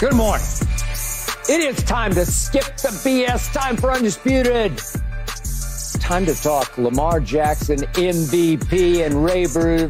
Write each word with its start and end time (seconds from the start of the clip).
Good 0.00 0.14
morning. 0.14 0.46
It 1.48 1.60
is 1.60 1.82
time 1.82 2.12
to 2.12 2.24
skip 2.24 2.62
the 2.76 2.90
BS. 3.02 3.52
Time 3.52 3.76
for 3.76 3.90
Undisputed. 3.90 4.80
Time 6.00 6.24
to 6.24 6.40
talk 6.40 6.78
Lamar 6.78 7.18
Jackson, 7.18 7.78
MVP, 7.78 9.04
and 9.04 9.24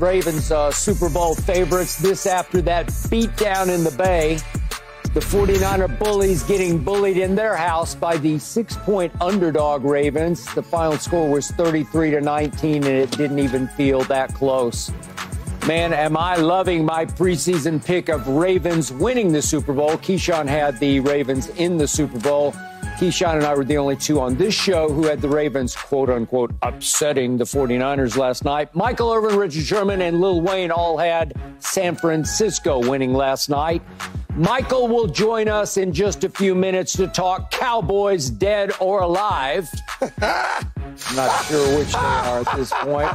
Ravens 0.01 0.51
uh, 0.51 0.73
Super 0.73 1.11
Bowl 1.11 1.35
favorites. 1.35 1.99
This 1.99 2.25
after 2.25 2.63
that 2.63 2.87
beatdown 2.87 3.69
in 3.69 3.85
the 3.85 3.91
Bay. 3.91 4.39
The 5.13 5.21
49er 5.21 5.99
bullies 5.99 6.43
getting 6.43 6.83
bullied 6.83 7.19
in 7.19 7.35
their 7.35 7.55
house 7.55 7.95
by 7.95 8.17
the 8.17 8.39
six 8.39 8.77
point 8.77 9.13
underdog 9.21 9.85
Ravens. 9.85 10.43
The 10.55 10.63
final 10.63 10.97
score 10.97 11.29
was 11.29 11.51
33 11.51 12.13
to 12.13 12.23
19, 12.23 12.77
and 12.77 12.87
it 12.87 13.11
didn't 13.11 13.41
even 13.41 13.69
feel 13.69 14.05
that 14.05 14.33
close. 14.33 14.91
Man, 15.69 15.93
am 15.93 16.17
I 16.17 16.37
loving 16.37 16.83
my 16.83 17.05
preseason 17.05 17.85
pick 17.85 18.09
of 18.09 18.27
Ravens 18.27 18.91
winning 18.91 19.31
the 19.31 19.43
Super 19.43 19.75
Bowl. 19.75 19.99
Keyshawn 19.99 20.47
had 20.47 20.81
the 20.81 21.01
Ravens 21.01 21.49
in 21.59 21.77
the 21.77 21.87
Super 21.87 22.19
Bowl. 22.19 22.53
Keyshawn 22.97 23.35
and 23.35 23.45
I 23.45 23.55
were 23.55 23.67
the 23.67 23.77
only 23.77 23.97
two 23.97 24.19
on 24.19 24.35
this 24.37 24.55
show 24.55 24.91
who 24.91 25.05
had 25.05 25.21
the 25.21 25.29
Ravens, 25.29 25.77
quote 25.77 26.09
unquote, 26.09 26.55
upsetting 26.63 27.37
the 27.37 27.45
49ers 27.45 28.17
last 28.17 28.47
night. 28.47 28.75
Michael 28.75 29.13
Irvin, 29.13 29.37
Richard 29.39 29.63
Sherman, 29.63 30.01
and 30.01 30.23
Lil 30.23 30.41
Wayne 30.41 30.71
all 30.71 30.97
had 30.97 31.35
San 31.59 31.97
Francisco 31.97 32.79
winning 32.89 33.13
last 33.13 33.51
night. 33.51 33.83
Michael 34.37 34.89
will 34.89 35.07
join 35.07 35.49
us 35.49 35.77
in 35.77 35.93
just 35.93 36.25
a 36.25 36.31
few 36.31 36.55
minutes 36.55 36.95
to 36.95 37.09
talk 37.09 37.51
Cowboys 37.51 38.31
dead 38.31 38.73
or 38.81 39.03
alive. 39.03 39.69
I'm 40.01 41.15
not 41.15 41.45
sure 41.45 41.79
which 41.79 41.93
they 41.93 41.99
are 41.99 42.41
at 42.41 42.57
this 42.57 42.73
point. 42.73 43.11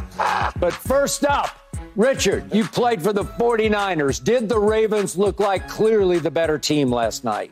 But 0.60 0.72
first 0.72 1.26
up, 1.26 1.63
Richard, 1.96 2.54
you 2.54 2.64
played 2.64 3.02
for 3.02 3.14
the 3.14 3.24
49ers. 3.24 4.24
Did 4.24 4.50
the 4.50 4.60
Ravens 4.60 5.18
look 5.18 5.40
like 5.40 5.68
clearly 5.68 6.20
the 6.20 6.32
better 6.32 6.58
team 6.58 6.92
last 6.92 7.24
night? 7.24 7.52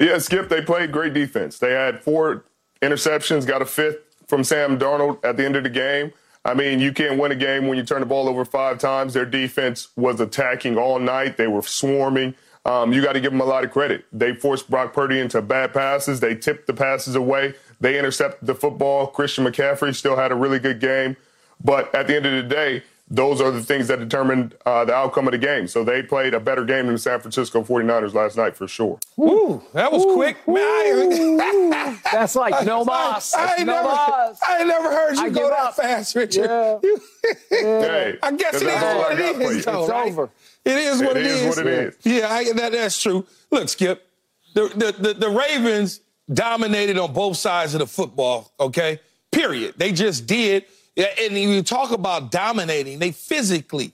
Yeah, 0.00 0.18
Skip, 0.18 0.48
they 0.48 0.62
played 0.62 0.92
great 0.92 1.14
defense. 1.14 1.58
They 1.58 1.72
had 1.72 2.02
four 2.02 2.44
interceptions, 2.82 3.46
got 3.46 3.62
a 3.62 3.66
fifth 3.66 3.98
from 4.26 4.44
Sam 4.44 4.78
Darnold 4.78 5.24
at 5.24 5.36
the 5.36 5.44
end 5.44 5.56
of 5.56 5.64
the 5.64 5.70
game. 5.70 6.12
I 6.44 6.54
mean, 6.54 6.80
you 6.80 6.92
can't 6.92 7.18
win 7.18 7.32
a 7.32 7.36
game 7.36 7.66
when 7.66 7.76
you 7.76 7.84
turn 7.84 8.00
the 8.00 8.06
ball 8.06 8.28
over 8.28 8.44
five 8.44 8.78
times. 8.78 9.14
Their 9.14 9.26
defense 9.26 9.88
was 9.96 10.20
attacking 10.20 10.78
all 10.78 10.98
night, 10.98 11.36
they 11.36 11.46
were 11.46 11.62
swarming. 11.62 12.34
Um, 12.64 12.92
you 12.92 13.02
got 13.02 13.14
to 13.14 13.20
give 13.20 13.32
them 13.32 13.40
a 13.40 13.46
lot 13.46 13.64
of 13.64 13.70
credit. 13.70 14.04
They 14.12 14.34
forced 14.34 14.68
Brock 14.68 14.92
Purdy 14.92 15.20
into 15.20 15.40
bad 15.40 15.72
passes. 15.72 16.20
They 16.20 16.34
tipped 16.34 16.66
the 16.66 16.74
passes 16.74 17.14
away. 17.14 17.54
They 17.80 17.98
intercepted 17.98 18.46
the 18.46 18.54
football. 18.54 19.06
Christian 19.06 19.44
McCaffrey 19.44 19.94
still 19.94 20.16
had 20.16 20.32
a 20.32 20.34
really 20.34 20.58
good 20.58 20.80
game. 20.80 21.16
But 21.62 21.94
at 21.94 22.06
the 22.06 22.16
end 22.16 22.26
of 22.26 22.32
the 22.32 22.42
day, 22.42 22.82
those 23.10 23.40
are 23.40 23.50
the 23.50 23.62
things 23.62 23.88
that 23.88 23.98
determined 23.98 24.54
uh, 24.66 24.84
the 24.84 24.94
outcome 24.94 25.26
of 25.26 25.32
the 25.32 25.38
game. 25.38 25.66
So 25.66 25.82
they 25.82 26.02
played 26.02 26.34
a 26.34 26.40
better 26.40 26.64
game 26.64 26.86
than 26.86 26.96
the 26.96 26.98
San 26.98 27.20
Francisco 27.20 27.62
49ers 27.62 28.12
last 28.12 28.36
night 28.36 28.54
for 28.54 28.68
sure. 28.68 28.98
Ooh, 29.18 29.62
that 29.72 29.90
was 29.90 30.04
Ooh, 30.04 30.14
quick. 30.14 30.36
Man, 30.46 31.40
I, 31.40 31.98
That's 32.12 32.36
like 32.36 32.66
no 32.66 32.84
boss. 32.84 33.34
I, 33.34 33.56
ain't 33.56 33.66
no 33.66 33.74
never, 33.74 33.88
boss. 33.88 34.40
I 34.46 34.58
ain't 34.58 34.68
never 34.68 34.90
heard 34.90 35.16
you 35.16 35.22
I 35.22 35.28
go 35.30 35.48
that 35.48 35.58
up. 35.58 35.76
fast, 35.76 36.14
Richard. 36.14 36.50
Yeah. 36.50 36.78
yeah. 37.50 38.12
I 38.22 38.32
guess 38.32 38.60
it 38.60 38.68
is 38.68 38.82
what 38.82 39.12
it 39.12 39.40
is. 39.40 39.56
It's 39.56 39.66
right? 39.66 40.12
over. 40.12 40.30
It 40.64 40.76
is 40.76 41.00
what 41.00 41.16
it, 41.16 41.24
it 41.24 41.32
is. 41.32 41.56
What 41.56 41.66
it 41.66 41.72
is. 41.72 41.96
Yeah, 42.02 42.30
I, 42.30 42.52
that, 42.52 42.72
that's 42.72 43.00
true. 43.00 43.26
Look, 43.50 43.70
Skip, 43.70 44.06
the, 44.54 44.68
the, 44.68 45.02
the, 45.02 45.14
the 45.14 45.30
Ravens 45.30 46.00
dominated 46.30 46.98
on 46.98 47.14
both 47.14 47.38
sides 47.38 47.72
of 47.74 47.80
the 47.80 47.86
football, 47.86 48.52
okay? 48.60 49.00
Period. 49.32 49.74
They 49.78 49.92
just 49.92 50.26
did– 50.26 50.66
yeah, 50.74 50.77
and 50.98 51.38
you 51.38 51.62
talk 51.62 51.92
about 51.92 52.30
dominating, 52.30 52.98
they 52.98 53.12
physically 53.12 53.92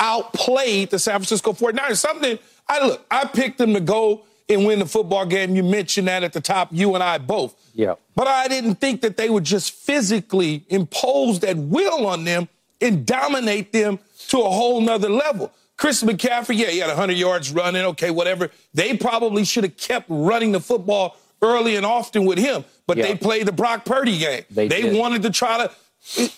outplayed 0.00 0.90
the 0.90 0.98
San 0.98 1.14
Francisco 1.14 1.52
49ers. 1.52 1.96
Something 1.96 2.38
I 2.68 2.86
look, 2.86 3.04
I 3.10 3.24
picked 3.26 3.58
them 3.58 3.74
to 3.74 3.80
go 3.80 4.24
and 4.48 4.66
win 4.66 4.78
the 4.78 4.86
football 4.86 5.26
game. 5.26 5.56
You 5.56 5.62
mentioned 5.62 6.08
that 6.08 6.22
at 6.22 6.32
the 6.32 6.40
top, 6.40 6.68
you 6.70 6.94
and 6.94 7.02
I 7.02 7.18
both. 7.18 7.54
Yeah. 7.74 7.94
But 8.14 8.28
I 8.28 8.48
didn't 8.48 8.76
think 8.76 9.00
that 9.02 9.16
they 9.16 9.28
would 9.28 9.44
just 9.44 9.72
physically 9.72 10.64
impose 10.68 11.40
that 11.40 11.56
will 11.56 12.06
on 12.06 12.24
them 12.24 12.48
and 12.80 13.06
dominate 13.06 13.72
them 13.72 13.98
to 14.28 14.40
a 14.40 14.50
whole 14.50 14.80
nother 14.80 15.08
level. 15.08 15.52
Chris 15.76 16.02
McCaffrey, 16.02 16.56
yeah, 16.56 16.68
he 16.68 16.78
had 16.78 16.88
100 16.88 17.14
yards 17.14 17.50
running, 17.50 17.84
okay, 17.84 18.10
whatever. 18.10 18.50
They 18.74 18.96
probably 18.96 19.44
should 19.44 19.64
have 19.64 19.76
kept 19.76 20.06
running 20.08 20.52
the 20.52 20.60
football 20.60 21.16
early 21.42 21.76
and 21.76 21.84
often 21.84 22.24
with 22.24 22.38
him, 22.38 22.64
but 22.86 22.96
yeah. 22.96 23.06
they 23.06 23.14
played 23.16 23.46
the 23.46 23.52
Brock 23.52 23.84
Purdy 23.84 24.18
game. 24.18 24.44
They, 24.50 24.68
they 24.68 24.98
wanted 24.98 25.22
to 25.22 25.30
try 25.30 25.58
to 25.58 25.72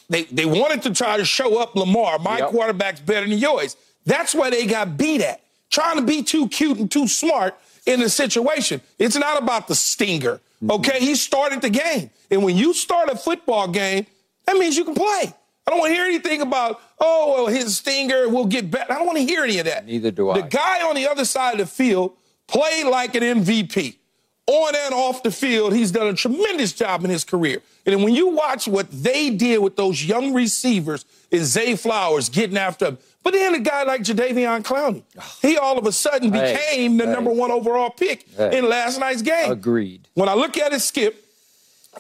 they, 0.09 0.25
they 0.25 0.47
wanted 0.47 0.83
to 0.83 0.95
try 0.95 1.17
to 1.17 1.25
show 1.25 1.61
up 1.61 1.75
Lamar. 1.75 2.19
My 2.19 2.39
yep. 2.39 2.51
quarterback's 2.51 3.01
better 3.01 3.29
than 3.29 3.39
yours. 3.39 3.77
That's 4.05 4.35
why 4.35 4.51
they 4.51 4.67
got 4.67 4.97
beat 4.97 5.21
at. 5.21 5.43
Trying 5.71 5.97
to 5.97 6.03
be 6.03 6.23
too 6.23 6.49
cute 6.49 6.79
and 6.79 6.91
too 6.91 7.09
smart 7.09 7.57
in 7.87 8.01
the 8.01 8.09
situation. 8.09 8.81
It's 8.99 9.17
not 9.17 9.43
about 9.43 9.67
the 9.69 9.75
stinger. 9.75 10.41
Mm-hmm. 10.63 10.71
Okay, 10.73 11.01
he 11.01 11.15
started 11.15 11.61
the 11.61 11.71
game. 11.71 12.11
And 12.31 12.43
when 12.43 12.57
you 12.57 12.73
start 12.73 13.09
a 13.09 13.17
football 13.17 13.69
game, 13.69 14.07
that 14.47 14.57
means 14.57 14.77
you 14.77 14.85
can 14.85 14.95
play. 14.95 15.35
I 15.67 15.71
don't 15.71 15.81
want 15.81 15.91
to 15.91 15.95
hear 15.95 16.05
anything 16.05 16.43
about, 16.43 16.81
oh, 17.01 17.35
well, 17.35 17.47
his 17.49 17.79
stinger 17.79 18.29
will 18.29 18.47
get 18.47 18.71
better. 18.71 18.93
I 18.93 18.99
don't 18.99 19.07
want 19.07 19.19
to 19.19 19.25
hear 19.25 19.43
any 19.43 19.59
of 19.59 19.67
that. 19.67 19.85
Neither 19.85 20.13
do 20.13 20.31
I. 20.31 20.41
The 20.41 20.49
guy 20.49 20.89
on 20.89 20.95
the 20.95 21.09
other 21.09 21.25
side 21.25 21.55
of 21.55 21.59
the 21.59 21.67
field 21.67 22.17
played 22.47 22.87
like 22.87 23.17
an 23.17 23.23
MVP 23.43 23.97
on 24.47 24.75
and 24.77 24.95
off 24.95 25.23
the 25.23 25.31
field, 25.31 25.75
he's 25.75 25.91
done 25.91 26.07
a 26.07 26.15
tremendous 26.15 26.73
job 26.73 27.05
in 27.05 27.11
his 27.11 27.25
career. 27.25 27.61
And 27.85 28.05
when 28.05 28.15
you 28.15 28.29
watch 28.29 28.69
what 28.69 28.91
they 28.91 29.31
did 29.31 29.59
with 29.59 29.77
those 29.77 30.05
young 30.05 30.33
receivers, 30.33 31.05
is 31.31 31.49
Zay 31.53 31.77
Flowers 31.77 32.29
getting 32.29 32.57
after 32.57 32.87
him. 32.87 32.99
But 33.23 33.33
then 33.33 33.55
a 33.55 33.59
guy 33.59 33.83
like 33.83 34.03
Jadeveon 34.03 34.63
Clowney, 34.63 35.03
he 35.43 35.59
all 35.59 35.77
of 35.79 35.87
a 35.87 35.93
sudden 35.93 36.31
became 36.31 36.93
hey, 36.93 36.97
the 36.97 37.07
hey. 37.07 37.13
number 37.13 37.33
one 37.33 37.51
overall 37.51 37.91
pick 37.91 38.25
hey. 38.37 38.59
in 38.59 38.69
last 38.69 39.01
night's 39.01 39.23
game. 39.23 39.51
Agreed. 39.51 40.07
When 40.15 40.29
I 40.29 40.35
look 40.35 40.57
at 40.57 40.73
it, 40.73 40.81
Skip, 40.81 41.25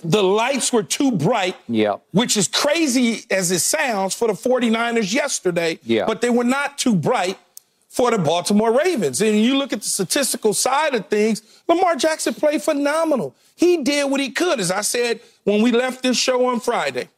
the 0.05 0.23
lights 0.23 0.73
were 0.73 0.85
too 0.85 1.11
bright, 1.11 1.57
yeah. 1.69 1.97
which 2.13 2.37
is 2.37 2.47
crazy 2.47 3.25
as 3.31 3.51
it 3.51 3.61
sounds 3.61 4.15
for 4.15 4.29
the 4.29 4.35
49ers 4.35 5.13
yesterday, 5.13 5.81
yeah. 5.83 6.07
but 6.07 6.21
they 6.21 6.31
were 6.31 6.45
not 6.45 6.79
too 6.79 6.95
bright 6.95 7.39
for 7.97 8.11
the 8.11 8.19
Baltimore 8.19 8.77
Ravens. 8.77 9.23
And 9.23 9.41
you 9.41 9.57
look 9.57 9.73
at 9.73 9.81
the 9.81 9.89
statistical 9.89 10.53
side 10.53 10.95
of 10.95 11.07
things, 11.07 11.41
Lamar 11.67 11.97
Jackson 11.97 12.35
played 12.35 12.63
phenomenal. 12.63 13.35
He 13.55 13.79
did 13.79 14.11
what 14.11 14.21
he 14.21 14.29
could. 14.33 14.61
As 14.61 14.71
I 14.71 14.83
said 14.83 15.21
when 15.45 15.63
we 15.63 15.73
left 15.73 16.03
this 16.03 16.19
show 16.19 16.45
on 16.45 16.61
Friday, 16.61 17.09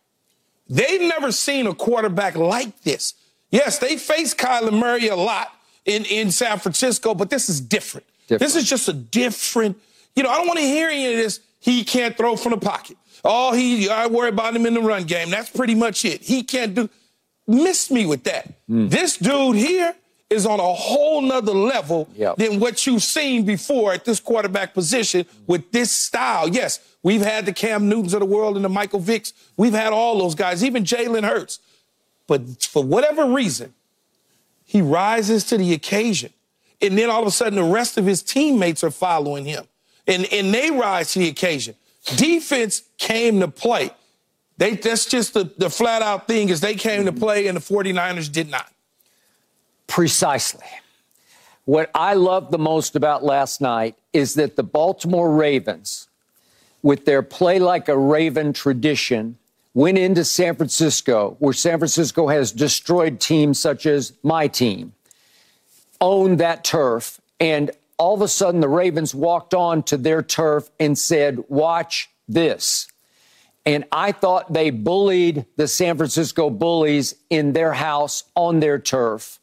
they've 0.69 1.01
never 1.01 1.33
seen 1.33 1.67
a 1.67 1.75
quarterback 1.75 2.37
like 2.37 2.81
this. 2.83 3.15
Yes, 3.51 3.79
they 3.79 3.97
faced 3.97 4.39
Kyler 4.39 4.73
Murray 4.73 5.09
a 5.09 5.17
lot 5.17 5.53
in, 5.85 6.05
in 6.05 6.31
San 6.31 6.61
Francisco, 6.61 7.13
but 7.13 7.29
this 7.29 7.49
is 7.49 7.61
different. 7.61 8.07
different. 8.29 8.41
This 8.41 8.55
is 8.55 8.69
just 8.69 8.89
a 8.89 8.93
different, 8.93 9.77
you 10.15 10.23
know, 10.23 10.31
I 10.31 10.37
don't 10.37 10.47
want 10.47 10.61
to 10.61 10.65
hear 10.65 10.91
any 10.91 11.13
of 11.13 11.17
this. 11.17 11.41
He 11.59 11.83
can't 11.83 12.17
throw 12.17 12.37
from 12.37 12.53
the 12.53 12.59
pocket. 12.59 12.97
Oh, 13.25 13.53
he, 13.53 13.89
I 13.89 14.07
worry 14.07 14.29
about 14.29 14.55
him 14.55 14.65
in 14.65 14.75
the 14.75 14.81
run 14.81 15.05
game. 15.05 15.31
That's 15.31 15.51
pretty 15.51 15.75
much 15.75 16.05
it. 16.05 16.23
He 16.23 16.45
can't 16.45 16.73
do, 16.77 16.89
miss 17.49 17.91
me 17.91 18.07
with 18.07 18.23
that. 18.25 18.65
Mm. 18.71 18.91
This 18.91 19.17
dude 19.17 19.57
here, 19.57 19.97
is 20.31 20.45
on 20.45 20.61
a 20.61 20.73
whole 20.75 21.23
nother 21.23 21.53
level 21.53 22.09
yep. 22.15 22.37
than 22.37 22.61
what 22.61 22.87
you've 22.87 23.03
seen 23.03 23.45
before 23.45 23.93
at 23.93 24.05
this 24.05 24.21
quarterback 24.21 24.75
position 24.75 25.25
with 25.47 25.71
this 25.73 25.91
style. 25.91 26.49
Yes, 26.49 26.81
we've 27.03 27.23
had 27.23 27.47
the 27.47 27.53
Cam 27.53 27.89
Newtons 27.89 28.13
of 28.13 28.21
the 28.21 28.27
world 28.27 28.57
and 28.57 28.65
the 28.65 28.69
Michael 28.69 29.01
Vicks. 29.01 29.33
We've 29.57 29.73
had 29.73 29.93
all 29.93 30.19
those 30.19 30.35
guys, 30.35 30.63
even 30.63 30.85
Jalen 30.85 31.27
Hurts. 31.27 31.61
But 32.27 32.63
for 32.63 32.85
whatever 32.85 33.27
reason, 33.27 33.73
he 34.65 34.83
rises 34.83 35.45
to 35.45 35.57
the 35.57 35.73
occasion. 35.73 36.33
And 36.83 36.97
then 36.97 37.09
all 37.09 37.23
of 37.23 37.27
a 37.27 37.33
sudden, 37.33 37.55
the 37.55 37.65
rest 37.65 37.97
of 37.97 38.05
his 38.05 38.23
teammates 38.23 38.85
are 38.85 38.91
following 38.91 39.47
him. 39.47 39.67
And, 40.07 40.27
and 40.31 40.53
they 40.53 40.71
rise 40.71 41.13
to 41.15 41.21
the 41.21 41.29
occasion. 41.29 41.75
Defense 42.17 42.83
came 42.99 43.41
to 43.41 43.49
play. 43.49 43.91
They, 44.59 44.75
that's 44.75 45.07
just 45.07 45.35
the, 45.35 45.51
the 45.57 45.71
flat 45.71 46.03
out 46.03 46.27
thing 46.27 46.51
is 46.51 46.61
they 46.61 46.75
came 46.75 47.07
to 47.07 47.13
mm-hmm. 47.13 47.21
play 47.21 47.47
and 47.47 47.57
the 47.57 47.61
49ers 47.61 48.31
did 48.31 48.51
not. 48.51 48.71
Precisely. 49.89 50.67
What 51.65 51.91
I 51.95 52.15
loved 52.15 52.51
the 52.51 52.59
most 52.59 52.95
about 52.97 53.25
last 53.25 53.61
night 53.61 53.97
is 54.13 54.35
that 54.35 54.57
the 54.57 54.63
Baltimore 54.63 55.35
Ravens, 55.35 56.09
with 56.83 57.05
their 57.05 57.23
play 57.23 57.59
like 57.59 57.89
a 57.89 57.99
Raven 57.99 58.53
tradition, 58.53 59.37
went 59.75 59.99
into 59.99 60.25
San 60.25 60.55
Francisco, 60.55 61.37
where 61.41 61.53
San 61.53 61.79
Francisco 61.79 62.29
has 62.29 62.53
destroyed 62.53 63.21
teams 63.21 63.59
such 63.59 63.85
as 63.85 64.13
my 64.23 64.47
team, 64.47 64.93
owned 66.01 66.39
that 66.39 66.65
turf, 66.65 67.21
and 67.41 67.71
all 67.99 68.15
of 68.15 68.23
a 68.23 68.29
sudden 68.29 68.61
the 68.61 68.69
Ravens 68.69 69.15
walked 69.15 69.53
on 69.53 69.83
to 69.85 69.97
their 69.97 70.23
turf 70.23 70.71
and 70.79 70.97
said, 70.97 71.45
Watch 71.49 72.09
this. 72.29 72.89
And 73.67 73.85
I 73.93 74.13
thought 74.13 74.53
they 74.53 74.71
bullied 74.71 75.45
the 75.57 75.69
San 75.69 75.97
Francisco 75.99 76.49
Bullies 76.49 77.15
in 77.29 77.53
their 77.53 77.75
house 77.75 78.25
on 78.35 78.61
their 78.61 78.79
turf. 78.79 79.39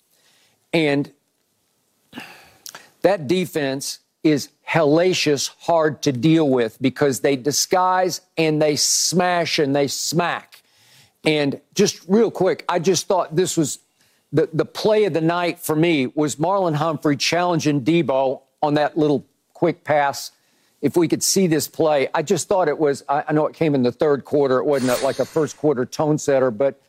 And 0.76 1.10
that 3.02 3.28
defense 3.30 4.00
is 4.24 4.50
hellacious 4.68 5.52
hard 5.60 6.02
to 6.02 6.12
deal 6.12 6.50
with 6.50 6.82
because 6.82 7.22
they 7.22 7.38
disguise 7.38 8.20
and 8.38 8.62
they 8.62 8.76
smash 8.76 9.58
and 9.58 9.74
they 9.74 9.88
smack. 9.88 10.64
And 11.24 11.62
just 11.76 12.04
real 12.10 12.30
quick, 12.30 12.66
I 12.68 12.80
just 12.80 13.08
thought 13.08 13.38
this 13.38 13.56
was 13.56 13.80
the, 14.34 14.50
the 14.52 14.66
play 14.66 15.06
of 15.06 15.14
the 15.14 15.22
night 15.22 15.60
for 15.60 15.78
me 15.78 16.08
was 16.08 16.36
Marlon 16.36 16.76
Humphrey 16.76 17.16
challenging 17.16 17.82
Deebo 17.82 18.42
on 18.62 18.74
that 18.74 18.98
little 18.98 19.26
quick 19.54 19.86
pass. 19.86 20.32
If 20.82 20.98
we 20.98 21.08
could 21.08 21.24
see 21.24 21.48
this 21.48 21.70
play, 21.70 22.10
I 22.14 22.22
just 22.22 22.50
thought 22.50 22.68
it 22.68 22.78
was, 22.78 23.02
I, 23.08 23.24
I 23.30 23.32
know 23.32 23.48
it 23.48 23.56
came 23.56 23.76
in 23.76 23.84
the 23.84 23.94
third 23.94 24.26
quarter. 24.26 24.58
It 24.58 24.66
wasn't 24.66 25.02
like 25.04 25.20
a 25.20 25.26
first 25.26 25.56
quarter 25.56 25.86
tone 25.86 26.18
setter, 26.18 26.52
but 26.52 26.82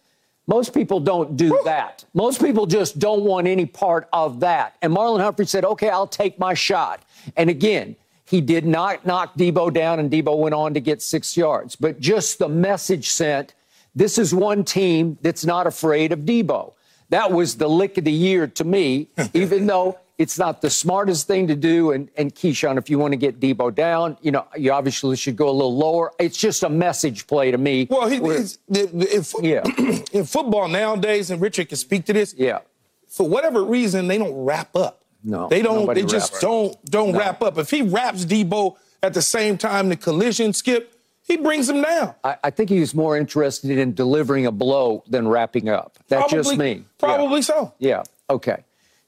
most 0.47 0.73
people 0.73 1.01
don't 1.01 1.37
do 1.37 1.61
that. 1.65 2.05
Most 2.15 2.41
people 2.41 2.67
just 2.67 2.99
don't 2.99 3.25
want 3.25 3.47
any 3.47 3.67
part 3.67 4.09
of 4.13 4.41
that. 4.41 4.77
And 4.81 4.93
Marlon 4.93 5.21
Humphrey 5.21 5.47
said, 5.47 5.65
okay, 5.65 5.89
I'll 5.89 6.07
take 6.07 6.39
my 6.39 6.55
shot. 6.55 7.03
And 7.37 7.51
again, 7.51 7.97
he 8.25 8.41
did 8.41 8.67
not 8.67 9.07
knock 9.07 9.37
Deebo 9.37 9.73
down, 9.73 10.01
and 10.01 10.11
Deebo 10.11 10.39
went 10.39 10.55
on 10.55 10.75
to 10.75 10.81
get 10.81 11.03
six 11.03 11.37
yards. 11.37 11.77
But 11.77 12.01
just 12.01 12.39
the 12.39 12.49
message 12.49 13.09
sent 13.11 13.55
this 13.95 14.19
is 14.19 14.35
one 14.35 14.63
team 14.63 15.17
that's 15.23 15.45
not 15.45 15.67
afraid 15.67 16.13
of 16.13 16.21
Deebo. 16.21 16.75
That 17.09 17.33
was 17.33 17.57
the 17.57 17.69
lick 17.69 17.97
of 17.99 18.05
the 18.05 18.13
year 18.13 18.47
to 18.47 18.65
me, 18.65 19.09
even 19.35 19.67
though 19.67 19.99
it's 20.19 20.39
not 20.39 20.63
the 20.63 20.71
smartest 20.71 21.27
thing 21.27 21.47
to 21.49 21.55
do. 21.55 21.93
And, 21.93 22.09
and 22.17 22.35
Keyshawn, 22.35 22.79
if 22.79 22.89
you 22.89 22.99
want 22.99 23.13
to 23.13 23.17
get 23.17 23.39
Deebo 23.39 23.75
down, 23.75 24.17
you 24.23 24.31
know, 24.31 24.47
you 24.57 24.73
obviously 24.73 25.17
should 25.17 25.37
go 25.37 25.49
a 25.49 25.53
little 25.53 25.77
lower. 25.77 26.13
It's 26.19 26.37
just 26.37 26.63
a 26.63 26.71
message 26.71 27.27
play 27.27 27.51
to 27.51 27.59
me. 27.59 27.87
Well, 27.91 28.09
he, 28.09 28.19
he's, 28.21 28.59
in, 28.69 29.45
yeah. 29.45 29.63
in 30.13 30.25
football 30.25 30.69
nowadays, 30.69 31.31
and 31.31 31.41
Richard 31.41 31.69
can 31.69 31.77
speak 31.77 32.07
to 32.07 32.13
this. 32.13 32.35
Yeah. 32.37 32.61
For 33.09 33.29
whatever 33.29 33.63
reason, 33.63 34.09
they 34.09 34.19
don't 34.19 34.45
wrap 34.45 34.75
up. 34.75 35.03
No, 35.23 35.49
they 35.49 35.61
don't. 35.61 35.93
They 35.93 36.05
just 36.05 36.41
don't 36.41 36.83
don't 36.85 37.13
No. 37.13 37.19
wrap 37.19 37.43
up. 37.43 37.59
If 37.59 37.71
he 37.71 37.83
wraps 37.83 38.25
Deebo 38.25 38.77
at 39.03 39.13
the 39.13 39.23
same 39.23 39.59
time 39.59 39.89
the 39.89 39.97
collision 39.97 40.53
skip, 40.53 40.95
he 41.23 41.37
brings 41.37 41.69
him 41.69 41.83
down. 41.83 42.15
I, 42.23 42.37
I 42.45 42.51
think 42.51 42.71
he 42.71 42.79
was 42.79 42.95
more 42.95 43.17
interested 43.17 43.77
in 43.77 43.95
delivering 43.95 44.47
a 44.47 44.53
blow 44.53 45.03
than 45.09 45.27
wrapping 45.27 45.69
up. 45.69 45.99
That's 46.09 46.31
just 46.31 46.57
me. 46.57 46.85
Probably 46.99 47.43
so. 47.43 47.75
Yeah. 47.79 47.89
yeah. 47.89 48.03
Okay. 48.31 48.65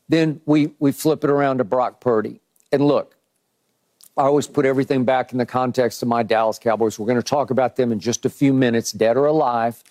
Then 0.08 0.40
we 0.46 0.72
we 0.78 0.92
flip 0.92 1.24
it 1.24 1.30
around 1.30 1.58
to 1.58 1.64
Brock 1.64 2.00
Purdy. 2.00 2.40
And 2.72 2.86
look, 2.86 3.16
I 4.16 4.22
always 4.22 4.46
put 4.46 4.66
everything 4.66 5.04
back 5.04 5.32
in 5.32 5.38
the 5.38 5.46
context 5.46 6.02
of 6.02 6.08
my 6.08 6.22
Dallas 6.22 6.58
Cowboys. 6.58 6.98
We're 6.98 7.06
going 7.06 7.16
to 7.16 7.22
talk 7.22 7.50
about 7.50 7.76
them 7.76 7.92
in 7.92 8.00
just 8.00 8.24
a 8.26 8.30
few 8.30 8.52
minutes, 8.52 8.92
dead 8.92 9.16
or 9.16 9.26
alive. 9.26 9.82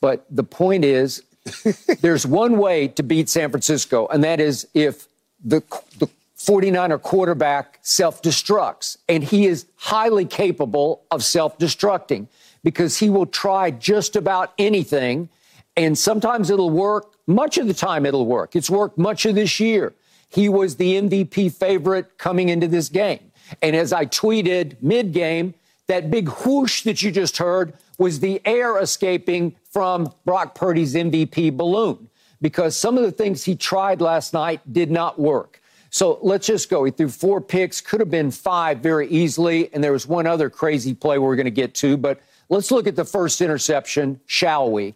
But 0.00 0.26
the 0.30 0.44
point 0.44 0.84
is, 0.84 1.22
there's 2.00 2.26
one 2.26 2.58
way 2.58 2.88
to 2.88 3.02
beat 3.02 3.28
San 3.28 3.50
Francisco, 3.50 4.06
and 4.08 4.22
that 4.22 4.40
is 4.40 4.66
if 4.74 5.08
the, 5.42 5.62
the 5.98 6.08
49er 6.40 7.00
quarterback 7.00 7.78
self 7.82 8.22
destructs. 8.22 8.96
And 9.08 9.22
he 9.22 9.46
is 9.46 9.66
highly 9.76 10.24
capable 10.24 11.02
of 11.10 11.22
self 11.22 11.58
destructing 11.58 12.28
because 12.64 12.98
he 12.98 13.10
will 13.10 13.26
try 13.26 13.70
just 13.70 14.16
about 14.16 14.52
anything. 14.58 15.28
And 15.76 15.96
sometimes 15.96 16.50
it'll 16.50 16.70
work. 16.70 17.14
Much 17.30 17.58
of 17.58 17.68
the 17.68 17.74
time, 17.74 18.04
it'll 18.04 18.26
work. 18.26 18.56
It's 18.56 18.68
worked 18.68 18.98
much 18.98 19.24
of 19.24 19.36
this 19.36 19.60
year. 19.60 19.94
He 20.28 20.48
was 20.48 20.76
the 20.76 21.00
MVP 21.00 21.52
favorite 21.52 22.18
coming 22.18 22.48
into 22.48 22.66
this 22.66 22.88
game. 22.88 23.20
And 23.62 23.76
as 23.76 23.92
I 23.92 24.06
tweeted 24.06 24.76
mid 24.82 25.12
game, 25.12 25.54
that 25.86 26.10
big 26.10 26.28
whoosh 26.28 26.82
that 26.82 27.02
you 27.02 27.10
just 27.10 27.38
heard 27.38 27.72
was 27.98 28.20
the 28.20 28.40
air 28.44 28.78
escaping 28.78 29.54
from 29.70 30.12
Brock 30.24 30.54
Purdy's 30.54 30.94
MVP 30.94 31.56
balloon 31.56 32.08
because 32.40 32.76
some 32.76 32.96
of 32.96 33.04
the 33.04 33.12
things 33.12 33.44
he 33.44 33.54
tried 33.54 34.00
last 34.00 34.32
night 34.32 34.60
did 34.72 34.90
not 34.90 35.18
work. 35.18 35.60
So 35.90 36.18
let's 36.22 36.46
just 36.46 36.68
go. 36.68 36.84
He 36.84 36.90
threw 36.90 37.08
four 37.08 37.40
picks, 37.40 37.80
could 37.80 38.00
have 38.00 38.10
been 38.10 38.30
five 38.30 38.78
very 38.78 39.08
easily. 39.08 39.72
And 39.72 39.84
there 39.84 39.92
was 39.92 40.06
one 40.06 40.26
other 40.26 40.50
crazy 40.50 40.94
play 40.94 41.18
we're 41.18 41.36
going 41.36 41.44
to 41.44 41.50
get 41.50 41.74
to. 41.76 41.96
But 41.96 42.20
let's 42.48 42.70
look 42.70 42.86
at 42.86 42.96
the 42.96 43.04
first 43.04 43.40
interception, 43.40 44.20
shall 44.26 44.70
we? 44.70 44.94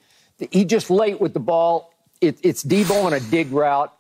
He 0.51 0.65
just 0.65 0.91
late 0.91 1.21
with 1.21 1.33
the 1.33 1.41
ball. 1.41 1.94
It, 2.29 2.39
it's 2.43 2.63
Deebo 2.65 3.05
on 3.05 3.13
a 3.13 3.21
dig 3.21 3.51
route 3.53 3.93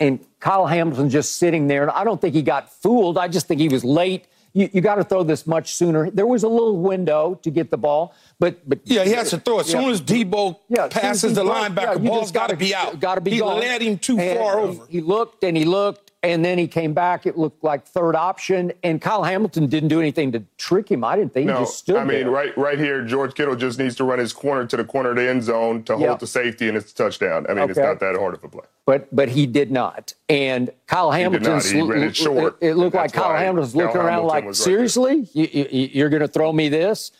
and 0.00 0.18
Kyle 0.40 0.66
Hamilton 0.66 1.10
just 1.10 1.36
sitting 1.36 1.66
there. 1.68 1.82
And 1.82 1.90
I 1.90 2.04
don't 2.04 2.20
think 2.20 2.34
he 2.34 2.42
got 2.42 2.72
fooled. 2.72 3.18
I 3.18 3.28
just 3.28 3.46
think 3.46 3.60
he 3.60 3.68
was 3.68 3.84
late. 3.84 4.26
You, 4.54 4.68
you 4.72 4.80
got 4.82 4.96
to 4.96 5.04
throw 5.04 5.22
this 5.22 5.46
much 5.46 5.74
sooner. 5.74 6.10
There 6.10 6.26
was 6.26 6.42
a 6.42 6.48
little 6.48 6.76
window 6.76 7.38
to 7.42 7.50
get 7.50 7.70
the 7.70 7.78
ball, 7.78 8.14
but 8.38 8.68
but 8.68 8.80
Yeah, 8.84 9.04
he 9.04 9.12
has 9.12 9.30
to 9.30 9.38
throw. 9.38 9.60
As 9.60 9.72
Yeah. 9.72 9.80
soon 9.80 9.90
as 9.90 10.02
Deebo 10.02 10.58
Yeah, 10.68 10.84
as 10.86 10.94
as 10.96 11.00
passes 11.02 11.34
the 11.34 11.44
linebacker, 11.44 12.02
yeah, 12.02 12.10
ball's 12.10 12.32
got 12.32 12.50
to 12.50 12.56
be 12.56 12.74
out. 12.74 13.00
Gotta 13.00 13.20
be 13.22 13.30
he 13.30 13.38
gone. 13.38 13.60
led 13.60 13.80
him 13.80 13.96
too 13.98 14.18
And 14.18 14.38
far 14.38 14.58
over. 14.58 14.84
He 14.90 15.00
looked 15.00 15.42
and 15.44 15.56
he 15.56 15.64
looked, 15.64 16.01
and 16.22 16.44
then 16.44 16.56
he 16.56 16.68
came 16.68 16.92
back. 16.94 17.26
It 17.26 17.36
looked 17.36 17.64
like 17.64 17.84
third 17.84 18.14
option, 18.14 18.72
and 18.84 19.00
Kyle 19.00 19.24
Hamilton 19.24 19.66
didn't 19.66 19.88
do 19.88 19.98
anything 19.98 20.30
to 20.32 20.44
trick 20.56 20.88
him. 20.90 21.02
I 21.02 21.16
didn't 21.16 21.34
think 21.34 21.50
he 21.50 21.56
just 21.56 21.78
stood 21.78 21.96
there. 21.96 22.02
I 22.02 22.04
mean, 22.04 22.20
there. 22.20 22.30
right, 22.30 22.56
right 22.56 22.78
here, 22.78 23.04
George 23.04 23.34
Kittle 23.34 23.56
just 23.56 23.78
needs 23.78 23.96
to 23.96 24.04
run 24.04 24.20
his 24.20 24.32
corner 24.32 24.66
to 24.66 24.76
the 24.76 24.84
corner 24.84 25.10
of 25.10 25.16
the 25.16 25.28
end 25.28 25.42
zone 25.42 25.82
to 25.84 25.96
Yeah. 25.98 26.08
hold 26.08 26.20
the 26.20 26.26
safety, 26.26 26.68
and 26.68 26.76
it's 26.76 26.92
a 26.92 26.94
touchdown. 26.94 27.46
I 27.48 27.54
mean, 27.54 27.68
it's 27.70 27.78
not 27.78 27.98
that 28.00 28.16
hard 28.16 28.34
of 28.34 28.44
a 28.44 28.48
play. 28.48 28.64
But 28.86 29.14
but 29.14 29.28
he 29.28 29.46
did 29.46 29.70
not. 29.72 30.14
And 30.28 30.70
Kyle 30.86 31.10
Hamilton. 31.10 31.60
He 31.60 31.82
ran 31.82 32.02
it 32.04 32.16
short, 32.16 32.56
It, 32.60 32.74
looked 32.74 32.94
like 32.94 33.12
Kyle 33.12 33.30
why 33.30 33.40
Hamilton's 33.40 33.74
Kyle 33.74 33.86
looking 33.86 34.00
around 34.00 34.26
like, 34.26 34.44
was 34.44 34.60
right 34.60 34.64
seriously, 34.64 35.28
you, 35.32 35.48
you, 35.52 35.88
you're 35.92 36.08
going 36.08 36.22
to 36.22 36.28
throw 36.28 36.52
me 36.52 36.68
this? 36.68 37.12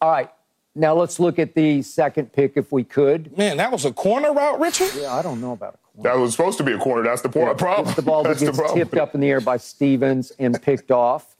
All 0.00 0.10
right. 0.10 0.30
Now 0.74 0.94
let's 0.94 1.18
look 1.18 1.38
at 1.38 1.54
the 1.54 1.82
second 1.82 2.32
pick 2.32 2.52
if 2.56 2.70
we 2.70 2.84
could. 2.84 3.36
Man, 3.36 3.56
that 3.56 3.72
was 3.72 3.84
a 3.84 3.92
corner 3.92 4.32
route, 4.32 4.60
Richard. 4.60 4.90
Yeah, 4.96 5.14
I 5.14 5.20
don't 5.22 5.40
know 5.40 5.52
about 5.52 5.74
a 5.74 5.78
corner. 5.78 5.89
That 6.02 6.16
was 6.18 6.32
supposed 6.32 6.58
to 6.58 6.64
be 6.64 6.72
a 6.72 6.78
corner. 6.78 7.02
That's 7.02 7.22
the 7.22 7.28
point. 7.28 7.56
problem. 7.58 7.94
The 7.94 8.02
ball 8.02 8.22
that 8.22 8.30
That's 8.30 8.40
the 8.40 8.46
gets 8.46 8.58
problem. 8.58 8.78
tipped 8.78 8.96
up 8.96 9.14
in 9.14 9.20
the 9.20 9.28
air 9.30 9.40
by 9.40 9.56
Stevens 9.56 10.32
and 10.38 10.60
picked 10.62 10.90
off. 10.90 11.36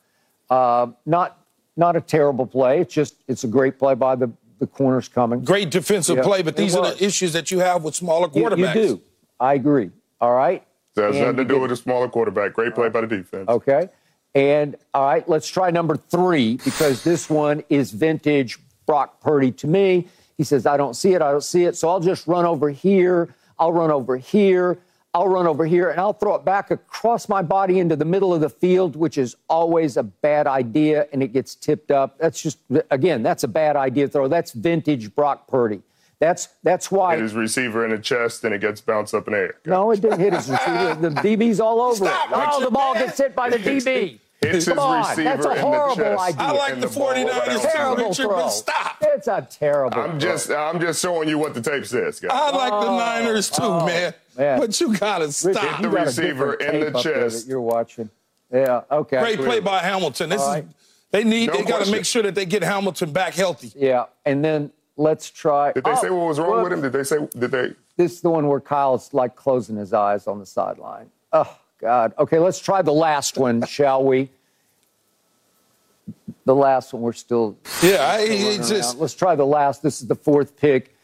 Uh, 0.48 0.88
not 1.06 1.38
not 1.76 1.96
a 1.96 2.00
terrible 2.00 2.46
play. 2.46 2.80
It's 2.80 2.92
just 2.92 3.16
it's 3.28 3.44
a 3.44 3.48
great 3.48 3.78
play 3.78 3.94
by 3.94 4.16
the 4.16 4.30
the 4.58 4.66
corners 4.66 5.08
coming. 5.08 5.42
Great 5.44 5.70
defensive 5.70 6.18
Yeah, 6.18 6.22
play, 6.22 6.42
but 6.42 6.56
these 6.56 6.76
are 6.76 6.92
the 6.92 7.02
issues 7.04 7.32
that 7.32 7.50
you 7.50 7.60
have 7.60 7.82
with 7.82 7.94
smaller 7.94 8.28
quarterbacks. 8.28 8.74
you 8.74 8.82
do. 8.88 9.02
I 9.38 9.54
agree. 9.54 9.90
All 10.20 10.34
right. 10.34 10.62
That 10.96 11.04
has 11.06 11.16
And 11.16 11.24
nothing 11.24 11.36
to 11.38 11.44
do 11.44 11.54
get- 11.54 11.62
with 11.62 11.72
a 11.72 11.76
smaller 11.76 12.08
quarterback. 12.08 12.52
Great 12.52 12.74
play 12.74 12.88
by 12.90 13.00
the 13.00 13.06
defense. 13.06 13.48
Okay. 13.48 13.88
And 14.34 14.76
all 14.92 15.06
right, 15.06 15.26
let's 15.28 15.48
try 15.48 15.70
number 15.70 15.96
three 15.96 16.58
because 16.64 17.02
this 17.02 17.30
one 17.30 17.62
is 17.70 17.90
vintage 17.92 18.58
Brock 18.86 19.20
Purdy 19.20 19.50
to 19.52 19.66
me. 19.66 20.08
He 20.36 20.44
says, 20.44 20.66
I 20.66 20.76
don't 20.76 20.94
see 20.94 21.14
it. 21.14 21.22
I 21.22 21.30
don't 21.32 21.42
see 21.44 21.64
it. 21.64 21.76
So 21.76 21.88
I'll 21.88 22.00
just 22.00 22.26
run 22.26 22.44
over 22.44 22.68
here. 22.70 23.34
I'll 23.60 23.72
run 23.72 23.90
over 23.92 24.16
here. 24.16 24.78
I'll 25.12 25.28
run 25.28 25.46
over 25.46 25.66
here 25.66 25.90
and 25.90 26.00
I'll 26.00 26.12
throw 26.12 26.36
it 26.36 26.44
back 26.44 26.70
across 26.70 27.28
my 27.28 27.42
body 27.42 27.80
into 27.80 27.96
the 27.96 28.04
middle 28.04 28.32
of 28.32 28.40
the 28.40 28.48
field, 28.48 28.96
which 28.96 29.18
is 29.18 29.36
always 29.48 29.96
a 29.96 30.04
bad 30.04 30.46
idea 30.46 31.08
and 31.12 31.22
it 31.22 31.32
gets 31.32 31.54
tipped 31.54 31.90
up. 31.90 32.16
That's 32.18 32.40
just, 32.40 32.58
again, 32.90 33.22
that's 33.22 33.42
a 33.42 33.48
bad 33.48 33.76
idea 33.76 34.08
throw. 34.08 34.28
That's 34.28 34.52
vintage 34.52 35.14
Brock 35.14 35.46
Purdy. 35.48 35.82
That's, 36.20 36.48
that's 36.62 36.90
why. 36.92 37.14
Hit 37.14 37.22
his 37.22 37.34
receiver 37.34 37.82
in 37.84 37.92
the 37.92 37.98
chest, 37.98 38.44
and 38.44 38.54
it 38.54 38.60
gets 38.60 38.82
bounced 38.82 39.14
up 39.14 39.26
in 39.26 39.32
the 39.32 39.38
air. 39.38 39.54
No, 39.64 39.90
it 39.90 40.02
didn't 40.02 40.20
hit 40.20 40.34
his 40.34 40.50
receiver. 40.50 40.94
The 41.00 41.08
DB's 41.08 41.60
all 41.60 41.80
over 41.80 42.04
Stop, 42.04 42.30
it. 42.30 42.36
Oh, 42.36 42.62
the 42.62 42.70
ball 42.70 42.92
gets 42.92 43.16
hit 43.16 43.34
by 43.34 43.48
the 43.48 43.56
DB. 43.56 44.18
Hits 44.40 44.64
Come 44.64 44.78
his 44.78 44.84
on, 44.84 45.00
receiver 45.00 45.22
that's 45.24 45.46
a 45.46 45.50
in 45.50 45.70
the 45.70 45.94
chest. 45.96 46.20
idea. 46.20 46.42
I 46.42 46.52
like 46.52 46.74
the 46.80 46.88
the 46.88 46.98
ball 46.98 47.12
49ers 47.12 47.62
too, 47.62 47.68
Terrible 47.72 48.08
Richard, 48.08 48.22
throw. 48.22 48.36
but 48.36 48.48
stop. 48.48 48.96
It's 49.02 49.28
a 49.28 49.46
terrible. 49.50 50.00
I'm 50.00 50.10
throw. 50.12 50.18
just, 50.18 50.50
I'm 50.50 50.80
just 50.80 51.02
showing 51.02 51.28
you 51.28 51.38
what 51.38 51.52
the 51.52 51.60
tape 51.60 51.84
says, 51.84 52.20
guys. 52.20 52.30
I 52.32 52.50
like 52.50 52.70
the 52.70 52.88
oh, 52.88 52.98
Niners 52.98 53.50
too, 53.50 53.62
oh, 53.62 53.84
man. 53.84 54.14
Oh, 54.36 54.40
man. 54.40 54.60
But 54.60 54.80
you 54.80 54.96
gotta 54.96 55.26
Rich, 55.26 55.34
stop. 55.34 55.80
you 55.80 55.90
the 55.90 55.96
got 55.96 56.06
receiver 56.06 56.54
in 56.54 56.80
the 56.80 56.86
tape 56.86 56.94
up 56.94 57.02
there 57.02 57.22
chest. 57.24 57.44
that 57.44 57.50
you're 57.50 57.60
watching. 57.60 58.08
Yeah. 58.50 58.82
Okay. 58.90 59.20
Great 59.20 59.38
play 59.40 59.60
by 59.60 59.80
Hamilton. 59.80 60.30
This 60.30 60.40
All 60.40 60.54
is 60.54 60.62
right. 60.62 60.66
they 61.10 61.24
need. 61.24 61.48
No 61.48 61.56
they 61.58 61.62
got 61.64 61.84
to 61.84 61.92
make 61.92 62.06
sure 62.06 62.22
that 62.22 62.34
they 62.34 62.46
get 62.46 62.62
Hamilton 62.62 63.12
back 63.12 63.34
healthy. 63.34 63.72
Yeah, 63.76 64.06
and 64.24 64.42
then 64.42 64.72
let's 64.96 65.30
try. 65.30 65.72
Did 65.72 65.84
they 65.84 65.90
oh, 65.90 66.00
say 66.00 66.08
what 66.08 66.26
was 66.26 66.38
wrong 66.38 66.50
well, 66.50 66.64
with 66.64 66.72
him? 66.72 66.80
Did 66.80 66.92
they 66.94 67.04
say? 67.04 67.18
Did 67.38 67.50
they? 67.50 67.74
this 67.98 68.12
is 68.12 68.20
the 68.22 68.30
one 68.30 68.48
where 68.48 68.60
Kyle's 68.60 69.12
like 69.12 69.36
closing 69.36 69.76
his 69.76 69.92
eyes 69.92 70.26
on 70.26 70.38
the 70.38 70.46
sideline. 70.46 71.10
Oh, 71.32 71.58
God. 71.80 72.12
Okay, 72.18 72.38
let's 72.38 72.58
try 72.58 72.82
the 72.82 72.92
last 72.92 73.38
one, 73.38 73.62
shall 73.66 74.04
we? 74.04 74.30
The 76.44 76.54
last 76.54 76.92
one, 76.92 77.02
we're 77.02 77.12
still. 77.12 77.56
Yeah, 77.82 78.06
I, 78.06 78.26
just. 78.56 78.98
Let's 78.98 79.14
try 79.14 79.34
the 79.34 79.46
last. 79.46 79.82
This 79.82 80.00
is 80.00 80.08
the 80.08 80.14
fourth 80.14 80.56
pick. 80.56 80.94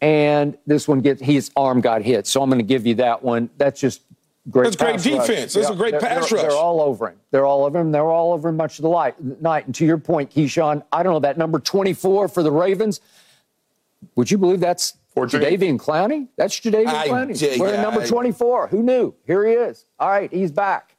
And 0.00 0.58
this 0.66 0.86
one 0.86 1.00
gets, 1.00 1.22
his 1.22 1.50
arm 1.56 1.80
got 1.80 2.02
hit. 2.02 2.26
So 2.26 2.42
I'm 2.42 2.50
going 2.50 2.58
to 2.58 2.64
give 2.64 2.86
you 2.86 2.96
that 2.96 3.22
one. 3.22 3.48
That's 3.56 3.80
just 3.80 4.02
great. 4.50 4.64
That's 4.64 4.76
great 4.76 5.00
defense. 5.00 5.28
Rush. 5.28 5.52
That's 5.54 5.56
yeah, 5.56 5.72
a 5.72 5.76
great 5.76 5.92
they're, 5.92 6.00
pass 6.00 6.28
they're, 6.28 6.40
rush. 6.40 6.48
They're 6.48 6.58
all 6.58 6.82
over 6.82 7.08
him. 7.08 7.16
They're 7.30 7.46
all 7.46 7.64
over 7.64 7.80
him. 7.80 7.90
They're 7.90 8.10
all 8.10 8.34
over 8.34 8.50
him 8.50 8.56
much 8.56 8.78
of 8.78 8.82
the 8.82 8.90
light, 8.90 9.14
night. 9.40 9.64
And 9.64 9.74
to 9.76 9.86
your 9.86 9.96
point, 9.96 10.30
Keyshawn, 10.30 10.82
I 10.92 11.02
don't 11.02 11.14
know, 11.14 11.20
that 11.20 11.38
number 11.38 11.58
24 11.58 12.28
for 12.28 12.42
the 12.42 12.52
Ravens, 12.52 13.00
would 14.14 14.30
you 14.30 14.36
believe 14.36 14.60
that's 14.60 14.94
14. 15.14 15.40
Jadeveon 15.40 15.78
Clowney? 15.78 16.28
That's 16.36 16.58
Jadeveon 16.58 16.86
I, 16.86 17.08
Clowney. 17.08 17.58
Wearing 17.58 17.74
yeah, 17.76 17.82
number 17.82 18.06
24. 18.06 18.68
Who 18.68 18.82
knew? 18.82 19.14
Here 19.26 19.46
he 19.46 19.54
is. 19.54 19.86
All 19.98 20.08
right, 20.08 20.32
he's 20.32 20.50
back. 20.50 20.94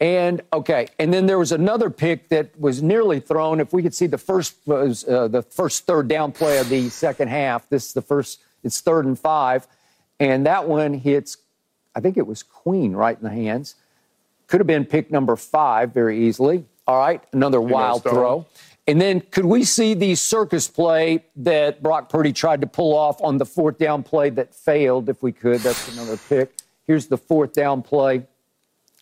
And 0.00 0.40
okay, 0.50 0.88
and 0.98 1.12
then 1.12 1.26
there 1.26 1.38
was 1.38 1.52
another 1.52 1.90
pick 1.90 2.30
that 2.30 2.58
was 2.58 2.82
nearly 2.82 3.20
thrown. 3.20 3.60
If 3.60 3.74
we 3.74 3.82
could 3.82 3.94
see 3.94 4.06
the 4.06 4.16
first 4.16 4.56
was 4.64 5.06
uh, 5.06 5.28
the 5.28 5.42
first 5.42 5.86
third 5.86 6.08
down 6.08 6.32
play 6.32 6.56
of 6.56 6.70
the 6.70 6.88
second 6.88 7.28
half. 7.28 7.68
This 7.68 7.88
is 7.88 7.92
the 7.92 8.00
first. 8.00 8.40
It's 8.64 8.80
third 8.80 9.04
and 9.04 9.18
five, 9.18 9.66
and 10.18 10.46
that 10.46 10.66
one 10.66 10.94
hits. 10.94 11.36
I 11.94 12.00
think 12.00 12.16
it 12.16 12.26
was 12.26 12.42
Queen 12.42 12.94
right 12.94 13.16
in 13.16 13.22
the 13.22 13.30
hands. 13.30 13.74
Could 14.46 14.60
have 14.60 14.66
been 14.66 14.86
pick 14.86 15.10
number 15.10 15.36
five 15.36 15.92
very 15.92 16.26
easily. 16.26 16.64
All 16.86 16.98
right, 16.98 17.22
another 17.34 17.60
wild 17.60 18.02
throw. 18.02 18.46
And 18.90 19.00
then 19.00 19.20
could 19.20 19.44
we 19.44 19.62
see 19.62 19.94
the 19.94 20.16
circus 20.16 20.66
play 20.66 21.24
that 21.36 21.80
Brock 21.80 22.08
Purdy 22.08 22.32
tried 22.32 22.60
to 22.62 22.66
pull 22.66 22.92
off 22.92 23.22
on 23.22 23.38
the 23.38 23.46
fourth 23.46 23.78
down 23.78 24.02
play 24.02 24.30
that 24.30 24.52
failed? 24.52 25.08
If 25.08 25.22
we 25.22 25.30
could, 25.30 25.60
that's 25.60 25.96
another 25.96 26.16
pick. 26.16 26.56
Here's 26.88 27.06
the 27.06 27.16
fourth 27.16 27.52
down 27.52 27.82
play 27.82 28.26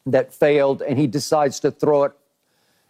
that 0.04 0.34
failed, 0.34 0.82
and 0.82 0.98
he 0.98 1.06
decides 1.06 1.58
to 1.60 1.70
throw 1.70 2.04
it. 2.04 2.12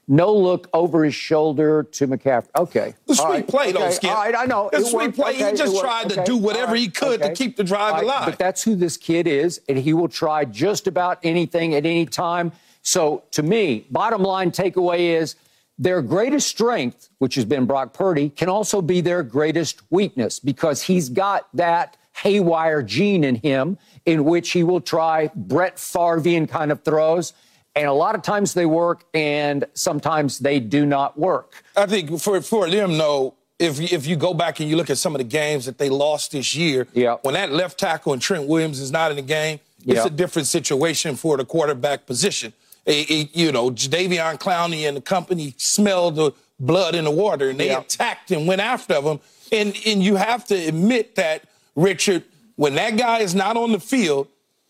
No 0.09 0.35
look 0.35 0.69
over 0.73 1.05
his 1.05 1.15
shoulder 1.15 1.85
to 1.85 2.09
McCaffrey. 2.09 2.49
Okay. 2.57 2.95
The 3.07 3.15
sweet 3.15 3.29
right. 3.29 3.47
play, 3.47 3.69
okay. 3.69 3.73
though, 3.73 3.91
Skip. 3.91 4.11
All 4.11 4.17
right, 4.17 4.35
I 4.35 4.47
know. 4.47 4.69
The 4.73 4.85
sweet 4.85 5.15
play. 5.15 5.35
Okay. 5.35 5.51
He 5.51 5.57
just 5.57 5.79
tried 5.79 6.09
to 6.11 6.25
do 6.25 6.37
whatever 6.37 6.73
right. 6.73 6.81
he 6.81 6.89
could 6.89 7.21
okay. 7.23 7.29
to 7.29 7.35
keep 7.37 7.57
the 7.57 7.65
drive 7.65 7.95
right. 7.95 8.03
alive. 8.03 8.25
But 8.25 8.39
that's 8.41 8.65
who 8.65 8.75
this 8.75 8.97
kid 8.97 9.29
is, 9.29 9.61
and 9.69 9.79
he 9.79 9.93
will 9.93 10.09
try 10.09 10.45
just 10.47 10.89
about 10.89 11.21
anything 11.23 11.75
at 11.75 11.87
any 11.87 12.07
time. 12.07 12.51
So, 12.83 13.23
to 13.33 13.43
me, 13.45 13.87
bottom 13.91 14.23
line 14.23 14.51
takeaway 14.51 15.21
is 15.21 15.37
their 15.79 16.03
greatest 16.03 16.49
strength, 16.49 17.09
which 17.19 17.37
has 17.37 17.45
been 17.45 17.65
Brock 17.65 17.93
Purdy, 17.93 18.31
can 18.31 18.49
also 18.49 18.83
be 18.83 19.01
their 19.01 19.23
greatest 19.23 19.83
weakness 19.91 20.41
because 20.41 20.83
he's 20.83 21.09
got 21.09 21.49
that 21.55 21.97
haywire 22.17 22.83
gene 22.83 23.23
in 23.23 23.37
him 23.37 23.79
in 24.05 24.25
which 24.25 24.51
he 24.51 24.65
will 24.65 24.81
try 24.81 25.31
Brett 25.35 25.77
Favrean 25.77 26.49
kind 26.49 26.73
of 26.73 26.83
throws. 26.83 27.33
And 27.77 27.87
a 27.87 27.93
lot 27.93 28.17
of 28.17 28.23
times 28.23 28.55
they 28.55 28.67
work, 28.67 29.05
and 29.15 29.65
sometimes 29.75 30.41
they 30.41 30.59
do 30.59 30.85
not 30.85 31.17
work. 31.17 31.63
I 31.77 31.87
think 31.87 32.19
for, 32.21 32.41
for 32.41 32.69
them, 32.69 32.99
though, 32.99 33.35
if, 33.61 33.81
if 33.81 34.07
you 34.07 34.17
go 34.17 34.35
back 34.35 34.59
and 34.59 34.69
you 34.69 34.77
look 34.77 34.91
at 34.91 34.99
some 34.99 35.15
of 35.15 35.19
the 35.19 35.25
games 35.25 35.67
that 35.67 35.79
they 35.79 35.89
lost 35.89 36.33
this 36.33 36.57
year, 36.57 36.89
yeah. 36.93 37.19
when 37.23 37.35
that 37.35 37.53
left 37.53 37.79
tackle 37.79 38.13
and 38.13 38.21
Trent 38.21 38.49
Williams 38.49 38.81
is 38.81 38.91
not 38.91 39.13
in 39.13 39.17
the 39.17 39.23
game, 39.23 39.61
it's 39.87 40.05
a 40.05 40.11
different 40.11 40.49
situation 40.49 41.15
for 41.15 41.37
the 41.37 41.45
quarterback 41.45 42.05
position. 42.05 42.53
It, 42.89 43.11
it, 43.11 43.37
you 43.37 43.53
know, 43.53 43.71
Davion 43.71 44.41
Clowney 44.41 44.89
and 44.89 44.97
the 44.97 45.01
company 45.01 45.55
smelled 45.57 46.17
the 46.17 46.33
blood 46.59 46.97
in 46.97 47.05
the 47.05 47.11
water, 47.13 47.51
and 47.51 47.61
they 47.61 47.73
attacked 47.73 48.33
and 48.33 48.49
went 48.49 48.61
after 48.61 49.01
him. 49.01 49.21
And, 49.53 49.77
and 49.87 50.03
you 50.03 50.17
have 50.17 50.45
to 50.47 50.55
admit 50.55 51.15
that, 51.15 51.45
Richard– 51.77 52.25
when 52.59 52.75
that 52.75 52.97
guy 52.97 53.21
is 53.21 53.37
not 53.37 53.57
on 53.57 53.71
the 53.71 53.79
field, 53.79 54.27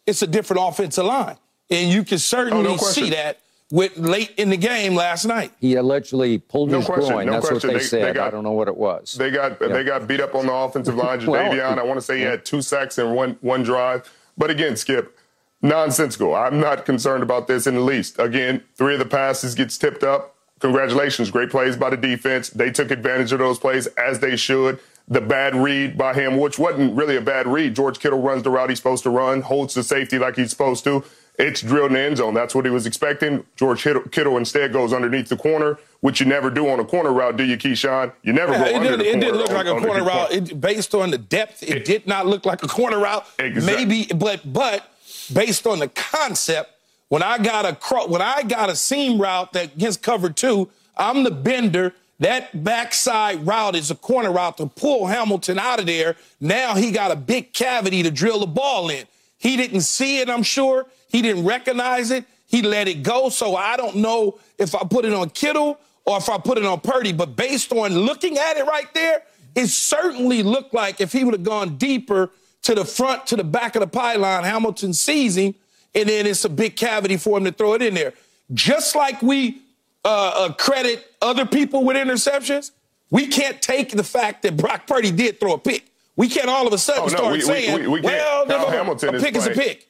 it's 0.07 0.21
a 0.21 0.27
different 0.27 0.63
offensive 0.63 1.07
line. 1.07 1.37
And 1.71 1.91
you 1.91 2.05
can 2.05 2.19
certainly 2.19 2.67
oh, 2.67 2.73
no 2.73 2.77
see 2.77 3.11
that 3.11 3.39
with 3.71 3.97
late 3.97 4.35
in 4.37 4.51
the 4.51 4.59
game 4.59 4.95
last 4.95 5.25
night. 5.25 5.53
He 5.59 5.75
allegedly 5.75 6.37
pulled 6.37 6.71
no 6.71 6.79
his 6.79 6.87
question, 6.87 7.13
groin. 7.15 7.27
No 7.27 7.33
That's 7.33 7.49
question. 7.49 7.69
what 7.69 7.73
they, 7.73 7.79
they 7.79 7.85
said. 7.85 8.05
They 8.05 8.13
got, 8.13 8.29
I 8.29 8.31
don't 8.31 8.45
know 8.45 8.53
what 8.53 8.69
it 8.69 8.77
was. 8.77 9.15
They 9.15 9.31
got 9.31 9.59
yeah. 9.61 9.69
they 9.69 9.85
got 9.85 10.07
beat 10.07 10.21
up 10.21 10.35
on 10.35 10.47
the 10.47 10.53
offensive 10.53 10.97
line. 10.97 11.25
well, 11.27 11.51
Davion, 11.51 11.79
I 11.79 11.83
want 11.83 11.97
to 11.97 12.03
say 12.03 12.19
he 12.19 12.25
had 12.25 12.45
two 12.45 12.61
sacks 12.61 12.99
in 12.99 13.15
one 13.15 13.39
one 13.41 13.63
drive. 13.63 14.11
But 14.37 14.51
again, 14.51 14.77
Skip, 14.77 15.18
nonsensical. 15.63 16.35
I'm 16.35 16.61
not 16.61 16.85
concerned 16.85 17.23
about 17.23 17.47
this 17.47 17.67
in 17.67 17.75
the 17.75 17.81
least. 17.81 18.19
Again, 18.19 18.63
three 18.75 18.95
of 18.95 18.99
the 18.99 19.07
passes 19.07 19.55
gets 19.55 19.77
tipped 19.79 20.03
up. 20.03 20.35
Congratulations, 20.61 21.31
great 21.31 21.51
plays 21.51 21.77
by 21.77 21.91
the 21.91 21.97
defense. 21.97 22.51
They 22.51 22.71
took 22.71 22.91
advantage 22.91 23.33
of 23.33 23.39
those 23.39 23.59
plays 23.59 23.87
as 23.89 24.19
they 24.19 24.37
should 24.37 24.81
the 25.09 25.21
bad 25.21 25.55
read 25.55 25.97
by 25.97 26.15
him, 26.15 26.37
which 26.37 26.59
wasn't 26.59 26.95
really 26.95 27.17
a 27.17 27.21
bad 27.21 27.47
read. 27.47 27.75
George 27.75 27.99
Kittle 27.99 28.21
runs 28.21 28.43
the 28.43 28.51
route 28.51 28.69
he's 28.69 28.79
supposed 28.79 29.03
to 29.05 29.11
run, 29.11 29.41
holds 29.41 29.75
the 29.75 29.83
safety 29.83 30.19
like 30.19 30.37
he's 30.37 30.51
supposed 30.51 30.85
to. 30.85 31.03
It's 31.39 31.63
drilled 31.63 31.89
in 31.89 31.95
the 31.95 32.01
end 32.01 32.17
zone. 32.17 32.35
That's 32.35 32.55
what 32.55 32.65
he 32.65 32.71
was 32.71 32.85
expecting. 32.85 33.45
George 33.57 33.83
Kittle 33.83 34.37
instead 34.37 34.73
goes 34.73 34.93
underneath 34.93 35.29
the 35.29 35.37
corner, 35.37 35.79
which 36.01 36.21
you 36.21 36.27
never 36.27 36.51
do 36.51 36.69
on 36.69 36.81
a 36.81 36.85
corner 36.85 37.13
route, 37.13 37.37
do 37.37 37.45
you, 37.45 37.57
Keyshawn? 37.57 38.13
You 38.23 38.33
never 38.33 38.53
yeah, 38.53 38.59
go 38.59 38.65
it 38.65 38.75
under 38.75 38.91
did, 38.91 39.01
the 39.01 39.09
It 39.09 39.21
did 39.21 39.37
look 39.37 39.51
on, 39.51 39.55
like 39.55 39.67
a 39.67 39.87
corner 39.87 40.05
route. 40.05 40.33
It, 40.33 40.61
based 40.61 40.95
on 40.95 41.11
the 41.11 41.19
depth, 41.19 41.63
it, 41.63 41.69
it, 41.77 41.85
did 41.85 42.07
not 42.09 42.27
look 42.27 42.45
like 42.45 42.65
a 42.65 42.69
corner 42.69 42.99
route. 42.99 43.25
Exactly. 43.39 43.85
Maybe, 43.85 44.13
but 44.13 44.53
but 44.53 44.93
based 45.33 45.67
on 45.67 45.79
the 45.79 45.89
concept, 45.89 46.71
when 47.09 47.23
I 47.23 47.39
got 47.39 47.65
a 47.65 48.07
when 48.07 48.23
I 48.23 48.43
got 48.43 48.69
a 48.71 48.77
seam 48.77 49.21
route 49.21 49.53
that 49.55 49.79
gets 49.79 49.97
covered 49.97 50.37
two, 50.37 50.71
I'm 50.97 51.25
the 51.25 51.31
bender– 51.31 51.95
that 52.21 52.65
backside 52.65 53.47
route 53.47 53.77
is 53.77 53.91
a 53.91 53.95
corner 53.95 54.33
route 54.33 54.57
to 54.57 54.67
pull 54.67 55.07
Hamilton 55.07 55.59
out 55.59 55.79
of 55.79 55.87
there. 55.87 56.17
Now 56.41 56.75
he 56.75 56.91
got 56.91 57.13
a 57.13 57.17
big 57.17 57.53
cavity 57.53 58.03
to 58.03 58.11
drill 58.11 58.41
the 58.41 58.47
ball 58.47 58.91
in. 58.91 59.07
He 59.39 59.57
didn't 59.57 59.83
see 59.83 60.19
it, 60.19 60.29
I'm 60.29 60.43
sure. 60.43 60.87
He 61.09 61.23
didn't 61.23 61.45
recognize 61.45 62.11
it. 62.11 62.25
He 62.47 62.63
let 62.63 62.89
it 62.89 63.03
go. 63.03 63.29
So 63.29 63.55
I 63.55 63.77
don't 63.77 63.97
know 63.97 64.39
if 64.59 64.75
I 64.75 64.81
put 64.81 65.05
it 65.05 65.13
on 65.13 65.31
Kittle 65.31 65.79
or 66.05 66.17
if 66.17 66.29
I 66.29 66.39
put 66.39 66.59
it 66.59 66.65
on 66.65 66.81
Purdy. 66.81 67.13
But 67.13 67.37
based 67.37 67.73
on 67.73 67.93
looking 67.93 68.37
at 68.37 68.57
it 68.57 68.67
right 68.67 68.93
there, 68.95 69.23
it 69.55 69.69
certainly 69.69 70.43
looked 70.43 70.75
like 70.75 71.01
if 71.01 71.13
he 71.13 71.23
would 71.23 71.35
have 71.35 71.45
gone 71.45 71.77
deeper 71.77 72.31
to 72.69 72.75
the 72.75 72.85
front, 72.85 73.27
to 73.27 73.35
the 73.35 73.45
back 73.45 73.77
of 73.77 73.81
the 73.81 73.87
pylon, 73.87 74.45
Hamilton 74.45 74.93
sees 74.93 75.39
him, 75.39 75.55
and 75.95 76.07
then 76.07 76.27
it's 76.27 76.45
a 76.45 76.51
big 76.51 76.77
cavity 76.77 77.17
for 77.17 77.39
him 77.39 77.45
to 77.45 77.51
throw 77.51 77.73
it 77.73 77.81
in 77.81 77.95
there. 77.95 78.13
Just 78.53 78.95
like 78.95 79.23
we 79.23 79.63
uh, 80.05 80.33
uh, 80.35 80.53
credit 80.53 81.15
other 81.23 81.47
people 81.47 81.83
with 81.83 81.97
interceptions, 81.97 82.73
we 83.11 83.27
can't 83.27 83.63
take 83.63 83.93
the 83.93 84.05
fact 84.05 84.43
that 84.43 84.59
Brock 84.59 84.87
Purdy 84.87 85.11
did 85.11 85.41
throw 85.41 85.55
a 85.55 85.59
pick. 85.59 85.87
We 86.15 86.29
can't 86.29 86.51
all 86.51 86.67
of 86.67 86.75
a 86.75 86.79
sudden 86.79 87.05
oh, 87.05 87.07
no, 87.07 87.17
start 87.17 87.33
we, 87.33 87.41
saying, 87.41 87.81
we, 87.81 87.89
we, 87.89 88.01
well, 88.03 88.47
no, 88.47 88.67
Hamilton 88.69 89.15
a 89.15 89.19
pick 89.19 89.35
is, 89.35 89.47
is, 89.47 89.57
a 89.57 89.59
pick. 89.59 89.89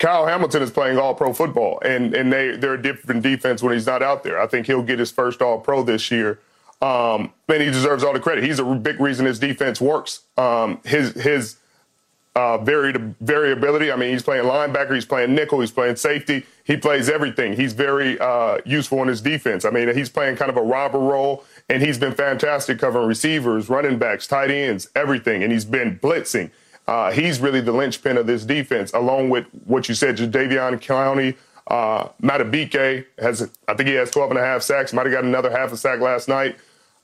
Kyle 0.00 0.26
Hamilton 0.26 0.62
is 0.62 0.72
playing 0.72 0.98
all 0.98 1.14
pro 1.14 1.32
football, 1.32 1.80
and, 1.84 2.12
and 2.12 2.32
they, 2.32 2.56
they're 2.56 2.74
a 2.74 2.82
different 2.82 3.22
defense 3.22 3.62
when 3.62 3.72
he's 3.72 3.86
not 3.86 4.02
out 4.02 4.24
there. 4.24 4.40
I 4.40 4.48
think 4.48 4.66
he'll 4.66 4.82
get 4.82 4.98
his 4.98 5.12
first 5.12 5.42
all 5.42 5.60
pro 5.60 5.84
this 5.84 6.10
year. 6.10 6.40
Um, 6.82 7.32
and 7.48 7.62
he 7.62 7.70
deserves 7.70 8.02
all 8.02 8.12
the 8.12 8.20
credit. 8.20 8.42
He's 8.42 8.58
a 8.58 8.64
big 8.64 9.00
reason 9.00 9.26
his 9.26 9.38
defense 9.38 9.80
works. 9.80 10.22
Um, 10.36 10.80
his 10.84 11.12
his 11.12 11.56
uh, 12.34 12.58
varied 12.58 13.16
variability. 13.20 13.90
I 13.90 13.96
mean, 13.96 14.12
he's 14.12 14.22
playing 14.22 14.44
linebacker, 14.44 14.94
he's 14.94 15.06
playing 15.06 15.34
nickel, 15.34 15.60
he's 15.60 15.72
playing 15.72 15.96
safety. 15.96 16.46
He 16.64 16.76
plays 16.76 17.08
everything. 17.08 17.54
He's 17.54 17.72
very 17.72 18.18
uh, 18.20 18.58
useful 18.64 19.02
in 19.02 19.08
his 19.08 19.20
defense. 19.20 19.64
I 19.64 19.70
mean, 19.70 19.94
he's 19.94 20.10
playing 20.10 20.36
kind 20.36 20.50
of 20.50 20.56
a 20.56 20.62
robber 20.62 20.98
role, 20.98 21.44
and 21.68 21.82
he's 21.82 21.98
been 21.98 22.14
fantastic 22.14 22.78
covering 22.78 23.08
receivers, 23.08 23.68
running 23.68 23.98
backs, 23.98 24.26
tight 24.26 24.50
ends, 24.50 24.88
everything. 24.94 25.42
And 25.42 25.50
he's 25.50 25.64
been 25.64 25.98
blitzing. 25.98 26.50
Uh, 26.86 27.10
he's 27.10 27.40
really 27.40 27.60
the 27.60 27.72
linchpin 27.72 28.16
of 28.16 28.26
this 28.26 28.44
defense, 28.44 28.92
along 28.92 29.30
with 29.30 29.46
what 29.66 29.88
you 29.88 29.94
said, 29.94 30.16
Davion 30.16 30.78
Clowney. 30.78 31.36
Uh, 31.66 32.08
Madubuike 32.22 33.04
has, 33.18 33.50
I 33.66 33.74
think 33.74 33.88
he 33.88 33.94
has 33.94 34.10
12 34.10 34.30
and 34.30 34.40
a 34.40 34.42
half 34.42 34.62
sacks. 34.62 34.92
Might 34.92 35.04
have 35.06 35.12
got 35.12 35.24
another 35.24 35.50
half 35.50 35.70
a 35.70 35.76
sack 35.76 36.00
last 36.00 36.28
night. 36.28 36.56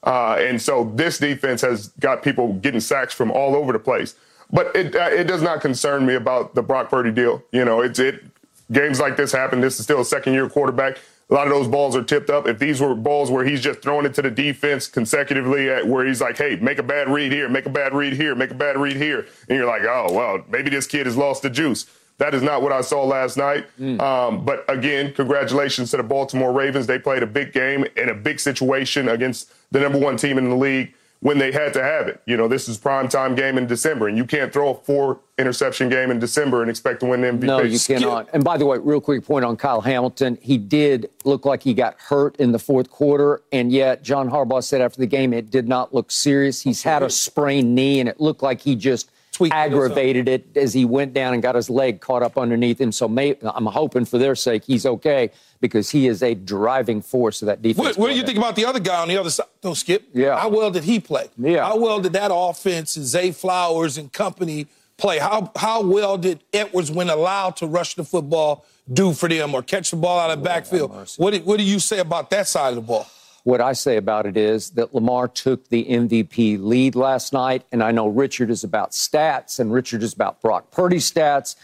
Uh, 0.02 0.36
and 0.38 0.60
so 0.60 0.92
this 0.94 1.18
defense 1.18 1.62
has 1.62 1.88
got 2.00 2.22
people 2.22 2.54
getting 2.54 2.80
sacks 2.80 3.12
from 3.12 3.30
all 3.30 3.56
over 3.56 3.72
the 3.72 3.78
place. 3.78 4.14
But 4.54 4.74
it 4.76 4.94
uh, 4.94 5.10
it 5.10 5.24
does 5.24 5.42
not 5.42 5.60
concern 5.60 6.06
me 6.06 6.14
about 6.14 6.54
the 6.54 6.62
Brock 6.62 6.88
Purdy 6.88 7.10
deal. 7.10 7.42
You 7.50 7.64
know, 7.64 7.80
it's 7.80 7.98
it 7.98 8.24
games 8.70 9.00
like 9.00 9.16
this 9.16 9.32
happen. 9.32 9.60
This 9.60 9.78
is 9.80 9.84
still 9.84 10.00
a 10.00 10.04
second 10.04 10.32
year 10.32 10.48
quarterback. 10.48 10.98
A 11.28 11.34
lot 11.34 11.48
of 11.48 11.52
those 11.52 11.66
balls 11.66 11.96
are 11.96 12.04
tipped 12.04 12.30
up. 12.30 12.46
If 12.46 12.60
these 12.60 12.80
were 12.80 12.94
balls 12.94 13.30
where 13.30 13.44
he's 13.44 13.60
just 13.60 13.82
throwing 13.82 14.06
it 14.06 14.14
to 14.14 14.22
the 14.22 14.30
defense 14.30 14.86
consecutively, 14.86 15.70
at 15.70 15.88
where 15.88 16.06
he's 16.06 16.20
like, 16.20 16.38
"Hey, 16.38 16.54
make 16.56 16.78
a 16.78 16.84
bad 16.84 17.08
read 17.08 17.32
here, 17.32 17.48
make 17.48 17.66
a 17.66 17.70
bad 17.70 17.94
read 17.94 18.12
here, 18.12 18.36
make 18.36 18.52
a 18.52 18.54
bad 18.54 18.78
read 18.78 18.96
here," 18.96 19.26
and 19.48 19.58
you're 19.58 19.66
like, 19.66 19.82
"Oh, 19.82 20.12
well, 20.12 20.44
maybe 20.48 20.70
this 20.70 20.86
kid 20.86 21.06
has 21.06 21.16
lost 21.16 21.42
the 21.42 21.50
juice." 21.50 21.86
That 22.18 22.32
is 22.32 22.42
not 22.42 22.62
what 22.62 22.70
I 22.70 22.82
saw 22.82 23.02
last 23.02 23.36
night. 23.36 23.66
Mm. 23.80 24.00
Um, 24.00 24.44
but 24.44 24.64
again, 24.68 25.12
congratulations 25.14 25.90
to 25.90 25.96
the 25.96 26.04
Baltimore 26.04 26.52
Ravens. 26.52 26.86
They 26.86 27.00
played 27.00 27.24
a 27.24 27.26
big 27.26 27.52
game 27.52 27.84
in 27.96 28.08
a 28.08 28.14
big 28.14 28.38
situation 28.38 29.08
against 29.08 29.52
the 29.72 29.80
number 29.80 29.98
one 29.98 30.16
team 30.16 30.38
in 30.38 30.48
the 30.48 30.54
league 30.54 30.94
when 31.20 31.38
they 31.38 31.52
had 31.52 31.72
to 31.72 31.82
have 31.82 32.06
it. 32.06 32.20
You 32.26 32.36
know, 32.36 32.48
this 32.48 32.68
is 32.68 32.76
prime 32.76 33.08
time 33.08 33.34
game 33.34 33.56
in 33.56 33.66
December, 33.66 34.08
and 34.08 34.16
you 34.16 34.26
can't 34.26 34.52
throw 34.52 34.70
a 34.70 34.74
four 34.74 35.20
interception 35.38 35.88
game 35.88 36.10
in 36.10 36.18
December 36.18 36.60
and 36.60 36.70
expect 36.70 37.00
to 37.00 37.06
win 37.06 37.22
the 37.22 37.28
MVP. 37.28 37.42
No, 37.44 37.62
you 37.62 37.78
cannot. 37.78 38.28
And 38.32 38.44
by 38.44 38.58
the 38.58 38.66
way, 38.66 38.78
real 38.78 39.00
quick 39.00 39.24
point 39.24 39.44
on 39.44 39.56
Kyle 39.56 39.80
Hamilton. 39.80 40.38
He 40.40 40.58
did 40.58 41.10
look 41.24 41.44
like 41.44 41.62
he 41.62 41.74
got 41.74 41.98
hurt 41.98 42.36
in 42.36 42.52
the 42.52 42.58
fourth 42.58 42.90
quarter, 42.90 43.42
and 43.52 43.72
yet 43.72 44.02
John 44.02 44.30
Harbaugh 44.30 44.62
said 44.62 44.80
after 44.80 45.00
the 45.00 45.06
game 45.06 45.32
it 45.32 45.50
did 45.50 45.66
not 45.66 45.94
look 45.94 46.10
serious. 46.10 46.60
He's 46.60 46.82
had 46.82 47.02
a 47.02 47.10
sprained 47.10 47.74
knee, 47.74 48.00
and 48.00 48.08
it 48.08 48.20
looked 48.20 48.42
like 48.42 48.60
he 48.60 48.76
just 48.76 49.10
aggravated 49.50 50.28
it 50.28 50.56
as 50.56 50.72
he 50.72 50.84
went 50.84 51.12
down 51.12 51.34
and 51.34 51.42
got 51.42 51.54
his 51.54 51.68
leg 51.68 52.00
caught 52.00 52.22
up 52.22 52.38
underneath 52.38 52.80
him. 52.80 52.92
So 52.92 53.08
may, 53.08 53.36
I'm 53.42 53.66
hoping 53.66 54.04
for 54.04 54.18
their 54.18 54.34
sake 54.34 54.64
he's 54.64 54.86
okay 54.86 55.30
because 55.64 55.88
he 55.88 56.08
is 56.08 56.22
a 56.22 56.34
driving 56.34 57.00
force 57.00 57.40
of 57.40 57.46
that 57.46 57.62
defense. 57.62 57.96
What, 57.96 57.96
what 57.96 58.10
do 58.10 58.16
you 58.16 58.22
think 58.22 58.36
about 58.36 58.54
the 58.54 58.66
other 58.66 58.80
guy 58.80 59.00
on 59.00 59.08
the 59.08 59.16
other 59.16 59.30
side? 59.30 59.46
Don't 59.62 59.74
skip. 59.74 60.06
Yeah. 60.12 60.38
How 60.38 60.50
well 60.50 60.70
did 60.70 60.84
he 60.84 61.00
play? 61.00 61.30
Yeah. 61.38 61.64
How 61.64 61.78
well 61.78 62.00
did 62.00 62.12
that 62.12 62.30
offense 62.34 62.96
and 62.96 63.06
Zay 63.06 63.32
Flowers 63.32 63.96
and 63.96 64.12
company 64.12 64.66
play? 64.98 65.18
How 65.18 65.50
how 65.56 65.82
well 65.82 66.18
did 66.18 66.44
Edwards, 66.52 66.90
when 66.90 67.08
allowed 67.08 67.56
to 67.56 67.66
rush 67.66 67.94
the 67.94 68.04
football, 68.04 68.66
do 68.92 69.14
for 69.14 69.26
them 69.26 69.54
or 69.54 69.62
catch 69.62 69.90
the 69.90 69.96
ball 69.96 70.18
out 70.18 70.30
of 70.30 70.40
the 70.40 70.44
backfield? 70.44 70.90
What 71.16 71.32
do, 71.32 71.40
what 71.40 71.56
do 71.56 71.64
you 71.64 71.78
say 71.78 71.98
about 71.98 72.28
that 72.28 72.46
side 72.46 72.68
of 72.68 72.74
the 72.74 72.82
ball? 72.82 73.06
What 73.44 73.62
I 73.62 73.72
say 73.72 73.96
about 73.96 74.26
it 74.26 74.36
is 74.36 74.70
that 74.70 74.94
Lamar 74.94 75.28
took 75.28 75.68
the 75.68 75.86
MVP 75.86 76.62
lead 76.62 76.94
last 76.94 77.32
night, 77.32 77.64
and 77.72 77.82
I 77.82 77.90
know 77.90 78.08
Richard 78.08 78.50
is 78.50 78.64
about 78.64 78.90
stats, 78.90 79.58
and 79.58 79.72
Richard 79.72 80.02
is 80.02 80.12
about 80.12 80.42
Brock 80.42 80.70
Purdy 80.70 80.98
stats 80.98 81.56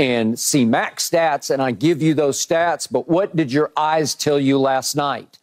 and 0.00 0.38
see 0.38 0.64
Mac 0.64 0.96
stats, 0.96 1.50
and 1.50 1.60
I 1.60 1.72
give 1.72 2.00
you 2.00 2.14
those 2.14 2.44
stats. 2.44 2.90
But 2.90 3.06
what 3.06 3.36
did 3.36 3.52
your 3.52 3.70
eyes 3.76 4.14
tell 4.14 4.40
you 4.40 4.58
last 4.58 4.96
night? 4.96 5.38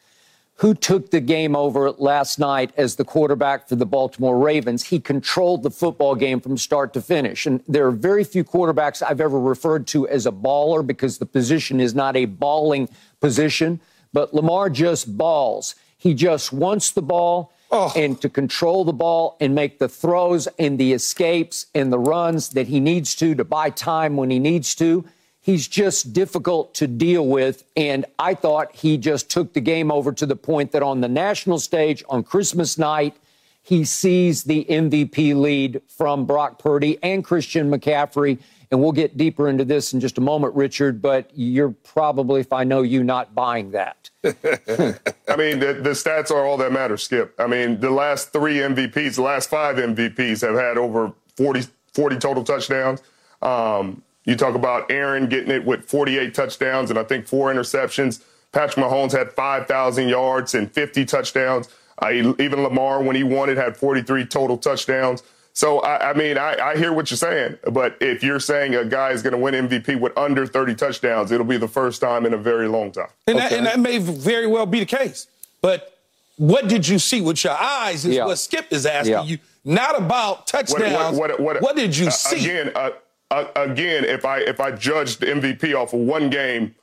Who 0.55 0.73
took 0.73 1.11
the 1.11 1.21
game 1.21 1.55
over 1.55 1.91
last 1.91 2.39
night 2.39 2.71
as 2.75 2.95
the 2.95 3.05
quarterback 3.05 3.69
for 3.69 3.75
the 3.75 3.85
Baltimore 3.85 4.39
Ravens? 4.39 4.85
He 4.85 4.99
controlled 4.99 5.61
the 5.61 5.69
football 5.69 6.15
game 6.15 6.41
from 6.41 6.57
start 6.57 6.91
to 6.93 7.01
finish. 7.03 7.45
And 7.45 7.63
there 7.67 7.85
are 7.85 7.91
very 7.91 8.23
few 8.23 8.43
quarterbacks 8.43 9.03
I've 9.07 9.21
ever 9.21 9.39
referred 9.39 9.85
to 9.87 10.07
as 10.07 10.25
a 10.25 10.31
baller 10.31 10.85
because 10.85 11.19
the 11.19 11.27
position 11.27 11.79
is 11.79 11.93
not 11.93 12.15
a 12.15 12.25
balling 12.25 12.89
position. 13.19 13.79
But 14.11 14.33
Lamar 14.33 14.71
just 14.71 15.15
balls. 15.15 15.75
He 15.99 16.15
just 16.15 16.51
wants 16.51 16.89
the 16.89 17.03
ball 17.03 17.53
oh. 17.71 17.91
and 17.95 18.19
to 18.21 18.29
control 18.29 18.83
the 18.86 18.93
ball 18.93 19.38
and 19.39 19.53
make 19.55 19.79
the 19.79 19.89
throws 19.89 20.47
and 20.59 20.77
the 20.77 20.93
escapes 20.93 21.67
and 21.74 21.91
the 21.91 22.00
runs 22.00 22.50
that 22.50 22.67
he 22.67 22.79
needs 22.79 23.15
to 23.15 23.36
to 23.36 23.43
buy 23.43 23.69
time 23.69 24.17
when 24.17 24.29
he 24.29 24.39
needs 24.39 24.75
to. 24.75 25.05
He's 25.39 25.67
just 25.67 26.12
difficult 26.12 26.74
to 26.75 26.88
deal 26.88 27.25
with. 27.25 27.63
And 27.77 28.05
I 28.19 28.33
thought 28.33 28.75
he 28.75 28.97
just 28.97 29.29
took 29.29 29.53
the 29.53 29.62
game 29.62 29.91
over 29.91 30.12
to 30.12 30.25
the 30.25 30.36
point 30.36 30.74
that 30.74 30.83
on 30.83 31.01
the 31.01 31.07
national 31.07 31.59
stage 31.59 32.03
on 32.09 32.24
Christmas 32.24 32.77
night, 32.77 33.15
he 33.63 33.86
sees 33.86 34.43
the 34.43 34.65
MVP 34.69 35.36
lead 35.36 35.81
from 35.88 36.25
Brock 36.25 36.59
Purdy 36.59 36.97
and 37.03 37.24
Christian 37.24 37.69
McCaffrey 37.69 38.39
and 38.71 38.81
we'll 38.81 38.91
get 38.91 39.15
deeper 39.15 39.47
into 39.47 39.63
this 39.63 39.93
in 39.93 40.00
just 40.00 40.17
a 40.17 40.21
moment, 40.21 40.53
Richard, 40.55 41.01
but 41.01 41.31
you're 41.33 41.69
probably, 41.69 42.41
if 42.41 42.51
I 42.51 42.63
know 42.63 42.81
you, 42.81 43.03
not 43.03 43.33
buying 43.33 43.71
that. 43.71 44.09
I 44.24 45.36
mean, 45.38 45.59
the, 45.59 45.79
the, 45.81 45.91
stats 45.91 46.31
are 46.31 46.45
all 46.45 46.57
that 46.57 46.71
matter, 46.71 46.97
Skip. 46.97 47.33
I 47.39 47.47
mean, 47.47 47.79
the 47.79 47.89
last 47.89 48.33
three 48.33 48.55
MVPs, 48.55 49.15
the 49.15 49.21
last 49.21 49.50
five 49.50 49.77
MVPs 49.77 50.41
have 50.41 50.55
had 50.55 50.77
over 50.77 51.13
40, 51.38 51.63
40 51.93 52.17
total 52.17 52.43
touchdowns. 52.43 53.01
Um, 53.41 54.01
you 54.25 54.36
talk 54.36 54.55
about 54.55 54.91
Aaron 54.91 55.29
getting 55.29 55.51
it 55.51 55.63
with 55.63 55.86
48 55.86 56.33
touchdowns 56.33 56.89
and 56.89 57.00
I 57.00 57.03
think 57.03 57.25
four 57.25 57.53
interceptions. 57.53 58.21
Patrick 58.51 58.86
Mahomes 58.86 59.13
had 59.13 59.31
5,000 59.31 60.09
yards 60.09 60.53
and 60.53 60.69
50 60.69 61.05
touchdowns. 61.05 61.69
Uh, 62.01 62.09
even 62.12 62.62
Lamar, 62.62 63.01
when 63.01 63.15
he 63.15 63.24
won 63.24 63.50
it, 63.50 63.57
had 63.57 63.77
43 63.77 64.25
total 64.25 64.57
touchdowns. 64.57 65.24
So, 65.57 65.79
I, 65.79 66.11
I 66.11 66.13
mean, 66.13 66.37
I, 66.37 66.55
I, 66.61 66.77
hear 66.77 66.93
what 66.93 67.09
you're 67.09 67.17
saying, 67.17 67.57
but 67.71 67.97
if 67.99 68.21
you're 68.21 68.39
saying 68.39 68.75
a 68.75 68.85
guy 68.85 69.09
is 69.09 69.23
going 69.23 69.31
to 69.31 69.39
win 69.39 69.55
MVP 69.55 69.99
with 69.99 70.15
under 70.15 70.45
30 70.45 70.75
touchdowns, 70.75 71.31
it'll 71.31 71.47
be 71.47 71.57
the 71.57 71.67
first 71.67 71.99
time 71.99 72.27
in 72.27 72.35
a 72.35 72.37
very 72.37 72.67
long 72.67 72.91
time. 72.91 73.07
And, 73.25 73.37
okay. 73.37 73.49
that, 73.49 73.57
and 73.57 73.65
that, 73.65 73.79
may 73.79 73.97
very 73.97 74.45
well 74.45 74.67
be 74.67 74.81
the 74.81 74.85
case. 74.85 75.25
But 75.63 75.97
what 76.35 76.67
did 76.67 76.87
you 76.87 76.99
see 76.99 77.21
with 77.21 77.43
your 77.43 77.59
eyes 77.59 78.05
is 78.05 78.13
yeah. 78.13 78.27
what 78.27 78.37
Skip 78.37 78.67
is 78.69 78.85
asking 78.85 79.13
yeah. 79.13 79.23
you, 79.23 79.39
not 79.65 79.97
about 79.97 80.45
touchdowns. 80.45 81.17
What, 81.17 81.39
what, 81.39 81.59
what 81.59 81.75
did 81.75 81.97
you 81.97 82.09
uh, 82.09 82.11
see? 82.11 82.51
Again, 82.51 82.71
uh, 82.75 82.91
uh, 83.31 83.45
again, 83.55 84.05
if 84.05 84.25
I 84.25 84.41
if 84.41 84.59
I 84.59 84.69
judged 84.69 85.21
the 85.21 85.25
MVP 85.25 85.73
off 85.73 85.91
of 85.91 86.01
one 86.01 86.29
game 86.29 86.75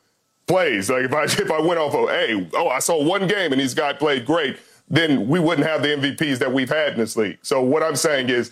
plays, 0.49 0.91
like 0.91 1.05
if 1.05 1.15
I 1.15 1.23
if 1.27 1.49
I 1.49 1.61
went 1.61 1.79
off 1.79 1.95
of, 1.95 2.09
hey, 2.09 2.51
oh, 2.55 2.71
I 2.71 2.81
saw 2.81 3.01
one 3.01 3.29
game 3.29 3.53
and 3.53 3.61
these 3.61 3.73
guy 3.73 3.93
played 3.93 4.27
great, 4.27 4.59
then 4.89 5.29
we 5.29 5.39
wouldn't 5.39 5.65
have 5.65 5.83
the 5.83 5.91
MVPs 5.91 6.39
that 6.39 6.53
we've 6.53 6.69
had 6.69 6.95
in 6.95 6.99
this 6.99 7.17
league. 7.17 7.39
So 7.43 7.63
what 7.63 7.85
I'm 7.85 7.95
saying 7.95 8.31
is 8.31 8.51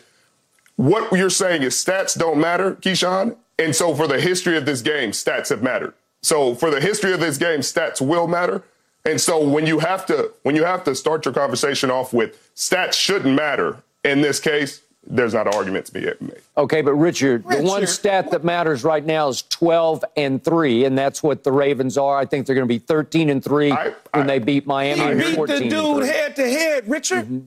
what 0.83 1.13
you're 1.17 1.31
saying 1.31 1.63
is 1.63 1.75
stats 1.75 2.19
don't 2.19 2.41
matter, 2.41 2.75
Keyshawn. 2.75 3.37
And 3.59 3.75
so 3.75 3.95
for 3.95 4.09
the 4.09 4.21
history 4.21 4.57
of 4.57 4.67
this 4.67 4.83
game, 4.83 5.13
stats 5.13 5.51
have 5.51 5.63
mattered. 5.63 5.95
So 6.23 6.55
for 6.55 6.71
the 6.71 6.81
history 6.81 7.13
of 7.13 7.21
this 7.21 7.39
game, 7.39 7.61
stats 7.61 8.01
will 8.01 8.27
matter. 8.27 8.63
And 9.05 9.21
so 9.21 9.47
when 9.47 9.67
you 9.67 9.81
have 9.81 10.07
to 10.07 10.33
when 10.43 10.57
you 10.57 10.65
have 10.65 10.85
to 10.85 10.95
start 10.95 11.25
your 11.25 11.35
conversation 11.35 11.91
off 11.91 12.13
with 12.13 12.53
stats 12.55 12.95
shouldn't 12.95 13.35
matter 13.35 13.83
in 14.05 14.21
this 14.21 14.41
case, 14.41 14.83
there's 15.05 15.35
not 15.35 15.49
an 15.49 15.55
argument 15.55 15.87
to 15.87 15.93
be 15.93 16.01
made. 16.01 16.41
Okay, 16.57 16.83
but 16.83 16.95
Richard, 16.95 17.45
Richard, 17.45 17.65
the 17.65 17.69
one 17.69 17.87
stat 17.87 18.31
that 18.31 18.45
matters 18.45 18.85
right 18.85 19.05
now 19.05 19.29
is 19.29 19.43
12 19.43 20.05
and 20.17 20.43
3, 20.43 20.85
and 20.85 20.97
that's 20.97 21.23
what 21.23 21.43
the 21.43 21.51
Ravens 21.51 21.99
are. 21.99 22.17
I 22.17 22.25
think 22.25 22.47
they're 22.47 22.55
going 22.55 22.69
to 22.69 22.73
be 22.73 22.79
13 22.79 23.29
and 23.29 23.43
3 23.43 23.73
I, 23.73 23.85
when 24.13 24.25
I, 24.25 24.27
they 24.27 24.39
beat 24.39 24.67
Miami. 24.67 25.25
He 25.25 25.37
beat 25.37 25.47
the 25.47 25.69
dude 25.69 26.05
head 26.05 26.37
to 26.37 26.49
head, 26.49 26.89
Richard. 26.89 27.25
Mm-hmm. 27.25 27.47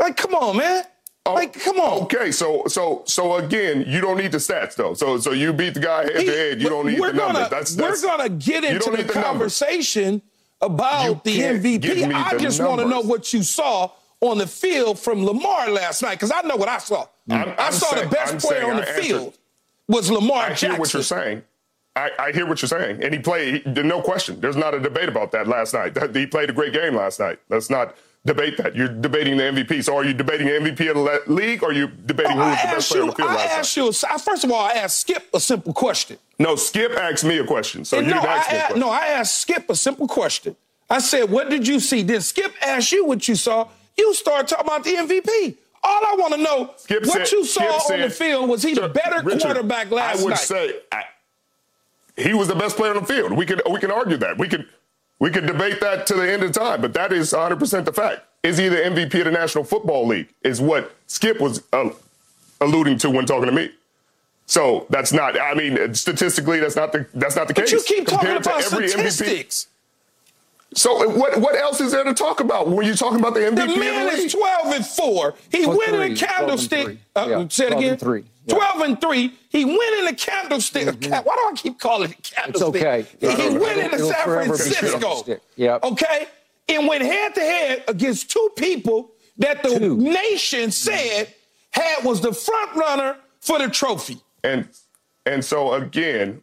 Like, 0.00 0.16
come 0.16 0.34
on, 0.34 0.56
man. 0.56 0.84
Oh, 1.24 1.34
like, 1.34 1.52
come 1.60 1.78
on. 1.78 2.02
Okay, 2.04 2.32
so 2.32 2.64
so 2.66 3.02
so 3.06 3.36
again, 3.36 3.84
you 3.86 4.00
don't 4.00 4.16
need 4.16 4.32
the 4.32 4.38
stats 4.38 4.74
though. 4.74 4.94
So 4.94 5.18
so 5.18 5.30
you 5.30 5.52
beat 5.52 5.74
the 5.74 5.80
guy 5.80 6.02
head 6.02 6.26
to 6.26 6.26
head. 6.26 6.60
You 6.60 6.68
don't 6.68 6.86
need 6.86 6.96
the 6.96 7.12
gonna, 7.12 7.16
numbers. 7.16 7.48
That's, 7.48 7.74
that's, 7.76 8.02
we're 8.02 8.08
gonna 8.08 8.28
get 8.28 8.64
into 8.64 8.90
the, 8.90 9.04
the, 9.04 9.12
conversation 9.12 10.20
about 10.60 11.24
you 11.26 11.32
the 11.32 11.40
MVP. 11.78 12.12
I 12.12 12.36
just 12.38 12.60
want 12.60 12.80
to 12.80 12.88
know 12.88 13.02
what 13.02 13.32
you 13.32 13.44
saw 13.44 13.90
on 14.20 14.38
the 14.38 14.46
field 14.48 14.98
from 14.98 15.24
Lamar 15.24 15.70
last 15.70 16.02
night 16.02 16.14
because 16.14 16.32
I 16.32 16.42
know 16.42 16.56
what 16.56 16.68
I 16.68 16.78
saw. 16.78 17.06
I'm, 17.30 17.50
i 17.50 17.54
I'm 17.56 17.72
saw 17.72 17.90
saying, 17.90 18.08
the 18.08 18.14
best 18.14 18.32
I'm 18.34 18.40
player 18.40 18.70
on 18.70 18.76
the 18.76 18.88
I 18.88 19.00
field 19.00 19.38
was 19.88 20.10
Lamar 20.10 20.44
I 20.44 20.48
Jackson. 20.50 20.70
hear 20.70 20.80
what 20.80 20.92
you're 20.92 21.02
saying. 21.02 21.42
I, 21.94 22.10
I, 22.18 22.32
hear 22.32 22.46
what 22.46 22.62
you're 22.62 22.68
saying, 22.68 23.04
and 23.04 23.12
he 23.12 23.20
played. 23.20 23.62
He, 23.64 23.82
no 23.82 24.00
question. 24.00 24.40
There's 24.40 24.56
not 24.56 24.74
a 24.74 24.80
debate 24.80 25.10
about 25.10 25.30
that 25.32 25.46
last 25.46 25.74
night. 25.74 25.96
He 26.16 26.26
played 26.26 26.48
a 26.48 26.52
great 26.52 26.72
game 26.72 26.94
last 26.94 27.20
night. 27.20 27.38
That's 27.50 27.68
not 27.68 27.94
debate 28.24 28.56
that. 28.58 28.76
You're 28.76 28.88
debating 28.88 29.36
the 29.36 29.44
MVP. 29.44 29.84
So 29.84 29.96
are 29.96 30.04
you 30.04 30.14
debating 30.14 30.46
the 30.46 30.52
MVP 30.52 30.90
of 30.90 30.96
the 30.96 31.32
league 31.32 31.62
or 31.62 31.70
are 31.70 31.72
you 31.72 31.88
debating 31.88 32.38
oh, 32.38 32.50
who's 32.50 32.62
the 32.62 32.68
best 32.68 32.90
player 32.90 33.02
on 33.02 33.08
the 33.08 33.14
field 33.14 33.30
I 33.30 33.34
last 33.34 33.58
asked 33.58 33.76
you, 33.76 33.92
first 33.92 34.44
of 34.44 34.52
all, 34.52 34.60
I 34.60 34.72
asked 34.72 35.00
Skip 35.00 35.28
a 35.34 35.40
simple 35.40 35.72
question. 35.72 36.18
No, 36.38 36.56
Skip 36.56 36.92
asked 36.92 37.24
me 37.24 37.38
a 37.38 37.44
question. 37.44 37.84
So 37.84 37.98
and 37.98 38.06
you 38.06 38.14
no, 38.14 38.20
didn't 38.20 38.32
ask 38.32 38.50
I, 38.50 38.52
me 38.52 38.58
a 38.58 38.60
question. 38.62 38.80
No, 38.80 38.90
I 38.90 39.06
asked 39.06 39.40
Skip 39.40 39.70
a 39.70 39.74
simple 39.74 40.08
question. 40.08 40.56
I 40.88 40.98
said, 40.98 41.30
what 41.30 41.50
did 41.50 41.66
you 41.66 41.80
see? 41.80 42.02
Then 42.02 42.20
Skip 42.20 42.52
asked 42.62 42.92
you 42.92 43.06
what 43.06 43.26
you 43.26 43.34
saw. 43.34 43.68
You 43.96 44.14
start 44.14 44.48
talking 44.48 44.66
about 44.66 44.84
the 44.84 44.94
MVP. 44.94 45.56
All 45.84 46.00
I 46.06 46.14
want 46.16 46.34
to 46.34 46.40
know, 46.40 46.70
Skip 46.76 47.06
what 47.06 47.26
said, 47.26 47.32
you 47.32 47.44
saw 47.44 47.60
Skip 47.60 47.74
on 47.74 47.80
said, 47.80 48.02
the 48.02 48.10
field, 48.10 48.48
was 48.48 48.62
he 48.62 48.74
the 48.74 48.88
better 48.88 49.22
Richard, 49.22 49.42
quarterback 49.42 49.90
last 49.90 50.16
night? 50.16 50.20
I 50.20 50.24
would 50.24 50.30
night? 50.30 50.38
say 50.38 50.74
I, 50.92 51.04
he 52.16 52.34
was 52.34 52.46
the 52.46 52.54
best 52.54 52.76
player 52.76 52.94
on 52.94 53.00
the 53.00 53.06
field. 53.06 53.32
We 53.32 53.46
can 53.46 53.60
we 53.70 53.80
can 53.80 53.90
argue 53.90 54.16
that. 54.18 54.38
We 54.38 54.48
could 54.48 54.68
we 55.22 55.30
could 55.30 55.46
debate 55.46 55.80
that 55.80 56.04
to 56.08 56.14
the 56.14 56.28
end 56.28 56.42
of 56.42 56.50
time, 56.50 56.80
but 56.80 56.94
that 56.94 57.12
is 57.12 57.32
100% 57.32 57.84
the 57.84 57.92
fact. 57.92 58.22
Is 58.42 58.58
he 58.58 58.68
the 58.68 58.78
MVP 58.78 59.14
of 59.20 59.26
the 59.26 59.30
National 59.30 59.62
Football 59.62 60.08
League? 60.08 60.28
Is 60.42 60.60
what 60.60 60.96
Skip 61.06 61.38
was 61.38 61.62
uh, 61.72 61.90
alluding 62.60 62.98
to 62.98 63.08
when 63.10 63.24
talking 63.24 63.46
to 63.46 63.52
me. 63.52 63.70
So 64.46 64.84
that's 64.90 65.12
not. 65.12 65.40
I 65.40 65.54
mean, 65.54 65.94
statistically, 65.94 66.58
that's 66.58 66.74
not 66.74 66.90
the 66.90 67.06
that's 67.14 67.36
not 67.36 67.46
the 67.46 67.54
but 67.54 67.66
case. 67.66 67.72
But 67.72 67.88
you 67.88 67.96
keep 67.98 68.08
Compared 68.08 68.42
talking 68.42 68.66
about 68.66 68.88
statistics. 68.88 69.66
MVP. 69.66 69.71
So 70.74 71.08
what 71.10 71.40
what 71.40 71.56
else 71.56 71.80
is 71.80 71.92
there 71.92 72.04
to 72.04 72.14
talk 72.14 72.40
about 72.40 72.68
when 72.68 72.86
you're 72.86 72.94
talking 72.94 73.18
about 73.18 73.34
the 73.34 73.40
MVP? 73.40 73.74
The 73.74 73.78
man 73.78 74.06
the 74.06 74.12
is 74.12 74.32
12 74.32 74.74
and 74.74 74.86
four. 74.86 75.34
He 75.50 75.66
went 75.66 75.94
in 75.94 76.12
a 76.12 76.16
candlestick. 76.16 76.98
Uh, 77.14 77.26
yeah, 77.28 77.48
say 77.48 77.66
it 77.66 77.72
again. 77.74 77.96
three. 77.98 78.24
Yeah. 78.46 78.56
12 78.56 78.80
and 78.80 79.00
3. 79.00 79.32
He 79.50 79.64
went 79.64 80.00
in 80.00 80.08
a 80.08 80.14
candlestick. 80.14 80.88
Mm-hmm. 80.88 81.12
Why 81.12 81.22
do 81.22 81.48
I 81.48 81.52
keep 81.54 81.78
calling 81.78 82.10
it 82.10 82.22
candlestick? 82.22 82.74
It's 82.74 82.84
okay. 82.84 83.06
He, 83.20 83.50
he 83.50 83.56
went 83.56 83.78
into 83.78 83.98
San 84.00 84.24
Francisco. 84.24 85.38
Yep. 85.56 85.84
Okay? 85.84 86.26
And 86.68 86.88
went 86.88 87.02
head 87.02 87.34
to 87.36 87.40
head 87.40 87.84
against 87.86 88.30
two 88.30 88.50
people 88.56 89.12
that 89.38 89.62
the 89.62 89.78
two. 89.78 89.96
nation 89.96 90.70
said 90.70 91.32
had 91.70 92.04
was 92.04 92.20
the 92.20 92.32
front 92.32 92.74
runner 92.74 93.16
for 93.40 93.58
the 93.58 93.68
trophy. 93.68 94.18
And 94.42 94.68
and 95.24 95.44
so 95.44 95.74
again, 95.74 96.42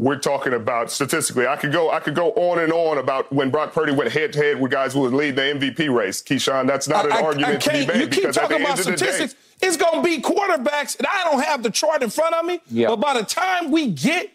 we're 0.00 0.18
talking 0.18 0.54
about 0.54 0.90
statistically. 0.90 1.46
I 1.46 1.56
could 1.56 1.72
go 1.72 1.90
I 1.90 2.00
could 2.00 2.14
go 2.14 2.30
on 2.32 2.58
and 2.58 2.72
on 2.72 2.96
about 2.96 3.30
when 3.30 3.50
Brock 3.50 3.74
Purdy 3.74 3.92
went 3.92 4.10
head 4.10 4.32
to 4.32 4.38
head 4.38 4.58
with 4.58 4.70
guys 4.70 4.94
who 4.94 5.00
would 5.00 5.12
lead 5.12 5.36
the 5.36 5.42
MVP 5.42 5.94
race. 5.94 6.22
Keyshawn, 6.22 6.66
that's 6.66 6.88
not 6.88 7.04
an 7.04 7.12
I, 7.12 7.20
argument 7.20 7.56
I 7.56 7.58
to 7.58 7.70
be 7.70 7.86
made 7.86 8.00
you 8.00 8.08
keep 8.08 8.32
talking 8.32 8.62
about 8.62 8.78
statistics. 8.78 9.34
Day, 9.34 9.38
it's 9.62 9.76
going 9.76 9.96
to 9.96 10.02
be 10.02 10.22
quarterbacks, 10.22 10.96
and 10.96 11.06
I 11.06 11.24
don't 11.24 11.44
have 11.44 11.62
the 11.62 11.70
chart 11.70 12.02
in 12.02 12.08
front 12.08 12.34
of 12.34 12.46
me. 12.46 12.60
But 12.88 12.96
by 12.96 13.12
the 13.12 13.24
time 13.24 13.70
we 13.70 13.88
get 13.88 14.32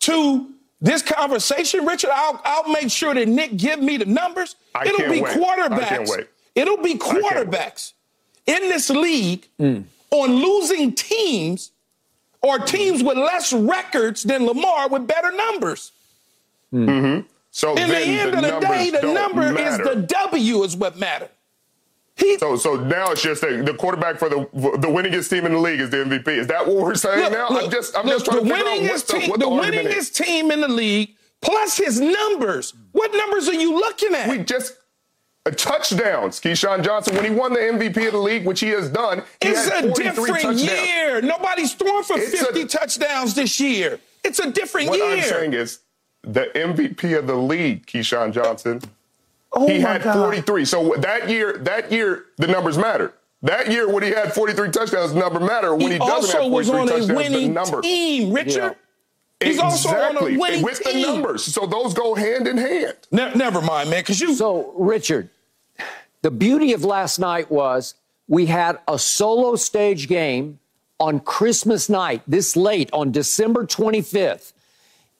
to 0.00 0.50
this 0.80 1.02
conversation, 1.02 1.84
Richard, 1.84 2.10
I'll, 2.10 2.40
I'll 2.42 2.68
make 2.68 2.90
sure 2.90 3.12
that 3.12 3.28
Nick 3.28 3.58
give 3.58 3.80
me 3.80 3.98
the 3.98 4.06
numbers. 4.06 4.56
I 4.74 4.86
It'll 4.86 5.10
be 5.10 5.20
wait. 5.20 5.36
quarterbacks. 5.36 6.26
It'll 6.54 6.78
be 6.78 6.94
quarterbacks 6.94 7.92
in 8.46 8.62
this 8.62 8.88
league 8.88 9.46
mm. 9.60 9.84
on 10.10 10.30
losing 10.36 10.94
teams 10.94 11.71
or 12.42 12.58
teams 12.58 13.02
with 13.02 13.16
less 13.16 13.52
records 13.52 14.22
than 14.22 14.46
Lamar 14.46 14.88
with 14.88 15.06
better 15.06 15.30
numbers. 15.30 15.92
Mm-hmm. 16.72 17.26
So 17.50 17.74
in 17.74 17.88
the 17.88 17.96
end 17.96 18.32
the 18.32 18.38
of 18.38 18.60
the 18.60 18.66
day, 18.66 18.90
the 18.90 19.12
number 19.12 19.52
matter. 19.52 19.82
is 19.82 19.88
the 19.88 20.02
W 20.02 20.62
is 20.62 20.76
what 20.76 20.98
matters. 20.98 21.28
He, 22.16 22.38
so, 22.38 22.56
so 22.56 22.76
now 22.76 23.10
it's 23.10 23.22
just 23.22 23.42
a, 23.42 23.62
the 23.62 23.74
quarterback 23.74 24.18
for 24.18 24.28
the 24.28 24.40
the 24.52 24.88
winningest 24.88 25.30
team 25.30 25.46
in 25.46 25.52
the 25.52 25.58
league 25.58 25.80
is 25.80 25.90
the 25.90 25.98
MVP. 25.98 26.28
Is 26.28 26.46
that 26.48 26.66
what 26.66 26.76
we're 26.76 26.94
saying 26.94 27.20
look, 27.20 27.32
now? 27.32 27.48
Look, 27.48 27.64
I'm 27.64 27.70
just, 27.70 27.96
I'm 27.96 28.04
look, 28.06 28.14
just 28.14 28.24
trying 28.26 28.44
the 28.44 28.50
to 28.50 28.56
figure 28.56 28.70
out 28.70 28.90
what 28.90 29.08
team, 29.08 29.20
the, 29.22 29.28
what 29.30 29.40
the, 29.40 29.78
the 29.78 29.88
winningest 29.88 30.14
team 30.14 30.50
in 30.50 30.60
the 30.60 30.68
league 30.68 31.14
plus 31.40 31.76
his 31.76 32.00
numbers. 32.00 32.74
What 32.92 33.12
numbers 33.14 33.48
are 33.48 33.54
you 33.54 33.74
looking 33.74 34.14
at? 34.14 34.28
We 34.28 34.38
just 34.38 34.74
touchdowns. 35.50 36.40
Keyshawn 36.40 36.84
Johnson, 36.84 37.16
when 37.16 37.24
he 37.24 37.30
won 37.30 37.52
the 37.52 37.58
MVP 37.60 38.06
of 38.06 38.12
the 38.12 38.18
league, 38.18 38.46
which 38.46 38.60
he 38.60 38.68
has 38.68 38.88
done, 38.88 39.22
he 39.40 39.48
it's 39.48 39.66
a 39.66 39.90
different 39.92 40.28
touchdowns. 40.42 40.62
year. 40.64 41.20
Nobody's 41.20 41.74
throwing 41.74 42.04
for 42.04 42.16
It's 42.18 42.38
50 42.38 42.62
a- 42.62 42.66
touchdowns 42.66 43.34
this 43.34 43.58
year. 43.58 43.98
It's 44.24 44.38
a 44.38 44.50
different 44.52 44.88
What 44.88 44.98
year. 44.98 45.16
I'm 45.16 45.22
saying 45.22 45.52
is 45.54 45.80
the 46.22 46.46
MVP 46.54 47.18
of 47.18 47.26
the 47.26 47.34
league, 47.34 47.86
Keyshawn 47.86 48.32
Johnson, 48.32 48.80
oh 49.52 49.66
he 49.66 49.80
had 49.80 50.02
God. 50.04 50.14
43. 50.14 50.64
So 50.64 50.94
that 50.98 51.28
year, 51.28 51.58
that 51.58 51.90
year, 51.90 52.26
the 52.38 52.46
numbers 52.46 52.78
matter. 52.78 53.12
That 53.44 53.68
year, 53.72 53.88
when 53.92 54.04
he 54.04 54.10
had 54.10 54.32
43 54.32 54.70
touchdowns, 54.70 55.12
the 55.12 55.18
number 55.18 55.40
matter. 55.40 55.72
When 55.74 55.88
he, 55.88 55.92
He 55.94 55.98
doesn't 55.98 56.12
also 56.12 56.42
have 56.44 56.52
was 56.52 56.68
43 56.68 56.80
on 56.80 56.86
a 56.86 56.90
touchdowns, 56.92 57.08
the 57.08 57.14
winning 57.14 57.52
number. 57.52 57.80
team, 57.82 58.32
Richard. 58.32 58.76
He's 59.44 59.58
also 59.58 59.88
on 59.90 60.16
a 60.16 60.38
winning 60.38 60.62
with 60.62 60.82
team. 60.82 61.02
the 61.02 61.12
numbers. 61.12 61.44
So 61.44 61.66
those 61.66 61.94
go 61.94 62.14
hand 62.14 62.46
in 62.46 62.56
hand. 62.56 62.96
Ne- 63.10 63.34
never 63.34 63.60
mind, 63.60 63.90
man, 63.90 64.00
because 64.00 64.20
you. 64.20 64.34
So, 64.34 64.72
Richard, 64.76 65.30
the 66.22 66.30
beauty 66.30 66.72
of 66.72 66.84
last 66.84 67.18
night 67.18 67.50
was 67.50 67.94
we 68.28 68.46
had 68.46 68.78
a 68.88 68.98
solo 68.98 69.56
stage 69.56 70.08
game 70.08 70.58
on 70.98 71.20
Christmas 71.20 71.88
night, 71.88 72.22
this 72.28 72.56
late 72.56 72.88
on 72.92 73.10
December 73.10 73.66
25th. 73.66 74.52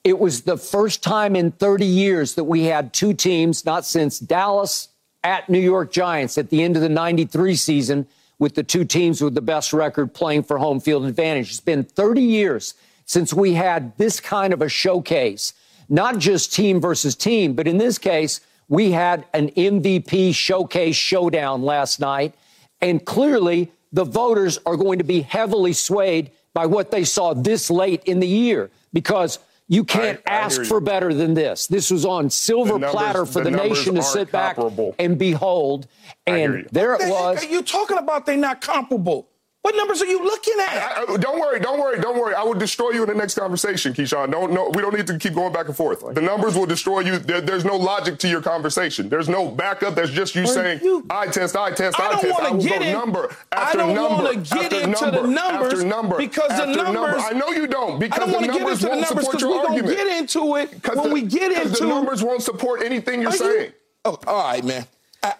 It 0.03 0.19
was 0.19 0.41
the 0.41 0.57
first 0.57 1.03
time 1.03 1.35
in 1.35 1.51
30 1.51 1.85
years 1.85 2.35
that 2.35 2.45
we 2.45 2.63
had 2.63 2.93
two 2.93 3.13
teams, 3.13 3.65
not 3.65 3.85
since 3.85 4.19
Dallas 4.19 4.89
at 5.23 5.49
New 5.49 5.59
York 5.59 5.91
Giants 5.91 6.37
at 6.37 6.49
the 6.49 6.63
end 6.63 6.75
of 6.75 6.81
the 6.81 6.89
93 6.89 7.55
season, 7.55 8.07
with 8.39 8.55
the 8.55 8.63
two 8.63 8.83
teams 8.83 9.21
with 9.21 9.35
the 9.35 9.41
best 9.41 9.71
record 9.71 10.13
playing 10.13 10.43
for 10.43 10.57
home 10.57 10.79
field 10.79 11.05
advantage. 11.05 11.49
It's 11.49 11.59
been 11.59 11.83
30 11.83 12.21
years 12.21 12.73
since 13.05 13.33
we 13.33 13.53
had 13.53 13.97
this 13.97 14.19
kind 14.19 14.53
of 14.53 14.61
a 14.61 14.69
showcase, 14.69 15.53
not 15.89 16.17
just 16.17 16.53
team 16.53 16.79
versus 16.79 17.15
team, 17.15 17.53
but 17.53 17.67
in 17.67 17.77
this 17.77 17.97
case, 17.97 18.41
we 18.69 18.91
had 18.91 19.25
an 19.33 19.49
MVP 19.49 20.33
showcase 20.33 20.95
showdown 20.95 21.61
last 21.63 21.99
night. 21.99 22.33
And 22.81 23.03
clearly, 23.05 23.71
the 23.91 24.03
voters 24.05 24.57
are 24.65 24.75
going 24.77 24.97
to 24.99 25.03
be 25.03 25.21
heavily 25.21 25.73
swayed 25.73 26.31
by 26.53 26.65
what 26.65 26.91
they 26.91 27.03
saw 27.03 27.33
this 27.33 27.69
late 27.69 28.03
in 28.05 28.19
the 28.19 28.27
year 28.27 28.69
because 28.93 29.39
you 29.67 29.83
can't 29.83 30.19
I- 30.27 30.31
I 30.31 30.35
ask 30.35 30.59
you. 30.61 30.65
for 30.65 30.79
better 30.79 31.13
than 31.13 31.33
this. 31.33 31.67
This 31.67 31.89
was 31.91 32.05
on 32.05 32.29
silver 32.29 32.73
numbers- 32.73 32.91
platter 32.91 33.25
for 33.25 33.39
the 33.43 33.49
the, 33.49 33.57
nation 33.57 33.95
to 33.95 34.01
aren't 34.01 34.13
sit 34.13 34.31
back 34.31 34.57
and 34.99 35.17
behold. 35.17 35.87
hear 36.25 36.35
And 36.35 36.53
you. 36.53 36.67
there 36.71 36.93
it 36.95 36.99
the 36.99 37.05
heck 37.05 37.13
was. 37.13 37.43
are 37.43 37.47
you 37.47 37.61
talking 37.61 37.97
about? 37.97 38.25
they're 38.25 38.37
not 38.37 38.61
comparable. 38.61 39.27
What 39.63 39.75
numbers 39.77 40.01
are 40.01 40.05
you 40.05 40.21
looking 40.21 40.55
at? 40.59 40.69
I, 40.97 41.13
I- 41.13 41.17
don't 41.17 41.39
worry, 41.39 41.57
don't 41.61 41.79
worry, 41.79 41.97
don't 41.99 42.19
worry. 42.19 42.35
I 42.35 42.43
will 42.43 42.53
destroy 42.53 42.89
you 42.91 43.03
in 43.03 43.07
the 43.09 43.15
next 43.15 43.35
conversation, 43.35 43.93
Keyshawn. 43.93 44.29
Don't 44.29 44.51
no, 44.51 44.69
we 44.69 44.81
don't 44.81 44.93
need 44.93 45.07
to 45.07 45.17
keep 45.17 45.33
going 45.35 45.53
back 45.53 45.67
and 45.67 45.75
forth. 45.75 46.03
The 46.13 46.19
numbers 46.21 46.55
will 46.57 46.65
destroy 46.65 46.99
you. 46.99 47.17
There, 47.17 47.39
there's 47.39 47.63
no 47.63 47.77
logic 47.77 48.19
to 48.19 48.27
your 48.27 48.41
conversation. 48.41 49.07
There's 49.07 49.29
no 49.29 49.47
backup. 49.49 49.95
There's 49.95 50.11
just 50.11 50.35
you 50.35 50.43
Are 50.43 50.47
saying, 50.47 50.81
you- 50.83 51.05
I 51.09 51.27
test, 51.27 51.55
I 51.55 51.71
test, 51.71 51.97
I 51.97 52.07
I, 52.07 52.11
don't 52.11 52.21
test. 52.21 52.39
I 52.41 52.51
will 52.51 52.61
get 52.61 52.79
go 52.81 52.85
in- 52.87 52.91
number 52.91 53.35
I 53.53 53.73
don't 53.73 53.95
number 53.95 54.33
get 54.33 54.73
after 54.73 54.79
into 54.81 55.01
number 55.01 55.21
the 55.21 55.27
numbers 55.29 55.73
after 55.73 55.85
number 55.85 56.17
because 56.17 56.47
the 56.49 56.53
after 56.55 56.75
number. 56.75 56.91
numbers- 56.93 57.23
I 57.25 57.31
know 57.31 57.47
you 57.51 57.67
don't 57.67 57.95
I 57.95 57.99
because 57.99 58.19
don't 58.19 58.31
the 58.33 58.39
to 58.39 58.45
get 58.47 58.53
numbers 58.59 58.83
into 58.83 58.87
won't 58.89 59.01
numbers 59.01 59.23
support 59.25 59.41
your 59.41 59.61
to 59.63 59.67
argument. 59.69 59.97
get 59.97 60.07
into 60.19 60.55
it 60.57 60.95
when 60.97 61.07
the- 61.07 61.13
we 61.13 61.21
get 61.21 61.51
into 61.53 61.69
the 61.83 61.87
numbers 61.87 62.21
won't 62.21 62.41
support 62.43 62.83
anything 62.83 63.21
you're 63.21 63.29
Are 63.31 63.33
you- 63.33 63.37
saying. 63.59 63.71
Oh, 64.03 64.19
all 64.27 64.43
right, 64.51 64.63
man. 64.65 64.85
I- 65.23 65.35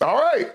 All 0.00 0.16
right. 0.16 0.50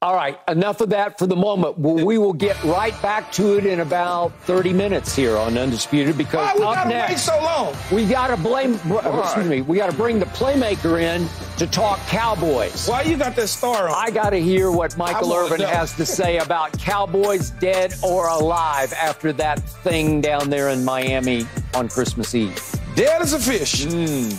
All 0.00 0.14
right, 0.14 0.38
enough 0.46 0.80
of 0.80 0.90
that 0.90 1.18
for 1.18 1.26
the 1.26 1.34
moment. 1.34 1.76
We 1.76 2.04
we 2.04 2.18
will 2.18 2.32
get 2.32 2.62
right 2.62 2.94
back 3.02 3.32
to 3.32 3.58
it 3.58 3.66
in 3.66 3.80
about 3.80 4.32
30 4.42 4.72
minutes 4.72 5.16
here 5.16 5.36
on 5.36 5.58
Undisputed 5.58 6.16
because 6.16 6.34
why 6.36 6.54
we 6.54 6.62
up 6.62 6.74
got 6.76 6.84
to 6.84 6.90
wait 6.90 6.94
next, 6.94 7.22
so 7.22 7.36
long? 7.42 7.74
we 7.90 8.06
got 8.06 8.28
to 8.28 8.36
blame, 8.36 8.74
excuse 8.74 9.48
me, 9.48 9.62
we 9.62 9.76
got 9.76 9.90
to 9.90 9.96
bring 9.96 10.20
the 10.20 10.26
playmaker 10.26 11.02
in 11.02 11.28
to 11.56 11.66
talk 11.66 11.98
Cowboys. 12.06 12.86
Why 12.86 13.02
you 13.02 13.16
got 13.16 13.34
that 13.34 13.48
star 13.48 13.88
on? 13.88 13.94
I 13.96 14.10
got 14.10 14.30
to 14.30 14.40
hear 14.40 14.70
what 14.70 14.96
Michael 14.96 15.32
Irvin 15.32 15.62
know. 15.62 15.66
has 15.66 15.92
to 15.96 16.06
say 16.06 16.38
about 16.38 16.78
Cowboys 16.78 17.50
dead 17.50 17.92
or 18.00 18.28
alive 18.28 18.92
after 18.92 19.32
that 19.32 19.58
thing 19.82 20.20
down 20.20 20.48
there 20.48 20.68
in 20.68 20.84
Miami 20.84 21.44
on 21.74 21.88
Christmas 21.88 22.36
Eve. 22.36 22.62
Dead 22.94 23.20
as 23.20 23.32
a 23.32 23.40
fish. 23.40 23.84
Mm. 23.86 24.38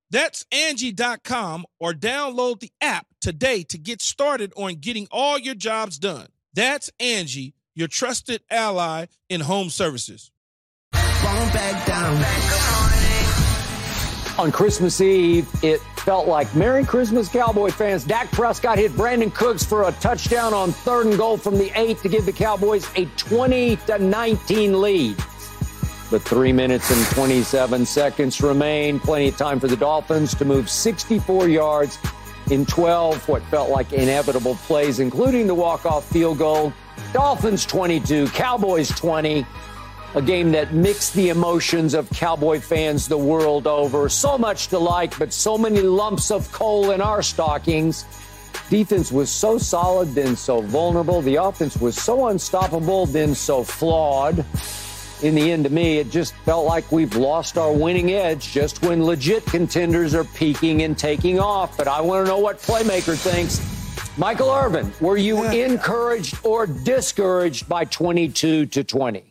That's 0.11 0.45
Angie.com 0.51 1.65
or 1.79 1.93
download 1.93 2.59
the 2.59 2.71
app 2.81 3.07
today 3.21 3.63
to 3.63 3.77
get 3.77 4.01
started 4.01 4.51
on 4.57 4.75
getting 4.75 5.07
all 5.09 5.39
your 5.39 5.55
jobs 5.55 5.97
done. 5.97 6.27
That's 6.53 6.89
Angie, 6.99 7.53
your 7.75 7.87
trusted 7.87 8.41
ally 8.49 9.05
in 9.29 9.39
home 9.41 9.69
services. 9.69 10.29
On 14.37 14.51
Christmas 14.51 14.99
Eve, 14.99 15.47
it 15.63 15.79
felt 15.97 16.27
like 16.27 16.53
Merry 16.55 16.83
Christmas, 16.83 17.29
Cowboy 17.29 17.69
fans. 17.69 18.03
Dak 18.03 18.29
Prescott 18.31 18.77
hit 18.77 18.91
Brandin 18.93 19.33
Cooks 19.33 19.63
for 19.63 19.87
a 19.87 19.91
touchdown 19.93 20.53
on 20.53 20.71
third 20.71 21.05
and 21.05 21.17
goal 21.17 21.37
from 21.37 21.57
the 21.57 21.71
eight 21.75 21.99
to 21.99 22.09
give 22.09 22.25
the 22.25 22.33
Cowboys 22.33 22.85
a 22.95 23.05
20 23.17 23.77
to 23.77 23.99
19 23.99 24.81
lead. 24.81 25.15
But 26.11 26.21
three 26.21 26.51
minutes 26.51 26.91
and 26.91 27.15
27 27.15 27.85
seconds 27.85 28.41
remain. 28.41 28.99
Plenty 28.99 29.29
of 29.29 29.37
time 29.37 29.59
for 29.59 29.67
the 29.67 29.77
Dolphins 29.77 30.35
to 30.35 30.45
move 30.45 30.69
64 30.69 31.47
yards 31.47 31.97
in 32.49 32.65
12, 32.65 33.27
what 33.29 33.41
felt 33.43 33.69
like 33.69 33.93
inevitable 33.93 34.55
plays, 34.55 34.99
including 34.99 35.47
the 35.47 35.55
walk-off 35.55 36.05
field 36.05 36.37
goal. 36.37 36.73
Dolphins 37.13 37.65
22, 37.65 38.27
Cowboys 38.27 38.89
20 38.89 39.45
a 40.13 40.21
game 40.21 40.51
that 40.51 40.73
mixed 40.73 41.13
the 41.13 41.29
emotions 41.29 41.93
of 41.93 42.09
Cowboy 42.09 42.59
fans 42.59 43.07
the 43.07 43.17
world 43.17 43.65
over. 43.65 44.09
So 44.09 44.37
much 44.37 44.67
to 44.67 44.77
like, 44.77 45.17
but 45.17 45.31
so 45.31 45.57
many 45.57 45.81
lumps 45.81 46.31
of 46.31 46.51
coal 46.51 46.91
in 46.91 46.99
our 46.99 47.21
stockings. 47.21 48.03
Defense 48.69 49.11
was 49.11 49.29
so 49.29 49.57
solid, 49.57 50.13
then 50.13 50.35
so 50.35 50.61
vulnerable. 50.61 51.21
The 51.21 51.35
offense 51.35 51.77
was 51.77 51.95
so 51.95 52.27
unstoppable, 52.27 53.05
then 53.05 53.33
so 53.33 53.63
flawed. 53.63 54.45
In 55.23 55.35
the 55.35 55.51
end, 55.51 55.65
to 55.65 55.69
me, 55.69 55.99
it 55.99 56.09
just 56.09 56.33
felt 56.45 56.65
like 56.65 56.91
we've 56.91 57.15
lost 57.15 57.57
our 57.57 57.71
winning 57.71 58.11
edge 58.11 58.51
just 58.51 58.81
when 58.81 59.05
legit 59.05 59.45
contenders 59.45 60.15
are 60.15 60.23
peaking 60.23 60.81
and 60.81 60.97
taking 60.97 61.39
off. 61.39 61.77
But 61.77 61.87
I 61.87 62.01
want 62.01 62.25
to 62.25 62.31
know 62.31 62.39
what 62.39 62.57
Playmaker 62.57 63.15
thinks. 63.15 63.59
Michael 64.17 64.49
Irvin, 64.49 64.91
were 64.99 65.17
you 65.17 65.43
encouraged 65.43 66.39
or 66.43 66.65
discouraged 66.65 67.69
by 67.69 67.85
22 67.85 68.65
to 68.65 68.83
20? 68.83 69.30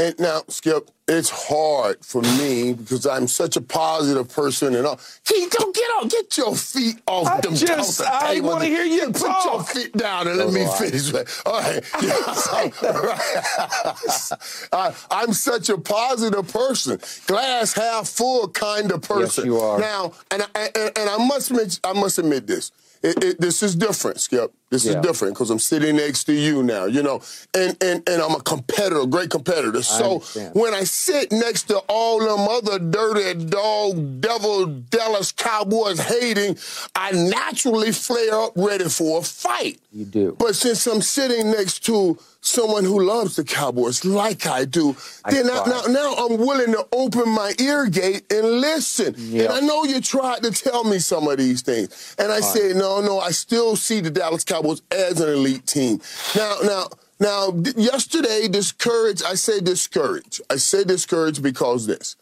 And 0.00 0.18
now, 0.18 0.42
Skip, 0.48 0.90
it's 1.06 1.28
hard 1.28 2.04
for 2.04 2.22
me 2.22 2.72
because 2.72 3.06
I'm 3.06 3.28
such 3.28 3.56
a 3.56 3.60
positive 3.60 4.28
person 4.32 4.74
and 4.74 4.86
all. 4.86 4.98
Keith, 5.24 5.50
don't 5.50 5.74
get 5.74 5.84
on, 6.00 6.08
get 6.08 6.36
your 6.38 6.56
feet 6.56 6.96
off 7.06 7.26
I 7.26 7.40
them 7.40 7.54
just- 7.54 8.00
off 8.00 8.06
the 8.06 8.12
I 8.12 8.40
wanna 8.40 8.64
hear 8.66 8.84
you 8.84 9.06
Put 9.10 9.22
talk. 9.22 9.44
your 9.44 9.62
feet 9.64 9.92
down 9.96 10.28
and 10.28 10.38
let 10.38 10.52
me 10.52 10.66
finish. 10.78 11.12
All 11.44 11.60
right. 11.60 11.82
I, 14.72 14.94
I'm 15.10 15.32
such 15.32 15.68
a 15.68 15.78
positive 15.78 16.50
person, 16.52 17.00
glass 17.26 17.72
half 17.74 18.08
full 18.08 18.48
kind 18.48 18.92
of 18.92 19.02
person. 19.02 19.44
Yes, 19.44 19.44
you 19.44 19.58
are. 19.58 19.78
Now, 19.78 20.12
and 20.30 20.42
I, 20.54 20.70
and, 20.74 20.92
and 20.96 21.10
I 21.10 21.26
must 21.26 21.50
admit, 21.50 21.80
I 21.84 21.92
must 21.92 22.18
admit 22.18 22.46
this. 22.46 22.70
It, 23.02 23.22
it, 23.24 23.40
this 23.40 23.62
is 23.62 23.74
different, 23.74 24.20
Skip. 24.20 24.52
This 24.70 24.84
Yeah. 24.84 24.92
is 24.92 24.96
different 25.04 25.34
because 25.34 25.50
I'm 25.50 25.58
sitting 25.58 25.96
next 25.96 26.24
to 26.24 26.32
you 26.32 26.62
now, 26.62 26.84
you 26.84 27.02
know, 27.02 27.20
and 27.54 27.76
and 27.80 28.08
and 28.08 28.22
I'm 28.22 28.36
a 28.36 28.40
competitor, 28.40 29.04
great 29.06 29.28
competitor. 29.28 29.82
So 29.82 30.12
understand. 30.14 30.54
when 30.54 30.74
I 30.74 30.84
sit 30.84 31.32
next 31.32 31.64
to 31.68 31.78
all 31.88 32.20
them 32.20 32.46
other 32.48 32.78
dirty 32.78 33.44
dog, 33.46 34.20
devil, 34.20 34.66
Dallas 34.66 35.32
Cowboys 35.32 35.98
hating, 35.98 36.56
I 36.94 37.10
naturally 37.10 37.90
flare 37.90 38.32
up 38.34 38.52
ready 38.54 38.88
for 38.88 39.18
a 39.18 39.22
fight. 39.22 39.80
You 39.92 40.04
do. 40.04 40.36
But 40.38 40.54
since 40.54 40.86
I'm 40.86 41.02
sitting 41.02 41.50
next 41.50 41.80
to 41.86 42.16
someone 42.42 42.84
who 42.84 43.02
loves 43.04 43.36
the 43.36 43.44
Cowboys 43.44 44.04
like 44.04 44.46
I 44.46 44.64
do, 44.64 44.96
I 45.24 45.32
then 45.32 45.46
now, 45.48 45.64
now, 45.64 45.82
now 45.88 46.14
I'm 46.14 46.38
willing 46.38 46.72
to 46.72 46.86
open 46.92 47.28
my 47.28 47.52
ear 47.58 47.86
gate 47.86 48.22
and 48.32 48.46
listen. 48.62 49.14
Yeah. 49.18 49.42
And 49.44 49.52
I 49.52 49.60
know 49.60 49.82
you 49.84 50.00
tried 50.00 50.44
to 50.44 50.52
tell 50.52 50.84
me 50.84 51.00
some 51.00 51.26
of 51.28 51.36
these 51.38 51.60
things. 51.62 52.14
And 52.18 52.30
I 52.32 52.40
said, 52.40 52.76
no, 52.76 53.00
no, 53.00 53.18
I 53.18 53.32
still 53.32 53.74
see 53.76 54.00
the 54.00 54.10
Dallas 54.10 54.44
Cowboys 54.44 54.59
as 54.90 55.20
an 55.20 55.28
elite 55.28 55.66
team. 55.66 56.00
Now, 56.36 56.56
now, 56.62 56.86
now, 57.18 57.52
yesterday, 57.76 58.48
discouraged, 58.48 59.24
I 59.24 59.34
say 59.34 59.60
discouraged. 59.60 60.40
I 60.48 60.56
say 60.56 60.84
discouraged 60.84 61.42
because 61.42 61.86
this. 61.86 62.16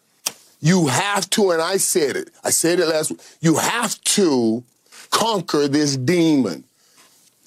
You 0.60 0.88
have 0.88 1.30
to, 1.30 1.52
and 1.52 1.62
I 1.62 1.76
said 1.76 2.16
it, 2.16 2.30
I 2.42 2.50
said 2.50 2.80
it 2.80 2.86
last 2.86 3.10
week, 3.10 3.20
you 3.40 3.56
have 3.56 4.00
to 4.02 4.64
conquer 5.10 5.68
this 5.68 5.96
demon. 5.96 6.64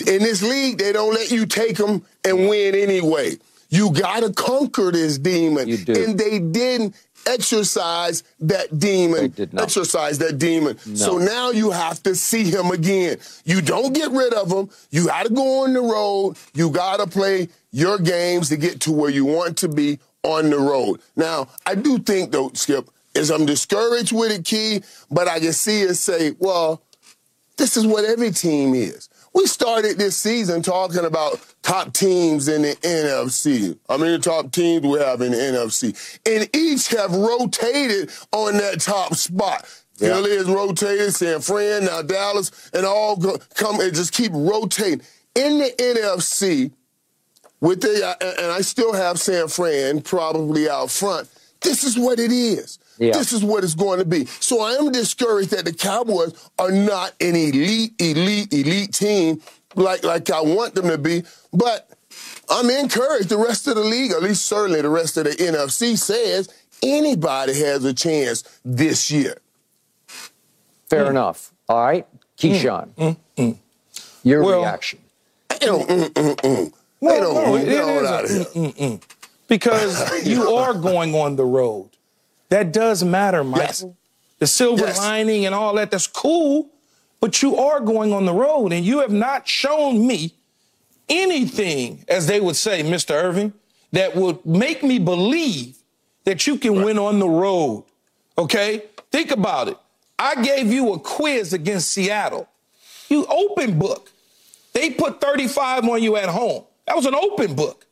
In 0.07 0.19
this 0.19 0.41
league, 0.41 0.77
they 0.77 0.93
don't 0.93 1.13
let 1.13 1.29
you 1.29 1.45
take 1.45 1.77
them 1.77 2.05
and 2.23 2.47
win 2.47 2.73
anyway. 2.73 3.35
You 3.69 3.91
got 3.91 4.21
to 4.21 4.33
conquer 4.33 4.91
this 4.91 5.17
demon. 5.17 5.67
You 5.67 5.77
do. 5.77 6.03
And 6.03 6.17
they 6.17 6.39
didn't 6.39 6.95
exercise 7.27 8.23
that 8.39 8.77
demon. 8.79 9.21
They 9.21 9.27
did 9.27 9.53
not. 9.53 9.63
Exercise 9.63 10.17
that 10.19 10.37
demon. 10.37 10.77
So 10.95 11.17
now 11.17 11.51
you 11.51 11.71
have 11.71 12.01
to 12.03 12.15
see 12.15 12.43
him 12.43 12.71
again. 12.71 13.17
You 13.45 13.61
don't 13.61 13.93
get 13.93 14.11
rid 14.11 14.33
of 14.33 14.51
him. 14.51 14.69
You 14.89 15.07
got 15.07 15.25
to 15.25 15.33
go 15.33 15.63
on 15.63 15.73
the 15.73 15.81
road. 15.81 16.35
You 16.53 16.69
got 16.69 16.97
to 16.97 17.07
play 17.07 17.49
your 17.71 17.97
games 17.97 18.49
to 18.49 18.57
get 18.57 18.81
to 18.81 18.91
where 18.91 19.09
you 19.09 19.25
want 19.25 19.57
to 19.57 19.67
be 19.67 19.99
on 20.23 20.49
the 20.49 20.57
road. 20.59 20.99
Now, 21.15 21.47
I 21.65 21.75
do 21.75 21.97
think, 21.97 22.31
though, 22.31 22.51
Skip, 22.53 22.89
is 23.15 23.29
I'm 23.29 23.45
discouraged 23.45 24.11
with 24.11 24.31
it, 24.31 24.45
Key, 24.45 24.81
but 25.09 25.27
I 25.27 25.39
can 25.39 25.53
see 25.53 25.83
and 25.83 25.97
say, 25.97 26.33
well, 26.39 26.81
this 27.57 27.77
is 27.77 27.85
what 27.85 28.05
every 28.05 28.31
team 28.31 28.73
is. 28.73 29.09
We 29.33 29.45
started 29.45 29.97
this 29.97 30.17
season 30.17 30.61
talking 30.61 31.05
about 31.05 31.39
top 31.61 31.93
teams 31.93 32.47
in 32.47 32.63
the 32.63 32.75
NFC. 32.81 33.77
I 33.87 33.97
mean, 33.97 34.11
the 34.11 34.19
top 34.19 34.51
teams 34.51 34.85
we 34.85 34.99
have 34.99 35.21
in 35.21 35.31
the 35.31 35.37
NFC. 35.37 36.19
And 36.25 36.49
each 36.55 36.89
have 36.89 37.13
rotated 37.13 38.11
on 38.31 38.57
that 38.57 38.81
top 38.81 39.15
spot. 39.15 39.65
Yeah. 39.97 40.15
Philly 40.15 40.35
has 40.35 40.47
rotated, 40.47 41.13
San 41.13 41.39
Fran, 41.39 41.85
now 41.85 42.01
Dallas, 42.01 42.51
and 42.73 42.85
all 42.85 43.15
go, 43.15 43.37
come 43.53 43.79
and 43.79 43.93
just 43.93 44.13
keep 44.13 44.31
rotating. 44.33 45.01
In 45.35 45.59
the 45.59 45.73
NFC, 45.77 46.71
with 47.61 47.81
the, 47.81 48.17
and 48.39 48.51
I 48.51 48.61
still 48.61 48.93
have 48.93 49.19
San 49.19 49.47
Fran 49.47 50.01
probably 50.01 50.67
out 50.67 50.89
front. 50.89 51.29
This 51.61 51.83
is 51.83 51.97
what 51.97 52.19
it 52.19 52.31
is. 52.31 52.79
Yeah. 53.01 53.13
This 53.13 53.33
is 53.33 53.43
what 53.43 53.63
it's 53.63 53.73
going 53.73 53.97
to 53.97 54.05
be. 54.05 54.25
So 54.25 54.61
I 54.61 54.73
am 54.73 54.91
discouraged 54.91 55.49
that 55.51 55.65
the 55.65 55.73
Cowboys 55.73 56.33
are 56.59 56.71
not 56.71 57.13
an 57.19 57.35
elite, 57.35 57.93
elite, 57.99 58.53
elite 58.53 58.93
team 58.93 59.41
like 59.75 60.03
like 60.03 60.29
I 60.29 60.41
want 60.41 60.75
them 60.75 60.87
to 60.87 60.99
be. 60.99 61.23
But 61.51 61.89
I'm 62.47 62.69
encouraged. 62.69 63.29
The 63.29 63.37
rest 63.39 63.67
of 63.67 63.73
the 63.75 63.81
league, 63.83 64.11
at 64.11 64.21
least 64.21 64.45
certainly 64.45 64.81
the 64.81 64.89
rest 64.89 65.17
of 65.17 65.23
the 65.23 65.31
NFC, 65.31 65.97
says 65.97 66.47
anybody 66.83 67.55
has 67.59 67.83
a 67.85 67.93
chance 67.93 68.43
this 68.63 69.09
year. 69.09 69.37
Fair 70.87 71.09
enough. 71.09 71.51
All 71.67 71.83
right, 71.83 72.05
Keyshawn, 72.37 73.17
your 74.23 74.43
Well- 74.43 74.59
reaction. 74.61 74.99
They 75.49 75.65
don't, 75.67 75.87
mm, 75.89 76.09
mm, 76.09 76.35
mm. 76.35 76.73
No, 77.01 77.09
they 77.13 77.19
don't, 77.19 77.33
no, 77.35 77.41
mm, 77.51 77.61
it 77.61 77.65
get 77.65 77.83
on 77.83 78.03
is 78.03 78.11
out 78.11 78.55
a- 78.55 78.93
of 78.93 78.99
because 79.47 80.25
you 80.27 80.53
are 80.55 80.73
going 80.73 81.15
on 81.15 81.35
the 81.35 81.45
road. 81.45 81.89
That 82.51 82.73
does 82.73 83.01
matter, 83.01 83.43
Michael. 83.45 83.65
Yes. 83.65 83.85
The 84.39 84.47
silver 84.47 84.85
Yes. 84.85 84.97
lining 84.97 85.45
and 85.45 85.55
all 85.55 85.73
that, 85.75 85.89
that's 85.89 86.05
cool, 86.05 86.69
but 87.21 87.41
you 87.41 87.55
are 87.55 87.79
going 87.79 88.11
on 88.11 88.25
the 88.25 88.33
road 88.33 88.73
and 88.73 88.85
you 88.85 88.99
have 88.99 89.11
not 89.11 89.47
shown 89.47 90.05
me 90.05 90.33
anything, 91.07 92.03
as 92.09 92.27
they 92.27 92.41
would 92.41 92.57
say, 92.57 92.83
Mr. 92.83 93.11
Irving, 93.11 93.53
that 93.93 94.15
would 94.17 94.45
make 94.45 94.83
me 94.83 94.99
believe 94.99 95.77
that 96.25 96.45
you 96.45 96.57
can 96.57 96.83
win 96.83 96.99
on 96.99 97.19
the 97.19 97.29
road. 97.29 97.85
Okay? 98.37 98.83
Think 99.11 99.31
about 99.31 99.69
it. 99.69 99.77
I 100.19 100.35
gave 100.43 100.71
you 100.73 100.91
a 100.93 100.99
quiz 100.99 101.53
against 101.53 101.89
Seattle. 101.91 102.49
You 103.09 103.25
open 103.27 103.79
book. 103.79 104.11
They 104.73 104.89
put 104.91 105.21
35 105.21 105.87
on 105.87 106.03
you 106.03 106.17
at 106.17 106.27
home. 106.29 106.63
That 106.85 106.97
was 106.97 107.05
an 107.05 107.15
open 107.15 107.55
book. 107.55 107.85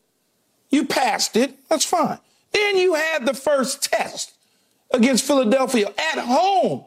You 0.70 0.86
passed 0.86 1.38
it. 1.38 1.56
That's 1.70 1.86
fine. 1.86 2.20
Then 2.52 2.76
you 2.78 2.96
had 2.96 3.26
the 3.26 3.34
first 3.34 3.84
test 3.84 4.34
against 4.92 5.26
Philadelphia 5.26 5.88
at 5.88 6.20
home. 6.20 6.84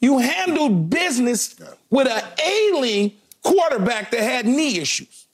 You 0.00 0.18
handled 0.18 0.90
business 0.90 1.56
with 1.90 2.06
an 2.06 2.22
ailing 2.44 3.12
quarterback 3.42 4.10
that 4.10 4.20
had 4.20 4.46
knee 4.46 4.78
issues. 4.78 5.26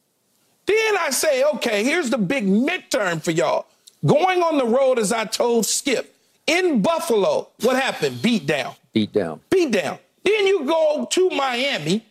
Then 0.66 0.96
I 0.98 1.10
say, 1.10 1.44
okay, 1.54 1.84
here's 1.84 2.10
the 2.10 2.18
big 2.18 2.46
midterm 2.46 3.22
for 3.22 3.30
y'all. 3.30 3.66
Going 4.06 4.42
on 4.42 4.58
the 4.58 4.66
road, 4.66 4.98
as 4.98 5.12
I 5.12 5.24
told 5.24 5.66
Skip, 5.66 6.14
in 6.46 6.82
Buffalo, 6.82 7.48
what 7.62 7.76
happened? 7.76 8.20
Beat 8.22 8.46
down. 8.46 8.74
Beat 8.92 9.12
down. 9.12 9.40
Beat 9.50 9.72
down. 9.72 9.98
Then 10.22 10.46
you 10.46 10.64
go 10.64 11.06
to 11.10 11.30
Miami, 11.30 12.04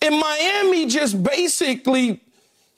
and 0.00 0.18
Miami 0.18 0.86
just 0.86 1.22
basically 1.22 2.20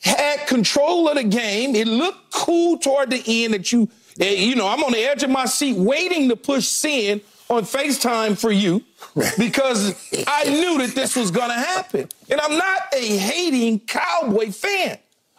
had 0.00 0.46
control 0.46 1.08
of 1.08 1.16
the 1.16 1.24
game. 1.24 1.74
It 1.74 1.86
looked 1.86 2.32
cool 2.32 2.78
toward 2.78 3.10
the 3.10 3.22
end 3.26 3.54
that 3.54 3.72
you, 3.72 3.88
Eh, 4.20 4.34
you 4.34 4.54
know, 4.54 4.68
I'm 4.68 4.82
on 4.84 4.92
the 4.92 4.98
edge 4.98 5.22
of 5.22 5.30
my 5.30 5.46
seat 5.46 5.76
waiting 5.76 6.28
to 6.28 6.36
push 6.36 6.66
sin 6.66 7.20
on 7.48 7.64
FaceTime 7.64 8.38
for 8.38 8.52
you 8.52 8.82
because 9.38 9.94
I 10.26 10.44
knew 10.44 10.78
that 10.78 10.94
this 10.94 11.16
was 11.16 11.30
going 11.30 11.48
to 11.48 11.54
happen. 11.54 12.08
And 12.30 12.40
I'm 12.40 12.56
not 12.56 12.82
a 12.94 13.16
hating 13.16 13.80
Cowboy 13.80 14.50
fan. 14.50 14.98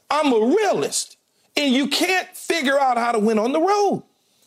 I'm 0.09 0.31
a 0.33 0.55
realist. 0.55 1.17
And 1.57 1.73
you 1.73 1.87
can't 1.87 2.27
figure 2.35 2.79
out 2.79 2.97
how 2.97 3.13
to 3.13 3.19
win 3.19 3.39
on 3.39 3.53
the 3.53 3.61
road. 3.61 4.03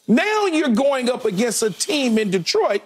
Now 0.07 0.47
you're 0.47 0.69
going 0.69 1.11
up 1.11 1.25
against 1.25 1.63
a 1.63 1.71
team 1.71 2.19
in 2.19 2.31
Detroit 2.31 2.83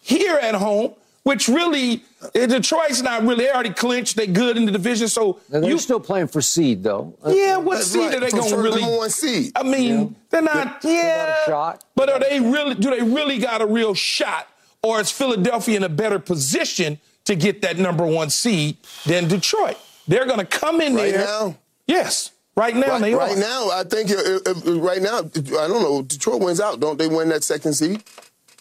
here 0.00 0.36
at 0.36 0.54
home, 0.54 0.92
which 1.24 1.48
really, 1.48 2.02
eh, 2.34 2.46
Detroit's 2.46 3.02
not 3.02 3.22
really, 3.22 3.44
they 3.46 3.50
already 3.50 3.70
clinched, 3.70 4.16
they 4.16 4.26
good 4.26 4.56
in 4.56 4.64
the 4.66 4.72
division. 4.72 5.08
So 5.08 5.40
And 5.52 5.64
they're 5.64 5.70
you 5.72 5.78
still 5.78 5.98
playing 6.00 6.28
for 6.28 6.40
seed, 6.40 6.82
though. 6.84 7.14
Uh, 7.26 7.30
yeah, 7.30 7.56
what 7.56 7.76
That's 7.78 7.88
seed 7.88 8.02
right. 8.02 8.14
are 8.14 8.20
they 8.20 8.30
going 8.30 8.44
to 8.44 8.50
first 8.50 8.62
really? 8.62 8.80
number 8.82 8.96
one 8.98 9.10
seed. 9.10 9.52
I 9.56 9.62
mean, 9.64 10.14
they're 10.30 10.42
not. 10.42 10.84
Yeah, 10.84 11.34
shot. 11.46 11.84
But 11.96 12.10
are 12.10 12.20
they 12.20 12.38
really? 12.40 12.74
Do 12.76 12.90
they 12.90 13.02
really 13.02 13.38
got 13.38 13.60
a 13.60 13.66
real 13.66 13.94
shot, 13.94 14.46
or 14.82 15.00
is 15.00 15.10
Philadelphia 15.10 15.76
in 15.76 15.82
a 15.82 15.88
better 15.88 16.18
position 16.20 16.98
to 17.24 17.34
get 17.34 17.62
that 17.62 17.78
number 17.78 18.06
one 18.06 18.30
seed 18.30 18.76
than 19.06 19.26
Detroit? 19.26 19.76
They're 20.06 20.26
going 20.26 20.40
to 20.40 20.44
come 20.46 20.80
in 20.82 20.94
Right 20.94 21.12
there. 21.12 21.24
now? 21.24 21.56
Yes, 21.86 22.30
right 22.56 22.76
now 22.76 22.88
Right, 22.88 23.00
they 23.00 23.14
right 23.14 23.32
are. 23.36 23.40
now, 23.40 23.70
I 23.70 23.84
think 23.84 24.10
uh, 24.10 24.14
uh, 24.14 24.54
uh, 24.66 24.80
right 24.80 25.00
now, 25.00 25.18
I 25.20 25.66
don't 25.68 25.82
know. 25.82 26.02
Detroit 26.02 26.42
wins 26.42 26.60
out, 26.60 26.80
don't 26.80 26.98
they? 26.98 27.08
Win 27.08 27.30
that 27.30 27.42
second 27.44 27.72
seed. 27.72 28.02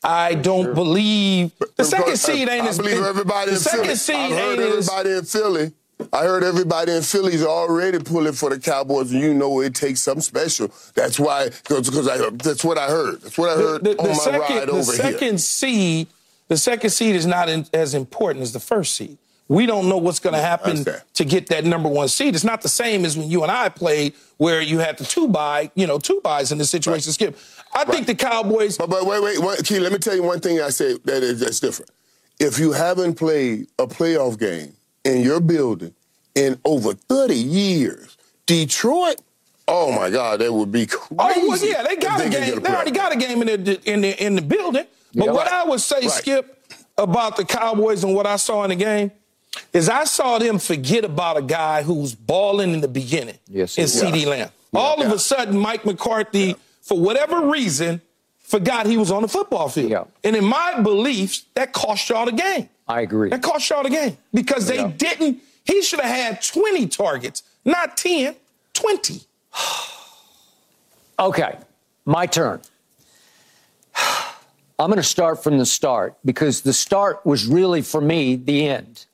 I 0.03 0.35
don't 0.35 0.73
believe 0.73 1.51
the 1.77 1.83
second 1.83 2.13
uh, 2.13 2.15
seed 2.17 2.49
ain't 2.49 2.65
I 2.65 2.69
as 2.69 2.77
believe 2.77 3.01
everybody 3.01 3.51
The 3.51 3.55
in 3.57 3.61
second 3.61 3.83
Philly. 3.85 3.95
seed 3.95 4.15
I 4.15 4.29
heard 4.29 4.59
ain't 4.59 4.77
as. 4.77 4.89
everybody 4.89 5.11
in 5.11 5.25
Philly. 5.25 5.71
I 6.11 6.23
heard 6.23 6.43
everybody 6.43 6.91
in 6.91 7.01
Philly's 7.01 7.43
already 7.43 7.99
pulling 7.99 8.33
for 8.33 8.49
the 8.49 8.59
Cowboys, 8.59 9.11
and 9.11 9.21
you 9.21 9.33
know 9.33 9.61
it 9.61 9.73
takes 9.73 10.01
something 10.01 10.21
special. 10.21 10.69
That's 10.95 11.17
why, 11.19 11.49
because 11.67 12.07
I 12.09 12.29
that's 12.31 12.63
what 12.63 12.77
I 12.77 12.87
heard. 12.87 13.21
That's 13.21 13.37
what 13.37 13.49
I 13.49 13.53
heard 13.55 13.83
the, 13.83 13.93
the 13.93 14.01
on 14.01 14.07
my 14.09 14.13
second, 14.15 14.39
ride 14.41 14.67
the 14.67 14.83
second 14.83 15.19
here. 15.29 15.37
seed, 15.37 16.07
the 16.49 16.57
second 16.57 16.89
seed 16.89 17.15
is 17.15 17.25
not 17.25 17.47
in, 17.47 17.65
as 17.73 17.93
important 17.93 18.41
as 18.43 18.51
the 18.51 18.59
first 18.59 18.95
seed. 18.95 19.17
We 19.47 19.65
don't 19.65 19.87
know 19.87 19.97
what's 19.97 20.19
going 20.19 20.33
to 20.35 20.41
happen 20.41 20.85
to 21.13 21.25
get 21.25 21.47
that 21.47 21.63
number 21.65 21.89
one 21.89 22.07
seed. 22.07 22.33
It's 22.33 22.43
not 22.45 22.61
the 22.61 22.69
same 22.69 23.05
as 23.05 23.17
when 23.17 23.29
you 23.29 23.43
and 23.43 23.51
I 23.51 23.69
played, 23.69 24.13
where 24.37 24.61
you 24.61 24.79
had 24.79 24.97
the 24.97 25.03
two 25.05 25.27
buy, 25.27 25.69
you 25.75 25.85
know, 25.85 25.99
two 25.99 26.21
buys 26.23 26.51
in 26.51 26.57
this 26.57 26.69
situation. 26.69 27.11
Skip, 27.11 27.37
I 27.75 27.85
think 27.85 28.07
the 28.07 28.15
Cowboys. 28.15 28.77
But, 28.77 28.89
but 28.89 29.05
wait, 29.05 29.21
wait, 29.21 29.39
one, 29.39 29.57
Key, 29.57 29.79
let 29.79 29.91
me 29.91 29.97
tell 29.97 30.15
you 30.15 30.23
one 30.23 30.39
thing 30.39 30.61
I 30.61 30.69
say 30.69 30.97
that 31.05 31.23
is 31.23 31.39
that's 31.39 31.59
different. 31.59 31.91
If 32.39 32.59
you 32.59 32.71
haven't 32.71 33.15
played 33.15 33.67
a 33.79 33.87
playoff 33.87 34.39
game 34.39 34.73
in 35.03 35.21
your 35.21 35.39
building 35.39 35.93
in 36.35 36.59
over 36.65 36.93
30 36.93 37.35
years, 37.35 38.17
Detroit 38.45 39.21
Oh 39.67 39.91
my 39.91 40.09
God, 40.09 40.41
that 40.41 40.51
would 40.51 40.71
be 40.71 40.85
crazy. 40.85 41.15
Oh 41.17 41.47
well, 41.47 41.65
yeah, 41.65 41.83
they 41.83 41.95
got 41.95 42.19
a 42.19 42.29
game. 42.29 42.59
They 42.59 42.69
already 42.69 42.91
got 42.91 43.13
a 43.13 43.15
game 43.15 43.41
in 43.41 43.63
the 43.63 43.81
in 43.89 44.01
the 44.01 44.23
in 44.23 44.35
the 44.35 44.41
building. 44.41 44.85
But 45.15 45.25
Yeah, 45.25 45.31
what 45.31 45.45
right. 45.45 45.65
I 45.65 45.69
would 45.69 45.79
say, 45.79 46.01
Right. 46.01 46.11
Skip, 46.11 46.63
about 46.97 47.37
the 47.37 47.45
Cowboys 47.45 48.03
and 48.03 48.13
what 48.13 48.27
I 48.27 48.35
saw 48.35 48.63
in 48.63 48.69
the 48.69 48.75
game 48.75 49.11
is 49.71 49.87
I 49.87 50.03
saw 50.03 50.37
them 50.37 50.59
forget 50.59 51.05
about 51.05 51.37
a 51.37 51.41
guy 51.41 51.83
who 51.83 51.95
was 51.95 52.13
balling 52.13 52.73
in 52.73 52.81
the 52.81 52.87
beginning. 52.87 53.37
Yes, 53.47 53.75
he 53.75 53.81
in 53.81 53.85
was. 53.85 54.01
CeeDee 54.01 54.25
Lamb. 54.25 54.49
All 54.73 55.01
of 55.01 55.11
a 55.11 55.19
sudden, 55.19 55.57
Mike 55.57 55.85
McCarthy, 55.85 56.55
for 56.83 56.99
whatever 56.99 57.49
reason, 57.49 58.01
forgot 58.39 58.85
he 58.85 58.97
was 58.97 59.09
on 59.09 59.23
the 59.23 59.27
football 59.27 59.69
field. 59.69 59.89
Yeah. 59.89 60.03
And 60.23 60.35
in 60.35 60.45
my 60.45 60.79
beliefs, 60.81 61.45
that 61.55 61.73
cost 61.73 62.07
y'all 62.09 62.25
the 62.25 62.31
game. 62.33 62.69
I 62.87 63.01
agree. 63.01 63.29
That 63.29 63.41
cost 63.41 63.67
y'all 63.69 63.81
the 63.83 63.89
game 63.89 64.17
because 64.33 64.67
they 64.67 64.75
Yeah. 64.77 64.91
didn't. 64.95 65.41
He 65.65 65.81
should 65.81 66.01
have 66.01 66.13
had 66.13 66.41
20 66.43 66.87
targets, 66.87 67.41
not 67.65 67.97
10, 67.97 68.35
20. 68.73 69.21
Okay, 71.19 71.57
my 72.05 72.25
turn. 72.25 72.59
I'm 74.79 74.87
going 74.89 74.97
to 74.97 75.03
start 75.03 75.43
from 75.43 75.59
the 75.59 75.65
start 75.65 76.15
because 76.25 76.61
the 76.61 76.73
start 76.73 77.23
was 77.23 77.45
really, 77.45 77.83
for 77.83 78.01
me, 78.01 78.35
the 78.35 78.67
end. 78.67 79.05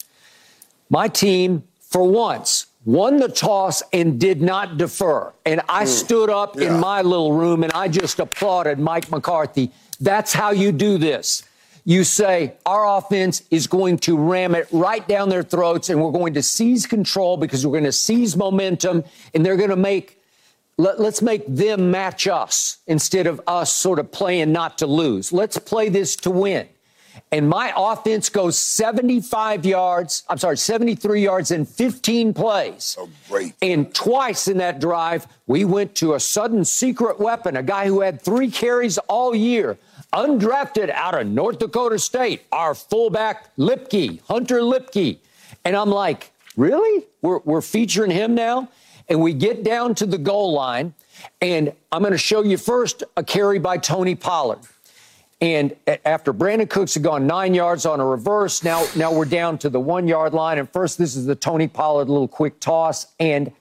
My 0.90 1.10
team, 1.10 1.64
for 1.82 2.04
once, 2.10 2.68
won 2.86 3.18
the 3.18 3.28
toss 3.28 3.84
and 3.94 4.20
did 4.20 4.42
not 4.42 4.78
defer. 4.78 5.34
And 5.46 5.62
I 5.70 5.84
hmm. 5.84 5.90
stood 5.90 6.30
up 6.30 6.56
Yeah. 6.56 6.74
in 6.74 6.80
my 6.80 7.02
little 7.02 7.34
room 7.34 7.64
and 7.64 7.72
I 7.74 7.88
just 7.88 8.20
applauded 8.20 8.80
Mike 8.80 9.12
McCarthy. 9.12 9.72
That's 10.00 10.34
how 10.34 10.52
you 10.52 10.72
do 10.72 10.98
this. 10.98 11.44
You 11.86 12.04
say, 12.04 12.54
our 12.66 12.98
offense 12.98 13.44
is 13.50 13.68
going 13.68 13.98
to 14.00 14.18
ram 14.18 14.54
it 14.54 14.68
right 14.72 15.08
down 15.08 15.30
their 15.30 15.44
throats 15.44 15.90
and 15.90 16.02
we're 16.02 16.12
going 16.12 16.34
to 16.36 16.44
seize 16.44 16.86
control 16.86 17.38
because 17.38 17.66
we're 17.66 17.72
going 17.72 17.84
to 17.86 17.92
seize 17.92 18.38
momentum 18.38 19.04
and 19.34 19.46
they're 19.46 19.58
going 19.58 19.70
to 19.72 19.76
make 19.76 20.18
let, 20.78 21.00
us 21.00 21.22
make 21.22 21.46
them 21.46 21.92
match 21.92 22.26
us 22.26 22.78
instead 22.88 23.28
of 23.28 23.42
us 23.48 23.74
sort 23.74 24.00
of 24.00 24.12
playing 24.12 24.54
not 24.54 24.78
to 24.78 24.88
lose. 24.88 25.34
Let's 25.34 25.58
play 25.58 25.90
this 25.90 26.16
to 26.18 26.32
win. 26.32 26.70
And 27.32 27.48
my 27.50 27.74
offense 27.76 28.30
goes 28.30 28.58
75 28.58 29.66
yards, 29.66 30.24
I'm 30.30 30.38
sorry, 30.38 30.58
73 30.58 31.22
yards 31.22 31.52
in 31.52 31.66
15 31.66 32.34
plays. 32.34 32.98
Oh, 33.00 33.10
great. 33.30 33.54
And 33.62 33.94
twice 33.94 34.48
in 34.48 34.58
that 34.58 34.80
drive, 34.80 35.28
we 35.48 35.66
went 35.66 35.96
to 35.96 36.16
a 36.16 36.20
sudden 36.20 36.66
secret 36.66 37.20
weapon, 37.20 37.58
a 37.58 37.64
guy 37.64 37.88
who 37.88 38.02
had 38.02 38.22
three 38.22 38.50
carries 38.50 38.98
all 39.00 39.36
year, 39.36 39.78
undrafted 40.14 40.90
out 40.90 41.20
of 41.20 41.28
North 41.28 41.60
Dakota 41.60 42.00
State, 42.00 42.44
our 42.52 42.74
fullback 42.74 43.56
Luepke, 43.58 44.22
Hunter 44.28 44.60
Luepke. 44.60 45.20
And 45.66 45.76
I'm 45.76 45.90
like, 45.90 46.32
really? 46.56 47.06
We're, 47.22 47.40
we're 47.40 47.62
featuring 47.62 48.12
him 48.12 48.36
now? 48.36 48.70
And 49.08 49.22
we 49.22 49.34
get 49.34 49.64
down 49.64 49.96
to 49.96 50.06
the 50.06 50.20
goal 50.20 50.54
line, 50.54 50.94
and 51.42 51.74
I'm 51.92 52.02
going 52.02 52.12
to 52.12 52.18
show 52.18 52.44
you 52.44 52.58
first 52.58 53.04
a 53.18 53.24
carry 53.24 53.58
by 53.58 53.78
Tony 53.78 54.14
Pollard. 54.14 54.60
And 55.42 55.74
after 56.06 56.34
Brandin 56.34 56.70
Cooks 56.70 56.96
had 56.96 57.04
gone 57.04 57.26
nine 57.26 57.54
yards 57.54 57.86
on 57.86 58.00
a 58.02 58.06
reverse, 58.06 58.62
now 58.64 58.86
now 58.96 59.14
we're 59.14 59.24
down 59.26 59.58
to 59.60 59.70
the 59.70 59.80
one 59.80 60.08
yard 60.08 60.34
line. 60.34 60.58
And 60.58 60.70
first, 60.70 60.98
this 60.98 61.16
is 61.16 61.26
the 61.26 61.36
Tony 61.36 61.68
Pollard 61.68 62.10
little 62.10 62.28
quick 62.28 62.60
toss, 62.60 63.08
and 63.20 63.52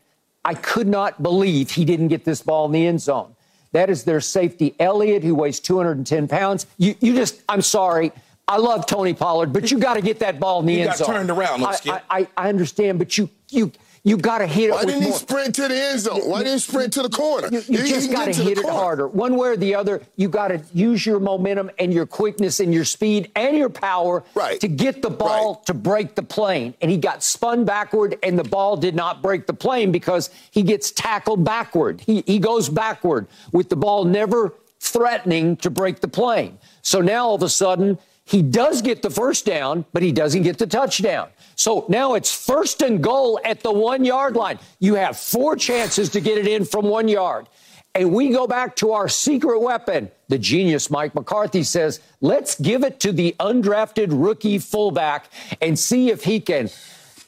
I 0.45 0.55
could 0.55 0.89
not 0.89 1.23
believe 1.23 1.71
he 1.71 1.85
didn't 1.85 2.09
get 2.09 2.25
this 2.25 2.43
ball 2.43 2.67
in 2.67 2.73
the 2.73 2.87
end 2.87 3.01
zone. 3.01 3.35
That 3.73 3.91
is 3.91 4.05
their 4.05 4.21
safety, 4.21 4.75
Elliott, 4.81 5.23
who 5.23 5.35
weighs 5.35 5.61
210 5.61 6.27
pounds. 6.27 6.67
You, 6.79 6.95
you 7.01 7.15
just, 7.15 7.43
I'm 7.49 7.61
sorry. 7.63 8.13
I 8.49 8.57
love 8.57 8.87
Tony 8.87 9.13
Pollard, 9.13 9.53
but 9.53 9.71
you 9.71 9.79
got 9.79 9.95
to 9.95 10.01
get 10.01 10.21
that 10.21 10.41
ball 10.41 10.61
in 10.61 10.67
the 10.67 10.75
He 10.75 10.81
end 10.81 10.89
got 10.89 10.97
zone. 10.99 11.07
turned 11.09 11.31
around, 11.31 11.61
though, 11.61 11.67
I, 11.67 11.75
Skip. 11.75 11.95
I, 12.09 12.21
I, 12.21 12.29
I 12.37 12.49
understand, 12.49 12.99
but 12.99 13.19
you 13.19 13.29
you 13.51 13.71
you 14.09 14.17
got 14.17 14.39
to 14.39 14.47
hit 14.47 14.71
it 14.71 14.73
Why 14.73 14.85
didn't 14.85 15.03
he 15.03 15.13
sprint 15.13 15.55
to 15.57 15.69
the 15.69 15.77
end 15.77 16.01
zone? 16.01 16.21
Why 16.29 16.39
didn't 16.39 16.55
he 16.55 16.59
sprint 16.61 16.93
to 16.95 17.03
the 17.03 17.09
corner? 17.09 17.49
You, 17.51 17.63
you 17.69 17.87
just 17.87 18.11
got 18.11 18.25
to 18.27 18.33
hit 18.35 18.59
it 18.59 18.63
corner. 18.63 18.79
harder. 18.79 19.09
One 19.09 19.37
way 19.37 19.49
or 19.51 19.57
the 19.57 19.75
other, 19.75 20.03
you 20.17 20.29
got 20.29 20.49
to 20.49 20.63
use 20.73 21.05
your 21.05 21.21
momentum 21.21 21.71
and 21.79 21.93
your 21.93 22.07
quickness 22.07 22.61
and 22.61 22.73
your 22.73 22.85
speed 22.85 23.31
and 23.37 23.57
your 23.57 23.69
power 23.69 24.25
Right. 24.35 24.59
to 24.61 24.69
get 24.69 25.03
the 25.03 25.11
ball 25.11 25.55
Right. 25.57 25.67
to 25.67 25.75
break 25.75 26.15
the 26.15 26.23
plane. 26.23 26.75
And 26.81 26.91
he 26.91 26.97
got 26.97 27.23
spun 27.23 27.65
backward, 27.65 28.19
and 28.23 28.39
the 28.39 28.45
ball 28.45 28.77
did 28.77 28.95
not 28.95 29.23
break 29.23 29.47
the 29.47 29.53
plane 29.55 29.93
because 29.93 30.31
he 30.51 30.63
gets 30.63 30.91
tackled 30.91 31.45
backward. 31.45 32.01
He, 32.01 32.23
he 32.27 32.39
goes 32.39 32.69
backward 32.69 33.27
with 33.53 33.69
the 33.69 33.77
ball 33.77 34.05
never 34.05 34.55
threatening 34.81 35.57
to 35.59 35.71
break 35.71 36.01
the 36.01 36.09
plane. 36.09 36.59
So 36.83 37.01
now 37.01 37.27
all 37.27 37.35
of 37.35 37.43
a 37.43 37.49
sudden, 37.49 37.99
he 38.29 38.43
does 38.43 38.83
get 38.83 39.01
the 39.01 39.09
first 39.09 39.47
down, 39.47 39.87
but 39.95 40.03
he 40.03 40.13
doesn't 40.13 40.43
get 40.43 40.59
the 40.59 40.67
touchdown. 40.67 41.31
So 41.57 41.87
now 41.89 42.13
it's 42.13 42.31
first 42.33 42.83
and 42.83 43.03
goal 43.03 43.41
at 43.43 43.63
the 43.63 43.73
one 43.73 44.05
yard 44.05 44.37
line. 44.37 44.59
You 44.81 44.97
have 44.97 45.17
four 45.17 45.57
chances 45.57 46.11
to 46.11 46.21
get 46.21 46.37
it 46.37 46.47
in 46.47 46.67
from 46.67 46.85
one 46.85 47.09
yard. 47.09 47.49
And 47.95 48.13
we 48.13 48.29
go 48.29 48.47
back 48.47 48.77
to 48.77 48.93
our 48.93 49.09
secret 49.09 49.61
weapon. 49.61 50.11
The 50.29 50.37
genius 50.37 50.91
Mike 50.91 51.15
McCarthy 51.15 51.63
says, 51.63 52.01
let's 52.21 52.61
give 52.61 52.85
it 52.85 53.01
to 53.01 53.13
the 53.13 53.35
undrafted 53.41 54.09
rookie 54.11 54.59
fullback 54.59 55.31
and 55.63 55.79
see 55.79 56.11
if 56.11 56.25
he 56.25 56.39
can 56.39 56.69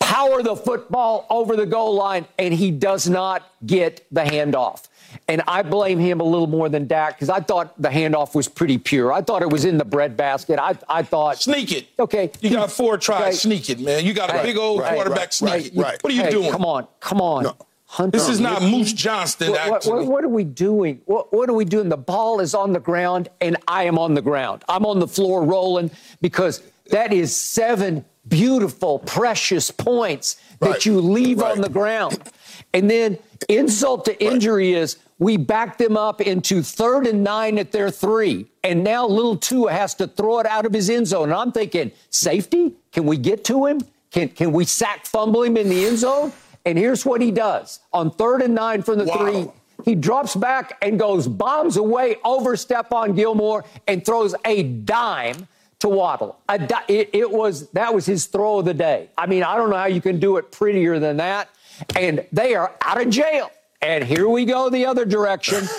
power 0.00 0.42
the 0.42 0.54
football 0.54 1.26
over 1.30 1.56
the 1.56 1.64
goal 1.66 1.94
line. 1.94 2.26
And 2.38 2.52
he 2.52 2.70
does 2.70 3.08
not 3.08 3.50
get 3.64 4.06
the 4.12 4.20
handoff. 4.20 4.86
And 5.28 5.42
I 5.48 5.62
blame 5.62 5.98
him 5.98 6.20
a 6.20 6.24
little 6.24 6.46
more 6.46 6.68
than 6.68 6.86
Dak 6.86 7.14
because 7.16 7.28
I 7.30 7.40
thought 7.40 7.80
the 7.80 7.88
handoff 7.88 8.34
was 8.34 8.48
pretty 8.48 8.78
pure. 8.78 9.12
I 9.12 9.22
thought 9.22 9.42
it 9.42 9.50
was 9.50 9.64
in 9.64 9.78
the 9.78 9.84
breadbasket. 9.84 10.58
I, 10.58 10.76
I 10.88 11.02
thought. 11.02 11.40
Sneak 11.42 11.72
it. 11.72 11.88
Okay. 11.98 12.30
You 12.40 12.50
got 12.50 12.70
four 12.70 12.96
tries. 12.98 13.20
Okay. 13.22 13.32
Sneak 13.32 13.70
it, 13.70 13.80
man. 13.80 14.04
You 14.04 14.12
got 14.12 14.30
a 14.30 14.34
Right, 14.34 14.42
big 14.44 14.56
old 14.56 14.80
right, 14.80 14.94
quarterback. 14.94 15.18
right, 15.18 15.32
sneak 15.34 15.50
right, 15.52 15.66
it. 15.66 15.76
right. 15.76 16.02
What 16.02 16.12
are 16.12 16.16
you 16.16 16.22
Hey, 16.22 16.30
doing? 16.30 16.50
Come 16.52 16.64
on, 16.64 16.86
come 17.00 17.20
on. 17.20 17.42
No. 17.44 17.56
Hunter, 17.86 18.16
This 18.18 18.28
is 18.28 18.38
not. 18.38 18.62
Moose 18.62 18.92
Johnston, 18.92 19.50
What, 19.50 19.68
what- 19.68 19.76
actually. 19.78 20.06
what 20.06 20.22
are 20.22 20.28
we 20.28 20.44
doing? 20.44 21.00
What, 21.06 21.32
what 21.32 21.48
are 21.50 21.54
we 21.54 21.64
doing? 21.64 21.88
The 21.88 21.96
ball 21.96 22.38
is 22.38 22.54
on 22.54 22.72
the 22.72 22.78
ground, 22.78 23.28
and 23.40 23.56
I 23.66 23.84
am 23.84 23.98
on 23.98 24.14
the 24.14 24.22
ground. 24.22 24.62
I'm 24.68 24.86
on 24.86 25.00
the 25.00 25.08
floor 25.08 25.42
rolling 25.44 25.90
because 26.20 26.62
that 26.90 27.12
is 27.12 27.34
seven 27.34 28.04
beautiful, 28.28 29.00
precious 29.00 29.72
points 29.72 30.36
that 30.60 30.70
Right. 30.70 30.86
you 30.86 31.00
leave 31.00 31.40
Right. 31.40 31.50
on 31.50 31.62
the 31.62 31.68
ground. 31.68 32.18
And 32.72 32.88
then 32.88 33.18
insult 33.48 34.04
to 34.06 34.22
injury 34.24 34.72
is 34.74 34.96
we 35.18 35.36
back 35.36 35.78
them 35.78 35.96
up 35.96 36.20
into 36.20 36.62
third 36.62 37.06
and 37.06 37.22
nine 37.22 37.58
at 37.58 37.72
their 37.72 37.90
three. 37.90 38.46
And 38.64 38.82
now 38.84 39.06
little 39.06 39.36
Tua 39.36 39.72
has 39.72 39.94
to 39.96 40.06
throw 40.06 40.38
it 40.40 40.46
out 40.46 40.66
of 40.66 40.72
his 40.72 40.88
end 40.90 41.06
zone. 41.06 41.24
And 41.30 41.34
I'm 41.34 41.52
thinking, 41.52 41.92
safety? 42.10 42.74
Can 42.92 43.06
we 43.06 43.16
get 43.16 43.44
to 43.44 43.66
him? 43.66 43.80
Can, 44.10 44.28
can 44.28 44.52
we 44.52 44.64
sack 44.64 45.06
fumble 45.06 45.42
him 45.42 45.56
in 45.56 45.68
the 45.68 45.84
end 45.86 45.98
zone? 45.98 46.32
And 46.64 46.76
here's 46.76 47.06
what 47.06 47.20
he 47.20 47.30
does 47.30 47.80
on 47.92 48.10
third 48.10 48.42
and 48.42 48.54
nine 48.54 48.82
from 48.82 48.98
the 48.98 49.04
Wow. 49.04 49.16
three. 49.16 49.48
He 49.84 49.94
drops 49.94 50.36
back 50.36 50.76
and 50.82 50.98
goes 50.98 51.26
bombs 51.26 51.78
away 51.78 52.16
over 52.22 52.54
Stephon 52.54 53.16
Gilmore 53.16 53.64
and 53.86 54.04
throws 54.04 54.34
a 54.44 54.62
dime 54.62 55.48
to 55.78 55.88
Waddle. 55.88 56.38
A 56.50 56.58
di- 56.58 56.84
it, 56.88 57.10
it 57.14 57.30
was 57.30 57.70
that 57.70 57.94
was 57.94 58.04
his 58.04 58.26
throw 58.26 58.58
of 58.58 58.66
the 58.66 58.74
day. 58.74 59.08
I 59.16 59.26
mean, 59.26 59.42
I 59.42 59.56
don't 59.56 59.70
know 59.70 59.76
how 59.78 59.86
you 59.86 60.02
can 60.02 60.20
do 60.20 60.36
it 60.36 60.52
prettier 60.52 60.98
than 60.98 61.16
that. 61.16 61.48
And 61.96 62.24
they 62.32 62.54
are 62.54 62.74
out 62.82 63.00
of 63.00 63.10
jail. 63.10 63.50
And 63.82 64.04
here 64.04 64.28
we 64.28 64.44
go 64.44 64.68
the 64.70 64.86
other 64.86 65.04
direction. 65.04 65.64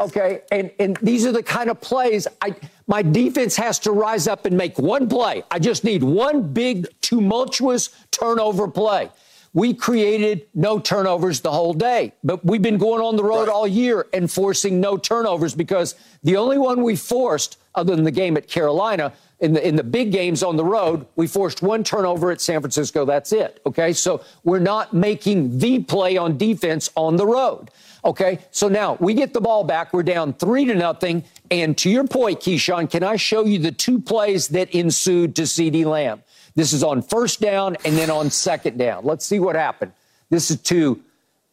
Okay, 0.00 0.40
and 0.50 0.72
and 0.80 0.96
these 1.02 1.24
are 1.24 1.30
the 1.30 1.42
kind 1.42 1.70
of 1.70 1.80
plays 1.80 2.26
I 2.42 2.56
my 2.88 3.00
defense 3.00 3.54
has 3.56 3.78
to 3.80 3.92
rise 3.92 4.26
up 4.26 4.44
and 4.44 4.56
make 4.56 4.76
one 4.76 5.08
play. 5.08 5.44
I 5.52 5.60
just 5.60 5.84
need 5.84 6.02
one 6.02 6.52
big 6.52 6.88
tumultuous 7.00 7.90
turnover 8.10 8.66
play. 8.66 9.08
We 9.52 9.72
created 9.72 10.48
no 10.52 10.80
turnovers 10.80 11.40
the 11.42 11.52
whole 11.52 11.74
day, 11.74 12.12
but 12.24 12.44
we've 12.44 12.60
been 12.60 12.76
going 12.76 13.00
on 13.02 13.14
the 13.14 13.22
road 13.22 13.46
Right. 13.46 13.48
all 13.50 13.68
year 13.68 14.06
and 14.12 14.28
forcing 14.28 14.80
no 14.80 14.96
turnovers 14.96 15.54
because 15.54 15.94
the 16.24 16.36
only 16.38 16.58
one 16.58 16.82
we 16.82 16.96
forced, 16.96 17.56
other 17.76 17.94
than 17.94 18.04
the 18.04 18.10
game 18.10 18.36
at 18.36 18.48
Carolina, 18.48 19.12
in 19.44 19.52
the 19.52 19.68
in 19.68 19.76
the 19.76 19.84
big 19.84 20.10
games 20.10 20.42
on 20.42 20.56
the 20.56 20.64
road, 20.64 21.06
we 21.16 21.26
forced 21.26 21.62
one 21.62 21.84
turnover 21.84 22.30
at 22.30 22.40
San 22.40 22.60
Francisco. 22.60 23.04
That's 23.04 23.32
it. 23.32 23.60
Okay, 23.66 23.92
so 23.92 24.22
we're 24.42 24.58
not 24.58 24.94
making 24.94 25.58
the 25.58 25.80
play 25.80 26.16
on 26.16 26.38
defense 26.38 26.90
on 26.96 27.16
the 27.16 27.26
road. 27.26 27.70
Okay, 28.04 28.38
so 28.50 28.68
now 28.68 28.96
we 29.00 29.14
get 29.14 29.32
the 29.34 29.40
ball 29.40 29.62
back. 29.62 29.92
We're 29.92 30.02
down 30.02 30.32
three 30.32 30.64
to 30.64 30.74
nothing. 30.74 31.24
And 31.50 31.76
to 31.78 31.90
your 31.90 32.04
point, 32.04 32.40
Keyshawn, 32.40 32.90
can 32.90 33.02
I 33.02 33.16
show 33.16 33.44
you 33.44 33.58
the 33.58 33.72
two 33.72 34.00
plays 34.00 34.48
that 34.48 34.70
ensued 34.70 35.36
to 35.36 35.42
CeeDee 35.42 35.84
Lamb? 35.84 36.22
This 36.54 36.72
is 36.72 36.82
on 36.82 37.02
first 37.02 37.40
down 37.40 37.76
and 37.84 37.96
then 37.96 38.10
on 38.10 38.30
second 38.30 38.78
down. 38.78 39.04
Let's 39.04 39.26
see 39.26 39.40
what 39.40 39.56
happened. 39.56 39.92
This 40.30 40.50
is 40.50 40.60
to 40.62 41.00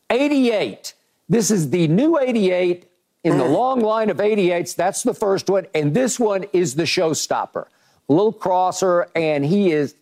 88. 0.10 0.94
This 1.28 1.52
is 1.52 1.70
the 1.70 1.88
new 1.88 2.20
88 2.20 2.86
in 3.24 3.38
the 3.38 3.44
mm. 3.44 3.54
long 3.54 3.82
line 3.82 4.10
of 4.10 4.18
88s. 4.18 4.76
That's 4.76 5.04
the 5.04 5.14
first 5.14 5.50
one. 5.50 5.68
And 5.74 5.94
this 5.94 6.20
one 6.20 6.46
is 6.54 6.76
the 6.76 6.84
showstopper. 6.84 7.68
Little 8.12 8.34
crosser, 8.34 9.08
and 9.16 9.46
he 9.46 9.72
is 9.72 9.96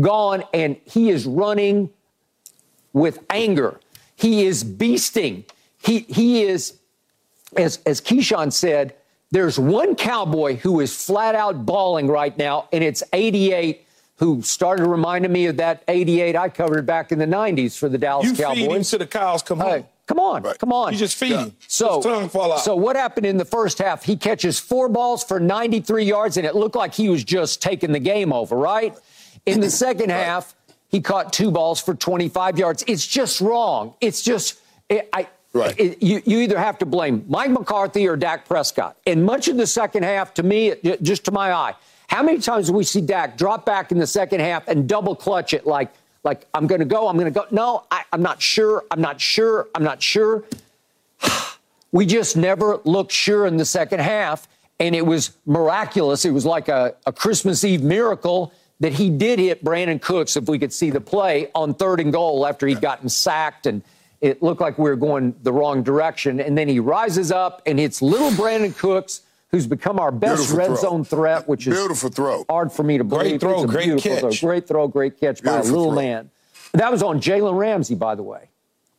gone, 0.00 0.42
and 0.52 0.76
he 0.84 1.10
is 1.10 1.24
running 1.24 1.90
with 2.92 3.18
anger. 3.30 3.80
He 4.16 4.44
is 4.44 4.64
beasting. 4.64 5.44
He, 5.82 6.00
he 6.00 6.42
is, 6.42 6.78
as, 7.56 7.78
as 7.86 8.00
Keyshawn 8.00 8.52
said, 8.52 8.94
there's 9.30 9.58
one 9.58 9.94
cowboy 9.94 10.56
who 10.56 10.80
is 10.80 10.94
flat 10.94 11.34
out 11.34 11.64
balling 11.66 12.08
right 12.08 12.36
now, 12.36 12.68
and 12.72 12.82
it's 12.82 13.02
88, 13.12 13.84
who 14.16 14.42
started 14.42 14.86
reminding 14.86 15.32
me 15.32 15.46
of 15.46 15.56
that 15.58 15.82
88 15.88 16.36
I 16.36 16.48
covered 16.48 16.86
back 16.86 17.12
in 17.12 17.18
the 17.18 17.26
90s 17.26 17.76
for 17.76 17.88
the 17.88 17.98
Dallas 17.98 18.26
You 18.26 18.34
feed 18.34 18.44
him 18.58 18.68
Cowboys. 18.68 18.90
to 18.90 18.98
the 18.98 19.06
cows 19.06 19.42
come 19.42 19.60
home. 19.60 19.70
Hey, 19.70 19.86
Come 20.06 20.18
on, 20.18 20.42
Right. 20.42 20.58
come 20.58 20.72
on. 20.72 20.92
You 20.92 20.98
just 20.98 21.16
feed 21.16 21.32
him. 21.32 21.56
So, 21.66 21.96
His 21.96 22.04
tongue 22.04 22.28
fall 22.28 22.52
out. 22.52 22.60
so 22.60 22.76
what 22.76 22.94
happened 22.94 23.24
in 23.24 23.38
the 23.38 23.44
first 23.44 23.78
half? 23.78 24.04
He 24.04 24.16
catches 24.16 24.58
four 24.58 24.88
balls 24.90 25.24
for 25.24 25.40
93 25.40 26.04
yards, 26.04 26.36
and 26.36 26.46
it 26.46 26.54
looked 26.54 26.76
like 26.76 26.94
he 26.94 27.08
was 27.08 27.24
just 27.24 27.62
taking 27.62 27.92
the 27.92 27.98
game 28.00 28.32
over, 28.32 28.54
right? 28.56 28.94
In 29.46 29.60
the 29.60 29.70
second 29.70 30.10
half, 30.10 30.54
he 30.90 31.00
caught 31.00 31.32
two 31.32 31.50
balls 31.50 31.80
for 31.80 31.94
25 31.94 32.58
yards. 32.58 32.84
It's 32.86 33.06
just 33.06 33.40
wrong. 33.40 33.94
It's 34.00 34.20
just, 34.22 34.58
it, 34.88 35.08
I. 35.12 35.28
Right. 35.54 35.74
it- 35.78 36.02
you, 36.02 36.20
you 36.26 36.40
either 36.40 36.58
have 36.58 36.78
to 36.78 36.86
blame 36.86 37.24
Mike 37.28 37.50
McCarthy 37.50 38.08
or 38.08 38.16
Dak 38.16 38.44
Prescott. 38.46 38.96
And 39.06 39.24
much 39.24 39.46
of 39.48 39.56
the 39.56 39.66
second 39.68 40.02
half, 40.02 40.34
to 40.34 40.42
me, 40.42 40.68
it- 40.70 41.02
just 41.02 41.24
to 41.26 41.30
my 41.32 41.52
eye, 41.52 41.74
how 42.08 42.22
many 42.24 42.38
times 42.40 42.66
do 42.66 42.72
we 42.74 42.82
see 42.84 43.00
Dak 43.00 43.36
drop 43.38 43.64
back 43.64 43.90
in 43.92 43.98
the 43.98 44.06
second 44.06 44.40
half 44.40 44.66
and 44.68 44.88
double 44.88 45.14
clutch 45.14 45.54
it 45.54 45.64
like, 45.66 45.92
like 46.24 46.46
I'm 46.54 46.66
going 46.66 46.80
to 46.80 46.86
go, 46.86 47.08
I'm 47.08 47.16
going 47.16 47.32
to 47.32 47.38
go? 47.38 47.46
No, 47.50 47.84
I, 47.90 48.04
I'm 48.12 48.22
not 48.22 48.42
sure. 48.42 48.84
I'm 48.90 49.00
not 49.00 49.20
sure. 49.20 49.68
I'm 49.74 49.84
not 49.84 50.02
sure. 50.02 50.44
We 51.92 52.06
just 52.06 52.36
never 52.36 52.80
looked 52.82 53.12
sure 53.12 53.46
in 53.46 53.56
the 53.56 53.64
second 53.64 54.00
half, 54.00 54.48
and 54.80 54.96
it 54.96 55.06
was 55.06 55.30
miraculous. 55.46 56.24
It 56.24 56.32
was 56.32 56.44
like 56.44 56.66
a, 56.66 56.96
a 57.06 57.12
Christmas 57.12 57.62
Eve 57.62 57.84
miracle 57.84 58.52
that 58.80 58.92
he 58.92 59.10
did 59.10 59.38
hit 59.38 59.62
Brandin 59.62 60.02
Cooks, 60.02 60.36
if 60.36 60.48
we 60.48 60.58
could 60.58 60.72
see 60.72 60.90
the 60.90 61.00
play, 61.00 61.52
on 61.54 61.72
third 61.72 62.00
and 62.00 62.12
goal 62.12 62.48
after 62.48 62.66
he'd 62.66 62.80
gotten 62.80 63.08
sacked, 63.08 63.66
and 63.66 63.80
it 64.20 64.42
looked 64.42 64.60
like 64.60 64.76
we 64.76 64.90
were 64.90 64.96
going 64.96 65.36
the 65.44 65.52
wrong 65.52 65.84
direction. 65.84 66.40
And 66.40 66.58
then 66.58 66.66
he 66.66 66.80
rises 66.80 67.30
up 67.30 67.62
and 67.64 67.78
hits 67.78 68.02
little 68.02 68.30
Brandin 68.30 68.76
Cooks, 68.76 69.20
who's 69.54 69.68
become 69.68 70.00
our 70.00 70.10
best 70.10 70.48
Beautiful 70.48 70.58
red 70.58 70.66
throw. 70.66 70.76
zone 70.76 71.04
threat, 71.04 71.46
which 71.46 71.68
is 71.68 71.74
Beautiful 71.74 72.10
throw. 72.10 72.44
hard 72.50 72.72
for 72.72 72.82
me 72.82 72.98
to 72.98 73.04
believe. 73.04 73.38
Great 73.38 73.40
throw, 73.40 73.64
great 73.66 73.84
beautiful 73.84 74.10
catch. 74.30 74.40
Throw. 74.40 74.48
Great 74.48 74.66
throw, 74.66 74.88
great 74.88 75.20
catch 75.20 75.42
by 75.44 75.58
a 75.58 75.62
little 75.62 75.92
throw. 75.92 75.94
man. 75.94 76.30
That 76.72 76.90
was 76.90 77.04
on 77.04 77.20
Jalen 77.20 77.56
Ramsey, 77.56 77.94
by 77.94 78.16
the 78.16 78.24
way. 78.24 78.48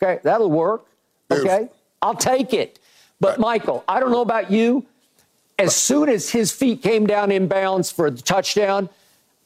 Okay, 0.02 0.22
that'll 0.24 0.50
work. 0.50 0.86
Okay, 1.30 1.68
I'll 2.02 2.16
take 2.16 2.54
it. 2.54 2.80
But 3.20 3.38
Michael, 3.38 3.84
I 3.86 4.00
don't 4.00 4.12
know 4.12 4.22
about 4.22 4.50
you. 4.50 4.86
As 5.60 5.76
soon 5.76 6.08
as 6.08 6.30
his 6.30 6.54
feet 6.54 6.82
came 6.82 7.06
down 7.06 7.32
in 7.34 7.48
bounds 7.50 7.92
for 7.92 8.10
the 8.10 8.22
touchdown, 8.22 8.88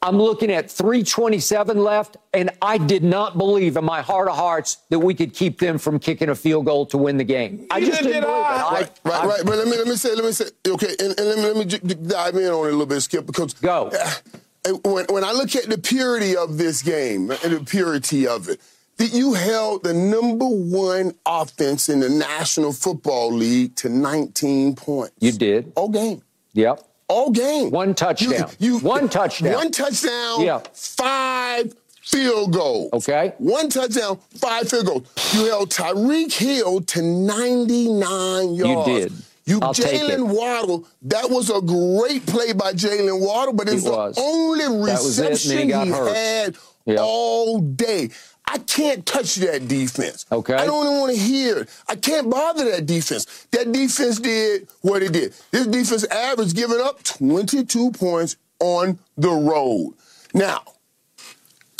I'm 0.02 0.16
looking 0.16 0.50
at 0.50 0.70
327 0.70 1.78
left, 1.84 2.16
and 2.32 2.48
I 2.62 2.78
did 2.78 3.04
not 3.04 3.36
believe 3.36 3.76
in 3.76 3.84
my 3.84 4.00
heart 4.00 4.28
of 4.28 4.36
hearts 4.36 4.78
that 4.88 4.98
we 4.98 5.14
could 5.14 5.34
keep 5.34 5.58
them 5.58 5.76
from 5.76 5.98
kicking 5.98 6.30
a 6.30 6.34
field 6.34 6.64
goal 6.64 6.86
to 6.86 6.96
win 6.96 7.18
the 7.18 7.24
game. 7.24 7.66
I 7.70 7.80
just 7.80 7.92
Neither 8.02 8.02
didn't 8.04 8.22
did 8.22 8.26
believe 8.26 8.44
I. 8.44 8.54
it. 8.56 8.60
I- 8.60 8.72
Right, 8.72 8.90
right, 9.04 9.14
I- 9.14 9.26
right. 9.26 9.42
But 9.44 9.58
let 9.58 9.66
me 9.68 9.76
let 9.76 9.86
me 9.86 9.96
say 9.96 10.14
let 10.14 10.24
me 10.24 10.32
say 10.32 10.46
okay, 10.68 10.94
and, 11.00 11.18
and 11.20 11.28
let 11.28 11.36
me 11.36 11.42
let 11.44 11.56
me 11.56 11.64
j- 11.66 11.78
j- 11.84 11.94
dive 11.94 12.34
in 12.36 12.44
on 12.46 12.66
it 12.66 12.68
a 12.68 12.72
little 12.72 12.86
bit, 12.86 13.00
Skip, 13.02 13.26
because 13.26 13.52
Go. 13.54 13.90
uh, 14.66 14.72
when 14.84 15.04
when 15.10 15.22
I 15.22 15.32
look 15.32 15.54
at 15.54 15.68
the 15.68 15.76
purity 15.78 16.34
of 16.34 16.56
this 16.56 16.80
game 16.82 17.30
and 17.30 17.52
the 17.52 17.60
purity 17.66 18.26
of 18.26 18.48
it, 18.48 18.58
that 18.96 19.12
you 19.12 19.34
held 19.34 19.82
the 19.84 19.92
number 19.92 20.46
one 20.46 21.14
offense 21.26 21.90
in 21.90 22.00
the 22.00 22.08
National 22.08 22.72
Football 22.72 23.32
League 23.34 23.76
to 23.76 23.90
19 23.90 24.76
points. 24.76 25.12
You 25.20 25.32
did. 25.32 25.72
all 25.76 25.88
game. 25.90 26.22
Yep. 26.54 26.86
All 27.10 27.30
game. 27.30 27.70
One 27.70 27.94
touchdown. 27.94 28.48
One 28.82 29.08
touchdown. 29.08 29.54
One 29.54 29.70
touchdown. 29.72 30.40
Yeah. 30.42 30.60
Five 30.72 31.74
field 32.02 32.52
goals. 32.52 32.92
Okay. 32.92 33.34
One 33.38 33.68
touchdown, 33.68 34.18
five 34.36 34.68
field 34.68 34.86
goals. 34.86 35.34
You 35.34 35.46
held 35.46 35.70
Tyreek 35.70 36.32
Hill 36.32 36.80
to 36.82 37.02
99 37.02 38.54
yards. 38.54 38.88
You 38.88 38.94
did. 38.94 39.12
You 39.46 39.58
I'll 39.60 39.74
take 39.74 39.94
it. 39.94 40.18
Jaylen 40.18 40.28
Waddle, 40.34 40.86
that 41.02 41.28
was 41.30 41.50
a 41.50 41.60
great 41.60 42.24
play 42.26 42.52
by 42.52 42.72
Jaylen 42.72 43.20
Waddle, 43.20 43.54
but 43.54 43.68
it's 43.68 43.84
It 43.84 43.90
the 43.90 44.14
only 44.18 44.64
That 44.64 44.70
was 45.02 45.18
it, 45.18 45.24
he 45.24 45.28
reception 45.30 45.68
he 45.68 45.90
hurt. 45.90 46.14
had 46.16 46.56
Yep. 46.86 46.98
all 47.02 47.58
day. 47.60 48.10
I 48.52 48.58
can't 48.58 49.06
touch 49.06 49.36
that 49.36 49.68
defense. 49.68 50.26
Okay. 50.32 50.54
I 50.54 50.66
don't 50.66 50.84
even 50.84 50.98
want 50.98 51.14
to 51.14 51.18
hear 51.20 51.58
it. 51.58 51.68
I 51.88 51.94
can't 51.94 52.28
bother 52.28 52.68
that 52.72 52.84
defense. 52.84 53.46
That 53.52 53.70
defense 53.70 54.18
did 54.18 54.66
what 54.80 55.04
it 55.04 55.12
did. 55.12 55.34
This 55.52 55.68
defense 55.68 56.04
averaged 56.04 56.56
giving 56.56 56.80
up 56.80 57.00
22 57.04 57.92
points 57.92 58.36
on 58.58 58.98
the 59.16 59.30
road. 59.30 59.94
Now, 60.34 60.62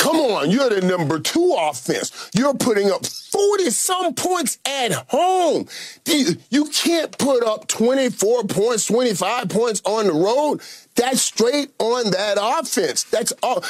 Come 0.00 0.16
on, 0.16 0.50
you're 0.50 0.70
the 0.70 0.80
number 0.80 1.20
two 1.20 1.54
offense. 1.58 2.30
You're 2.34 2.54
putting 2.54 2.90
up 2.90 3.04
40 3.04 3.68
some 3.68 4.14
points 4.14 4.58
at 4.64 4.92
home. 5.08 5.66
You, 6.06 6.36
you 6.48 6.64
can't 6.70 7.16
put 7.18 7.44
up 7.44 7.68
24 7.68 8.44
points, 8.44 8.86
25 8.86 9.50
points 9.50 9.82
on 9.84 10.06
the 10.06 10.14
road. 10.14 10.62
That's 10.94 11.20
straight 11.20 11.72
on 11.78 12.12
that 12.12 12.38
offense. 12.40 13.02
That's 13.04 13.34
all. 13.42 13.62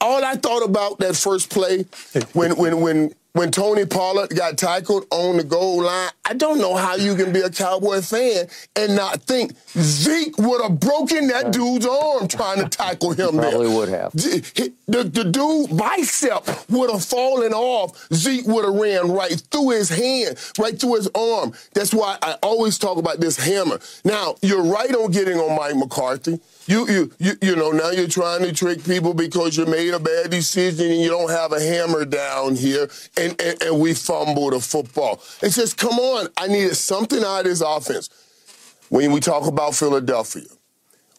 All 0.00 0.24
I 0.24 0.34
thought 0.36 0.62
about 0.64 0.98
that 1.00 1.16
first 1.16 1.50
play 1.50 1.84
when 2.32 2.56
when 2.56 2.80
when 2.80 3.12
when 3.32 3.50
Tony 3.52 3.84
Pollard 3.84 4.30
got 4.34 4.56
tackled 4.58 5.06
on 5.10 5.36
the 5.36 5.44
goal 5.44 5.82
line, 5.82 6.08
I 6.24 6.34
don't 6.34 6.58
know 6.58 6.74
how 6.74 6.96
you 6.96 7.14
can 7.14 7.32
be 7.32 7.40
a 7.40 7.50
Cowboy 7.50 8.00
fan 8.00 8.46
and 8.74 8.96
not 8.96 9.22
think 9.22 9.52
Zeke 9.78 10.36
would 10.38 10.60
have 10.62 10.80
broken 10.80 11.28
that 11.28 11.52
dude's 11.52 11.86
arm 11.86 12.26
trying 12.26 12.58
to 12.62 12.68
tackle 12.68 13.12
him 13.12 13.36
there. 13.36 13.50
Probably 13.50 13.68
would 13.68 13.90
have. 13.90 14.12
Z- 14.18 14.42
he- 14.56 14.72
The, 14.86 15.04
the 15.04 15.24
dude 15.24 15.76
bicep 15.76 16.48
would 16.70 16.90
have 16.90 17.04
fallen 17.04 17.52
off. 17.52 18.08
Zeke 18.12 18.46
would 18.46 18.64
have 18.64 18.74
ran 18.74 19.12
right 19.12 19.40
through 19.50 19.70
his 19.70 19.88
hand, 19.90 20.36
right 20.58 20.78
through 20.80 20.94
his 20.96 21.08
arm. 21.14 21.52
That's 21.74 21.92
why 21.94 22.16
I 22.22 22.32
always 22.42 22.78
talk 22.78 22.98
about 22.98 23.20
this 23.20 23.36
hammer. 23.36 23.78
Now, 24.04 24.36
you're 24.42 24.64
right 24.64 24.92
on 24.94 25.10
getting 25.12 25.38
on 25.38 25.54
Mike 25.56 25.76
McCarthy. 25.76 26.40
You, 26.68 26.86
you, 26.86 27.12
you, 27.18 27.32
you 27.40 27.56
know, 27.56 27.70
now 27.70 27.92
you're 27.92 28.08
trying 28.08 28.42
to 28.42 28.52
trick 28.52 28.84
people 28.84 29.14
because 29.14 29.56
you 29.56 29.64
made 29.64 29.94
a 29.94 29.98
bad 29.98 30.30
decision 30.30 30.90
and 30.90 31.00
you 31.00 31.08
don't 31.08 31.30
have 31.30 31.52
a 31.52 31.60
hammer 31.60 32.04
down 32.04 32.56
here 32.56 32.90
and, 33.16 33.40
and, 33.40 33.62
and 33.62 33.80
we 33.80 33.94
fumbled 33.94 34.52
the 34.52 34.60
football. 34.60 35.22
It's 35.40 35.56
just, 35.56 35.78
come 35.78 35.98
on, 35.98 36.28
I 36.36 36.46
needed 36.46 36.76
something 36.76 37.24
out 37.24 37.40
of 37.40 37.44
this 37.46 37.62
offense. 37.62 38.10
When 38.90 39.12
we 39.12 39.20
talk 39.20 39.46
about 39.46 39.76
Philadelphia, 39.76 40.44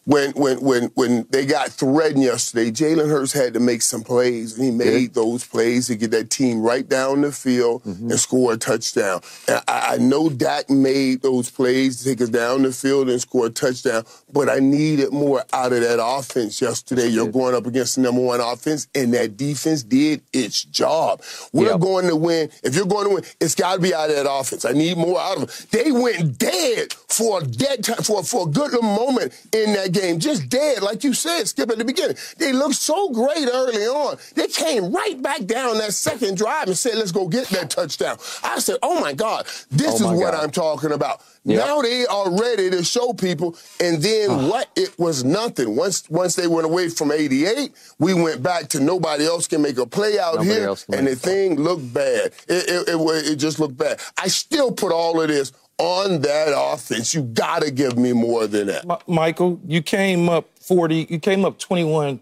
when 0.04 0.32
when 0.32 0.60
when 0.60 0.84
when 0.94 1.26
they 1.30 1.44
got 1.44 1.68
threatened 1.68 2.22
yesterday, 2.22 2.70
Jalen 2.70 3.08
Hurts 3.08 3.32
had 3.32 3.54
to 3.54 3.60
make 3.60 3.82
some 3.82 4.02
plays, 4.02 4.56
and 4.56 4.64
he 4.64 4.70
made 4.70 5.14
those 5.14 5.46
plays 5.46 5.88
to 5.88 5.96
get 5.96 6.10
that 6.12 6.30
team 6.30 6.62
right 6.62 6.88
down 6.88 7.20
the 7.20 7.32
field 7.32 7.84
mm-hmm. 7.84 8.10
and 8.10 8.18
score 8.18 8.54
a 8.54 8.56
touchdown. 8.56 9.20
And 9.46 9.62
I, 9.68 9.94
I 9.94 9.96
know 9.98 10.30
Dak 10.30 10.70
made 10.70 11.22
those 11.22 11.50
plays 11.50 11.98
to 11.98 12.04
take 12.04 12.22
us 12.22 12.30
down 12.30 12.62
the 12.62 12.72
field 12.72 13.10
and 13.10 13.20
score 13.20 13.46
a 13.46 13.50
touchdown, 13.50 14.04
but 14.32 14.48
I 14.48 14.58
needed 14.58 15.12
more 15.12 15.44
out 15.52 15.72
of 15.72 15.80
that 15.82 16.02
offense 16.02 16.62
yesterday. 16.62 17.06
You're 17.06 17.30
going 17.30 17.54
up 17.54 17.66
against 17.66 17.96
the 17.96 18.02
number 18.02 18.22
one 18.22 18.40
offense, 18.40 18.88
and 18.94 19.12
that 19.12 19.36
defense 19.36 19.82
did 19.82 20.22
its 20.32 20.64
job. 20.64 21.22
We're 21.52 21.76
going 21.76 22.08
to 22.08 22.16
win. 22.16 22.50
If 22.62 22.74
you're 22.74 22.86
going 22.86 23.08
to 23.08 23.14
win, 23.16 23.24
it's 23.38 23.54
got 23.54 23.74
to 23.74 23.80
be 23.80 23.94
out 23.94 24.08
of 24.08 24.16
that 24.16 24.30
offense. 24.30 24.64
I 24.64 24.72
need 24.72 24.96
more 24.96 25.20
out 25.20 25.42
of 25.42 25.46
them. 25.46 25.68
They 25.70 25.92
went 25.92 26.38
dead 26.38 26.94
for 26.94 27.42
a 27.42 27.44
dead 27.44 27.84
time, 27.84 28.02
for, 28.02 28.24
for 28.24 28.48
a 28.48 28.50
good 28.50 28.70
little 28.72 28.82
moment 28.82 29.32
in 29.52 29.72
that 29.74 29.92
game. 29.92 29.99
Just 30.18 30.48
dead, 30.48 30.82
like 30.82 31.04
you 31.04 31.14
said, 31.14 31.44
Skip, 31.44 31.70
at 31.70 31.78
the 31.78 31.84
beginning. 31.84 32.16
They 32.38 32.52
looked 32.52 32.76
so 32.76 33.10
great 33.10 33.48
early 33.52 33.86
on. 33.86 34.16
They 34.34 34.46
came 34.48 34.92
right 34.92 35.20
back 35.20 35.44
down 35.44 35.78
that 35.78 35.92
second 35.94 36.36
drive 36.36 36.68
and 36.68 36.76
said, 36.76 36.96
let's 36.96 37.12
go 37.12 37.28
get 37.28 37.48
that 37.48 37.70
touchdown. 37.70 38.18
I 38.42 38.58
said, 38.58 38.76
oh 38.82 39.00
my 39.00 39.12
God, 39.12 39.46
this 39.70 40.00
Oh 40.00 40.12
is 40.12 40.20
what 40.20 40.32
God. 40.32 40.44
I'm 40.44 40.50
talking 40.50 40.92
about. 40.92 41.22
Yep. 41.44 41.66
Now 41.66 41.80
they 41.80 42.06
are 42.06 42.30
ready 42.38 42.70
to 42.70 42.84
show 42.84 43.12
people. 43.12 43.56
And 43.80 44.02
then 44.02 44.30
ah. 44.30 44.48
what? 44.48 44.68
It 44.76 44.98
was 44.98 45.24
nothing. 45.24 45.74
Once 45.74 46.08
once 46.10 46.36
they 46.36 46.46
went 46.46 46.66
away 46.66 46.90
from 46.90 47.12
88, 47.12 47.72
we 47.98 48.12
went 48.14 48.42
back 48.42 48.68
to 48.68 48.80
nobody 48.80 49.24
else 49.24 49.46
can 49.46 49.62
make 49.62 49.78
a 49.78 49.86
play 49.86 50.18
out 50.18 50.34
Nobody 50.34 50.50
here. 50.50 50.74
And 50.92 51.06
the 51.06 51.12
a 51.12 51.16
thing 51.16 51.56
looked 51.56 51.94
bad. 51.94 52.32
It, 52.48 52.68
it, 52.68 52.88
it, 52.88 53.32
it 53.32 53.36
just 53.36 53.58
looked 53.58 53.76
bad. 53.76 54.00
I 54.18 54.28
still 54.28 54.70
put 54.70 54.92
all 54.92 55.20
of 55.20 55.28
this 55.28 55.52
on 55.80 56.20
that 56.20 56.52
offense. 56.56 57.14
You 57.14 57.22
got 57.22 57.62
to 57.62 57.70
give 57.70 57.96
me 57.96 58.12
more 58.12 58.46
than 58.46 58.66
that. 58.68 58.86
Mi- 58.86 58.96
Michael, 59.14 59.60
you 59.66 59.82
came 59.82 60.28
up 60.28 60.46
40, 60.60 61.06
you 61.08 61.18
came 61.18 61.44
up 61.44 61.58
21 61.58 62.20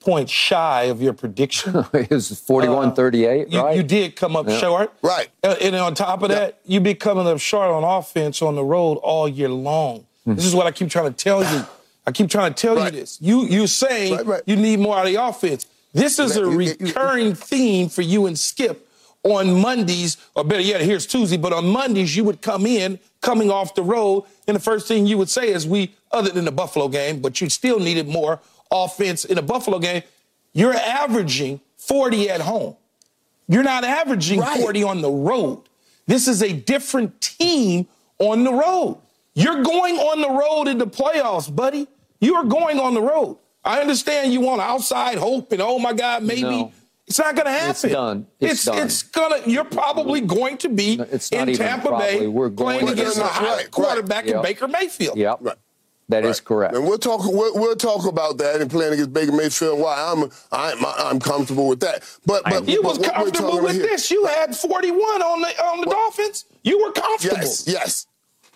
points 0.00 0.30
shy 0.30 0.84
of 0.84 1.00
your 1.02 1.12
prediction. 1.12 1.84
it 1.92 2.10
was 2.10 2.38
41 2.40 2.94
38, 2.94 3.48
You, 3.48 3.60
right? 3.60 3.76
you 3.76 3.82
did 3.82 4.14
come 4.16 4.36
up 4.36 4.48
short. 4.48 4.92
Right. 5.02 5.28
Uh, 5.42 5.56
and 5.60 5.74
on 5.74 5.94
top 5.94 6.22
of 6.22 6.28
that, 6.28 6.58
you 6.66 6.80
be 6.80 6.94
coming 6.94 7.26
up 7.26 7.38
short 7.40 7.70
on 7.70 7.82
offense 7.84 8.42
on 8.42 8.54
the 8.54 8.64
road 8.64 8.96
all 8.98 9.28
year 9.28 9.48
long. 9.48 10.06
This 10.26 10.44
is 10.44 10.54
what 10.54 10.66
I 10.66 10.72
keep 10.72 10.90
trying 10.90 11.06
to 11.12 11.16
tell 11.24 11.42
you. 11.42 11.64
I 12.06 12.12
keep 12.12 12.28
trying 12.30 12.52
to 12.52 12.60
tell 12.60 12.76
Right. 12.76 12.92
you 12.92 13.00
this. 13.00 13.18
You 13.20 13.44
you 13.46 13.66
saying 13.66 14.14
Right, 14.14 14.26
right. 14.26 14.42
you 14.46 14.56
need 14.56 14.78
more 14.78 14.96
out 14.96 15.06
of 15.06 15.12
the 15.12 15.22
offense. 15.22 15.66
This 15.94 16.18
is 16.18 16.36
a 16.36 16.44
recurring 16.46 17.34
theme 17.34 17.88
for 17.88 18.02
you 18.02 18.26
and 18.26 18.38
Skip 18.38 18.87
on 19.24 19.60
Mondays, 19.60 20.16
or 20.34 20.44
better 20.44 20.62
yet, 20.62 20.80
here's 20.80 21.06
Tuesday, 21.06 21.36
but 21.36 21.52
on 21.52 21.66
Mondays 21.68 22.16
you 22.16 22.24
would 22.24 22.40
come 22.40 22.66
in 22.66 22.98
coming 23.20 23.50
off 23.50 23.74
the 23.74 23.82
road, 23.82 24.24
and 24.46 24.54
the 24.54 24.60
first 24.60 24.86
thing 24.86 25.06
you 25.06 25.18
would 25.18 25.28
say 25.28 25.48
is 25.52 25.66
we, 25.66 25.94
other 26.12 26.30
than 26.30 26.44
the 26.44 26.52
Buffalo 26.52 26.88
game, 26.88 27.20
but 27.20 27.40
you 27.40 27.48
still 27.48 27.80
needed 27.80 28.08
more 28.08 28.40
offense 28.70 29.24
in 29.24 29.36
the 29.36 29.42
Buffalo 29.42 29.78
game. 29.78 30.02
You're 30.52 30.74
averaging 30.74 31.60
40 31.76 32.30
at 32.30 32.40
home. 32.40 32.76
You're 33.48 33.62
not 33.62 33.84
averaging 33.84 34.40
Right. 34.40 34.60
40 34.60 34.82
on 34.84 35.00
the 35.02 35.10
road. 35.10 35.62
This 36.06 36.28
is 36.28 36.42
a 36.42 36.52
different 36.52 37.20
team 37.20 37.86
on 38.18 38.44
the 38.44 38.52
road. 38.52 38.98
You're 39.34 39.62
going 39.62 39.96
on 39.96 40.20
the 40.20 40.30
road 40.30 40.68
in 40.68 40.78
the 40.78 40.86
playoffs, 40.86 41.54
buddy. 41.54 41.86
You 42.20 42.34
are 42.36 42.44
going 42.44 42.78
on 42.80 42.94
the 42.94 43.00
road. 43.02 43.38
I 43.64 43.80
understand 43.80 44.32
you 44.32 44.40
want 44.40 44.60
outside 44.60 45.18
hope 45.18 45.52
and 45.52 45.60
oh 45.60 45.78
my 45.78 45.92
God, 45.92 46.22
maybe. 46.22 46.42
No. 46.42 46.72
It's 47.08 47.18
not 47.18 47.34
going 47.34 47.46
to 47.46 47.50
happen. 47.50 47.70
It's 47.70 47.82
done. 47.82 48.26
It's 48.38 48.52
it's, 48.52 48.64
done. 48.66 48.78
it's 48.78 49.02
gonna. 49.02 49.40
You're 49.46 49.64
probably 49.64 50.20
going 50.20 50.58
to 50.58 50.68
be 50.68 51.00
it's 51.10 51.32
not 51.32 51.42
in 51.42 51.48
even 51.54 51.66
Tampa 51.66 51.88
probably. 51.88 52.18
Bay 52.20 52.26
We're 52.26 52.50
going 52.50 52.80
playing 52.80 52.86
to. 52.96 53.00
against 53.02 53.18
a 53.18 53.22
Right, 53.22 53.30
high 53.32 53.56
right. 53.56 53.70
quarterback 53.70 54.24
in 54.26 54.34
Yep. 54.34 54.42
Baker 54.42 54.68
Mayfield. 54.68 55.16
Yep. 55.16 55.38
Right. 55.40 55.56
That 56.10 56.24
is 56.24 56.40
correct. 56.40 56.74
And 56.74 56.86
we'll 56.86 56.96
talk. 56.98 57.20
We'll, 57.24 57.54
we'll 57.54 57.76
talk 57.76 58.06
about 58.06 58.38
that 58.38 58.60
and 58.62 58.70
playing 58.70 58.94
against 58.94 59.12
Baker 59.12 59.32
Mayfield. 59.32 59.74
and 59.74 59.82
Why 59.82 60.12
I'm 60.12 60.30
I'm 60.52 60.84
I'm 60.98 61.18
comfortable 61.20 61.68
with 61.68 61.80
that. 61.80 62.02
But 62.26 62.44
but 62.44 62.66
You 62.68 62.82
was 62.82 62.98
comfortable 62.98 63.60
with 63.62 63.72
here- 63.74 63.82
this. 63.82 64.10
You 64.10 64.24
had 64.26 64.54
41 64.56 64.98
on 65.00 65.40
the 65.42 65.48
on 65.64 65.80
the 65.80 65.86
Dolphins. 65.86 66.44
You 66.62 66.82
were 66.82 66.92
comfortable. 66.92 67.36
Yes, 67.38 67.64
yes. 67.66 68.06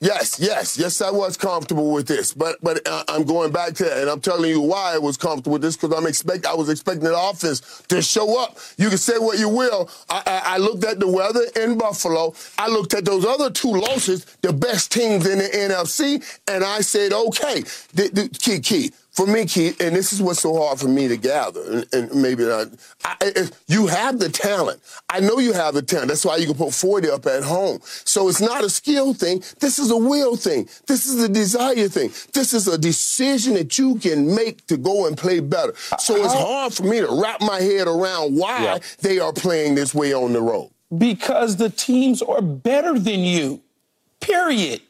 Yes, 0.02 0.40
yes, 0.40 0.76
yes, 0.76 1.00
I 1.00 1.12
was 1.12 1.36
comfortable 1.36 1.92
with 1.92 2.08
this, 2.08 2.34
but 2.34 2.56
but 2.60 2.84
uh, 2.88 3.04
I'm 3.06 3.22
going 3.22 3.52
back 3.52 3.74
to 3.74 3.86
it, 3.86 3.98
and 3.98 4.10
I'm 4.10 4.20
telling 4.20 4.50
you 4.50 4.60
why 4.60 4.94
I 4.94 4.98
was 4.98 5.16
comfortable 5.16 5.52
with 5.52 5.62
this 5.62 5.76
because 5.76 5.96
I'm 5.96 6.08
expect 6.08 6.44
I 6.44 6.54
was 6.54 6.68
expecting 6.68 7.04
the 7.04 7.16
offense 7.16 7.84
to 7.86 8.02
show 8.02 8.42
up. 8.42 8.58
You 8.78 8.88
can 8.88 8.98
say 8.98 9.18
what 9.18 9.38
you 9.38 9.48
will. 9.48 9.88
I, 10.10 10.22
I, 10.26 10.42
I 10.54 10.58
looked 10.58 10.84
at 10.84 10.98
the 10.98 11.06
weather 11.06 11.44
in 11.54 11.78
Buffalo. 11.78 12.34
I 12.58 12.66
looked 12.66 12.94
at 12.94 13.04
those 13.04 13.24
other 13.24 13.48
two 13.48 13.70
losses, 13.70 14.24
the 14.42 14.52
best 14.52 14.90
teams 14.90 15.24
in 15.24 15.38
the 15.38 15.44
NFC, 15.44 16.40
and 16.48 16.64
I 16.64 16.80
said, 16.80 17.12
okay, 17.12 17.60
the, 17.94 18.10
the, 18.12 18.28
key, 18.40 18.58
key 18.58 18.90
for 19.12 19.26
me, 19.26 19.44
Keith, 19.44 19.78
and 19.80 19.94
this 19.94 20.10
is 20.10 20.22
what's 20.22 20.40
so 20.40 20.56
hard 20.56 20.80
for 20.80 20.88
me 20.88 21.06
to 21.06 21.18
gather, 21.18 21.60
and, 21.70 21.86
and 21.92 22.14
maybe 22.14 22.44
not. 22.44 22.68
I, 23.04 23.16
I, 23.20 23.48
you 23.68 23.86
have 23.86 24.18
the 24.18 24.30
talent. 24.30 24.80
I 25.10 25.20
know 25.20 25.38
you 25.38 25.52
have 25.52 25.74
the 25.74 25.82
talent. 25.82 26.08
That's 26.08 26.24
why 26.24 26.36
you 26.36 26.46
can 26.46 26.54
put 26.54 26.72
40 26.72 27.10
up 27.10 27.26
at 27.26 27.44
home. 27.44 27.80
So 27.84 28.28
it's 28.28 28.40
not 28.40 28.64
a 28.64 28.70
skill 28.70 29.12
thing. 29.12 29.42
This 29.60 29.78
is 29.78 29.90
a 29.90 29.96
will 29.96 30.36
thing. 30.36 30.66
This 30.86 31.04
is 31.04 31.22
a 31.22 31.28
desire 31.28 31.88
thing. 31.88 32.08
This 32.32 32.54
is 32.54 32.66
a 32.68 32.78
decision 32.78 33.52
that 33.54 33.78
you 33.78 33.96
can 33.96 34.34
make 34.34 34.66
to 34.68 34.78
go 34.78 35.06
and 35.06 35.16
play 35.16 35.40
better. 35.40 35.74
So 35.98 36.16
it's 36.16 36.32
uh-huh. 36.32 36.46
hard 36.46 36.72
for 36.72 36.84
me 36.84 37.00
to 37.00 37.08
wrap 37.10 37.42
my 37.42 37.60
head 37.60 37.88
around 37.88 38.34
why 38.34 38.62
Yeah. 38.62 38.78
they 39.02 39.18
are 39.18 39.34
playing 39.34 39.74
this 39.74 39.94
way 39.94 40.14
on 40.14 40.32
the 40.32 40.40
road. 40.40 40.70
Because 40.96 41.56
the 41.56 41.68
teams 41.68 42.22
are 42.22 42.40
better 42.40 42.98
than 42.98 43.20
you. 43.20 43.60
Period. 44.20 44.80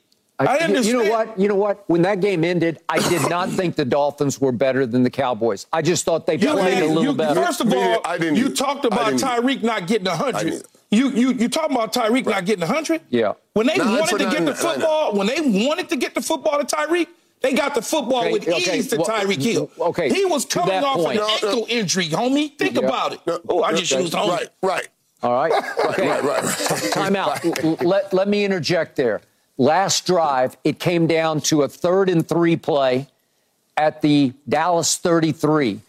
I, 0.49 0.55
you- 0.59 0.64
understand. 0.64 0.86
You 0.86 1.05
know 1.05 1.11
what? 1.11 1.38
You 1.40 1.49
know 1.49 1.55
what? 1.57 1.84
When 1.88 2.03
that 2.03 2.20
game 2.20 2.45
ended, 2.45 2.78
I 2.88 2.99
did 3.09 3.28
not 3.28 3.49
think 3.59 3.76
the 3.76 3.84
Dolphins 3.84 4.40
were 4.40 4.53
better 4.53 4.86
than 4.86 5.03
the 5.03 5.11
Cowboys. 5.11 5.66
I 5.72 5.82
just 5.82 6.05
thought 6.05 6.26
they 6.26 6.36
You 6.36 6.53
played 6.53 6.74
had- 6.74 6.82
a 6.84 6.86
little 6.86 7.03
you- 7.05 7.12
better. 7.14 7.43
First 7.45 7.61
of 7.61 7.72
all. 7.72 8.01
I 8.05 8.18
didn't 8.18 8.36
you 8.36 8.51
talked 8.55 8.84
about. 8.84 9.12
Tyreek 9.14 9.62
not 9.62 9.86
getting 9.86 10.09
I 10.09 10.16
100. 10.16 10.62
You 10.90 11.09
you 11.11 11.32
you 11.32 11.49
talking 11.49 11.74
about 11.76 11.93
Tyreek 11.95 12.26
not 12.26 12.45
getting 12.45 12.62
a 12.62 12.66
100? 12.66 13.01
Yeah. 13.09 13.32
When 13.55 13.66
they 13.66 13.76
Nine 13.76 13.88
wanted 13.99 14.09
for 14.11 14.18
to 14.18 14.24
get 14.24 14.32
the 14.32 14.38
nine, 14.40 14.47
nine. 14.47 14.55
football, 14.57 15.14
when 15.14 15.26
they 15.26 15.40
wanted 15.66 15.88
to 15.88 15.97
get 15.97 16.14
the 16.14 16.20
football 16.20 16.59
to 16.62 16.66
Tyreek, 16.66 17.07
they 17.40 17.55
got 17.55 17.74
the 17.74 17.80
football 17.82 18.20
Okay, 18.24 18.32
with 18.32 18.49
okay, 18.49 18.78
ease 18.78 18.88
to 18.88 18.97
well, 18.99 19.07
Tyreek 19.07 19.43
Hill. 19.43 19.70
okay, 19.80 20.11
He 20.11 20.24
was 20.26 20.45
coming 20.45 20.84
off 20.84 20.97
point. 20.97 21.18
an 21.18 21.24
No, 21.24 21.26
no. 21.26 21.49
ankle 21.49 21.66
injury, 21.70 22.09
homie. 22.09 22.57
Think 22.59 22.74
Yeah. 22.76 22.86
about 22.86 23.14
it. 23.14 23.20
No, 23.26 23.40
oh, 23.49 23.62
I 23.64 23.70
no, 23.72 23.78
just 23.78 23.90
used 23.93 24.12
homie. 24.12 24.28
Right, 24.36 24.49
right. 24.62 24.88
All 25.22 25.32
right. 25.34 25.53
Okay. 25.86 26.09
right, 26.09 26.22
right, 26.22 26.43
right. 26.70 26.93
Time 26.93 27.16
out. 27.16 27.43
L- 27.64 27.76
Let, 27.80 28.12
let 28.12 28.28
me 28.28 28.45
interject 28.45 28.97
there. 28.97 29.22
Last 29.59 30.07
drive, 30.07 30.57
it 30.64 30.78
came 30.78 31.07
down 31.07 31.40
to 31.42 31.62
a 31.62 31.68
third 31.68 32.09
and 32.09 32.26
three 32.26 32.57
play 32.57 33.09
at 33.76 34.03
the 34.03 34.32
Dallas 34.48 34.96
33. 34.96 35.80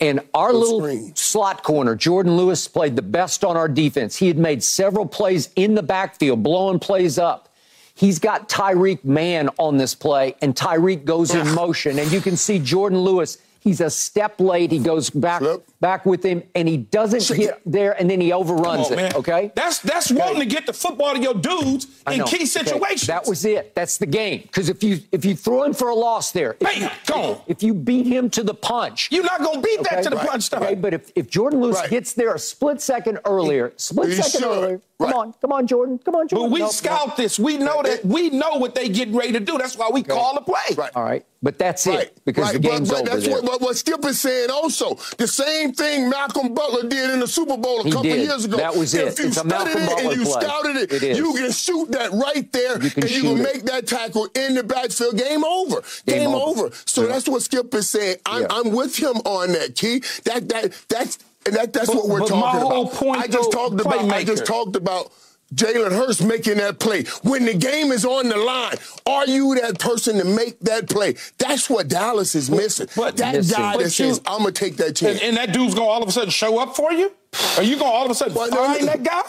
And 0.00 0.20
our 0.32 0.52
Good 0.52 0.58
little 0.58 0.80
screen. 0.80 1.16
slot 1.16 1.62
corner, 1.64 1.96
Jordan 1.96 2.36
Lewis, 2.36 2.68
played 2.68 2.94
the 2.94 3.02
best 3.02 3.44
on 3.44 3.56
our 3.56 3.68
defense. 3.68 4.16
He 4.16 4.28
had 4.28 4.38
made 4.38 4.62
several 4.62 5.06
plays 5.06 5.50
in 5.56 5.74
the 5.74 5.82
backfield, 5.82 6.42
blowing 6.42 6.78
plays 6.78 7.18
up. 7.18 7.48
He's 7.94 8.20
got 8.20 8.48
Tyreek 8.48 9.04
man 9.04 9.50
on 9.58 9.76
this 9.76 9.96
play, 9.96 10.36
and 10.40 10.54
Tyreek 10.54 11.04
goes 11.04 11.34
in 11.34 11.52
motion. 11.52 11.98
And 11.98 12.12
you 12.12 12.20
can 12.20 12.36
see 12.36 12.60
Jordan 12.60 13.00
Lewis. 13.00 13.38
He's 13.58 13.80
a 13.80 13.90
step 13.90 14.38
late. 14.40 14.70
He 14.70 14.78
goes 14.78 15.10
back 15.10 15.40
Flip. 15.40 15.67
Back 15.80 16.04
with 16.04 16.24
him, 16.24 16.42
and 16.54 16.66
he 16.68 16.76
doesn't 16.76 17.36
get 17.36 17.60
there, 17.64 17.92
and 18.00 18.10
then 18.10 18.20
he 18.20 18.32
overruns 18.32 18.86
on, 18.88 18.92
it. 18.94 18.96
man. 18.96 19.12
Okay, 19.14 19.52
That's 19.54 19.78
that's 19.80 20.10
wanting 20.10 20.40
to 20.40 20.46
get 20.46 20.66
the 20.66 20.72
football 20.72 21.14
to 21.14 21.20
your 21.20 21.34
dudes 21.34 21.86
in 22.06 22.14
key 22.24 22.38
Okay, 22.38 22.44
situations. 22.46 23.06
That 23.06 23.26
was 23.26 23.44
it. 23.44 23.74
That's 23.74 23.98
the 23.98 24.06
game. 24.06 24.42
Because 24.42 24.68
if 24.68 24.82
you 24.82 24.98
if 25.12 25.24
you 25.24 25.34
throw 25.36 25.62
him 25.64 25.74
for 25.74 25.88
a 25.88 25.94
loss 25.94 26.32
there, 26.32 26.56
if, 26.60 26.60
Bam, 26.60 26.90
you, 27.16 27.36
if 27.46 27.62
you 27.62 27.74
beat 27.74 28.06
him 28.06 28.28
to 28.30 28.42
the 28.42 28.54
punch, 28.54 29.08
You're 29.12 29.24
not 29.24 29.40
gonna 29.40 29.60
beat 29.60 29.82
that 29.84 30.02
to 30.04 30.10
the 30.10 30.16
right, 30.16 30.28
punch 30.28 30.50
time. 30.50 30.62
Okay, 30.62 30.74
but 30.74 30.94
if, 30.94 31.12
if 31.14 31.28
Jordan 31.30 31.60
Lewis 31.60 31.76
Right. 31.76 31.90
gets 31.90 32.12
there 32.12 32.34
a 32.34 32.38
split 32.38 32.80
second 32.80 33.18
earlier, 33.24 33.72
split 33.76 34.12
second 34.16 34.30
should. 34.40 34.42
earlier, 34.44 34.80
Right. 35.00 35.10
come 35.12 35.20
on, 35.20 35.34
come 35.40 35.52
on, 35.52 35.66
Jordan, 35.68 35.98
come 36.04 36.16
on, 36.16 36.26
Jordan. 36.26 36.48
But 36.48 36.52
we 36.54 36.58
No, 36.58 36.66
no. 36.66 36.70
scout 36.72 37.16
this. 37.16 37.38
We 37.38 37.56
know 37.56 37.82
that. 37.84 38.04
We 38.04 38.30
know 38.30 38.56
what 38.56 38.74
they 38.74 38.88
getting 38.88 39.14
ready 39.14 39.30
to 39.32 39.38
do. 39.40 39.56
That's 39.56 39.76
why 39.76 39.90
we 39.92 40.02
call 40.02 40.34
the 40.34 40.40
play. 40.40 40.74
Right. 40.76 40.90
All 40.96 41.04
right, 41.04 41.24
but 41.40 41.56
that's 41.56 41.86
it 41.86 42.18
because 42.24 42.50
the 42.52 42.58
game's 42.58 42.90
but, 42.90 43.04
but 43.04 43.08
over 43.08 43.10
that's 43.14 43.26
there. 43.26 43.34
what, 43.36 43.44
what, 43.44 43.60
what 43.60 43.76
Skip 43.76 44.04
is 44.04 44.20
saying 44.20 44.50
also. 44.50 44.94
The 45.18 45.28
same 45.28 45.67
thing 45.72 46.08
Malcolm 46.08 46.54
Butler 46.54 46.88
did 46.88 47.10
in 47.10 47.20
the 47.20 47.26
Super 47.28 47.56
Bowl 47.56 47.80
a 47.80 47.84
He 47.84 47.90
couple 47.90 48.04
did. 48.04 48.26
years 48.26 48.44
ago. 48.44 48.56
That 48.56 48.76
was 48.76 48.94
it. 48.94 49.08
if 49.08 49.18
you 49.18 49.26
It's 49.26 49.38
studied 49.38 49.76
it 49.76 49.86
Butler 49.88 50.10
and 50.10 50.20
you 50.20 50.24
play. 50.24 50.40
scouted 50.42 50.76
it, 50.76 51.02
It 51.02 51.16
you 51.16 51.34
can 51.34 51.50
shoot 51.52 51.90
that 51.92 52.12
right 52.12 52.50
there 52.52 52.82
You 52.82 52.90
and 52.96 53.10
you 53.10 53.22
can 53.22 53.38
it. 53.38 53.42
make 53.42 53.62
that 53.64 53.86
tackle 53.86 54.28
in 54.34 54.54
the 54.54 54.62
backfield. 54.62 55.16
Game 55.16 55.44
over. 55.44 55.82
Game 56.06 56.18
Game, 56.20 56.28
over. 56.34 56.66
over. 56.66 56.76
So 56.86 57.06
that's 57.06 57.28
what 57.28 57.42
Skip 57.42 57.74
is 57.74 57.88
saying. 57.88 58.16
I'm, 58.26 58.42
Yeah. 58.42 58.46
I'm 58.50 58.70
with 58.72 58.96
him 58.96 59.16
on 59.24 59.52
that, 59.52 59.74
Key. 59.74 60.02
That 60.24 60.48
that 60.48 60.72
that's 60.88 61.18
and 61.46 61.54
that, 61.56 61.72
that's 61.72 61.86
But- 61.86 61.96
what 61.96 62.08
we're 62.08 62.18
talking 62.26 62.60
about. 62.60 62.92
point, 62.92 63.20
I 63.22 63.26
just 63.26 63.50
though, 63.50 63.68
talked 63.68 63.80
about 63.80 64.10
I 64.12 64.24
just 64.24 64.44
talked 64.44 64.76
about 64.76 65.10
Jalen 65.54 65.92
Hurts 65.92 66.20
making 66.20 66.58
that 66.58 66.78
play. 66.78 67.04
When 67.22 67.44
the 67.46 67.54
game 67.54 67.90
is 67.90 68.04
on 68.04 68.28
the 68.28 68.36
line, 68.36 68.76
are 69.06 69.26
you 69.26 69.54
that 69.54 69.78
person 69.78 70.18
to 70.18 70.24
make 70.24 70.60
that 70.60 70.88
play? 70.88 71.14
That's 71.38 71.70
what 71.70 71.88
Dallas 71.88 72.34
is 72.34 72.50
missing. 72.50 72.88
but- 72.94 73.16
that 73.16 73.34
Missing. 73.34 73.56
guy 73.56 73.72
But 73.76 73.84
that 73.84 73.90
says, 73.90 74.20
I'm 74.26 74.42
going 74.42 74.52
to 74.52 74.64
take 74.64 74.76
that 74.76 74.94
chance. 74.96 75.20
And, 75.20 75.28
and 75.28 75.36
that 75.38 75.52
dude's 75.52 75.74
gonna 75.74 75.86
all 75.88 76.02
of 76.02 76.08
a 76.08 76.12
sudden 76.12 76.30
show 76.30 76.58
up 76.58 76.76
for 76.76 76.92
you? 76.92 77.12
Are 77.56 77.62
you 77.62 77.78
gonna 77.78 77.90
all 77.90 78.04
of 78.04 78.10
a 78.10 78.14
sudden 78.14 78.34
Well, 78.34 78.48
find 78.50 78.80
no. 78.80 78.86
that 78.86 79.02
guy? 79.02 79.22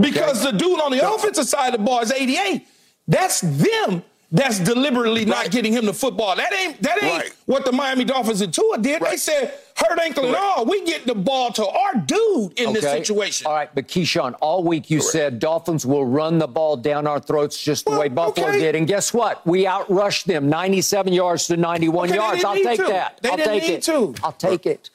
Because 0.00 0.42
the 0.42 0.50
dude 0.52 0.80
on 0.80 0.90
the 0.90 0.96
No. 0.98 1.14
offensive 1.16 1.46
side 1.46 1.74
of 1.74 1.80
the 1.80 1.84
ball 1.84 2.00
is 2.00 2.10
88. 2.10 2.66
That's 3.06 3.40
them 3.42 4.02
that's 4.34 4.58
deliberately 4.60 5.26
not 5.26 5.50
getting 5.50 5.72
him 5.74 5.84
the 5.84 5.92
football. 5.92 6.34
That 6.36 6.52
ain't 6.54 6.80
that 6.82 7.02
ain't 7.02 7.12
Right. 7.24 7.32
what 7.46 7.64
the 7.66 7.72
Miami 7.72 8.04
Dolphins 8.04 8.40
and 8.40 8.52
Tua 8.52 8.78
did. 8.78 9.02
They 9.02 9.16
said 9.18 9.52
hurt 9.76 9.98
ankle 9.98 10.24
Correct. 10.24 10.38
all. 10.38 10.64
We 10.66 10.84
get 10.84 11.06
the 11.06 11.14
ball 11.14 11.50
to 11.52 11.66
our 11.66 11.94
dude 11.94 12.58
in 12.58 12.72
this 12.72 12.84
situation. 12.84 13.46
All 13.46 13.54
right, 13.54 13.72
but 13.74 13.88
Keyshawn, 13.88 14.34
all 14.40 14.62
week 14.64 14.90
you 14.90 15.00
said 15.00 15.38
Dolphins 15.38 15.84
will 15.86 16.04
run 16.04 16.38
the 16.38 16.46
ball 16.48 16.76
down 16.76 17.06
our 17.06 17.20
throats 17.20 17.62
just 17.62 17.84
the 17.84 17.90
Well, 17.92 18.00
way 18.00 18.08
Buffalo 18.08 18.48
okay. 18.48 18.58
did. 18.60 18.74
And 18.74 18.86
guess 18.86 19.12
what? 19.14 19.46
We 19.46 19.64
outrushed 19.64 20.24
them 20.24 20.48
97 20.48 21.12
yards 21.12 21.46
to 21.48 21.56
91 21.56 22.08
Okay, 22.08 22.16
yards. 22.16 22.44
I'll 22.44 22.54
take 22.54 22.78
to. 22.80 22.86
that. 22.88 23.18
They 23.22 23.30
I'll 23.30 23.36
didn't 23.36 23.52
take 23.52 23.62
need 23.62 23.74
it. 23.74 23.82
to. 23.84 24.14
I'll 24.22 24.32
take 24.32 24.66
it. 24.66 24.90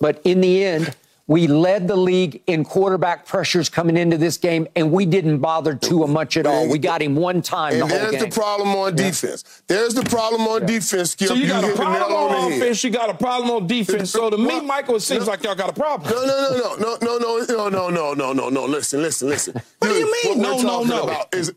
But 0.00 0.20
in 0.24 0.40
the 0.40 0.64
end, 0.64 0.96
we 1.30 1.46
led 1.46 1.86
the 1.86 1.94
league 1.94 2.42
in 2.48 2.64
quarterback 2.64 3.24
pressures 3.24 3.68
coming 3.68 3.96
into 3.96 4.18
this 4.18 4.36
game, 4.36 4.66
and 4.74 4.90
we 4.90 5.06
didn't 5.06 5.38
bother 5.38 5.76
Tua 5.76 6.08
much 6.08 6.36
at 6.36 6.44
all. 6.44 6.68
We 6.68 6.80
got 6.80 7.00
him 7.00 7.14
one 7.14 7.40
time 7.40 7.74
the 7.74 7.82
and 7.82 7.88
whole 7.88 8.00
there's 8.00 8.10
game. 8.10 8.30
the 8.30 8.34
problem 8.34 8.68
on 8.70 8.96
defense. 8.96 9.62
There's 9.68 9.94
the 9.94 10.02
problem 10.02 10.48
on 10.48 10.66
defense, 10.66 11.12
Skip. 11.12 11.28
So 11.28 11.34
you 11.34 11.46
got 11.46 11.62
a 11.62 11.72
problem 11.76 12.02
on 12.12 12.34
on 12.34 12.52
offense, 12.52 12.82
you 12.82 12.90
got 12.90 13.10
a 13.10 13.14
problem 13.14 13.48
on 13.52 13.68
defense. 13.68 14.10
So 14.10 14.28
to 14.28 14.36
me, 14.36 14.60
Michael, 14.60 14.96
it 14.96 15.02
seems 15.02 15.26
no. 15.26 15.30
like 15.30 15.44
y'all 15.44 15.54
got 15.54 15.70
a 15.70 15.72
problem. 15.72 16.10
No, 16.10 16.26
no, 16.26 16.76
no, 16.76 16.96
no, 17.00 17.18
no, 17.18 17.18
no, 17.18 17.68
no, 17.68 17.68
no, 17.68 17.90
no, 17.90 17.90
no, 17.90 18.14
no, 18.14 18.32
no, 18.32 18.48
no. 18.50 18.66
Listen, 18.66 19.00
listen, 19.00 19.28
listen. 19.28 19.54
What 19.78 19.88
do 19.88 19.94
you 19.94 20.12
mean, 20.24 20.38
What 20.40 20.58
we're 20.58 20.62
no, 20.64 20.82
no, 20.82 20.96
no? 20.96 21.02
about 21.04 21.32
is 21.32 21.52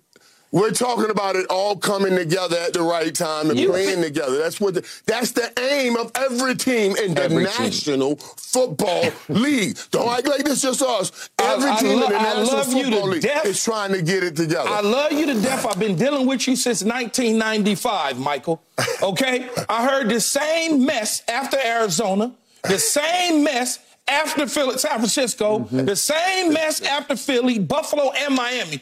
we're 0.53 0.71
talking 0.71 1.09
about 1.09 1.35
it 1.35 1.45
all 1.49 1.75
coming 1.75 2.15
together 2.15 2.55
at 2.57 2.71
the 2.73 2.81
right 2.81 3.13
time 3.13 3.49
and 3.49 3.59
You- 3.59 3.69
playing 3.69 4.01
together. 4.01 4.37
That's 4.37 4.61
what. 4.61 4.75
The, 4.75 4.87
that's 5.05 5.31
the 5.31 5.51
aim 5.59 5.97
of 5.97 6.11
every 6.15 6.55
team 6.55 6.95
in 6.95 7.15
the 7.15 7.23
Every 7.23 7.45
team. 7.47 7.63
National 7.65 8.15
Football 8.15 9.09
League. 9.27 9.77
Don't 9.91 10.07
act 10.07 10.27
like 10.27 10.45
this 10.45 10.61
just 10.61 10.81
us. 10.81 11.29
Every 11.39 11.69
I 11.71 11.75
team 11.79 11.99
lo- 11.99 12.05
in 12.05 12.11
the 12.13 12.19
I 12.19 12.23
National 12.23 12.45
love 12.57 12.73
you 12.73 12.83
to 12.85 12.91
Football 12.91 13.09
League 13.09 13.21
death. 13.23 13.45
is 13.45 13.61
trying 13.63 13.91
to 13.91 14.01
get 14.01 14.23
it 14.23 14.35
together. 14.37 14.69
I 14.69 14.79
love 14.81 15.11
you 15.11 15.25
to 15.25 15.33
death. 15.41 15.65
I've 15.65 15.79
been 15.79 15.95
dealing 15.97 16.27
with 16.27 16.47
you 16.47 16.55
since 16.55 16.83
1995, 16.83 18.19
Michael. 18.19 18.61
Okay? 19.01 19.49
I 19.67 19.83
heard 19.87 20.09
the 20.09 20.21
same 20.21 20.85
mess 20.85 21.23
after 21.27 21.57
Arizona, 21.63 22.31
the 22.63 22.77
same 22.79 23.43
mess 23.43 23.79
after 24.07 24.47
Philly, 24.47 24.77
San 24.77 24.91
Francisco, 24.99 25.59
Mm-hmm. 25.59 25.85
the 25.85 25.95
same 25.95 26.53
mess 26.53 26.81
after 26.81 27.15
Philly, 27.15 27.57
Buffalo, 27.59 28.11
and 28.11 28.35
Miami. 28.35 28.81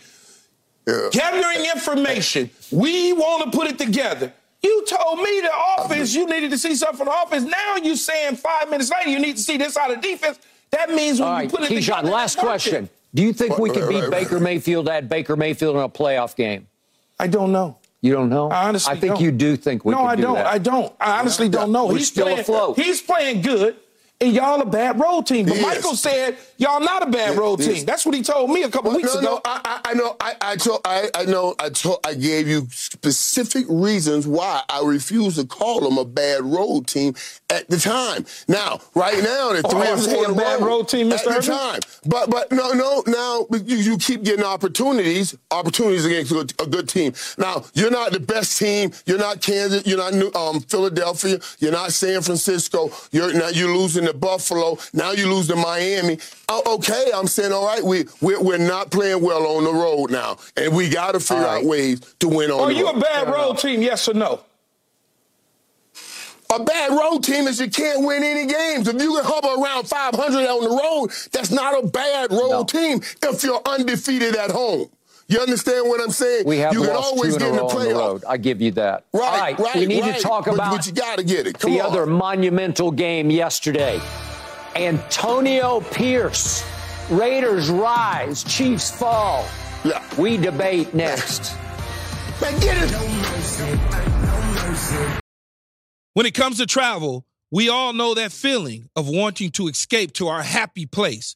Yeah. 0.91 1.09
Gathering 1.11 1.65
information. 1.73 2.49
We 2.71 3.13
want 3.13 3.51
to 3.51 3.57
put 3.57 3.67
it 3.67 3.77
together. 3.77 4.33
You 4.63 4.85
told 4.85 5.17
me 5.19 5.41
the 5.41 5.51
offense, 5.79 6.13
you 6.13 6.27
needed 6.27 6.51
to 6.51 6.57
see 6.57 6.75
something 6.75 6.97
from 6.97 7.07
the 7.07 7.21
offense. 7.23 7.45
Now 7.45 7.77
you 7.77 7.95
saying 7.95 8.35
five 8.35 8.69
minutes 8.69 8.91
later 8.91 9.09
you 9.09 9.19
need 9.19 9.37
to 9.37 9.41
see 9.41 9.57
this 9.57 9.75
out 9.77 9.91
of 9.91 10.01
defense. 10.01 10.39
That 10.71 10.89
means 10.91 11.19
when 11.19 11.29
all 11.29 11.41
you 11.43 11.49
put 11.49 11.61
it 11.63 11.69
Keyshawn, 11.71 11.97
together. 11.97 12.09
last 12.09 12.37
question. 12.37 12.89
Do 13.13 13.23
you 13.23 13.33
think 13.33 13.57
we 13.57 13.69
Right, 13.69 13.79
could 13.79 13.89
beat 13.89 13.95
right, 13.95 14.01
right, 14.03 14.11
Baker 14.11 14.35
right. 14.35 14.43
Mayfield 14.43 14.87
at 14.87 15.09
Baker 15.09 15.35
Mayfield 15.35 15.75
in 15.75 15.81
a 15.81 15.89
playoff 15.89 16.35
game? 16.35 16.67
I 17.19 17.27
don't 17.27 17.51
know. 17.51 17.77
You 18.01 18.13
don't 18.13 18.29
know? 18.29 18.49
I 18.49 18.67
honestly 18.67 18.93
I 18.95 18.99
think 18.99 19.15
don't. 19.15 19.23
you 19.23 19.31
do 19.31 19.55
think 19.55 19.83
we 19.85 19.93
can. 19.93 20.01
no, 20.03 20.07
could 20.09 20.11
I 20.13 20.15
do 20.15 20.21
don't. 20.23 20.33
that. 20.35 20.45
I 20.47 20.57
don't. 20.57 20.93
I 20.99 21.19
honestly 21.19 21.49
don't 21.49 21.71
know. 21.71 21.87
We're 21.87 21.97
he's 21.97 22.07
still 22.07 22.23
playing, 22.25 22.39
afloat. 22.39 22.77
He's 22.79 23.01
playing 23.01 23.41
good, 23.41 23.75
and 24.21 24.33
y'all 24.33 24.61
a 24.61 24.65
bad 24.65 24.99
road 24.99 25.25
team. 25.27 25.47
But. 25.47 25.59
Michael 25.61 25.95
said 25.95 26.37
y'all 26.57 26.79
not 26.79 27.03
a 27.07 27.11
bad 27.11 27.37
road 27.37 27.59
team. 27.59 27.85
That's 27.85 28.05
what 28.05 28.15
he 28.15 28.21
told 28.21 28.49
me 28.51 28.63
a 28.63 28.69
couple 28.69 28.91
Well, 28.91 28.97
weeks 28.97 29.13
no, 29.15 29.19
ago. 29.19 29.29
no, 29.35 29.41
I, 29.45 29.61
I, 29.85 29.91
I 29.91 29.93
know. 29.95 30.15
I, 30.19 30.35
I 30.41 30.55
told. 30.55 30.81
I, 30.85 31.09
I 31.15 31.25
know. 31.25 31.55
I 31.59 31.69
told. 31.69 31.99
I 32.05 32.13
gave 32.13 32.47
you 32.47 32.67
specific 32.71 33.65
reasons 33.69 34.27
why 34.27 34.61
I 34.69 34.83
refused 34.85 35.37
to 35.37 35.45
call 35.45 35.81
them 35.81 35.97
a 35.97 36.05
bad 36.05 36.43
road 36.43 36.87
team 36.87 37.15
at 37.49 37.67
the 37.69 37.77
time. 37.77 38.25
Now, 38.47 38.79
right 38.95 39.21
now, 39.23 39.51
they're 39.53 39.61
Oh, 39.65 39.69
three 39.69 39.87
and 39.87 39.99
is 39.99 40.05
he 40.05 40.13
four 40.13 40.25
a 40.25 40.29
in 40.29 40.33
a 40.33 40.37
bad 40.37 40.61
road 40.61 40.87
team, 40.87 41.11
at 41.11 41.19
Mr. 41.21 41.35
the 41.35 41.41
time. 41.41 41.79
But 42.05 42.29
but 42.29 42.51
no 42.51 42.71
no 42.73 43.03
now 43.07 43.45
you, 43.51 43.77
you 43.77 43.97
keep 43.97 44.23
getting 44.23 44.45
opportunities 44.45 45.35
opportunities 45.51 46.05
against 46.05 46.31
a 46.31 46.35
good, 46.35 46.53
a 46.61 46.67
good 46.67 46.89
team. 46.89 47.13
Now 47.37 47.63
you're 47.73 47.91
not 47.91 48.11
the 48.11 48.19
best 48.19 48.57
team. 48.57 48.91
You're 49.05 49.17
not 49.17 49.41
Kansas. 49.41 49.85
You're 49.85 49.97
not 49.97 50.13
New, 50.13 50.31
um, 50.33 50.59
Philadelphia. 50.61 51.39
You're 51.59 51.71
not 51.71 51.91
San 51.93 52.21
Francisco. 52.21 52.91
You're 53.11 53.33
now 53.33 53.49
you're 53.49 53.75
losing 53.75 54.07
to 54.11 54.17
Buffalo. 54.17 54.77
Now 54.93 55.11
you 55.11 55.27
lose 55.33 55.47
to 55.47 55.55
Miami. 55.55 56.19
Oh, 56.49 56.75
okay, 56.75 57.11
I'm 57.13 57.27
saying 57.27 57.51
all 57.51 57.65
right. 57.65 57.83
We 57.83 58.05
we're, 58.21 58.41
we're 58.41 58.57
not 58.57 58.91
playing 58.91 59.21
well 59.21 59.45
on 59.57 59.63
the 59.63 59.73
road 59.73 60.11
now, 60.11 60.37
and 60.57 60.75
we 60.75 60.89
got 60.89 61.13
to 61.13 61.19
figure 61.19 61.43
right. 61.43 61.59
out 61.61 61.65
ways 61.65 61.99
to 62.19 62.27
win 62.27 62.51
on 62.51 62.61
Are 62.61 62.71
you 62.71 62.85
road. 62.85 62.97
a 62.97 62.99
bad 63.01 63.27
road 63.29 63.57
team? 63.57 63.81
Yes 63.81 64.07
or 64.07 64.13
no? 64.13 64.41
A 66.53 66.61
bad 66.61 66.91
road 66.91 67.23
team 67.23 67.47
is 67.47 67.61
you 67.61 67.69
can't 67.69 68.05
win 68.05 68.23
any 68.23 68.45
games. 68.45 68.85
If 68.87 69.01
you 69.01 69.15
can 69.15 69.23
hover 69.23 69.61
around 69.61 69.87
500 69.87 70.19
on 70.49 70.63
the 70.63 70.69
road, 70.69 71.11
that's 71.31 71.49
not 71.49 71.81
a 71.81 71.87
bad 71.87 72.29
road 72.31 72.49
No. 72.49 72.63
team 72.65 73.01
if 73.23 73.43
you're 73.43 73.61
undefeated 73.65 74.35
at 74.35 74.51
home. 74.51 74.89
You 75.31 75.39
understand 75.39 75.87
what 75.87 76.01
I'm 76.01 76.11
saying? 76.11 76.45
We 76.45 76.57
have 76.57 76.73
you 76.73 76.81
can 76.81 76.89
lost 76.93 77.13
always 77.13 77.33
two 77.35 77.39
get 77.39 77.47
in 77.47 77.53
in 77.53 77.59
a 77.63 77.67
the 77.69 77.73
row 77.73 77.83
the 77.85 77.93
road. 77.95 78.23
I 78.27 78.35
give 78.35 78.61
you 78.61 78.71
that. 78.71 79.05
Right, 79.13 79.23
All 79.23 79.39
right, 79.39 79.59
right. 79.59 79.75
we 79.77 79.85
need 79.85 80.01
right. 80.01 80.17
to 80.17 80.21
talk 80.21 80.43
But- 80.43 80.55
about 80.55 80.75
But, 80.75 80.87
you 80.87 80.91
got 80.91 81.19
to 81.19 81.23
get 81.23 81.47
it. 81.47 81.57
Come 81.57 81.71
the 81.71 81.79
on. 81.79 81.85
other 81.89 82.05
monumental 82.05 82.91
game 82.91 83.31
yesterday. 83.31 84.01
Antonio 84.75 85.79
Pierce. 85.91 86.65
Raiders 87.09 87.69
rise, 87.69 88.43
Chiefs 88.43 88.91
fall. 88.91 89.45
Yeah. 89.85 90.03
We 90.17 90.35
debate 90.35 90.93
next. 90.93 91.55
Man, 92.41 92.59
get 92.59 92.77
it. 92.81 92.91
When 96.13 96.25
it 96.25 96.33
comes 96.33 96.57
to 96.57 96.65
travel, 96.65 97.25
we 97.51 97.69
all 97.69 97.93
know 97.93 98.13
that 98.15 98.31
feeling 98.33 98.89
of 98.97 99.07
wanting 99.07 99.51
to 99.51 99.67
escape 99.69 100.11
to 100.13 100.27
our 100.27 100.43
happy 100.43 100.85
place, 100.85 101.35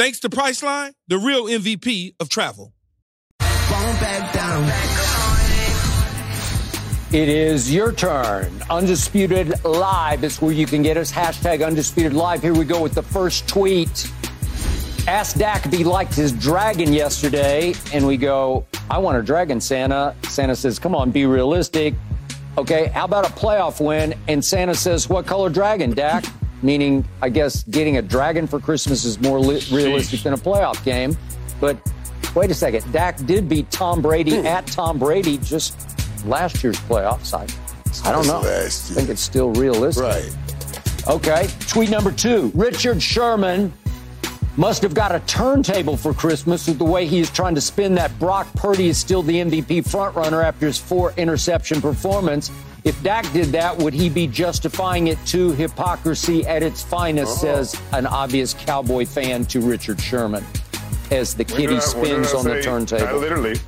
Thanks 0.00 0.18
to 0.20 0.30
Priceline, 0.30 0.94
the 1.08 1.18
real 1.18 1.44
MVP 1.44 2.14
of 2.20 2.30
travel. 2.30 2.72
It 7.12 7.28
is 7.28 7.70
your 7.70 7.92
turn. 7.92 8.50
Undisputed 8.70 9.62
Live 9.62 10.24
is 10.24 10.40
where 10.40 10.52
you 10.52 10.64
can 10.64 10.80
get 10.80 10.96
us. 10.96 11.12
Hashtag 11.12 11.62
Undisputed 11.62 12.14
Live. 12.14 12.40
Here 12.40 12.54
we 12.54 12.64
go 12.64 12.80
with 12.82 12.94
the 12.94 13.02
first 13.02 13.46
tweet. 13.46 14.10
Ask 15.06 15.36
Dak 15.36 15.66
if 15.66 15.72
he 15.74 15.84
liked 15.84 16.14
his 16.14 16.32
dragon 16.32 16.94
yesterday, 16.94 17.74
and 17.92 18.06
we 18.06 18.16
go, 18.16 18.64
I 18.90 18.96
want 18.96 19.18
a 19.18 19.22
dragon, 19.22 19.60
Santa. 19.60 20.16
Santa 20.22 20.56
says, 20.56 20.78
Come 20.78 20.94
on, 20.94 21.10
be 21.10 21.26
realistic. 21.26 21.92
Okay, 22.56 22.86
how 22.86 23.04
about 23.04 23.28
a 23.28 23.32
playoff 23.34 23.84
win? 23.86 24.14
And 24.28 24.42
Santa 24.42 24.74
says, 24.74 25.10
What 25.10 25.26
color 25.26 25.50
dragon, 25.50 25.90
Dak? 25.90 26.24
Meaning, 26.62 27.06
I 27.22 27.28
guess 27.30 27.62
getting 27.64 27.96
a 27.96 28.02
dragon 28.02 28.46
for 28.46 28.60
Christmas 28.60 29.04
is 29.04 29.18
more 29.20 29.40
li- 29.40 29.62
realistic 29.72 30.20
than 30.22 30.34
a 30.34 30.38
playoff 30.38 30.82
game. 30.84 31.16
But 31.60 31.78
wait 32.34 32.50
a 32.50 32.54
second. 32.54 32.90
Dak 32.92 33.16
did 33.26 33.48
beat 33.48 33.70
Tom 33.70 34.02
Brady 34.02 34.36
at 34.38 34.66
Tom 34.66 34.98
Brady 34.98 35.38
just 35.38 35.74
last 36.26 36.62
year's 36.62 36.78
playoffs. 36.80 37.32
I, 37.34 37.46
I 38.08 38.12
don't 38.12 38.26
know. 38.26 38.40
I 38.40 38.68
think 38.68 39.08
it's 39.08 39.22
still 39.22 39.52
realistic. 39.52 40.02
Right. 40.04 40.36
Okay. 41.08 41.48
Tweet 41.60 41.90
number 41.90 42.12
two. 42.12 42.52
Richard 42.54 43.02
Sherman 43.02 43.72
must 44.56 44.82
have 44.82 44.92
got 44.94 45.14
a 45.14 45.20
turntable 45.20 45.96
for 45.96 46.12
Christmas 46.12 46.66
with 46.66 46.78
the 46.78 46.84
way 46.84 47.06
he 47.06 47.20
is 47.20 47.30
trying 47.30 47.54
to 47.54 47.60
spin 47.60 47.94
that 47.94 48.16
Brock 48.18 48.46
Purdy 48.54 48.88
is 48.88 48.98
still 48.98 49.22
the 49.22 49.36
MVP 49.36 49.88
frontrunner 49.88 50.44
after 50.44 50.66
his 50.66 50.78
four 50.78 51.14
interception 51.16 51.80
performance. 51.80 52.50
If 52.84 53.02
Dak 53.02 53.30
did 53.32 53.46
that, 53.48 53.76
would 53.76 53.92
he 53.92 54.08
be 54.08 54.26
justifying 54.26 55.08
it 55.08 55.18
to 55.26 55.52
hypocrisy 55.52 56.46
at 56.46 56.62
its 56.62 56.82
finest, 56.82 57.40
says 57.40 57.80
an 57.92 58.06
obvious 58.06 58.54
Cowboy 58.54 59.04
fan 59.04 59.44
to 59.46 59.60
Richard 59.60 60.00
Sherman 60.00 60.44
as 61.10 61.34
the 61.34 61.44
kitty 61.44 61.76
I- 61.76 61.80
spins 61.80 62.32
I 62.32 62.38
on 62.38 62.44
the 62.44 62.50
say- 62.50 62.58
I 62.58 62.62
turntable. 62.62 63.18
literally, 63.18 63.60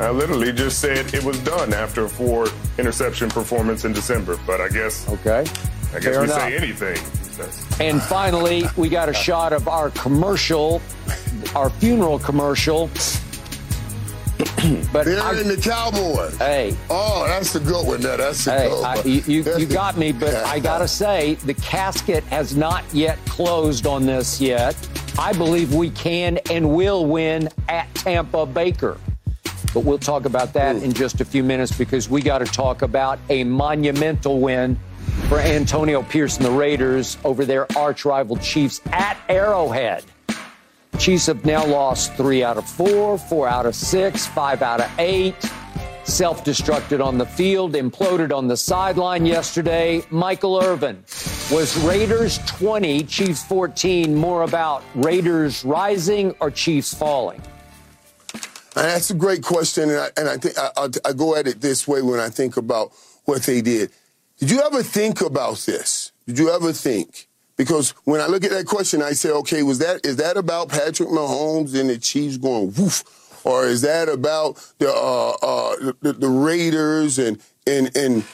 I 0.00 0.10
literally 0.10 0.52
just 0.52 0.80
said 0.80 1.14
it 1.14 1.22
was 1.24 1.38
done 1.40 1.72
after 1.72 2.04
a 2.04 2.08
four 2.08 2.46
interception 2.78 3.30
performance 3.30 3.84
in 3.84 3.92
December. 3.92 4.38
But 4.46 4.60
I 4.60 4.68
guess, 4.68 5.06
Okay. 5.08 5.40
I 5.94 5.98
guess 6.00 6.04
Fair 6.04 6.18
we 6.20 6.24
enough. 6.24 6.38
say 6.40 6.56
anything. 6.56 6.98
And 7.80 8.00
finally, 8.02 8.64
we 8.76 8.88
got 8.88 9.08
a 9.08 9.14
shot 9.14 9.52
of 9.52 9.66
our 9.66 9.90
commercial, 9.90 10.80
our 11.54 11.70
funeral 11.70 12.18
commercial. 12.18 12.90
but 14.92 15.04
They're 15.04 15.20
I, 15.20 15.38
in 15.40 15.48
the 15.48 15.56
Cowboys. 15.56 16.36
hey, 16.38 16.76
Oh, 16.90 17.24
that's 17.26 17.54
a 17.54 17.60
good 17.60 17.86
one. 17.86 18.00
There. 18.00 18.16
That's 18.16 18.46
a 18.46 18.52
hey, 18.52 18.68
good 18.68 18.84
I, 18.84 18.96
one. 18.96 19.08
you, 19.08 19.20
you, 19.26 19.56
you 19.58 19.66
got 19.66 19.96
me, 19.96 20.12
but 20.12 20.34
I 20.34 20.58
gotta 20.70 20.88
say, 20.88 21.34
the 21.34 21.54
casket 21.54 22.24
has 22.24 22.56
not 22.56 22.84
yet 22.92 23.18
closed 23.26 23.86
on 23.86 24.06
this 24.06 24.40
yet. 24.40 24.76
I 25.18 25.32
believe 25.32 25.74
we 25.74 25.90
can 25.90 26.38
and 26.50 26.74
will 26.74 27.06
win 27.06 27.48
at 27.68 27.92
Tampa 27.94 28.46
Baker. 28.46 28.98
But 29.74 29.80
we'll 29.84 29.98
talk 29.98 30.24
about 30.26 30.52
that 30.54 30.76
in 30.76 30.92
just 30.92 31.20
a 31.20 31.24
few 31.24 31.42
minutes 31.42 31.76
because 31.76 32.08
we 32.10 32.20
got 32.20 32.38
to 32.38 32.44
talk 32.44 32.82
about 32.82 33.18
a 33.30 33.44
monumental 33.44 34.40
win 34.40 34.78
for 35.28 35.38
Antonio 35.38 36.02
Pierce 36.02 36.36
and 36.36 36.44
the 36.46 36.50
Raiders 36.50 37.16
over 37.24 37.44
their 37.44 37.66
arch 37.76 38.04
rival 38.04 38.36
Chiefs 38.36 38.80
at 38.92 39.16
Arrowhead. 39.28 40.04
Chiefs 40.98 41.26
have 41.26 41.44
now 41.44 41.64
lost 41.66 42.14
three 42.14 42.44
out 42.44 42.56
of 42.56 42.68
four, 42.68 43.18
four 43.18 43.48
out 43.48 43.66
of 43.66 43.74
six, 43.74 44.26
five 44.26 44.62
out 44.62 44.80
of 44.80 44.90
eight. 44.98 45.34
Self 46.04 46.44
destructed 46.44 47.04
on 47.04 47.16
the 47.16 47.26
field, 47.26 47.74
imploded 47.74 48.36
on 48.36 48.48
the 48.48 48.56
sideline 48.56 49.24
yesterday. 49.24 50.02
Michael 50.10 50.60
Irvin 50.62 51.04
was 51.50 51.76
Raiders 51.84 52.38
20, 52.46 53.04
Chiefs 53.04 53.44
14 53.44 54.14
more 54.14 54.42
about 54.42 54.82
Raiders 54.94 55.64
rising 55.64 56.34
or 56.40 56.50
Chiefs 56.50 56.92
falling? 56.92 57.40
And 58.74 58.86
that's 58.86 59.10
a 59.10 59.14
great 59.14 59.42
question, 59.42 59.90
and 59.90 59.98
I, 59.98 60.08
and 60.16 60.28
I 60.28 60.38
think 60.38 60.58
I, 60.58 60.70
I, 60.76 60.88
I 61.10 61.12
go 61.12 61.36
at 61.36 61.46
it 61.46 61.60
this 61.60 61.86
way 61.86 62.00
when 62.02 62.18
I 62.18 62.30
think 62.30 62.56
about 62.56 62.92
what 63.24 63.42
they 63.42 63.60
did. 63.60 63.90
Did 64.38 64.50
you 64.50 64.60
ever 64.62 64.82
think 64.82 65.20
about 65.20 65.58
this? 65.58 66.10
Did 66.26 66.38
you 66.38 66.50
ever 66.50 66.72
think? 66.72 67.28
Because 67.62 67.90
when 68.02 68.20
I 68.20 68.26
look 68.26 68.42
at 68.42 68.50
that 68.50 68.66
question, 68.66 69.02
I 69.02 69.12
say, 69.12 69.30
okay, 69.30 69.62
was 69.62 69.78
that 69.78 70.04
is 70.04 70.16
that 70.16 70.36
about 70.36 70.68
Patrick 70.68 71.08
Mahomes 71.08 71.78
and 71.78 71.88
the 71.88 71.96
Chiefs 71.96 72.36
going 72.36 72.74
woof, 72.74 73.04
or 73.44 73.66
is 73.66 73.82
that 73.82 74.08
about 74.08 74.56
the 74.78 74.88
uh, 74.90 75.30
uh, 75.40 75.92
the, 76.02 76.12
the 76.14 76.28
Raiders 76.28 77.20
and 77.20 77.40
and 77.64 77.96
and 77.96 78.24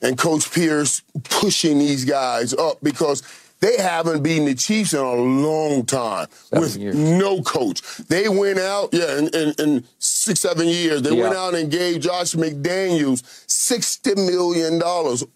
and 0.00 0.16
Coach 0.16 0.52
Pierce 0.52 1.02
pushing 1.24 1.80
these 1.80 2.04
guys 2.04 2.54
up 2.54 2.78
because 2.80 3.24
they 3.58 3.78
haven't 3.78 4.22
beaten 4.22 4.44
the 4.44 4.54
Chiefs 4.54 4.94
in 4.94 5.00
a 5.00 5.12
long 5.12 5.84
time 5.84 6.28
Seven 6.30 6.60
with 6.60 6.76
years. 6.76 6.94
no 6.94 7.42
coach. 7.42 7.82
They 8.06 8.28
went 8.28 8.60
out, 8.60 8.90
yeah, 8.92 9.18
and, 9.18 9.34
in, 9.34 9.54
in 9.58 9.84
six, 10.28 10.40
seven 10.40 10.68
years, 10.68 11.00
they 11.02 11.12
went 11.12 11.34
out 11.34 11.54
and 11.54 11.70
gave 11.70 12.00
Josh 12.00 12.34
McDaniels 12.34 13.22
$60 13.46 14.16
million 14.16 14.74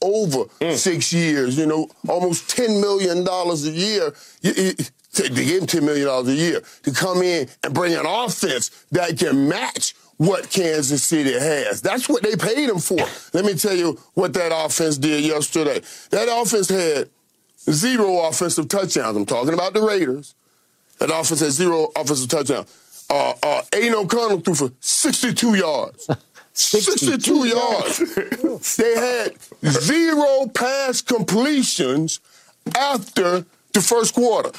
over 0.03 0.45
Mm. 0.61 0.77
six 0.77 1.13
years, 1.13 1.57
you 1.57 1.67
know, 1.67 1.89
almost 2.09 2.55
$10 2.57 2.81
million 2.81 3.27
a 3.27 3.55
year. 3.71 4.13
You- 4.43 4.53
you- 4.57 4.75
to- 5.15 5.29
They 5.29 5.45
gave 5.45 5.61
him 5.63 5.67
$10 5.67 5.83
million 5.83 6.09
a 6.09 6.23
year 6.33 6.63
to 6.85 6.91
come 6.93 7.23
in 7.23 7.49
and 7.63 7.75
bring 7.75 7.95
an 7.95 8.07
offense 8.07 8.71
that 8.93 9.19
can 9.19 9.49
match 9.49 9.95
what 10.19 10.49
Kansas 10.51 11.03
City 11.03 11.33
has. 11.33 11.81
That's 11.83 12.09
what 12.09 12.23
they 12.23 12.37
paid 12.37 12.69
him 12.69 12.79
for. 12.79 13.05
Let 13.33 13.45
me 13.45 13.55
tell 13.55 13.75
you 13.77 13.99
what 14.15 14.33
that 14.35 14.53
offense 14.55 14.97
did 14.99 15.25
yesterday. 15.25 15.81
That 16.11 16.29
offense 16.31 16.69
had 16.69 17.09
zero 17.71 18.19
offensive 18.29 18.69
touchdowns. 18.69 19.17
I'm 19.17 19.27
talking 19.27 19.55
about 19.55 19.73
the 19.75 19.83
Raiders. 19.83 20.35
That 20.99 21.11
offense 21.11 21.41
had 21.41 21.51
zero 21.53 21.91
offensive 21.97 22.29
touchdowns. 22.29 22.69
Uh, 23.13 23.35
uh, 23.43 23.63
Aidan 23.75 23.95
O'Connell 23.95 24.41
threw 24.41 24.55
for 24.55 24.73
62 24.81 25.55
yards. 25.57 26.09
62 26.55 27.47
yards. 27.47 27.99
they 28.77 28.95
had 28.95 29.33
zero 29.67 30.47
pass 30.55 31.03
completions 31.03 32.21
after 32.75 33.45
the 33.75 33.81
first 33.83 34.15
quarter. 34.15 34.51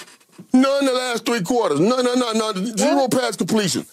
None 0.53 0.85
the 0.85 0.93
last 0.93 1.25
three 1.25 1.41
quarters. 1.41 1.79
None, 1.79 2.05
none, 2.05 2.19
none, 2.19 2.37
none. 2.37 2.77
Zero 2.77 3.07
pass 3.07 3.35
completion. 3.35 3.87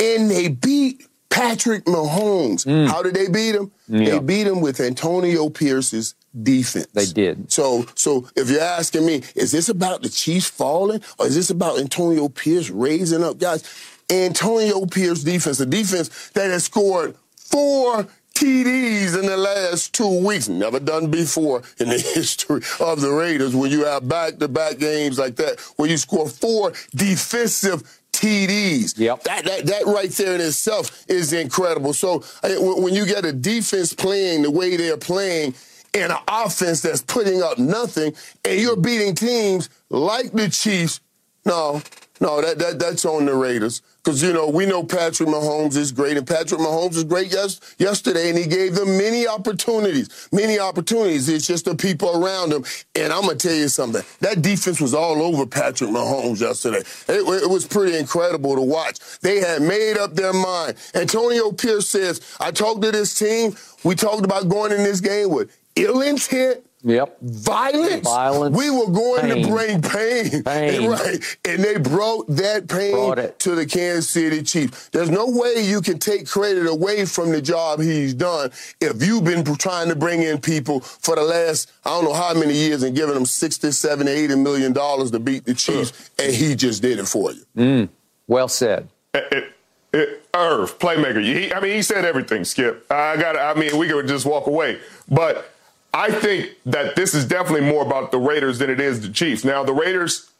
And 0.00 0.28
they 0.28 0.48
beat 0.48 1.06
Patrick 1.28 1.84
Mahomes. 1.84 2.88
How 2.88 3.02
did 3.02 3.14
they 3.14 3.28
beat 3.28 3.54
him? 3.54 3.70
Yeah. 3.86 4.10
They 4.10 4.18
beat 4.18 4.46
him 4.46 4.60
with 4.60 4.80
Antonio 4.80 5.50
Pierce's 5.50 6.14
defense. 6.42 6.86
They 6.86 7.06
did. 7.06 7.50
So, 7.50 7.86
so 7.94 8.28
if 8.36 8.50
you're 8.50 8.60
asking 8.60 9.06
me, 9.06 9.22
is 9.34 9.52
this 9.52 9.68
about 9.68 10.02
the 10.02 10.08
Chiefs 10.08 10.48
falling, 10.48 11.02
or 11.18 11.26
is 11.26 11.34
this 11.34 11.50
about 11.50 11.78
Antonio 11.78 12.28
Pierce 12.28 12.70
raising 12.70 13.24
up 13.24 13.38
guys? 13.38 13.64
Antonio 14.10 14.86
Pierce 14.86 15.22
defense, 15.22 15.60
a 15.60 15.66
defense 15.66 16.30
that 16.30 16.50
has 16.50 16.64
scored 16.64 17.14
four 17.36 18.06
TDs 18.34 19.18
in 19.18 19.26
the 19.26 19.36
last 19.36 19.92
two 19.92 20.24
weeks, 20.24 20.48
never 20.48 20.78
done 20.78 21.10
before 21.10 21.62
in 21.78 21.88
the 21.88 21.98
history 22.14 22.62
of 22.80 23.00
the 23.00 23.10
Raiders. 23.10 23.54
When 23.54 23.70
you 23.70 23.84
have 23.84 24.08
back-to-back 24.08 24.78
games 24.78 25.18
like 25.18 25.36
that, 25.36 25.60
where 25.76 25.90
you 25.90 25.96
score 25.96 26.28
four 26.28 26.72
defensive 26.94 27.82
TDs. 28.12 28.98
Yep. 28.98 29.24
That, 29.24 29.44
that 29.44 29.66
that 29.66 29.86
right 29.86 30.10
there 30.10 30.34
in 30.34 30.40
itself 30.40 31.04
is 31.08 31.32
incredible. 31.32 31.92
So 31.92 32.24
when 32.42 32.94
you 32.94 33.06
get 33.06 33.24
a 33.24 33.32
defense 33.32 33.92
playing 33.92 34.42
the 34.42 34.50
way 34.50 34.76
they're 34.76 34.96
playing 34.96 35.54
and 35.94 36.12
an 36.12 36.18
offense 36.28 36.82
that's 36.82 37.02
putting 37.02 37.42
up 37.42 37.58
nothing, 37.58 38.14
and 38.44 38.60
you're 38.60 38.76
beating 38.76 39.14
teams 39.14 39.70
like 39.90 40.32
the 40.32 40.48
Chiefs, 40.48 41.00
no, 41.44 41.82
no, 42.20 42.40
that, 42.42 42.58
that 42.58 42.78
that's 42.78 43.04
on 43.04 43.26
the 43.26 43.34
Raiders. 43.34 43.82
Because, 44.04 44.22
you 44.22 44.32
know, 44.32 44.48
we 44.48 44.64
know 44.64 44.82
Patrick 44.82 45.28
Mahomes 45.28 45.76
is 45.76 45.92
great, 45.92 46.16
and 46.16 46.26
Patrick 46.26 46.60
Mahomes 46.60 46.94
was 46.94 47.04
great 47.04 47.30
yes, 47.30 47.60
yesterday, 47.78 48.30
and 48.30 48.38
he 48.38 48.46
gave 48.46 48.74
them 48.74 48.96
many 48.96 49.26
opportunities. 49.26 50.28
Many 50.32 50.58
opportunities. 50.58 51.28
It's 51.28 51.46
just 51.46 51.66
the 51.66 51.74
people 51.74 52.24
around 52.24 52.52
him. 52.52 52.64
And 52.94 53.12
I'm 53.12 53.22
going 53.22 53.36
to 53.36 53.48
tell 53.48 53.56
you 53.56 53.68
something. 53.68 54.02
That 54.20 54.40
defense 54.40 54.80
was 54.80 54.94
all 54.94 55.20
over 55.20 55.44
Patrick 55.44 55.90
Mahomes 55.90 56.40
yesterday. 56.40 56.78
It, 56.78 57.42
it 57.42 57.50
was 57.50 57.66
pretty 57.66 57.98
incredible 57.98 58.54
to 58.54 58.62
watch. 58.62 58.98
They 59.20 59.40
had 59.40 59.60
made 59.60 59.98
up 59.98 60.14
their 60.14 60.32
mind. 60.32 60.76
Antonio 60.94 61.52
Pierce 61.52 61.88
says, 61.88 62.36
I 62.40 62.50
talked 62.50 62.80
to 62.82 62.90
this 62.90 63.18
team. 63.18 63.56
We 63.84 63.94
talked 63.94 64.24
about 64.24 64.48
going 64.48 64.72
in 64.72 64.84
this 64.84 65.00
game 65.00 65.30
with 65.30 65.54
ill 65.84 66.00
intent, 66.02 66.64
Yep. 66.84 67.16
violence. 67.20 68.04
Violence, 68.08 68.56
We 68.56 68.70
were 68.70 68.86
going 68.86 69.22
pain. 69.22 69.42
to 69.42 69.48
bring 69.50 69.82
pain. 69.82 70.42
Pain. 70.44 70.88
right. 70.88 71.38
And 71.44 71.62
they 71.64 71.76
brought 71.76 72.28
that 72.36 72.68
pain 72.68 72.92
Brought 72.92 73.38
to 73.40 73.54
the 73.56 73.66
Kansas 73.66 74.08
City 74.08 74.42
Chiefs. 74.44 74.88
There's 74.90 75.10
no 75.10 75.26
way 75.26 75.54
you 75.64 75.80
can 75.80 75.98
take 75.98 76.28
credit 76.28 76.66
away 76.66 77.04
from 77.04 77.30
the 77.32 77.42
job 77.42 77.80
he's 77.80 78.14
done 78.14 78.50
if 78.80 79.02
you've 79.04 79.24
been 79.24 79.42
trying 79.56 79.88
to 79.88 79.96
bring 79.96 80.22
in 80.22 80.40
people 80.40 80.78
for 80.80 81.16
the 81.16 81.22
last, 81.22 81.72
I 81.84 81.90
don't 81.90 82.04
know 82.04 82.12
how 82.14 82.32
many 82.34 82.54
years 82.54 82.84
and 82.84 82.94
giving 82.94 83.14
them 83.14 83.26
60, 83.26 83.72
70, 83.72 84.08
80 84.10 84.34
million 84.36 84.72
dollars 84.72 85.10
to 85.10 85.18
beat 85.18 85.44
the 85.46 85.54
Chiefs, 85.54 86.10
and 86.18 86.32
he 86.32 86.54
just 86.54 86.80
did 86.80 87.00
it 87.00 87.08
for 87.08 87.32
you. 87.32 87.42
Mm. 87.56 87.88
Well 88.28 88.46
said. 88.48 88.88
It, 89.14 89.24
it, 89.32 89.44
it- 89.92 90.22
Irv, 90.34 90.78
playmaker. 90.78 91.20
He, 91.24 91.52
I 91.52 91.58
mean, 91.58 91.72
he 91.74 91.82
said 91.82 92.04
everything. 92.04 92.44
Skip. 92.44 92.86
I 92.92 93.16
got. 93.16 93.36
I 93.36 93.58
mean, 93.58 93.76
we 93.76 93.88
could 93.88 94.06
just 94.06 94.24
walk 94.26 94.46
away, 94.46 94.78
but 95.10 95.50
I 95.92 96.10
think 96.10 96.50
that 96.66 96.96
this 96.96 97.14
is 97.14 97.24
definitely 97.24 97.68
more 97.68 97.84
about 97.84 98.10
the 98.10 98.18
Raiders 98.18 98.58
than 98.58 98.70
it 98.70 98.80
is 98.80 99.00
the 99.00 99.08
Chiefs. 99.08 99.44
Now, 99.44 99.64
the 99.64 99.72
Raiders. 99.72 100.30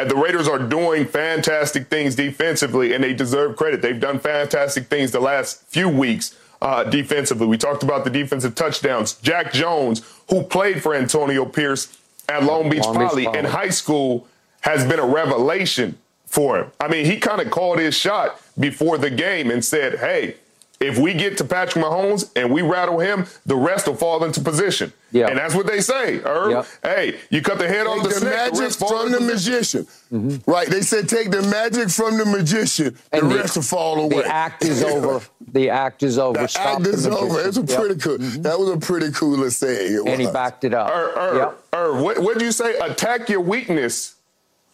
And 0.00 0.08
the 0.08 0.14
Raiders 0.14 0.46
are 0.46 0.60
doing 0.60 1.06
fantastic 1.06 1.88
things 1.88 2.14
defensively, 2.14 2.94
and 2.94 3.02
they 3.02 3.12
deserve 3.12 3.56
credit. 3.56 3.82
They've 3.82 3.98
done 3.98 4.20
fantastic 4.20 4.86
things 4.86 5.10
the 5.10 5.18
last 5.18 5.64
few 5.64 5.88
weeks 5.88 6.36
uh, 6.62 6.84
defensively. 6.84 7.48
We 7.48 7.58
talked 7.58 7.82
about 7.82 8.04
the 8.04 8.10
defensive 8.10 8.54
touchdowns. 8.54 9.14
Jack 9.14 9.52
Jones, 9.52 10.02
who 10.30 10.44
played 10.44 10.82
for 10.84 10.94
Antonio 10.94 11.44
Pierce 11.44 11.98
at 12.28 12.44
Long 12.44 12.70
Beach 12.70 12.84
Long 12.84 12.96
Beach 12.96 13.08
Poly 13.08 13.24
Poly. 13.24 13.38
in 13.38 13.44
high 13.46 13.70
school, 13.70 14.28
has 14.60 14.86
been 14.86 15.00
a 15.00 15.06
revelation 15.06 15.98
for 16.26 16.58
him. 16.58 16.70
I 16.78 16.88
mean, 16.88 17.04
he 17.04 17.18
kind 17.18 17.40
of 17.40 17.50
called 17.50 17.78
his 17.78 17.96
shot 17.96 18.40
before 18.58 18.98
the 18.98 19.10
game 19.10 19.50
and 19.50 19.64
said, 19.64 19.98
hey, 19.98 20.36
if 20.80 20.96
we 20.96 21.12
get 21.12 21.36
to 21.38 21.44
Patrick 21.44 21.84
Mahomes 21.84 22.30
and 22.36 22.52
we 22.52 22.62
rattle 22.62 23.00
him, 23.00 23.26
the 23.46 23.56
rest 23.56 23.88
will 23.88 23.96
fall 23.96 24.22
into 24.24 24.40
position. 24.40 24.92
Yeah. 25.10 25.26
And 25.28 25.36
that's 25.38 25.54
what 25.54 25.66
they 25.66 25.80
say, 25.80 26.20
Irv. 26.22 26.50
Yep. 26.52 26.66
Hey, 26.82 27.18
you 27.30 27.42
cut 27.42 27.58
the 27.58 27.66
head 27.66 27.86
off 27.88 28.02
the 28.02 28.10
the 28.10 28.14
snake, 28.14 28.30
the 28.30 28.36
magic 28.36 28.60
rest 28.60 28.78
from 28.78 29.10
the 29.10 29.16
into 29.18 29.32
position. 29.32 29.80
magician. 29.80 29.86
Mm-hmm. 30.12 30.50
Right. 30.50 30.68
They 30.68 30.82
said 30.82 31.08
take 31.08 31.30
the 31.32 31.42
magic 31.42 31.90
from 31.90 32.16
the 32.18 32.24
magician, 32.26 32.96
the 33.10 33.18
And 33.18 33.30
the- 33.30 33.36
rest 33.36 33.56
will 33.56 33.62
fall 33.64 33.98
away. 34.00 34.22
The 34.22 34.26
act 34.26 34.64
is 34.64 34.82
over. 34.84 35.20
The 35.50 35.70
act 35.70 36.02
is 36.02 36.18
over. 36.18 36.42
The 36.42 36.46
Stop 36.48 36.66
act 36.66 36.82
the 36.84 36.90
is 36.90 37.06
over. 37.06 37.40
It's 37.40 37.56
a 37.56 37.62
magician. 37.62 37.66
Yep. 37.68 37.78
pretty 37.88 38.00
cool. 38.02 38.18
Mm-hmm. 38.18 38.42
That 38.42 38.58
was 38.58 38.68
a 38.68 38.76
pretty 38.76 39.10
cool 39.12 39.50
saying. 39.50 39.94
It 39.94 40.06
And 40.12 40.20
he 40.20 40.26
backed 40.30 40.64
it 40.64 40.74
up. 40.74 40.90
Irv, 40.90 41.16
Irv, 41.16 41.36
Yep. 41.36 41.58
Irv, 41.72 42.02
what 42.02 42.18
what'd 42.18 42.42
you 42.42 42.52
say? 42.52 42.78
Attack 42.78 43.30
your 43.30 43.40
weakness. 43.40 44.14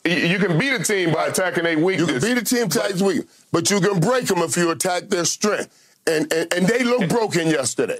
You 0.04 0.38
can 0.38 0.58
beat 0.58 0.72
a 0.72 0.82
team 0.82 1.12
by 1.14 1.28
attacking 1.28 1.62
their 1.64 1.78
weakness. 1.78 2.08
You 2.10 2.18
can 2.18 2.34
beat 2.34 2.42
a 2.42 2.44
team 2.44 2.68
tax 2.68 3.00
week, 3.00 3.24
but 3.52 3.70
you 3.70 3.80
can 3.80 4.00
break 4.00 4.26
them 4.26 4.38
if 4.38 4.54
you 4.56 4.70
attack 4.70 5.04
their 5.08 5.24
strength. 5.24 5.83
And 6.06 6.32
and, 6.32 6.52
and 6.52 6.66
they 6.66 6.84
look 6.84 7.08
broken 7.08 7.48
yesterday. 7.48 7.98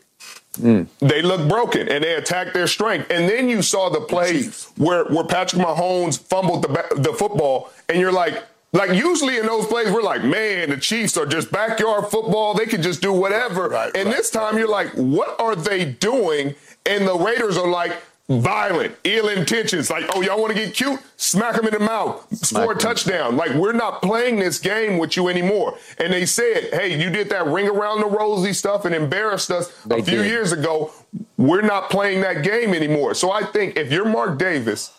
Hmm. 0.61 0.83
they 1.01 1.21
look 1.21 1.49
broken 1.49 1.89
and 1.89 2.05
they 2.05 2.15
attacked 2.15 2.55
their 2.55 2.69
strength. 2.69 3.11
And 3.11 3.29
then 3.29 3.49
you 3.49 3.61
saw 3.61 3.89
the 3.89 4.01
play 4.01 4.45
where 4.77 5.05
where 5.07 5.25
Patrick 5.25 5.61
Mahomes 5.63 6.19
fumbled 6.19 6.63
the 6.63 6.69
the 6.97 7.13
football, 7.13 7.71
and 7.89 7.99
you're 7.99 8.13
like. 8.13 8.43
Like 8.73 8.91
usually 8.91 9.39
in 9.39 9.47
those 9.47 9.67
plays, 9.67 9.89
we're 9.93 10.03
like, 10.03 10.25
man, 10.25 10.71
the 10.71 10.77
Chiefs 10.77 11.17
are 11.17 11.27
just 11.27 11.53
backyard 11.53 12.09
football. 12.09 12.55
They 12.55 12.67
can 12.67 12.83
just 12.83 13.01
do 13.01 13.13
whatever. 13.13 13.69
Right, 13.69 13.95
and 13.95 14.07
right, 14.07 14.17
this 14.17 14.31
time 14.31 14.59
you're 14.59 14.67
like, 14.67 14.89
what 14.95 15.41
are 15.41 15.55
they 15.55 15.85
doing? 15.85 16.57
And 16.85 17.07
the 17.07 17.17
Raiders 17.17 17.57
are 17.57 17.69
like 17.69 17.93
violent, 18.29 18.97
ill 19.05 19.29
intentions. 19.29 19.91
Like, 19.91 20.05
oh, 20.15 20.23
y'all 20.23 20.41
want 20.41 20.55
to 20.55 20.59
get 20.59 20.75
cute? 20.75 21.01
Smack 21.17 21.57
them 21.57 21.67
in 21.67 21.73
the 21.75 21.79
mouth. 21.81 22.27
Score 22.35 22.73
a 22.73 22.77
touchdown. 22.77 23.37
Like, 23.37 23.53
we're 23.55 23.73
not 23.73 24.01
playing 24.03 24.37
this 24.37 24.59
game 24.59 24.99
with 24.99 25.17
you 25.17 25.29
anymore. 25.29 25.77
And 25.99 26.13
they 26.13 26.25
said, 26.25 26.71
hey, 26.73 26.99
you 26.99 27.11
did 27.11 27.29
that 27.31 27.47
ring 27.47 27.69
around 27.69 28.01
the 28.01 28.07
rosy 28.07 28.53
stuff 28.53 28.85
and 28.85 28.95
embarrassed 28.95 29.51
us 29.51 29.69
They 29.85 29.99
a 30.01 30.03
few 30.03 30.23
did. 30.23 30.27
years 30.27 30.53
ago. 30.53 30.91
We're 31.37 31.63
not 31.63 31.91
playing 31.91 32.23
that 32.23 32.43
game 32.43 32.73
anymore. 32.75 33.15
So 33.15 33.31
I 33.31 33.45
think 33.45 33.77
if 33.77 33.93
you're 33.93 34.09
Mark 34.09 34.39
Davis 34.39 34.93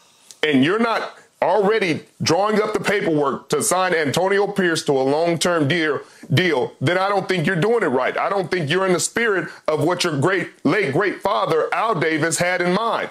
and 0.43 0.63
you're 0.63 0.80
not 0.80 1.17
already 1.41 2.01
drawing 2.21 2.61
up 2.61 2.73
the 2.73 2.80
paperwork 2.80 3.49
to 3.49 3.61
sign 3.61 3.93
Antonio 3.93 4.47
Pierce 4.47 4.84
to 4.86 4.91
a 4.93 5.01
long-term 5.03 5.67
deal, 5.67 5.99
deal, 6.34 6.73
then 6.82 6.97
I 6.97 7.09
don't 7.09 7.28
think 7.28 7.45
you're 7.45 7.55
doing 7.55 7.84
it 7.84 7.88
right. 7.88 8.17
I 8.17 8.30
don't 8.30 8.49
think 8.49 8.69
you're 8.69 8.86
in 8.86 8.93
the 8.93 8.99
spirit 8.99 9.49
of 9.67 9.84
what 9.84 10.03
your 10.03 10.19
great 10.19 10.65
late 10.65 10.93
great 10.93 11.21
father 11.21 11.73
Al 11.73 11.95
Davis 11.95 12.39
had 12.39 12.61
in 12.61 12.73
mind. 12.73 13.09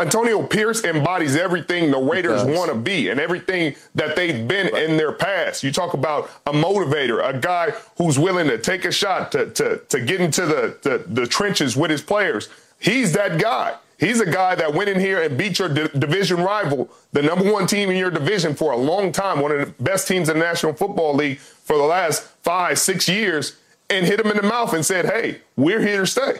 Antonio 0.00 0.42
Pierce 0.42 0.82
embodies 0.84 1.36
everything 1.36 1.90
the 1.90 1.98
Raiders 1.98 2.42
want 2.44 2.70
to 2.70 2.76
be 2.76 3.10
and 3.10 3.20
everything 3.20 3.76
that 3.94 4.16
they've 4.16 4.46
been 4.46 4.74
in 4.74 4.96
their 4.96 5.12
past. 5.12 5.62
You 5.62 5.70
talk 5.70 5.94
about 5.94 6.30
a 6.46 6.52
motivator, 6.52 7.26
a 7.26 7.38
guy 7.38 7.70
who's 7.96 8.18
willing 8.18 8.48
to 8.48 8.58
take 8.58 8.84
a 8.84 8.92
shot 8.92 9.32
to 9.32 9.50
to, 9.50 9.78
to 9.88 10.00
get 10.00 10.20
into 10.20 10.46
the, 10.46 10.76
the 10.82 11.04
the 11.06 11.26
trenches 11.26 11.76
with 11.76 11.90
his 11.90 12.02
players. 12.02 12.48
He's 12.78 13.12
that 13.12 13.40
guy. 13.40 13.76
He's 13.98 14.20
a 14.20 14.26
guy 14.26 14.56
that 14.56 14.74
went 14.74 14.90
in 14.90 14.98
here 14.98 15.22
and 15.22 15.38
beat 15.38 15.58
your 15.58 15.68
di- 15.68 15.88
division 15.96 16.38
rival, 16.38 16.90
the 17.12 17.22
number 17.22 17.50
one 17.50 17.66
team 17.66 17.90
in 17.90 17.96
your 17.96 18.10
division 18.10 18.54
for 18.54 18.72
a 18.72 18.76
long 18.76 19.12
time, 19.12 19.40
one 19.40 19.52
of 19.52 19.60
the 19.60 19.82
best 19.82 20.08
teams 20.08 20.28
in 20.28 20.38
the 20.38 20.44
National 20.44 20.72
Football 20.72 21.14
League 21.14 21.38
for 21.38 21.76
the 21.76 21.84
last 21.84 22.28
five, 22.44 22.78
six 22.78 23.08
years, 23.08 23.56
and 23.90 24.06
hit 24.06 24.20
him 24.20 24.30
in 24.30 24.36
the 24.36 24.42
mouth 24.42 24.72
and 24.72 24.84
said, 24.84 25.06
hey, 25.06 25.40
we're 25.56 25.80
here 25.80 26.02
to 26.02 26.06
stay. 26.06 26.34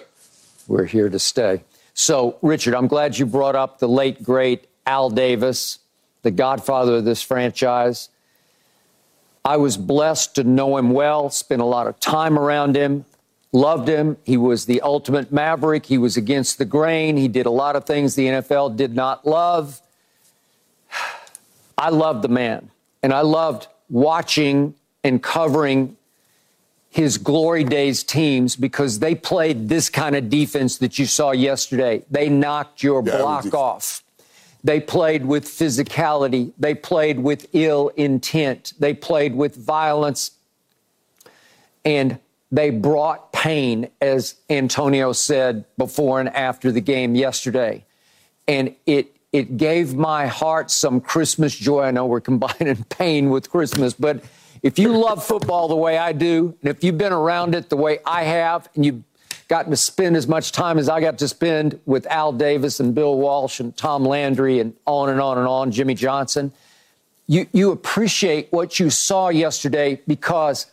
We're 0.68 0.84
here 0.84 1.08
to 1.08 1.18
stay. 1.18 1.64
So, 1.94 2.38
Richard, 2.42 2.74
I'm 2.74 2.86
glad 2.86 3.18
you 3.18 3.26
brought 3.26 3.56
up 3.56 3.78
the 3.78 3.88
late, 3.88 4.22
great 4.22 4.66
Al 4.86 5.10
Davis, 5.10 5.78
the 6.22 6.30
godfather 6.30 6.96
of 6.96 7.04
this 7.04 7.22
franchise. 7.22 8.10
I 9.44 9.56
was 9.56 9.76
blessed 9.76 10.34
to 10.36 10.44
know 10.44 10.76
him 10.76 10.90
well, 10.90 11.30
spent 11.30 11.62
a 11.62 11.66
lot 11.66 11.86
of 11.86 12.00
time 12.00 12.38
around 12.38 12.76
him, 12.76 13.04
loved 13.52 13.88
him. 13.88 14.16
He 14.24 14.36
was 14.36 14.66
the 14.66 14.80
ultimate 14.80 15.30
maverick. 15.32 15.86
He 15.86 15.98
was 15.98 16.16
against 16.16 16.58
the 16.58 16.64
grain. 16.64 17.16
He 17.16 17.28
did 17.28 17.46
a 17.46 17.50
lot 17.50 17.76
of 17.76 17.84
things 17.84 18.14
the 18.14 18.26
NFL 18.26 18.76
did 18.76 18.94
not 18.94 19.26
love. 19.26 19.80
I 21.78 21.90
loved 21.90 22.22
the 22.22 22.28
man, 22.28 22.70
and 23.02 23.12
I 23.12 23.20
loved 23.20 23.68
watching 23.90 24.74
and 25.04 25.22
covering 25.22 25.96
his 26.88 27.18
glory 27.18 27.64
days 27.64 28.02
teams 28.02 28.56
because 28.56 29.00
they 29.00 29.14
played 29.14 29.68
this 29.68 29.90
kind 29.90 30.16
of 30.16 30.30
defense 30.30 30.78
that 30.78 30.98
you 30.98 31.06
saw 31.06 31.32
yesterday. 31.32 32.02
They 32.10 32.28
knocked 32.28 32.82
your 32.82 33.02
yeah, 33.04 33.18
block 33.18 33.52
off. 33.52 34.04
They 34.62 34.80
played 34.80 35.26
with 35.26 35.44
physicality. 35.44 36.52
They 36.58 36.74
played 36.74 37.18
with 37.18 37.48
ill 37.52 37.88
intent. 37.96 38.72
They 38.78 38.94
played 38.94 39.34
with 39.34 39.56
violence. 39.56 40.30
And 41.84 42.18
they 42.52 42.70
brought 42.70 43.32
pain, 43.32 43.90
as 44.00 44.36
Antonio 44.48 45.12
said 45.12 45.64
before 45.76 46.20
and 46.20 46.28
after 46.28 46.70
the 46.70 46.80
game 46.80 47.16
yesterday. 47.16 47.84
And 48.46 48.74
it, 48.86 49.14
it 49.32 49.56
gave 49.56 49.96
my 49.96 50.28
heart 50.28 50.70
some 50.70 51.00
Christmas 51.00 51.56
joy. 51.56 51.82
I 51.82 51.90
know 51.90 52.06
we're 52.06 52.20
combining 52.32 52.84
pain 52.84 53.30
with 53.30 53.50
Christmas, 53.50 53.92
but 53.94 54.22
if 54.64 54.78
you 54.78 54.96
love 54.96 55.22
football 55.22 55.68
the 55.68 55.76
way 55.76 55.98
I 55.98 56.12
do, 56.12 56.56
and 56.62 56.70
if 56.70 56.82
you've 56.82 56.96
been 56.96 57.12
around 57.12 57.54
it 57.54 57.68
the 57.68 57.76
way 57.76 57.98
I 58.06 58.24
have, 58.24 58.70
and 58.74 58.84
you've 58.84 59.02
gotten 59.46 59.70
to 59.70 59.76
spend 59.76 60.16
as 60.16 60.26
much 60.26 60.52
time 60.52 60.78
as 60.78 60.88
I 60.88 61.02
got 61.02 61.18
to 61.18 61.28
spend 61.28 61.78
with 61.84 62.06
Al 62.06 62.32
Davis 62.32 62.80
and 62.80 62.94
Bill 62.94 63.18
Walsh 63.18 63.60
and 63.60 63.76
Tom 63.76 64.06
Landry 64.06 64.60
and 64.60 64.72
on 64.86 65.10
and 65.10 65.20
on 65.20 65.36
and 65.36 65.46
on, 65.46 65.70
Jimmy 65.70 65.92
Johnson, 65.92 66.50
you, 67.26 67.46
you 67.52 67.72
appreciate 67.72 68.50
what 68.52 68.80
you 68.80 68.88
saw 68.88 69.28
yesterday 69.28 70.00
because 70.08 70.64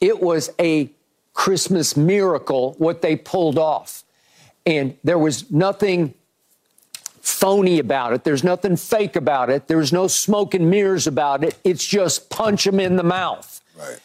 it 0.00 0.22
was 0.22 0.50
a 0.58 0.90
Christmas 1.34 1.98
miracle 1.98 2.76
what 2.78 3.02
they 3.02 3.14
pulled 3.14 3.58
off. 3.58 4.04
And 4.64 4.96
there 5.04 5.18
was 5.18 5.50
nothing 5.50 6.14
phony 7.26 7.78
about 7.78 8.12
it. 8.12 8.24
There's 8.24 8.44
nothing 8.44 8.76
fake 8.76 9.16
about 9.16 9.50
it. 9.50 9.66
There's 9.66 9.92
no 9.92 10.06
smoke 10.06 10.54
and 10.54 10.70
mirrors 10.70 11.06
about 11.06 11.42
it. 11.42 11.58
It's 11.64 11.84
just 11.84 12.30
punch 12.30 12.64
them 12.64 12.78
in 12.78 12.96
the 12.96 13.02
mouth. 13.02 13.60
Right. 13.76 13.98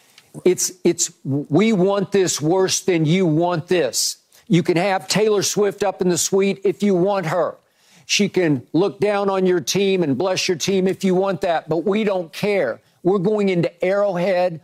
It's 0.45 0.71
it's 0.83 1.11
we 1.23 1.73
want 1.73 2.11
this 2.11 2.41
worse 2.41 2.79
than 2.81 3.05
you 3.05 3.25
want 3.25 3.67
this. 3.67 4.17
You 4.47 4.63
can 4.63 4.77
have 4.77 5.07
Taylor 5.07 5.43
Swift 5.43 5.83
up 5.83 6.01
in 6.01 6.09
the 6.09 6.17
suite 6.17 6.61
if 6.63 6.81
you 6.81 6.95
want 6.95 7.27
her. 7.27 7.57
She 8.05 8.27
can 8.27 8.65
look 8.73 8.99
down 8.99 9.29
on 9.29 9.45
your 9.45 9.61
team 9.61 10.03
and 10.03 10.17
bless 10.17 10.47
your 10.47 10.57
team 10.57 10.87
if 10.87 11.03
you 11.03 11.15
want 11.15 11.41
that, 11.41 11.69
but 11.69 11.85
we 11.85 12.03
don't 12.03 12.33
care. 12.33 12.81
We're 13.03 13.19
going 13.19 13.49
into 13.49 13.71
Arrowhead 13.85 14.61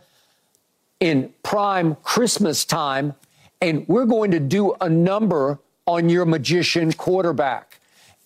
in 1.00 1.32
prime 1.42 1.94
Christmas 2.02 2.64
time, 2.64 3.14
and 3.60 3.86
we're 3.88 4.04
going 4.04 4.32
to 4.32 4.40
do 4.40 4.74
a 4.80 4.88
number 4.88 5.60
on 5.86 6.08
your 6.08 6.26
magician 6.26 6.92
quarterback. 6.92 7.77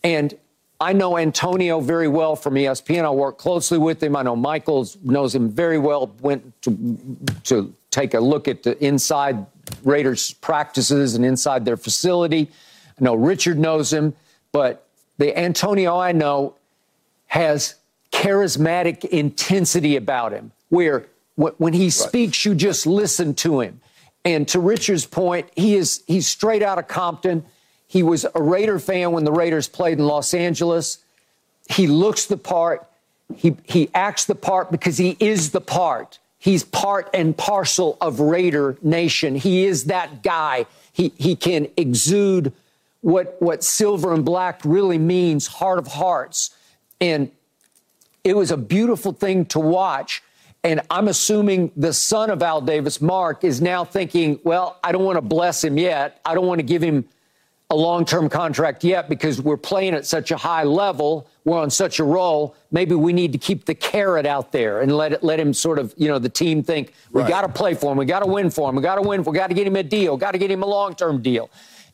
And 0.05 0.37
I 0.81 0.93
know 0.93 1.17
Antonio 1.17 1.81
very 1.81 2.09
well 2.09 2.35
from 2.35 2.55
ESPN. 2.55 3.05
I 3.05 3.11
work 3.11 3.39
closely 3.39 3.79
with 3.79 4.03
him. 4.03 4.17
I 4.17 4.23
know 4.23 4.35
Michaels 4.35 4.99
knows 5.05 5.33
him 5.35 5.49
very 5.49 5.79
well. 5.79 6.13
Went 6.21 6.61
to 6.63 6.99
to 7.45 7.73
take 7.91 8.15
a 8.15 8.21
look 8.21 8.49
at 8.49 8.65
the 8.65 8.83
inside 8.85 9.47
Raiders 9.85 10.33
practices 10.35 11.15
and 11.15 11.25
inside 11.25 11.65
their 11.65 11.77
facility. 11.77 12.51
I 13.01 13.05
know 13.05 13.15
Richard 13.15 13.59
knows 13.59 13.93
him, 13.93 14.15
but 14.51 14.89
the 15.19 15.39
Antonio 15.39 15.97
I 15.97 16.11
know 16.13 16.57
has 17.27 17.77
charismatic 18.11 19.05
intensity 19.05 19.97
about 19.97 20.33
him, 20.33 20.53
where 20.69 21.07
when 21.37 21.73
he 21.73 21.91
speaks, 21.91 22.45
you 22.45 22.55
just 22.55 22.87
listen 22.87 23.35
to 23.35 23.61
him. 23.61 23.81
And 24.25 24.47
to 24.49 24.61
Richard's 24.61 25.07
point, 25.07 25.49
he 25.57 25.77
is 25.77 26.03
he's 26.07 26.27
straight 26.29 26.63
out 26.63 26.79
of 26.79 26.89
Compton. 26.89 27.45
He 27.93 28.03
was 28.03 28.25
a 28.35 28.43
Raider 28.43 28.79
fan 28.79 29.13
when 29.13 29.25
the 29.25 29.33
Raiders 29.33 29.69
played 29.69 29.99
in 29.99 30.07
Los 30.07 30.33
Angeles. 30.33 30.97
He 31.69 31.87
looks 31.87 32.25
the 32.25 32.39
part. 32.39 32.87
He, 33.37 33.55
he 33.65 33.91
acts 33.95 34.25
the 34.25 34.35
part 34.35 34.71
because 34.71 34.97
he 34.97 35.15
is 35.21 35.51
the 35.51 35.61
part. 35.61 36.19
He's 36.39 36.65
part 36.65 37.11
and 37.13 37.37
parcel 37.37 37.99
of 38.01 38.19
Raider 38.19 38.79
Nation. 38.81 39.35
He 39.35 39.67
is 39.67 39.85
that 39.85 40.23
guy. 40.23 40.65
He, 40.91 41.13
he 41.19 41.37
can 41.37 41.69
exude 41.77 42.55
what, 43.03 43.37
what 43.41 43.63
silver 43.63 44.15
and 44.15 44.25
black 44.25 44.63
really 44.65 44.97
means, 44.97 45.47
heart 45.47 45.79
of 45.79 45.89
hearts. 45.89 46.49
And 46.99 47.31
it 48.25 48.35
was 48.35 48.51
a 48.51 48.57
beautiful 48.57 49.13
thing 49.13 49.45
to 49.47 49.61
watch. 49.61 50.23
And 50.65 50.81
I'm 50.89 51.09
assuming 51.09 51.71
the 51.77 51.93
son 51.93 52.31
of 52.31 52.43
Al 52.43 52.63
Davis, 52.63 53.03
Mark, 53.03 53.45
is 53.45 53.61
now 53.61 53.85
thinking, 53.85 54.41
well, 54.45 54.79
I 54.83 54.93
don't 54.93 55.05
want 55.05 55.19
to 55.19 55.23
bless 55.23 55.63
him 55.63 55.77
yet. 55.77 56.23
I 56.25 56.35
don't 56.35 56.47
want 56.47 56.61
to 56.61 56.67
give 56.67 56.81
him 56.81 57.05
a 57.73 57.75
long 57.75 58.05
term 58.05 58.29
contract 58.29 58.85
yet 58.85 59.09
because 59.09 59.41
we're 59.41 59.57
playing 59.57 59.95
at 59.95 60.05
such 60.05 60.31
a 60.31 60.37
high 60.37 60.63
level. 60.63 61.27
We're 61.47 61.59
on 61.59 61.71
such 61.71 62.01
a 62.01 62.05
roll. 62.05 62.55
Maybe 62.71 62.95
we 62.95 63.15
need 63.15 63.33
to 63.33 63.39
keep 63.39 63.65
the 63.65 63.75
carrot 63.75 64.27
out 64.27 64.53
there 64.53 64.83
and 64.83 64.95
let 64.95 65.15
it, 65.15 65.25
let 65.25 65.41
him 65.41 65.55
sort 65.55 65.79
of, 65.79 65.95
you 65.97 66.07
know, 66.07 66.19
the 66.19 66.29
team 66.29 66.63
think 66.63 66.93
we 67.13 67.23
right. 67.23 67.29
got 67.29 67.41
to 67.41 67.49
play 67.49 67.73
for 67.73 67.91
him. 67.91 67.97
We 67.97 68.05
got 68.05 68.21
to 68.21 68.31
win 68.31 68.51
for 68.51 68.69
him. 68.69 68.77
We 68.77 68.83
got 68.83 68.97
to 68.97 69.03
win. 69.03 69.25
We 69.25 69.33
got 69.33 69.47
to 69.47 69.55
get 69.55 69.67
him 69.67 69.77
a 69.77 69.83
deal. 69.83 70.19
Got 70.19 70.33
to 70.33 70.39
get 70.39 70.51
him 70.51 70.63
a 70.63 70.67
long 70.67 70.95
term 70.95 71.23
deal. 71.23 71.51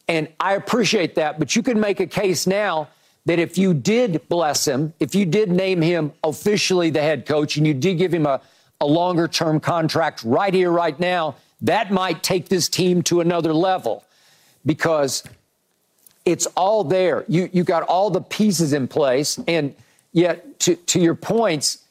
And 0.09 0.27
I 0.41 0.55
appreciate 0.55 1.15
that. 1.15 1.39
But 1.39 1.55
you 1.55 1.63
can 1.63 1.79
make 1.79 2.01
a 2.01 2.07
case 2.09 2.45
now 2.49 2.89
that 3.27 3.39
if 3.39 3.57
you 3.57 3.73
did 3.73 4.29
bless 4.29 4.67
him, 4.67 4.93
if 4.99 5.15
you 5.15 5.27
did 5.27 5.49
name 5.49 5.81
him 5.81 6.13
officially 6.25 6.91
the 6.91 7.03
head 7.03 7.25
coach 7.25 7.57
and 7.57 7.65
you 7.65 7.75
did 7.75 7.99
give 7.99 8.13
him 8.13 8.27
a, 8.27 8.41
a 8.81 8.87
longer 8.87 9.29
term 9.29 9.61
contract 9.61 10.25
right 10.25 10.53
here, 10.53 10.73
right 10.73 10.99
now, 10.99 11.37
that 11.61 11.93
might 11.93 12.25
take 12.25 12.49
this 12.49 12.69
team 12.69 13.01
to 13.03 13.21
another 13.21 13.53
level 13.53 14.03
because 14.67 15.23
it's 16.29 16.47
all 16.57 16.85
there. 16.85 17.25
You 17.27 17.49
you 17.53 17.65
got 17.65 17.83
all 17.85 18.11
the 18.11 18.21
pieces 18.21 18.73
in 18.73 18.87
place, 18.87 19.39
and 19.49 19.75
yet 20.13 20.61
to 20.61 20.77
to 20.77 21.01
your 21.01 21.15
points, 21.15 21.85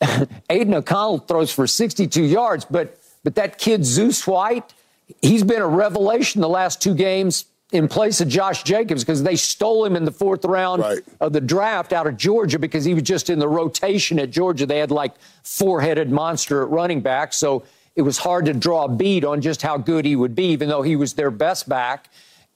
Aidan 0.50 0.74
O'Connell 0.74 1.18
throws 1.18 1.52
for 1.52 1.66
62 1.66 2.22
yards, 2.22 2.64
but 2.64 2.98
but 3.22 3.34
that 3.34 3.58
kid 3.58 3.84
Zeus 3.84 4.26
White, 4.26 4.72
he's 5.20 5.44
been 5.44 5.62
a 5.62 5.68
revelation 5.68 6.40
the 6.40 6.48
last 6.48 6.80
two 6.80 6.94
games 6.94 7.44
in 7.70 7.86
place 7.88 8.20
of 8.20 8.28
Josh 8.28 8.62
Jacobs 8.64 9.02
because 9.02 9.22
they 9.22 9.36
stole 9.36 9.84
him 9.84 9.94
in 9.94 10.04
the 10.04 10.10
fourth 10.10 10.44
round 10.44 10.82
right. 10.82 10.98
of 11.20 11.32
the 11.32 11.40
draft 11.40 11.92
out 11.92 12.06
of 12.06 12.16
Georgia 12.16 12.58
because 12.58 12.84
he 12.84 12.94
was 12.94 13.02
just 13.02 13.30
in 13.30 13.38
the 13.38 13.48
rotation 13.48 14.18
at 14.18 14.30
Georgia. 14.30 14.66
They 14.66 14.78
had 14.78 14.90
like 14.90 15.14
four-headed 15.42 16.10
monster 16.10 16.62
at 16.62 16.68
running 16.68 17.00
back, 17.00 17.32
so 17.32 17.62
it 17.94 18.02
was 18.02 18.18
hard 18.18 18.46
to 18.46 18.54
draw 18.54 18.84
a 18.84 18.88
bead 18.88 19.24
on 19.24 19.40
just 19.40 19.62
how 19.62 19.76
good 19.76 20.04
he 20.04 20.16
would 20.16 20.34
be, 20.34 20.46
even 20.46 20.68
though 20.68 20.82
he 20.82 20.96
was 20.96 21.14
their 21.14 21.30
best 21.30 21.68
back. 21.68 22.08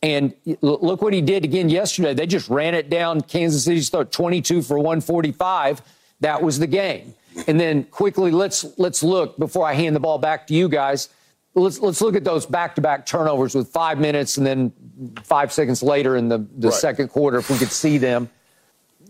And 0.02 0.34
look 0.60 1.02
what 1.02 1.14
he 1.14 1.20
did 1.20 1.44
again 1.44 1.68
yesterday. 1.68 2.14
They 2.14 2.26
just 2.26 2.48
ran 2.48 2.74
it 2.74 2.90
down. 2.90 3.22
Kansas 3.22 3.64
City's 3.64 3.90
22 3.90 4.62
for 4.62 4.76
145. 4.76 5.82
That 6.20 6.42
was 6.42 6.58
the 6.58 6.66
game. 6.66 7.14
And 7.46 7.58
then 7.58 7.84
quickly, 7.84 8.30
let's 8.30 8.64
let's 8.78 9.02
look 9.02 9.38
before 9.38 9.66
I 9.66 9.74
hand 9.74 9.94
the 9.94 10.00
ball 10.00 10.18
back 10.18 10.46
to 10.46 10.54
you 10.54 10.68
guys. 10.68 11.08
Let's 11.54 11.80
let's 11.80 12.00
look 12.00 12.16
at 12.16 12.24
those 12.24 12.46
back-to-back 12.46 13.06
turnovers 13.06 13.54
with 13.54 13.68
five 13.68 13.98
minutes 13.98 14.36
and 14.36 14.46
then 14.46 14.72
five 15.22 15.52
seconds 15.52 15.82
later 15.82 16.16
in 16.16 16.28
the, 16.28 16.46
the 16.56 16.68
right. 16.68 16.76
second 16.76 17.08
quarter, 17.08 17.38
if 17.38 17.50
we 17.50 17.58
could 17.58 17.70
see 17.70 17.98
them. 17.98 18.30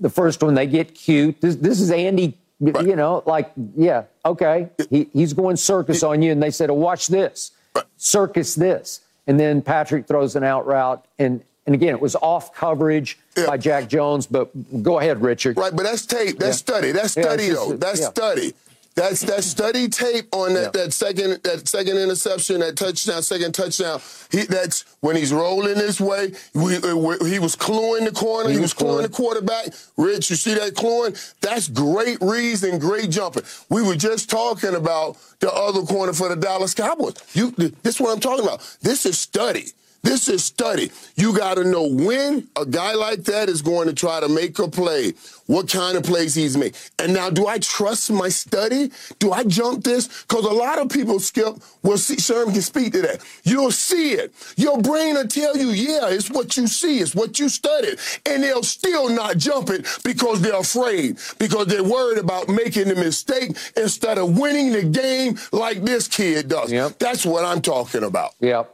The 0.00 0.10
first 0.10 0.42
one, 0.42 0.54
they 0.54 0.66
get 0.66 0.94
cute. 0.94 1.40
This, 1.40 1.56
this 1.56 1.80
is 1.80 1.90
Andy, 1.90 2.36
right. 2.60 2.86
you 2.86 2.96
know, 2.96 3.22
like, 3.26 3.52
yeah, 3.74 4.04
okay. 4.24 4.68
He, 4.90 5.08
he's 5.12 5.32
going 5.32 5.56
circus 5.56 6.02
on 6.02 6.20
you. 6.22 6.32
And 6.32 6.42
they 6.42 6.50
said, 6.50 6.68
oh, 6.68 6.74
watch 6.74 7.08
this. 7.08 7.52
Circus 7.96 8.54
this 8.54 9.00
and 9.26 9.38
then 9.38 9.62
Patrick 9.62 10.06
throws 10.06 10.36
an 10.36 10.44
out 10.44 10.66
route, 10.66 11.04
and 11.18 11.42
and 11.66 11.74
again, 11.74 11.94
it 11.94 12.00
was 12.00 12.14
off 12.16 12.54
coverage 12.54 13.18
yeah. 13.36 13.46
by 13.46 13.56
Jack 13.56 13.88
Jones. 13.88 14.26
But 14.26 14.50
go 14.82 15.00
ahead, 15.00 15.20
Richard. 15.20 15.56
Right, 15.56 15.74
but 15.74 15.82
that's 15.82 16.06
tape. 16.06 16.38
That's 16.38 16.58
yeah. 16.60 16.74
study. 16.74 16.92
That's 16.92 17.12
study, 17.12 17.44
yeah, 17.46 17.54
though. 17.54 17.76
That's 17.76 18.06
study. 18.06 18.54
That's 18.96 19.20
that 19.24 19.44
study 19.44 19.88
tape 19.88 20.26
on 20.32 20.54
that, 20.54 20.74
yeah. 20.74 20.84
that 20.84 20.92
second 20.94 21.42
that 21.42 21.68
second 21.68 21.98
interception, 21.98 22.60
that 22.60 22.76
touchdown, 22.76 23.22
second 23.22 23.52
touchdown. 23.52 24.00
He, 24.30 24.44
that's 24.44 24.86
when 25.00 25.16
he's 25.16 25.34
rolling 25.34 25.74
this 25.74 26.00
way. 26.00 26.32
We, 26.54 26.76
uh, 26.76 26.96
we, 26.96 27.30
he 27.30 27.38
was 27.38 27.54
clawing 27.56 28.06
the 28.06 28.10
corner. 28.10 28.48
He, 28.48 28.54
he 28.54 28.60
was 28.60 28.72
clawing 28.72 29.02
the 29.02 29.10
quarterback. 29.10 29.66
Rich, 29.98 30.30
you 30.30 30.36
see 30.36 30.54
that 30.54 30.74
clawing? 30.74 31.14
That's 31.42 31.68
great 31.68 32.16
reads 32.22 32.64
and 32.64 32.80
great 32.80 33.10
jumping. 33.10 33.42
We 33.68 33.82
were 33.82 33.96
just 33.96 34.30
talking 34.30 34.74
about 34.74 35.18
the 35.40 35.52
other 35.52 35.82
corner 35.82 36.14
for 36.14 36.30
the 36.30 36.36
Dallas 36.36 36.72
Cowboys. 36.72 37.16
You, 37.34 37.50
this 37.50 37.96
is 37.96 38.00
what 38.00 38.14
I'm 38.14 38.20
talking 38.20 38.46
about. 38.46 38.78
This 38.80 39.04
is 39.04 39.18
study. 39.18 39.66
This 40.02 40.28
is 40.28 40.44
study. 40.44 40.90
You 41.16 41.36
got 41.36 41.54
to 41.54 41.64
know 41.64 41.86
when 41.88 42.48
a 42.56 42.64
guy 42.64 42.94
like 42.94 43.24
that 43.24 43.48
is 43.48 43.62
going 43.62 43.88
to 43.88 43.94
try 43.94 44.20
to 44.20 44.28
make 44.28 44.58
a 44.58 44.68
play, 44.68 45.14
what 45.46 45.68
kind 45.68 45.96
of 45.96 46.04
plays 46.04 46.34
he's 46.34 46.56
made. 46.56 46.76
And 46.98 47.12
now, 47.12 47.30
do 47.30 47.46
I 47.46 47.58
trust 47.58 48.10
my 48.10 48.28
study? 48.28 48.90
Do 49.18 49.32
I 49.32 49.44
jump 49.44 49.84
this? 49.84 50.22
Because 50.22 50.44
a 50.44 50.52
lot 50.52 50.78
of 50.78 50.88
people, 50.90 51.18
Skip, 51.20 51.56
will 51.82 51.98
see, 51.98 52.18
Sherman 52.18 52.52
can 52.52 52.62
speak 52.62 52.92
to 52.92 53.02
that. 53.02 53.24
You'll 53.44 53.70
see 53.70 54.12
it. 54.12 54.32
Your 54.56 54.80
brain 54.80 55.14
will 55.14 55.26
tell 55.26 55.56
you, 55.56 55.68
yeah, 55.68 56.08
it's 56.08 56.30
what 56.30 56.56
you 56.56 56.66
see, 56.66 57.00
it's 57.00 57.14
what 57.14 57.38
you 57.38 57.48
studied. 57.48 57.98
And 58.26 58.42
they'll 58.42 58.62
still 58.62 59.08
not 59.08 59.38
jump 59.38 59.70
it 59.70 59.86
because 60.04 60.40
they're 60.40 60.60
afraid, 60.60 61.18
because 61.38 61.66
they're 61.66 61.84
worried 61.84 62.18
about 62.18 62.48
making 62.48 62.88
the 62.88 62.96
mistake 62.96 63.56
instead 63.76 64.18
of 64.18 64.38
winning 64.38 64.72
the 64.72 64.82
game 64.82 65.38
like 65.52 65.82
this 65.82 66.08
kid 66.08 66.48
does. 66.48 66.70
Yep. 66.70 66.98
That's 66.98 67.26
what 67.26 67.44
I'm 67.44 67.60
talking 67.60 68.04
about. 68.04 68.34
Yep. 68.40 68.72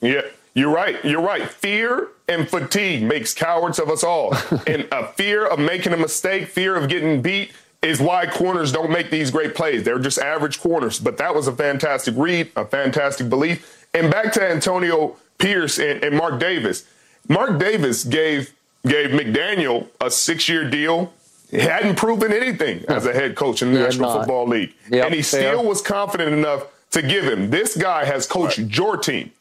Yeah, 0.00 0.22
you're 0.56 0.72
right. 0.72 1.04
You're 1.04 1.20
right. 1.20 1.46
Fear 1.46 2.08
and 2.28 2.48
fatigue 2.48 3.02
makes 3.02 3.34
cowards 3.34 3.78
of 3.78 3.90
us 3.90 4.02
all. 4.02 4.34
and 4.66 4.88
a 4.90 5.06
fear 5.08 5.46
of 5.46 5.58
making 5.58 5.92
a 5.92 5.98
mistake, 5.98 6.48
fear 6.48 6.74
of 6.76 6.88
getting 6.88 7.20
beat 7.20 7.52
is 7.82 8.00
why 8.00 8.26
corners 8.26 8.72
don't 8.72 8.90
make 8.90 9.10
these 9.10 9.30
great 9.30 9.54
plays. 9.54 9.82
They're 9.82 9.98
just 9.98 10.18
average 10.18 10.58
corners. 10.58 10.98
But 10.98 11.18
that 11.18 11.34
was 11.34 11.46
a 11.46 11.52
fantastic 11.52 12.14
read, 12.16 12.50
a 12.56 12.64
fantastic 12.64 13.28
belief. 13.28 13.86
And 13.92 14.10
back 14.10 14.32
to 14.32 14.50
Antonio 14.50 15.16
Pierce 15.36 15.78
and, 15.78 16.02
and 16.02 16.16
Mark 16.16 16.40
Davis. 16.40 16.86
Mark 17.28 17.58
Davis 17.58 18.02
gave 18.02 18.54
gave 18.86 19.10
McDaniel 19.10 19.88
a 20.00 20.10
six 20.10 20.48
year 20.48 20.70
deal. 20.70 21.12
He 21.50 21.58
hadn't 21.58 21.96
proven 21.96 22.32
anything 22.32 22.82
as 22.88 23.04
a 23.04 23.12
head 23.12 23.36
coach 23.36 23.60
in 23.60 23.74
the 23.74 23.80
National 23.84 24.08
not. 24.08 24.18
Football 24.20 24.48
League. 24.48 24.72
Yep, 24.90 25.04
and 25.04 25.14
he 25.14 25.20
still 25.20 25.64
was 25.64 25.82
confident 25.82 26.32
enough 26.32 26.64
to 26.92 27.02
give 27.02 27.24
him. 27.24 27.50
This 27.50 27.76
guy 27.76 28.06
has 28.06 28.26
coached 28.26 28.58
your 28.58 28.96
team. 28.96 29.32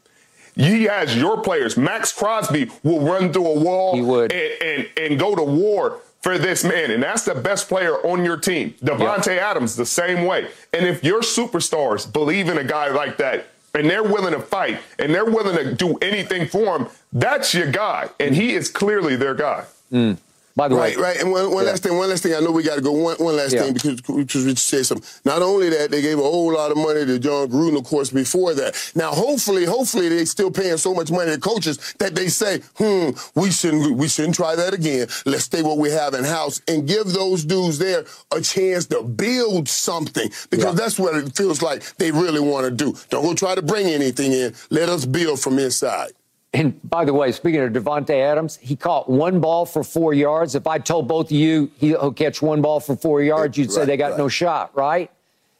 He 0.55 0.83
has 0.83 1.15
your 1.15 1.41
players. 1.41 1.77
Maxx 1.77 2.13
Crosby 2.13 2.71
will 2.83 3.01
run 3.01 3.33
through 3.33 3.47
a 3.47 3.59
wall 3.59 3.95
He 3.95 4.01
would. 4.01 4.31
And, 4.31 4.61
and, 4.61 4.89
and 4.97 5.19
go 5.19 5.35
to 5.35 5.43
war 5.43 5.99
for 6.21 6.37
this 6.37 6.63
man. 6.63 6.91
And 6.91 7.03
that's 7.03 7.23
the 7.23 7.35
best 7.35 7.67
player 7.67 7.95
on 8.07 8.25
your 8.25 8.37
team. 8.37 8.73
Davante 8.81 9.37
Adams, 9.37 9.75
the 9.75 9.85
same 9.85 10.25
way. 10.25 10.47
And 10.73 10.85
if 10.85 11.03
your 11.03 11.21
superstars 11.21 12.11
believe 12.11 12.49
in 12.49 12.57
a 12.57 12.63
guy 12.63 12.89
like 12.89 13.17
that 13.17 13.47
and 13.75 13.89
they're 13.89 14.03
willing 14.03 14.33
to 14.33 14.39
fight 14.39 14.79
and 14.97 15.13
they're 15.13 15.25
willing 15.25 15.55
to 15.55 15.75
do 15.75 15.97
anything 15.97 16.47
for 16.47 16.77
him, 16.77 16.87
that's 17.13 17.53
your 17.53 17.69
guy. 17.69 18.09
And 18.19 18.33
he 18.33 18.53
is 18.53 18.69
clearly 18.69 19.15
their 19.15 19.35
guy. 19.35 19.65
Mm. 19.91 20.17
By 20.57 20.69
the 20.69 20.75
Right, 20.75 20.95
way, 20.95 21.03
right. 21.03 21.17
And 21.19 21.31
one, 21.33 21.51
one 21.51 21.65
Yeah. 21.65 21.71
last 21.71 21.83
thing, 21.83 21.97
one 21.97 22.09
last 22.09 22.23
thing. 22.23 22.33
I 22.33 22.39
know 22.39 22.51
we 22.51 22.63
got 22.63 22.75
to 22.75 22.81
go. 22.81 22.93
One, 22.93 23.17
one 23.17 23.35
last 23.35 23.51
Yeah. 23.53 23.63
thing 23.63 23.73
because, 23.73 23.99
because 23.99 24.43
Rich 24.45 24.59
said 24.59 24.85
something. 24.85 25.05
Not 25.25 25.41
only 25.41 25.69
that, 25.69 25.91
they 25.91 26.01
gave 26.01 26.17
a 26.17 26.21
whole 26.21 26.53
lot 26.53 26.71
of 26.71 26.77
money 26.77 27.05
to 27.05 27.19
Jon 27.19 27.49
Gruden, 27.49 27.77
of 27.77 27.83
course, 27.83 28.09
before 28.09 28.53
that. 28.53 28.73
Now, 28.95 29.11
hopefully, 29.11 29.65
hopefully, 29.65 30.07
they 30.07 30.23
still 30.23 30.51
paying 30.51 30.77
so 30.77 30.93
much 30.93 31.11
money 31.11 31.31
to 31.31 31.39
coaches 31.39 31.77
that 31.99 32.15
they 32.15 32.29
say, 32.29 32.61
hmm, 32.77 33.09
we 33.35 33.51
shouldn't, 33.51 33.97
we 33.97 34.07
shouldn't 34.07 34.35
try 34.35 34.55
that 34.55 34.73
again. 34.73 35.07
Let's 35.25 35.43
stay 35.43 35.61
what 35.61 35.77
we 35.77 35.89
have 35.91 36.13
in 36.13 36.23
house 36.23 36.61
and 36.69 36.87
give 36.87 37.07
those 37.11 37.43
dudes 37.43 37.77
there 37.77 38.05
a 38.31 38.39
chance 38.39 38.85
to 38.87 39.03
build 39.03 39.67
something 39.67 40.31
because 40.49 40.65
Yeah. 40.65 40.71
that's 40.71 40.97
what 40.97 41.15
it 41.15 41.35
feels 41.35 41.61
like 41.61 41.83
they 41.97 42.11
really 42.11 42.39
want 42.39 42.63
to 42.65 42.71
do. 42.71 42.95
Don't 43.09 43.23
go 43.25 43.33
try 43.33 43.55
to 43.55 43.61
bring 43.61 43.87
anything 43.87 44.31
in. 44.31 44.53
Let 44.69 44.87
us 44.87 45.03
build 45.03 45.41
from 45.41 45.59
inside. 45.59 46.13
And 46.55 46.79
by 46.89 47.03
the 47.03 47.13
way, 47.13 47.33
speaking 47.33 47.59
of 47.59 47.73
Davante 47.73 48.11
Adams, 48.11 48.55
he 48.61 48.77
caught 48.77 49.09
one 49.09 49.41
ball 49.41 49.65
for 49.65 49.83
four 49.83 50.13
yards. 50.13 50.55
If 50.55 50.67
I 50.67 50.77
told 50.79 51.05
both 51.05 51.25
of 51.25 51.33
you 51.33 51.69
he'll 51.77 52.13
catch 52.13 52.41
one 52.41 52.61
ball 52.61 52.79
for 52.79 52.95
four 52.95 53.21
yards, 53.21 53.57
you'd 53.57 53.73
say 53.73 53.83
they 53.83 53.97
got 53.97 54.11
right. 54.11 54.17
no 54.17 54.29
shot, 54.29 54.71
right? 54.73 55.11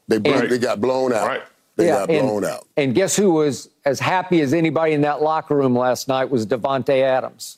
They, 0.08 0.20
Right. 0.20 0.50
they 0.50 0.58
got 0.58 0.80
blown 0.80 1.12
out. 1.12 1.28
Right. 1.28 1.44
They 1.76 1.88
got 1.88 2.10
and, 2.10 2.26
blown 2.26 2.46
out. 2.46 2.66
And 2.78 2.96
guess 2.96 3.18
who 3.18 3.34
was 3.34 3.70
as 3.84 4.00
happy 4.00 4.40
as 4.40 4.54
anybody 4.54 4.94
in 4.94 5.02
that 5.02 5.22
locker 5.22 5.58
room 5.58 5.78
last 5.78 6.08
night 6.08 6.30
was 6.30 6.46
Davante 6.46 7.02
Adams. 7.02 7.58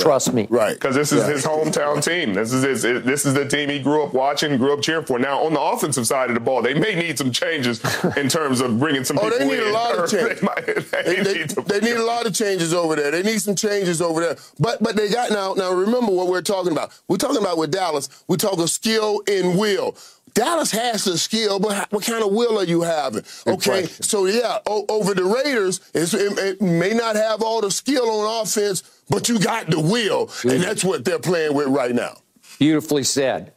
Trust 0.00 0.32
me. 0.32 0.46
Right. 0.50 0.74
Because 0.74 0.94
this 0.94 1.12
is 1.12 1.20
Yeah. 1.26 1.32
his 1.34 1.44
hometown 1.44 2.02
team. 2.04 2.34
This 2.34 2.52
is 2.52 2.62
his, 2.62 2.82
this 3.04 3.26
is 3.26 3.34
the 3.34 3.46
team 3.48 3.68
he 3.68 3.78
grew 3.80 4.02
up 4.02 4.14
watching, 4.14 4.56
grew 4.58 4.72
up 4.72 4.82
cheering 4.82 5.04
for. 5.04 5.18
Now, 5.18 5.42
on 5.44 5.52
the 5.54 5.60
offensive 5.60 6.06
side 6.06 6.30
of 6.30 6.34
the 6.34 6.40
ball, 6.40 6.62
they 6.62 6.74
may 6.74 6.94
need 6.94 7.18
some 7.18 7.32
changes 7.32 7.80
in 8.16 8.28
terms 8.38 8.60
of 8.60 8.78
bringing 8.78 9.04
some 9.04 9.18
Oh, 9.18 9.22
people 9.24 9.38
they 9.38 9.46
need 9.48 9.60
in. 9.62 9.68
a 9.68 9.72
lot 9.72 9.94
of 9.98 10.10
changes. 10.10 10.28
They, 10.40 10.46
might- 10.46 10.66
they 10.66 11.02
They, 11.02 11.22
they, 11.22 11.34
need 11.38 11.50
some- 11.50 11.64
they 11.64 11.80
need 11.80 11.96
a 11.96 12.04
lot 12.04 12.26
of 12.26 12.34
changes 12.34 12.72
over 12.74 12.96
there. 12.96 13.10
They 13.10 13.22
need 13.22 13.40
some 13.40 13.54
changes 13.54 14.00
over 14.02 14.20
there. 14.20 14.36
But 14.58 14.82
but 14.82 14.96
they 14.96 15.08
got 15.08 15.30
now 15.30 15.54
now 15.54 15.72
remember 15.72 16.12
what 16.12 16.28
we're 16.28 16.42
talking 16.42 16.72
about. 16.72 16.92
We're 17.08 17.16
talking 17.16 17.38
about 17.40 17.58
with 17.58 17.70
Dallas. 17.70 18.08
We're 18.28 18.36
talking 18.36 18.66
skill 18.66 19.22
and 19.28 19.58
will. 19.58 19.96
Dallas 20.38 20.70
has 20.70 21.02
the 21.02 21.18
skill, 21.18 21.58
but 21.58 21.90
what 21.90 22.04
kind 22.04 22.22
of 22.22 22.30
will 22.30 22.60
are 22.60 22.64
you 22.64 22.82
having? 22.82 23.24
Okay, 23.44 23.86
so 23.86 24.26
yeah, 24.26 24.58
o- 24.66 24.86
over 24.88 25.12
the 25.12 25.24
Raiders, 25.24 25.80
it's, 25.92 26.14
it, 26.14 26.38
it 26.38 26.62
may 26.62 26.94
not 26.94 27.16
have 27.16 27.42
all 27.42 27.60
the 27.60 27.72
skill 27.72 28.08
on 28.08 28.42
offense, 28.42 28.84
but 29.10 29.28
you 29.28 29.40
got 29.40 29.68
the 29.68 29.80
will, 29.80 30.20
and 30.20 30.28
mm-hmm. 30.28 30.62
that's 30.62 30.84
what 30.84 31.04
they're 31.04 31.18
playing 31.18 31.54
with 31.54 31.66
right 31.66 31.92
now. 31.92 32.18
Beautifully 32.60 33.02
said. 33.02 33.52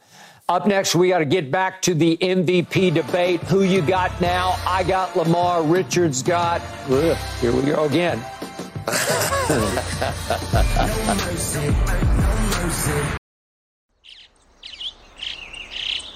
Up 0.49 0.65
next, 0.65 0.95
we 0.95 1.09
got 1.09 1.19
to 1.19 1.25
get 1.25 1.51
back 1.51 1.84
to 1.84 1.93
the 1.93 2.17
MVP 2.17 2.95
debate. 2.95 3.41
Who 3.43 3.61
you 3.61 3.84
got 3.84 4.19
now? 4.19 4.59
I 4.65 4.82
got 4.82 5.15
Lamar. 5.15 5.61
Richards 5.61 6.23
got. 6.23 6.61
Ugh, 6.89 7.15
here 7.41 7.51
we 7.51 7.61
go 7.61 7.86
again. 7.86 8.25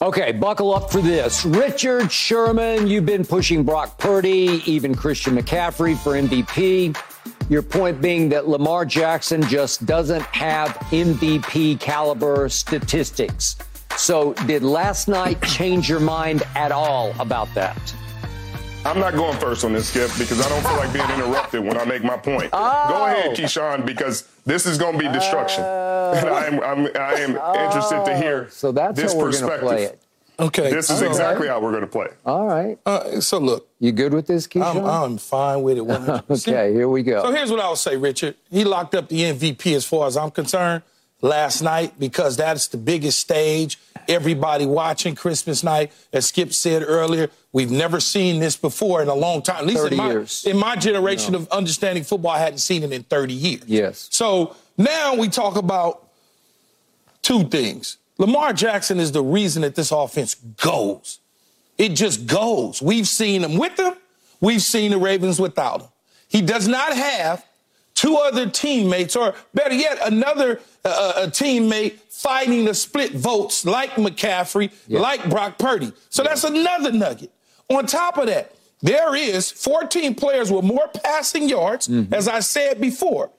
Okay, 0.00 0.30
buckle 0.30 0.72
up 0.72 0.92
for 0.92 1.00
this. 1.00 1.44
Richard 1.44 2.12
Sherman, 2.12 2.86
you've 2.86 3.04
been 3.04 3.24
pushing 3.24 3.64
Brock 3.64 3.98
Purdy, 3.98 4.62
even 4.64 4.94
Christian 4.94 5.36
McCaffrey 5.36 5.98
for 5.98 6.12
MVP. 6.12 6.96
Your 7.50 7.62
point 7.62 8.00
being 8.00 8.28
that 8.28 8.46
Lamar 8.46 8.84
Jackson 8.84 9.42
just 9.42 9.86
doesn't 9.86 10.22
have 10.26 10.68
MVP 10.92 11.80
caliber 11.80 12.48
statistics. 12.48 13.56
So, 13.96 14.34
did 14.46 14.62
last 14.62 15.08
night 15.08 15.42
change 15.42 15.88
your 15.88 15.98
mind 15.98 16.44
at 16.54 16.70
all 16.70 17.12
about 17.18 17.52
that? 17.56 17.92
I'm 18.84 19.00
not 19.00 19.14
going 19.14 19.38
first 19.38 19.64
on 19.64 19.72
this, 19.72 19.88
Skip, 19.88 20.10
because 20.18 20.40
I 20.44 20.48
don't 20.48 20.62
feel 20.62 20.76
like 20.76 20.92
being 20.92 21.10
interrupted 21.10 21.62
when 21.62 21.76
I 21.76 21.84
make 21.84 22.02
my 22.04 22.16
point. 22.16 22.50
Go 22.52 22.58
ahead, 22.58 23.36
Keyshawn, 23.36 23.84
because 23.84 24.22
this 24.46 24.66
is 24.66 24.78
going 24.78 24.98
to 24.98 24.98
be 24.98 25.12
destruction. 25.12 25.62
and 25.64 26.28
I 26.28 26.46
am, 26.46 26.60
I'm, 26.62 26.86
I 26.96 27.14
am 27.14 27.30
interested 27.66 28.04
to 28.06 28.16
hear 28.16 28.44
Oh, 28.46 28.50
So 28.50 28.72
that's 28.72 28.98
this 29.00 29.12
how 29.12 29.18
we're 29.18 29.32
going 29.32 29.42
to 29.42 29.48
perspective. 29.48 29.68
play 29.68 29.84
it. 29.84 30.00
Okay. 30.40 30.70
This 30.70 30.88
is 30.88 31.00
so, 31.00 31.06
exactly 31.06 31.48
how 31.48 31.60
we're 31.60 31.72
going 31.72 31.82
to 31.82 31.88
play. 31.88 32.06
All 32.24 32.46
right. 32.46 32.78
Uh, 32.86 33.20
so 33.20 33.38
look, 33.38 33.68
You 33.80 33.90
good 33.92 34.14
with 34.14 34.26
this, 34.28 34.46
I'm, 34.46 34.50
Keyshawn? 34.62 35.04
I'm 35.04 35.18
fine 35.18 35.62
with 35.62 35.78
it. 35.78 35.82
okay, 36.30 36.72
here 36.72 36.88
we 36.88 37.02
go. 37.02 37.24
So 37.24 37.32
here's 37.32 37.50
what 37.50 37.60
I 37.60 37.68
would 37.68 37.78
say, 37.78 37.96
Richard. 37.96 38.36
He 38.50 38.64
locked 38.64 38.94
up 38.94 39.08
the 39.08 39.22
MVP 39.22 39.74
as 39.74 39.84
far 39.84 40.06
as 40.06 40.16
I'm 40.16 40.30
concerned 40.30 40.82
last 41.20 41.62
night 41.62 41.98
because 41.98 42.36
that's 42.36 42.68
the 42.68 42.76
biggest 42.76 43.18
stage. 43.18 43.78
Everybody 44.08 44.64
watching 44.64 45.14
Christmas 45.14 45.62
night, 45.62 45.92
as 46.12 46.26
Skip 46.26 46.52
said 46.52 46.82
earlier, 46.86 47.30
we've 47.52 47.70
never 47.70 48.00
seen 48.00 48.40
this 48.40 48.56
before 48.56 49.02
in 49.02 49.08
a 49.08 49.14
long 49.14 49.42
time. 49.42 49.58
At 49.58 49.66
least 49.66 49.82
30 49.82 49.94
in 49.94 49.98
my, 49.98 50.08
years. 50.08 50.44
in 50.46 50.56
my 50.56 50.76
generation 50.76 51.34
of 51.34 51.48
understanding 51.50 52.04
football, 52.04 52.32
I 52.32 52.38
hadn't 52.38 52.58
seen 52.58 52.82
it 52.82 52.92
in 52.92 53.02
30 53.02 53.34
years. 53.34 53.64
Yes. 53.66 54.08
So 54.10 54.56
now 54.78 55.14
we 55.14 55.28
talk 55.28 55.56
about 55.56 56.08
two 57.22 57.44
things. 57.44 57.98
Lamar 58.16 58.52
Jackson 58.52 58.98
is 58.98 59.12
the 59.12 59.22
reason 59.22 59.62
that 59.62 59.74
this 59.74 59.92
offense 59.92 60.34
goes. 60.34 61.20
It 61.76 61.90
just 61.90 62.26
goes. 62.26 62.82
We've 62.82 63.06
seen 63.06 63.44
him 63.44 63.56
with 63.56 63.78
him. 63.78 63.94
We've 64.40 64.62
seen 64.62 64.90
the 64.90 64.98
Ravens 64.98 65.40
without 65.40 65.82
him. 65.82 65.88
He 66.28 66.42
does 66.42 66.66
not 66.66 66.94
have 66.94 67.44
two 67.98 68.16
other 68.16 68.48
teammates, 68.48 69.16
or 69.16 69.34
better 69.54 69.74
yet, 69.74 69.98
another 70.04 70.60
uh, 70.84 71.12
a 71.16 71.26
teammate 71.26 71.94
fighting 72.10 72.64
to 72.66 72.74
split 72.74 73.12
votes 73.12 73.64
like 73.66 73.90
McCaffrey, 73.92 74.70
Yeah. 74.86 75.00
like 75.00 75.28
Brock 75.28 75.58
Purdy. 75.58 75.92
So 76.08 76.22
that's 76.22 76.44
another 76.44 76.92
nugget. 76.92 77.32
On 77.68 77.84
top 77.86 78.16
of 78.18 78.26
that, 78.26 78.52
there 78.82 79.14
is 79.16 79.50
14 79.50 80.14
players 80.14 80.52
with 80.52 80.64
more 80.64 80.88
passing 81.04 81.48
yards, 81.48 81.90
as 82.12 82.28
I 82.28 82.40
said 82.40 82.80
before, 82.80 83.30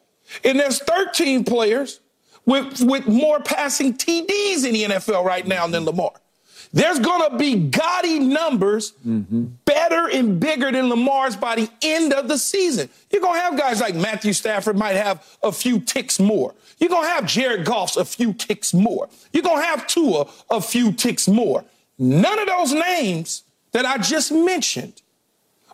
and 0.43 0.59
there's 0.59 0.79
13 0.79 1.45
players 1.45 2.01
with 2.45 2.81
with 2.81 3.07
more 3.07 3.39
passing 3.39 3.93
TDs 3.93 4.65
in 4.65 4.73
the 4.73 4.83
NFL 4.95 5.23
right 5.23 5.47
now 5.47 5.67
than 5.67 5.85
Lamar. 5.85 6.11
There's 6.71 6.99
going 6.99 7.31
to 7.31 7.37
be 7.37 7.55
gaudy 7.69 8.19
numbers 8.19 8.93
mm-hmm. 9.05 9.45
better 9.65 10.07
and 10.07 10.39
bigger 10.39 10.71
than 10.71 10.89
Lamar's 10.89 11.35
by 11.35 11.55
the 11.55 11.69
end 11.81 12.13
of 12.13 12.27
the 12.27 12.37
season. 12.37 12.89
You're 13.11 13.21
going 13.21 13.35
to 13.35 13.41
have 13.41 13.57
guys 13.57 13.81
like 13.81 13.95
Matthew 13.95 14.33
Stafford 14.33 14.77
might 14.77 14.95
have 14.95 15.25
a 15.41 15.51
few 15.51 15.79
ticks 15.79 16.19
more. 16.19 16.53
You're 16.77 16.91
going 16.91 17.05
to 17.05 17.09
have 17.09 17.25
Jared 17.25 17.65
Goff's 17.65 17.97
a 17.97 18.05
few 18.05 18.33
ticks 18.33 18.73
more. 18.73 19.09
You're 19.33 19.43
going 19.43 19.61
to 19.61 19.65
have 19.65 19.87
Tua 19.87 20.27
a 20.51 20.61
few 20.61 20.91
ticks 20.91 21.27
more. 21.27 21.65
None 21.97 22.39
of 22.39 22.47
those 22.47 22.71
names 22.71 23.43
that 23.71 23.85
I 23.85 23.97
just 23.97 24.31
mentioned 24.31 25.01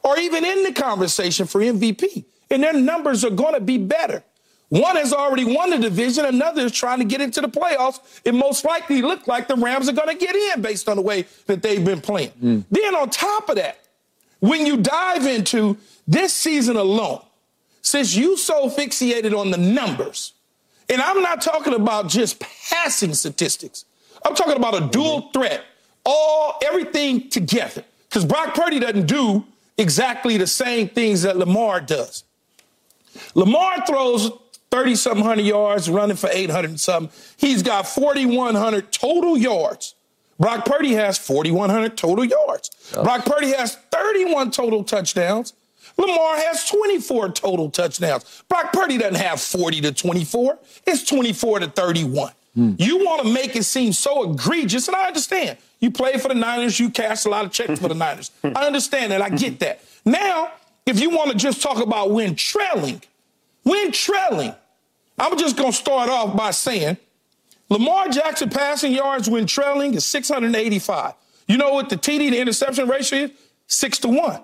are 0.04 0.18
even 0.18 0.46
in 0.46 0.64
the 0.64 0.72
conversation 0.72 1.46
for 1.46 1.60
MVP. 1.60 2.24
And 2.50 2.64
their 2.64 2.74
numbers 2.74 3.26
are 3.26 3.32
going 3.32 3.56
to 3.56 3.60
be 3.60 3.78
better. 3.78 4.24
One 4.70 4.96
has 4.96 5.14
already 5.14 5.46
won 5.46 5.70
the 5.70 5.78
division. 5.78 6.26
Another 6.26 6.64
is 6.64 6.72
trying 6.72 7.00
to 7.00 7.06
get 7.06 7.22
into 7.22 7.40
the 7.40 7.48
playoffs. 7.48 8.00
It 8.26 8.34
most 8.34 8.66
likely 8.66 9.02
looked 9.02 9.28
like 9.28 9.48
the 9.48 9.56
Rams 9.56 9.88
are 9.88 9.94
going 9.94 10.10
to 10.10 10.26
get 10.26 10.36
in 10.36 10.62
based 10.62 10.90
on 10.90 10.96
the 10.96 11.04
way 11.04 11.26
that 11.46 11.62
they've 11.62 11.84
been 11.84 12.02
playing. 12.02 12.32
Mm. 12.42 12.66
Then 12.72 12.96
on 12.96 13.10
top 13.10 13.50
of 13.50 13.58
that, 13.58 13.80
when 14.40 14.66
you 14.66 14.78
dive 14.78 15.26
into 15.26 15.78
this 16.08 16.34
season 16.34 16.76
alone, 16.76 17.22
since 17.82 18.16
you 18.16 18.38
so 18.38 18.70
fixated 18.70 19.38
on 19.38 19.52
the 19.52 19.58
numbers, 19.58 20.34
and 20.90 21.02
I'm 21.02 21.22
not 21.22 21.42
talking 21.42 21.74
about 21.74 22.10
just 22.10 22.40
passing 22.40 23.14
statistics. 23.14 23.86
I'm 24.26 24.36
talking 24.36 24.56
about 24.56 24.76
a 24.76 24.88
dual 24.88 25.22
mm-hmm. 25.22 25.32
threat, 25.32 25.64
all 26.04 26.60
everything 26.64 27.30
together. 27.30 27.84
Because 28.10 28.26
Brock 28.26 28.56
Purdy 28.56 28.80
doesn't 28.80 29.08
do 29.08 29.46
exactly 29.78 30.38
the 30.38 30.48
same 30.48 30.88
things 30.90 31.24
that 31.24 31.38
Lamar 31.38 31.82
does. 31.82 32.24
Lamar 33.34 33.86
throws 33.86 34.32
30 34.76 34.96
something 34.96 35.24
hundred 35.24 35.46
yards, 35.46 35.90
running 35.90 36.18
for 36.18 36.30
800 36.30 36.70
and 36.70 36.80
something. 36.80 37.18
He's 37.38 37.64
got 37.64 37.88
4,100 37.88 38.92
total 38.92 39.38
yards. 39.38 39.96
Brock 40.38 40.66
Purdy 40.66 40.94
has 40.96 41.18
4,100 41.18 41.96
total 41.96 42.26
yards. 42.26 42.72
Oh. 42.94 43.04
Brock 43.04 43.24
Purdy 43.24 43.54
has 43.54 43.76
31 43.90 44.52
total 44.52 44.84
touchdowns. 44.84 45.54
Lamar 45.96 46.36
has 46.36 46.68
24 46.68 47.30
total 47.30 47.70
touchdowns. 47.70 48.44
Brock 48.50 48.74
Purdy 48.74 48.98
doesn't 48.98 49.16
have 49.16 49.40
40 49.40 49.80
to 49.80 49.94
24. 49.94 50.60
It's 50.86 51.06
24 51.06 51.60
to 51.60 51.68
31. 51.68 52.34
Mm. 52.58 52.78
You 52.78 52.98
want 53.06 53.26
to 53.26 53.32
make 53.32 53.56
it 53.56 53.64
seem 53.64 53.94
so 53.94 54.30
egregious, 54.30 54.90
and 54.90 54.98
I 54.98 55.08
understand. 55.08 55.58
You 55.80 55.90
play 55.90 56.18
for 56.18 56.28
the 56.28 56.36
Niners, 56.36 56.82
you 56.82 56.90
cash 56.90 57.24
a 57.24 57.30
lot 57.30 57.46
of 57.46 57.52
checks 57.52 57.80
for 57.80 57.88
the 57.88 57.96
Niners. 57.96 58.30
I 58.44 58.66
understand 58.66 59.14
that. 59.14 59.22
I 59.22 59.30
get 59.30 59.60
that. 59.60 59.82
Now, 60.04 60.52
if 60.86 61.00
you 61.00 61.12
want 61.12 61.32
to 61.32 61.38
just 61.38 61.62
talk 61.62 61.82
about 61.82 62.12
when 62.12 62.36
trailing, 62.36 63.02
when 63.64 63.94
trailing, 63.94 64.54
I'm 65.18 65.38
just 65.38 65.58
going 65.58 65.72
to 65.72 65.78
start 65.78 66.10
off 66.10 66.36
by 66.36 66.52
saying 66.52 66.98
Lamar 67.70 68.10
Jackson 68.10 68.50
passing 68.50 68.92
yards 68.92 69.30
when 69.30 69.46
trailing 69.48 69.94
is 69.94 70.06
685. 70.06 71.14
You 71.48 71.58
know 71.58 71.74
what 71.74 71.90
the 71.90 71.96
TD 71.96 72.32
to 72.32 72.38
interception 72.38 72.88
ratio 72.88 73.20
is? 73.20 73.32
Six 73.68 74.00
to 74.00 74.08
one. 74.08 74.42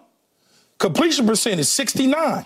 Completion 0.77 1.27
percentage 1.27 1.67
69. 1.67 2.45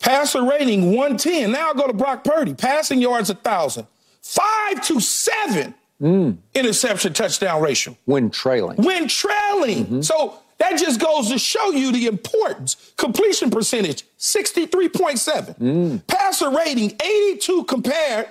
Passer 0.00 0.42
rating 0.42 0.90
110. 0.96 1.52
Now 1.52 1.68
I'll 1.68 1.74
go 1.74 1.86
to 1.86 1.92
Brock 1.92 2.24
Purdy. 2.24 2.54
Passing 2.54 3.00
yards 3.00 3.28
1,000. 3.28 3.86
Five 4.20 4.82
to 4.86 5.00
seven 5.00 5.74
mm. 6.00 6.36
interception 6.54 7.12
touchdown 7.12 7.62
ratio. 7.62 7.96
When 8.04 8.30
trailing. 8.30 8.78
When 8.82 9.06
trailing. 9.08 9.84
Mm-hmm. 9.84 10.00
So 10.02 10.41
that 10.62 10.78
just 10.78 11.00
goes 11.00 11.28
to 11.30 11.40
show 11.40 11.72
you 11.72 11.90
the 11.90 12.06
importance. 12.06 12.92
Completion 12.96 13.50
percentage, 13.50 14.04
63.7. 14.16 15.58
Mm. 15.58 16.06
Passer 16.06 16.50
rating, 16.50 16.92
82 17.04 17.64
compared 17.64 18.28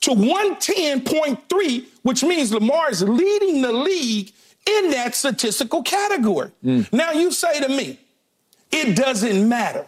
to 0.00 0.12
110.3, 0.12 1.84
which 2.02 2.24
means 2.24 2.50
Lamar 2.50 2.90
is 2.90 3.02
leading 3.02 3.60
the 3.60 3.72
league 3.72 4.32
in 4.66 4.90
that 4.92 5.14
statistical 5.14 5.82
category. 5.82 6.50
Mm. 6.64 6.90
Now 6.94 7.12
you 7.12 7.30
say 7.30 7.60
to 7.60 7.68
me, 7.68 8.00
it 8.72 8.96
doesn't 8.96 9.46
matter. 9.46 9.86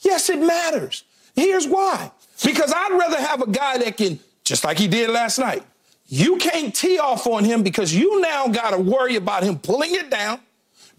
Yes, 0.00 0.30
it 0.30 0.40
matters. 0.40 1.04
Here's 1.36 1.68
why. 1.68 2.10
Because 2.44 2.72
I'd 2.74 2.98
rather 2.98 3.20
have 3.20 3.40
a 3.40 3.48
guy 3.48 3.78
that 3.78 3.96
can, 3.96 4.18
just 4.42 4.64
like 4.64 4.80
he 4.80 4.88
did 4.88 5.10
last 5.10 5.38
night, 5.38 5.62
you 6.08 6.38
can't 6.38 6.74
tee 6.74 6.98
off 6.98 7.28
on 7.28 7.44
him 7.44 7.62
because 7.62 7.94
you 7.94 8.20
now 8.20 8.48
got 8.48 8.70
to 8.70 8.78
worry 8.78 9.14
about 9.14 9.44
him 9.44 9.60
pulling 9.60 9.94
it 9.94 10.10
down 10.10 10.40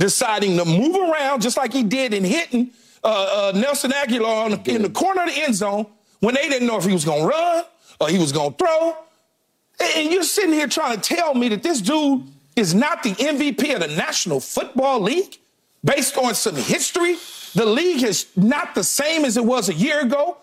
deciding 0.01 0.57
to 0.57 0.65
move 0.65 0.95
around 0.95 1.43
just 1.43 1.57
like 1.57 1.71
he 1.71 1.83
did 1.83 2.11
in 2.11 2.23
hitting 2.23 2.71
uh, 3.03 3.51
uh, 3.53 3.57
Nelson 3.57 3.91
Agholor 3.91 4.63
the, 4.63 4.75
in 4.75 4.81
the 4.81 4.89
corner 4.89 5.21
of 5.21 5.29
the 5.29 5.43
end 5.43 5.53
zone 5.53 5.85
when 6.21 6.33
they 6.33 6.49
didn't 6.49 6.67
know 6.67 6.77
if 6.77 6.85
he 6.85 6.91
was 6.91 7.05
going 7.05 7.21
to 7.21 7.27
run 7.27 7.63
or 7.99 8.09
he 8.09 8.17
was 8.17 8.31
going 8.31 8.51
to 8.51 8.57
throw. 8.57 8.97
And 9.95 10.11
you're 10.11 10.23
sitting 10.23 10.53
here 10.53 10.67
trying 10.67 10.99
to 10.99 11.15
tell 11.15 11.35
me 11.35 11.49
that 11.49 11.61
this 11.61 11.81
dude 11.81 12.23
is 12.55 12.73
not 12.73 13.03
the 13.03 13.11
MVP 13.11 13.75
of 13.75 13.81
the 13.81 13.95
National 13.95 14.39
Football 14.39 15.01
League 15.01 15.37
based 15.85 16.17
on 16.17 16.33
some 16.33 16.55
history. 16.55 17.17
The 17.53 17.65
league 17.65 18.01
is 18.03 18.25
not 18.35 18.73
the 18.73 18.83
same 18.83 19.23
as 19.23 19.37
it 19.37 19.45
was 19.45 19.69
a 19.69 19.73
year 19.73 20.01
ago. 20.01 20.37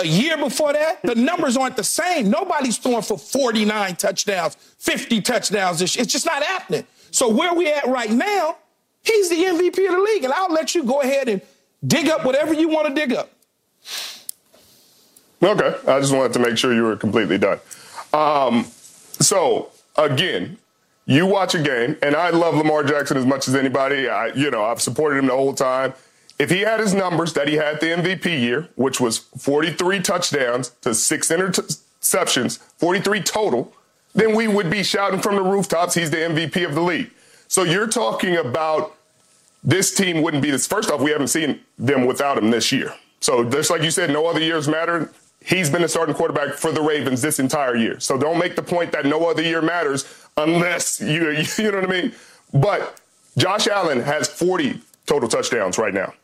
A 0.00 0.06
year 0.06 0.36
before 0.36 0.72
that, 0.72 1.00
the 1.02 1.14
numbers 1.30 1.56
aren't 1.56 1.76
the 1.76 1.84
same. 1.84 2.28
Nobody's 2.28 2.76
throwing 2.76 3.02
for 3.02 3.16
49 3.16 3.96
touchdowns, 3.96 4.56
50 4.78 5.20
touchdowns. 5.20 5.80
It's 5.80 5.94
just 5.94 6.26
not 6.26 6.42
happening. 6.42 6.84
So 7.12 7.28
where 7.28 7.54
we 7.54 7.72
at 7.72 7.86
right 7.86 8.10
now 8.10 8.56
He's 9.06 9.28
the 9.28 9.36
MVP 9.36 9.86
of 9.86 9.94
the 9.94 10.02
league, 10.02 10.24
and 10.24 10.32
I'll 10.32 10.52
let 10.52 10.74
you 10.74 10.82
go 10.82 11.00
ahead 11.00 11.28
and 11.28 11.40
dig 11.86 12.08
up 12.08 12.24
whatever 12.24 12.52
you 12.52 12.68
want 12.68 12.88
to 12.88 12.94
dig 12.94 13.12
up. 13.14 13.30
Okay, 15.42 15.74
I 15.86 16.00
just 16.00 16.12
wanted 16.12 16.32
to 16.32 16.38
make 16.40 16.58
sure 16.58 16.74
you 16.74 16.82
were 16.82 16.96
completely 16.96 17.38
done. 17.38 17.60
Um, 18.12 18.64
so 19.20 19.70
again, 19.96 20.58
you 21.04 21.26
watch 21.26 21.54
a 21.54 21.62
game, 21.62 21.96
and 22.02 22.16
I 22.16 22.30
love 22.30 22.56
Lamar 22.56 22.82
Jackson 22.82 23.16
as 23.16 23.24
much 23.24 23.46
as 23.46 23.54
anybody. 23.54 24.08
I, 24.08 24.28
you 24.28 24.50
know, 24.50 24.64
I've 24.64 24.80
supported 24.80 25.18
him 25.18 25.26
the 25.26 25.34
whole 25.34 25.54
time. 25.54 25.94
If 26.38 26.50
he 26.50 26.60
had 26.60 26.80
his 26.80 26.92
numbers 26.92 27.32
that 27.34 27.48
he 27.48 27.54
had 27.54 27.80
the 27.80 27.86
MVP 27.86 28.26
year, 28.40 28.68
which 28.74 29.00
was 29.00 29.18
43 29.18 30.00
touchdowns 30.00 30.70
to 30.82 30.94
six 30.94 31.28
interceptions, 31.28 32.58
43 32.78 33.22
total, 33.22 33.72
then 34.14 34.34
we 34.34 34.48
would 34.48 34.68
be 34.68 34.82
shouting 34.82 35.20
from 35.20 35.36
the 35.36 35.42
rooftops, 35.42 35.94
he's 35.94 36.10
the 36.10 36.16
MVP 36.16 36.66
of 36.66 36.74
the 36.74 36.80
league. 36.80 37.10
So 37.48 37.62
you're 37.62 37.86
talking 37.86 38.36
about 38.36 38.95
this 39.66 39.92
team 39.92 40.22
wouldn't 40.22 40.42
be 40.42 40.50
this. 40.50 40.66
First 40.66 40.90
off, 40.90 41.00
we 41.00 41.10
haven't 41.10 41.28
seen 41.28 41.60
them 41.76 42.06
without 42.06 42.38
him 42.38 42.50
this 42.50 42.70
year. 42.70 42.94
So 43.20 43.44
just 43.44 43.68
like 43.68 43.82
you 43.82 43.90
said, 43.90 44.10
no 44.10 44.26
other 44.26 44.40
years 44.40 44.68
matter. 44.68 45.10
He's 45.44 45.68
been 45.68 45.82
the 45.82 45.88
starting 45.88 46.14
quarterback 46.14 46.54
for 46.54 46.72
the 46.72 46.80
Ravens 46.80 47.20
this 47.20 47.38
entire 47.38 47.76
year. 47.76 48.00
So 48.00 48.16
don't 48.16 48.38
make 48.38 48.56
the 48.56 48.62
point 48.62 48.92
that 48.92 49.04
no 49.04 49.28
other 49.28 49.42
year 49.42 49.60
matters 49.60 50.04
unless 50.36 51.00
you 51.00 51.30
you 51.58 51.70
know 51.70 51.80
what 51.80 51.90
I 51.90 52.02
mean. 52.02 52.12
But 52.54 53.00
Josh 53.36 53.66
Allen 53.66 54.00
has 54.00 54.28
40 54.28 54.80
total 55.04 55.28
touchdowns 55.28 55.78
right 55.78 55.92
now. 55.92 56.14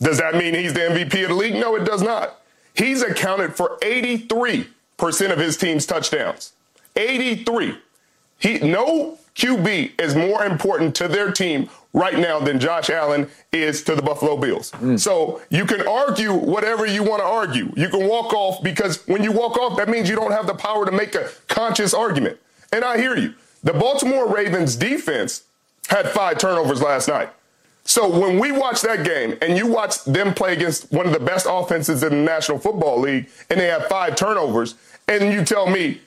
Does 0.00 0.18
that 0.18 0.34
mean 0.34 0.54
he's 0.54 0.72
the 0.72 0.80
MVP 0.80 1.22
of 1.22 1.30
the 1.30 1.34
league? 1.34 1.54
No, 1.54 1.74
it 1.76 1.84
does 1.84 2.02
not. 2.02 2.40
He's 2.74 3.02
accounted 3.02 3.54
for 3.54 3.78
83% 3.82 4.66
of 5.30 5.38
his 5.38 5.56
team's 5.56 5.84
touchdowns. 5.84 6.52
83. 6.96 7.76
He 8.38 8.58
no 8.60 9.18
QB 9.34 10.00
is 10.00 10.14
more 10.14 10.44
important 10.44 10.94
to 10.96 11.08
their 11.08 11.30
team 11.30 11.68
right 11.92 12.18
now 12.18 12.38
than 12.38 12.60
Josh 12.60 12.88
Allen 12.90 13.28
is 13.52 13.82
to 13.84 13.94
the 13.94 14.02
Buffalo 14.02 14.36
Bills. 14.36 14.70
Mm. 14.72 14.98
So 14.98 15.42
you 15.50 15.64
can 15.64 15.86
argue 15.86 16.32
whatever 16.32 16.86
you 16.86 17.02
want 17.02 17.20
to 17.20 17.26
argue. 17.26 17.72
You 17.76 17.88
can 17.88 18.06
walk 18.06 18.32
off 18.32 18.62
because 18.62 19.06
when 19.08 19.22
you 19.22 19.32
walk 19.32 19.58
off, 19.58 19.76
that 19.76 19.88
means 19.88 20.08
you 20.08 20.16
don't 20.16 20.32
have 20.32 20.46
the 20.46 20.54
power 20.54 20.86
to 20.86 20.92
make 20.92 21.14
a 21.14 21.28
conscious 21.48 21.92
argument. 21.92 22.38
And 22.72 22.84
I 22.84 22.98
hear 22.98 23.16
you. 23.16 23.34
The 23.62 23.72
Baltimore 23.72 24.32
Ravens 24.32 24.76
defense 24.76 25.44
had 25.88 26.08
five 26.08 26.38
turnovers 26.38 26.80
last 26.80 27.08
night. 27.08 27.30
So 27.84 28.08
when 28.08 28.38
we 28.38 28.52
watch 28.52 28.82
that 28.82 29.04
game 29.04 29.36
and 29.42 29.56
you 29.56 29.66
watch 29.66 30.04
them 30.04 30.32
play 30.32 30.52
against 30.52 30.92
one 30.92 31.06
of 31.06 31.12
the 31.12 31.18
best 31.18 31.46
offenses 31.48 32.02
in 32.02 32.10
the 32.10 32.16
National 32.16 32.58
Football 32.58 33.00
League 33.00 33.28
and 33.48 33.58
they 33.58 33.66
have 33.66 33.86
five 33.86 34.14
turnovers, 34.16 34.76
and 35.08 35.32
you 35.32 35.44
tell 35.44 35.68
me 35.68 36.00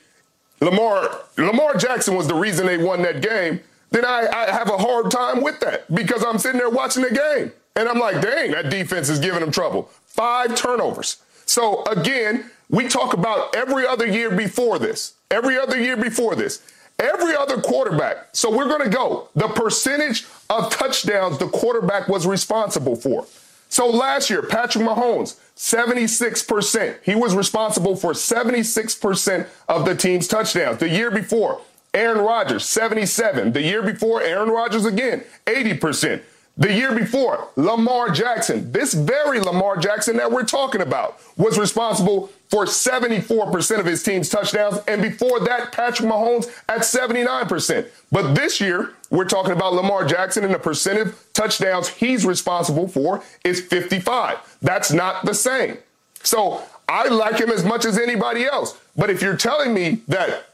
Lamar 0.60 1.20
Lamar 1.36 1.76
Jackson 1.76 2.16
was 2.16 2.26
the 2.26 2.34
reason 2.34 2.66
they 2.66 2.78
won 2.78 3.02
that 3.02 3.20
game, 3.20 3.60
then 3.94 4.04
I, 4.04 4.26
I 4.26 4.50
have 4.50 4.68
a 4.68 4.76
hard 4.76 5.10
time 5.10 5.40
with 5.40 5.60
that 5.60 5.92
because 5.94 6.24
I'm 6.24 6.38
sitting 6.38 6.58
there 6.58 6.68
watching 6.68 7.02
the 7.04 7.10
game 7.10 7.52
and 7.76 7.88
I'm 7.88 7.98
like, 7.98 8.20
dang, 8.20 8.50
that 8.50 8.68
defense 8.68 9.08
is 9.08 9.20
giving 9.20 9.40
them 9.40 9.52
trouble. 9.52 9.84
Five 10.04 10.56
turnovers. 10.56 11.22
So 11.46 11.84
again, 11.84 12.50
we 12.68 12.88
talk 12.88 13.14
about 13.14 13.54
every 13.54 13.86
other 13.86 14.06
year 14.06 14.30
before 14.30 14.80
this, 14.80 15.14
every 15.30 15.56
other 15.56 15.80
year 15.80 15.96
before 15.96 16.34
this, 16.34 16.60
every 16.98 17.36
other 17.36 17.60
quarterback. 17.60 18.28
So 18.32 18.50
we're 18.50 18.68
going 18.68 18.82
to 18.82 18.94
go 18.96 19.28
the 19.36 19.48
percentage 19.48 20.26
of 20.50 20.70
touchdowns 20.70 21.38
the 21.38 21.48
quarterback 21.48 22.08
was 22.08 22.26
responsible 22.26 22.96
for. 22.96 23.26
So 23.68 23.88
last 23.88 24.30
year, 24.30 24.42
Patrick 24.42 24.84
Mahomes, 24.84 25.36
76%. 25.56 26.96
He 27.02 27.14
was 27.14 27.34
responsible 27.34 27.96
for 27.96 28.12
76% 28.12 29.46
of 29.68 29.84
the 29.84 29.94
team's 29.94 30.28
touchdowns. 30.28 30.78
The 30.78 30.88
year 30.88 31.10
before, 31.10 31.60
Aaron 31.94 32.18
Rodgers, 32.18 32.64
77. 32.66 33.52
The 33.52 33.62
year 33.62 33.82
before, 33.82 34.22
Aaron 34.22 34.50
Rodgers 34.50 34.84
again, 34.84 35.24
80%. 35.46 36.22
The 36.56 36.72
year 36.72 36.94
before, 36.94 37.48
Lamar 37.56 38.10
Jackson, 38.10 38.70
this 38.70 38.94
very 38.94 39.40
Lamar 39.40 39.76
Jackson 39.76 40.16
that 40.18 40.30
we're 40.30 40.44
talking 40.44 40.80
about, 40.80 41.20
was 41.36 41.58
responsible 41.58 42.30
for 42.48 42.64
74% 42.64 43.80
of 43.80 43.86
his 43.86 44.04
team's 44.04 44.28
touchdowns. 44.28 44.78
And 44.86 45.02
before 45.02 45.40
that, 45.40 45.72
Patrick 45.72 46.08
Mahomes 46.08 46.46
at 46.68 46.82
79%. 46.82 47.88
But 48.12 48.34
this 48.34 48.60
year, 48.60 48.92
we're 49.10 49.24
talking 49.24 49.50
about 49.50 49.74
Lamar 49.74 50.04
Jackson 50.04 50.44
and 50.44 50.54
the 50.54 50.58
percent 50.60 51.00
of 51.00 51.20
touchdowns 51.32 51.88
he's 51.88 52.24
responsible 52.24 52.86
for 52.86 53.24
is 53.44 53.60
55. 53.60 54.58
That's 54.62 54.92
not 54.92 55.24
the 55.24 55.34
same. 55.34 55.78
So 56.22 56.62
I 56.88 57.08
like 57.08 57.40
him 57.40 57.50
as 57.50 57.64
much 57.64 57.84
as 57.84 57.98
anybody 57.98 58.44
else. 58.44 58.78
But 58.96 59.10
if 59.10 59.22
you're 59.22 59.36
telling 59.36 59.74
me 59.74 60.02
that 60.06 60.46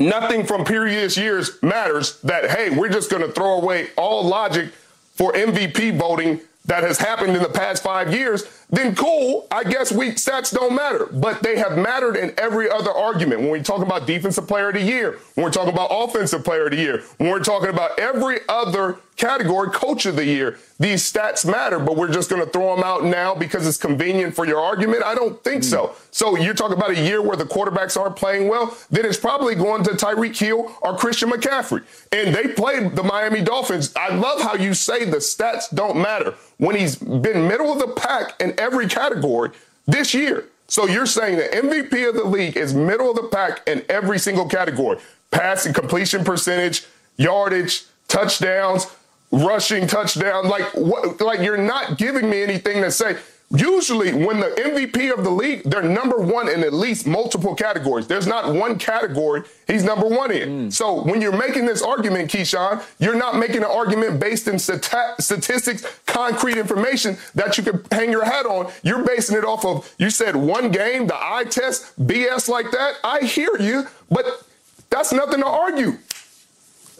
nothing 0.00 0.44
from 0.44 0.64
previous 0.64 1.16
years 1.16 1.62
matters, 1.62 2.20
that, 2.22 2.50
hey, 2.50 2.70
we're 2.70 2.88
just 2.88 3.10
going 3.10 3.22
to 3.22 3.30
throw 3.30 3.60
away 3.60 3.90
all 3.96 4.24
logic 4.24 4.70
for 5.14 5.32
MVP 5.32 5.96
voting 5.96 6.40
that 6.66 6.82
has 6.82 6.98
happened 6.98 7.36
in 7.36 7.42
the 7.42 7.48
past 7.48 7.82
five 7.82 8.12
years, 8.12 8.44
then 8.68 8.94
cool. 8.94 9.46
I 9.50 9.64
guess 9.64 9.90
weak 9.90 10.16
stats 10.16 10.52
don't 10.52 10.74
matter, 10.74 11.06
but 11.06 11.42
they 11.42 11.58
have 11.58 11.76
mattered 11.76 12.16
in 12.16 12.32
every 12.38 12.70
other 12.70 12.90
argument. 12.90 13.40
When 13.40 13.50
we 13.50 13.60
talk 13.60 13.82
about 13.82 14.06
defensive 14.06 14.46
player 14.46 14.68
of 14.68 14.74
the 14.74 14.82
year, 14.82 15.18
when 15.34 15.44
we're 15.44 15.50
talking 15.50 15.72
about 15.72 15.88
offensive 15.90 16.44
player 16.44 16.66
of 16.66 16.70
the 16.70 16.76
year, 16.76 17.02
when 17.16 17.30
we're 17.30 17.42
talking 17.42 17.70
about 17.70 17.98
every 17.98 18.40
other 18.48 18.98
category, 19.20 19.70
coach 19.70 20.06
of 20.06 20.16
the 20.16 20.24
year, 20.24 20.58
these 20.78 21.10
stats 21.10 21.44
matter, 21.44 21.78
but 21.78 21.94
we're 21.94 22.10
just 22.10 22.30
going 22.30 22.42
to 22.42 22.50
throw 22.50 22.74
them 22.74 22.82
out 22.82 23.04
now 23.04 23.34
because 23.34 23.66
it's 23.66 23.76
convenient 23.76 24.34
for 24.34 24.46
your 24.46 24.58
argument. 24.58 25.04
I 25.04 25.14
don't 25.14 25.42
think 25.44 25.62
mm. 25.62 25.66
so. 25.66 25.94
So 26.10 26.36
you're 26.36 26.54
talking 26.54 26.76
about 26.76 26.90
a 26.90 27.00
year 27.00 27.20
where 27.20 27.36
the 27.36 27.44
quarterbacks 27.44 28.00
aren't 28.00 28.16
playing 28.16 28.48
well, 28.48 28.76
then 28.90 29.04
it's 29.04 29.18
probably 29.18 29.54
going 29.54 29.84
to 29.84 29.90
Tyreek 29.90 30.36
Hill 30.36 30.72
or 30.80 30.96
Christian 30.96 31.30
McCaffrey. 31.30 31.84
And 32.12 32.34
they 32.34 32.48
played 32.48 32.96
the 32.96 33.02
Miami 33.02 33.42
Dolphins. 33.42 33.92
I 33.94 34.14
love 34.14 34.40
how 34.40 34.54
you 34.54 34.72
say 34.72 35.04
the 35.04 35.18
stats 35.18 35.72
don't 35.72 35.98
matter 35.98 36.34
when 36.56 36.74
he's 36.74 36.96
been 36.96 37.46
middle 37.46 37.70
of 37.70 37.78
the 37.78 37.88
pack 37.88 38.40
in 38.40 38.58
every 38.58 38.88
category 38.88 39.50
this 39.86 40.14
year. 40.14 40.46
So 40.66 40.86
you're 40.86 41.04
saying 41.04 41.36
the 41.36 41.42
MVP 41.42 42.08
of 42.08 42.14
the 42.14 42.24
league 42.24 42.56
is 42.56 42.72
middle 42.72 43.10
of 43.10 43.16
the 43.16 43.24
pack 43.24 43.66
in 43.66 43.84
every 43.90 44.18
single 44.18 44.48
category. 44.48 44.98
Passing 45.30 45.74
completion 45.74 46.24
percentage, 46.24 46.86
yardage, 47.16 47.84
touchdowns, 48.08 48.86
rushing 49.30 49.86
touchdown. 49.86 50.48
Like 50.48 50.74
what 50.74 51.20
like 51.20 51.40
you're 51.40 51.56
not 51.56 51.98
giving 51.98 52.28
me 52.28 52.42
anything 52.42 52.82
to 52.82 52.90
say. 52.90 53.16
Usually, 53.52 54.12
when 54.12 54.38
the 54.38 54.46
MVP 54.46 55.12
of 55.12 55.24
the 55.24 55.30
league, 55.30 55.64
they're 55.64 55.82
number 55.82 56.18
one 56.18 56.48
in 56.48 56.62
at 56.62 56.72
least 56.72 57.04
multiple 57.04 57.56
categories. 57.56 58.06
There's 58.06 58.28
not 58.28 58.54
one 58.54 58.78
category 58.78 59.42
he's 59.66 59.82
number 59.82 60.06
one 60.06 60.30
in. 60.30 60.68
Mm. 60.68 60.72
So 60.72 61.02
when 61.02 61.20
you're 61.20 61.36
making 61.36 61.66
this 61.66 61.82
argument, 61.82 62.30
Keyshawn, 62.30 62.80
you're 63.00 63.16
not 63.16 63.36
making 63.36 63.58
an 63.58 63.64
argument 63.64 64.20
based 64.20 64.46
in 64.46 64.56
statistics, 64.60 65.84
concrete 66.06 66.58
information 66.58 67.16
that 67.34 67.58
you 67.58 67.64
can 67.64 67.82
hang 67.90 68.12
your 68.12 68.24
hat 68.24 68.46
on. 68.46 68.70
You're 68.84 69.04
basing 69.04 69.36
it 69.36 69.44
off 69.44 69.64
of, 69.64 69.92
you 69.98 70.10
said 70.10 70.36
one 70.36 70.70
game, 70.70 71.08
the 71.08 71.16
eye 71.16 71.44
test, 71.50 71.98
BS 71.98 72.48
like 72.48 72.70
that. 72.70 72.98
I 73.02 73.24
hear 73.24 73.50
you, 73.58 73.88
but 74.12 74.46
that's 74.90 75.12
nothing 75.12 75.40
to 75.40 75.46
argue. 75.46 75.98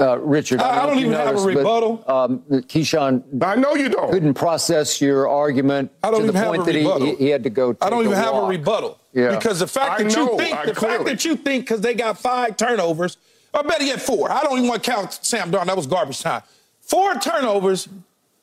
Uh, 0.00 0.18
Richard, 0.18 0.60
I, 0.60 0.82
I 0.82 0.86
don't 0.86 0.98
even 0.98 1.10
noticed, 1.10 1.44
have 1.44 1.54
a 1.54 1.58
rebuttal. 1.58 1.96
But, 2.06 2.24
um, 2.24 2.38
Keyshawn, 2.50 3.44
I 3.44 3.54
know 3.56 3.74
you 3.74 3.90
don't. 3.90 4.10
Couldn't 4.10 4.34
process 4.34 4.98
your 5.00 5.28
argument 5.28 5.92
I 6.02 6.10
don't 6.10 6.24
to 6.24 6.32
the 6.32 6.42
point 6.42 6.64
that 6.64 6.74
he, 6.74 7.14
he, 7.16 7.28
had 7.28 7.42
to 7.42 7.50
go. 7.50 7.74
To 7.74 7.78
the 7.78 7.84
I 7.84 7.90
don't 7.90 8.04
even 8.04 8.16
have 8.16 8.34
a 8.34 8.46
rebuttal. 8.46 8.98
Yeah. 9.12 9.36
Because 9.36 9.58
the 9.58 9.66
fact 9.66 9.98
that 9.98 10.16
know, 10.16 10.32
you 10.32 10.38
think, 10.38 10.56
I 10.56 10.66
the 10.66 10.74
clearly. 10.74 10.96
fact 10.96 11.08
that 11.08 11.24
you 11.24 11.36
think, 11.36 11.64
because 11.64 11.82
they 11.82 11.94
got 11.94 12.18
five 12.18 12.56
turnovers, 12.56 13.18
or 13.52 13.62
better 13.62 13.84
yet, 13.84 14.00
four. 14.00 14.30
I 14.30 14.42
don't 14.42 14.56
even 14.58 14.68
want 14.68 14.82
to 14.82 14.90
count 14.90 15.12
Sam 15.22 15.50
Darnold. 15.50 15.66
That 15.66 15.76
was 15.76 15.86
garbage 15.86 16.20
time. 16.20 16.42
Four 16.80 17.14
turnovers. 17.16 17.88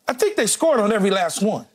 I 0.08 0.14
think 0.14 0.36
they 0.36 0.48
scored 0.48 0.80
on 0.80 0.92
every 0.94 1.10
last 1.10 1.42
one. 1.42 1.66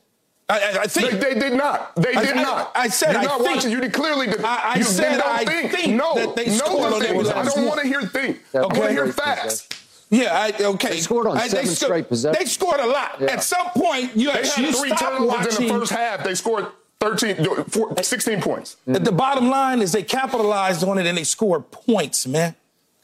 I, 0.49 0.79
I, 0.81 0.87
think 0.87 1.11
they, 1.11 1.33
they, 1.33 1.39
did 1.39 1.53
not. 1.53 1.95
They 1.95 2.11
did 2.11 2.37
I, 2.37 2.41
not. 2.41 2.71
I, 2.75 2.89
said 2.89 3.13
You're 3.13 3.21
I 3.21 3.23
not 3.23 3.41
think. 3.41 3.55
Watching. 3.55 3.71
You 3.71 3.89
clearly 3.89 4.27
did. 4.27 4.43
I, 4.43 4.75
you 4.75 4.83
said 4.83 5.21
I 5.21 5.45
think. 5.45 5.71
think 5.71 5.95
no, 5.95 6.15
that 6.15 6.35
they 6.35 6.47
no 6.47 6.53
scored 6.53 6.93
on 6.93 7.05
every 7.05 7.29
I 7.29 7.43
don't 7.45 7.65
want 7.65 7.81
to 7.81 7.87
hear 7.87 8.01
think. 8.01 8.41
Okay. 8.53 8.59
I 8.59 8.61
want 8.61 8.75
to 8.75 8.91
hear 8.91 9.07
facts. 9.13 9.69
Yeah, 10.09 10.31
I, 10.31 10.63
okay. 10.63 10.89
They 10.89 10.99
scored 10.99 11.27
on 11.27 11.37
I, 11.37 11.47
seven 11.47 11.65
they 11.65 11.73
straight 11.73 12.07
possessions. 12.09 12.37
They 12.37 12.45
scored 12.45 12.79
a 12.79 12.85
lot. 12.85 13.17
Yeah. 13.19 13.31
At 13.31 13.43
some 13.43 13.67
point, 13.69 14.15
you, 14.15 14.31
they 14.31 14.47
had 14.47 14.75
three 14.75 14.91
turnovers 14.91 15.27
watching. 15.27 15.61
in 15.63 15.67
the 15.67 15.79
first 15.79 15.91
half. 15.91 16.23
They 16.23 16.35
scored 16.35 16.67
13, 16.99 17.65
4, 17.65 18.03
16 18.03 18.41
points. 18.41 18.77
Mm-hmm. 18.87 19.03
The 19.03 19.11
bottom 19.11 19.49
line 19.49 19.81
is 19.81 19.91
they 19.91 20.03
capitalized 20.03 20.83
on 20.83 20.99
it 20.99 21.05
and 21.05 21.17
they 21.17 21.23
scored 21.23 21.71
points, 21.71 22.27
man. 22.27 22.55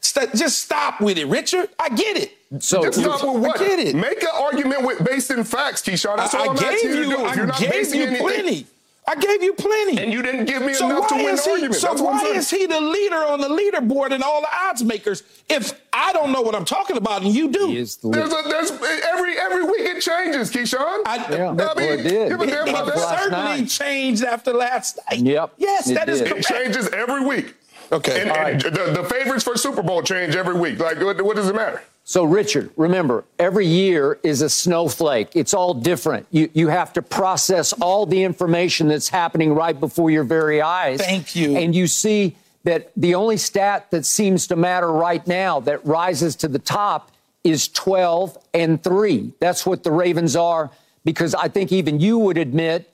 St- 0.01 0.33
just 0.33 0.63
stop 0.63 1.01
with 1.01 1.17
it, 1.17 1.25
Richard. 1.25 1.69
I 1.77 1.89
get 1.89 2.17
it. 2.17 2.37
So 2.63 2.83
just 2.83 2.99
stop 2.99 3.23
with 3.23 3.43
what? 3.43 3.61
I 3.61 3.65
get 3.65 3.79
it. 3.79 3.95
Make 3.95 4.23
an 4.23 4.29
argument 4.33 4.83
with 4.83 5.03
based 5.03 5.29
in 5.31 5.43
facts, 5.43 5.81
Keyshawn. 5.81 6.17
That's 6.17 6.33
I, 6.33 6.39
all 6.39 6.51
I'm 6.51 6.59
I 6.59 6.73
asking 6.73 6.89
you, 6.89 6.95
you 6.95 7.03
to 7.03 7.09
do. 7.09 7.25
If 7.25 7.35
you're 7.35 7.45
not 7.45 7.59
basing 7.59 7.99
you 7.99 8.07
anything, 8.07 8.27
plenty. 8.27 8.65
I 9.09 9.15
gave 9.15 9.41
you 9.41 9.53
plenty. 9.53 9.99
And 9.99 10.13
you 10.13 10.21
didn't 10.21 10.45
give 10.45 10.61
me 10.61 10.73
so 10.75 10.85
enough 10.85 11.07
to 11.07 11.15
win 11.15 11.35
the 11.35 11.41
he, 11.41 11.49
argument. 11.49 11.75
So 11.75 11.87
That's 11.87 12.01
why 12.01 12.23
is 12.25 12.47
he 12.49 12.67
the 12.67 12.79
leader 12.79 13.15
on 13.15 13.41
the 13.41 13.47
leaderboard 13.47 14.11
and 14.11 14.21
all 14.21 14.41
the 14.41 14.47
odds 14.53 14.83
makers 14.83 15.23
if 15.49 15.73
I 15.91 16.13
don't 16.13 16.31
know 16.31 16.41
what 16.41 16.53
I'm 16.53 16.65
talking 16.65 16.95
about 16.95 17.23
and 17.23 17.33
you 17.33 17.49
do? 17.49 17.73
there's, 17.73 17.97
a, 18.03 18.41
there's 18.47 18.71
every 18.71 19.37
every 19.39 19.63
week 19.63 19.79
it 19.79 20.01
changes, 20.01 20.51
Keyshawn. 20.51 21.01
I, 21.05 21.25
yeah, 21.31 21.49
I 21.49 21.73
mean, 21.73 21.99
it 21.99 22.03
did. 22.03 22.29
Give 22.29 22.41
a 22.41 22.45
damn 22.45 22.67
about 22.69 22.85
that. 22.85 23.19
certainly 23.19 23.61
night. 23.61 23.69
changed 23.69 24.23
after 24.23 24.53
last 24.53 24.99
night. 25.09 25.21
Yep. 25.21 25.53
Yes, 25.57 25.85
that 25.87 26.05
did. 26.05 26.13
is 26.13 26.21
correct. 26.21 26.39
It 26.39 26.45
changes 26.45 26.89
every 26.89 27.25
week. 27.25 27.55
Okay. 27.91 28.21
And, 28.21 28.31
and 28.31 28.61
the, 28.61 29.01
the 29.01 29.03
favorites 29.03 29.43
for 29.43 29.57
Super 29.57 29.81
Bowl 29.81 30.01
change 30.01 30.35
every 30.35 30.53
week. 30.53 30.79
Like, 30.79 30.99
what, 31.01 31.21
what 31.21 31.35
does 31.35 31.49
it 31.49 31.55
matter? 31.55 31.81
So, 32.03 32.23
Richard, 32.23 32.71
remember, 32.75 33.23
every 33.37 33.67
year 33.67 34.19
is 34.23 34.41
a 34.41 34.49
snowflake. 34.49 35.29
It's 35.35 35.53
all 35.53 35.75
different. 35.75 36.25
You, 36.31 36.49
you 36.53 36.69
have 36.69 36.93
to 36.93 37.01
process 37.01 37.71
all 37.73 38.05
the 38.05 38.23
information 38.23 38.87
that's 38.87 39.09
happening 39.09 39.53
right 39.53 39.79
before 39.79 40.09
your 40.09 40.23
very 40.23 40.61
eyes. 40.61 40.99
Thank 40.99 41.35
you. 41.35 41.55
And 41.55 41.75
you 41.75 41.85
see 41.85 42.35
that 42.63 42.91
the 42.95 43.15
only 43.15 43.37
stat 43.37 43.91
that 43.91 44.05
seems 44.05 44.47
to 44.47 44.55
matter 44.55 44.91
right 44.91 45.25
now 45.27 45.59
that 45.61 45.85
rises 45.85 46.35
to 46.37 46.47
the 46.47 46.59
top 46.59 47.11
is 47.43 47.67
12 47.69 48.37
and 48.53 48.83
3. 48.83 49.33
That's 49.39 49.65
what 49.65 49.83
the 49.83 49.91
Ravens 49.91 50.35
are, 50.35 50.71
because 51.05 51.35
I 51.35 51.47
think 51.47 51.71
even 51.71 51.99
you 51.99 52.17
would 52.17 52.37
admit 52.37 52.91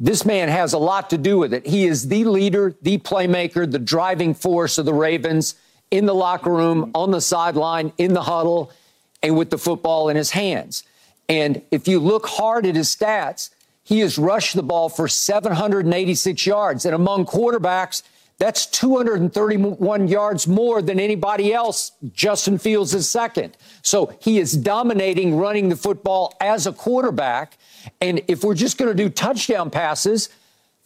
this 0.00 0.24
man 0.24 0.48
has 0.48 0.72
a 0.72 0.78
lot 0.78 1.10
to 1.10 1.18
do 1.18 1.38
with 1.38 1.54
it. 1.54 1.66
He 1.66 1.86
is 1.86 2.08
the 2.08 2.24
leader, 2.24 2.74
the 2.82 2.98
playmaker, 2.98 3.70
the 3.70 3.78
driving 3.78 4.34
force 4.34 4.78
of 4.78 4.86
the 4.86 4.94
Ravens 4.94 5.54
in 5.90 6.06
the 6.06 6.14
locker 6.14 6.50
room, 6.50 6.90
on 6.94 7.10
the 7.10 7.20
sideline, 7.20 7.92
in 7.98 8.14
the 8.14 8.22
huddle, 8.22 8.72
and 9.22 9.36
with 9.36 9.50
the 9.50 9.58
football 9.58 10.08
in 10.08 10.16
his 10.16 10.30
hands. 10.30 10.82
And 11.28 11.62
if 11.70 11.86
you 11.86 12.00
look 12.00 12.26
hard 12.26 12.66
at 12.66 12.74
his 12.74 12.94
stats, 12.94 13.50
he 13.84 14.00
has 14.00 14.18
rushed 14.18 14.56
the 14.56 14.62
ball 14.62 14.88
for 14.88 15.06
786 15.06 16.46
yards. 16.46 16.84
And 16.84 16.94
among 16.94 17.26
quarterbacks, 17.26 18.02
that's 18.38 18.66
231 18.66 20.08
yards 20.08 20.48
more 20.48 20.82
than 20.82 20.98
anybody 20.98 21.52
else. 21.52 21.92
Justin 22.12 22.58
Fields 22.58 22.94
is 22.94 23.08
second. 23.08 23.56
So 23.82 24.16
he 24.20 24.38
is 24.38 24.52
dominating 24.52 25.36
running 25.36 25.68
the 25.68 25.76
football 25.76 26.34
as 26.40 26.66
a 26.66 26.72
quarterback. 26.72 27.56
And 28.00 28.22
if 28.28 28.44
we're 28.44 28.54
just 28.54 28.78
going 28.78 28.94
to 28.94 29.02
do 29.02 29.08
touchdown 29.08 29.70
passes, 29.70 30.28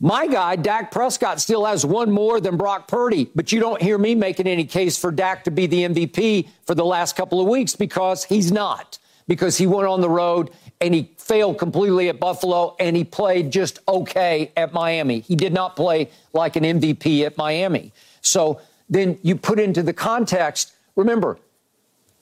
my 0.01 0.29
guy, 0.29 0.55
Dak 0.55 0.93
Prescott, 0.93 1.41
still 1.41 1.65
has 1.65 1.85
one 1.85 2.11
more 2.11 2.41
than 2.41 2.57
Brock 2.57 2.87
Purdy, 2.87 3.29
but 3.35 3.51
you 3.51 3.59
don't 3.59 3.83
hear 3.83 3.99
me 3.99 4.15
making 4.15 4.47
any 4.47 4.65
case 4.65 4.97
for 4.97 5.11
Dak 5.11 5.45
to 5.45 5.51
be 5.51 5.67
the 5.67 5.83
MVP 5.83 6.49
for 6.67 6.77
the 6.77 6.85
last 6.85 7.17
couple 7.17 7.41
of 7.41 7.49
weeks 7.49 7.75
because 7.75 8.23
he's 8.23 8.53
not, 8.53 8.99
because 9.27 9.59
he 9.59 9.67
went 9.67 9.89
on 9.89 10.01
the 10.01 10.09
road 10.09 10.51
and 10.81 10.95
he 10.95 11.11
failed 11.19 11.59
completely 11.59 12.09
at 12.09 12.21
Buffalo 12.21 12.77
and 12.79 12.97
he 12.97 13.03
played 13.03 13.51
just 13.51 13.81
okay 13.89 14.53
at 14.57 14.73
Miami. 14.73 15.21
He 15.21 15.35
did 15.35 15.53
not 15.53 15.75
play 15.75 16.11
like 16.33 16.55
an 16.55 16.63
MVP 16.63 17.27
at 17.27 17.37
Miami. 17.37 17.93
So 18.21 18.61
then 18.89 19.19
you 19.23 19.35
put 19.35 19.59
into 19.59 19.83
the 19.83 19.93
context, 19.93 20.75
remember, 20.95 21.39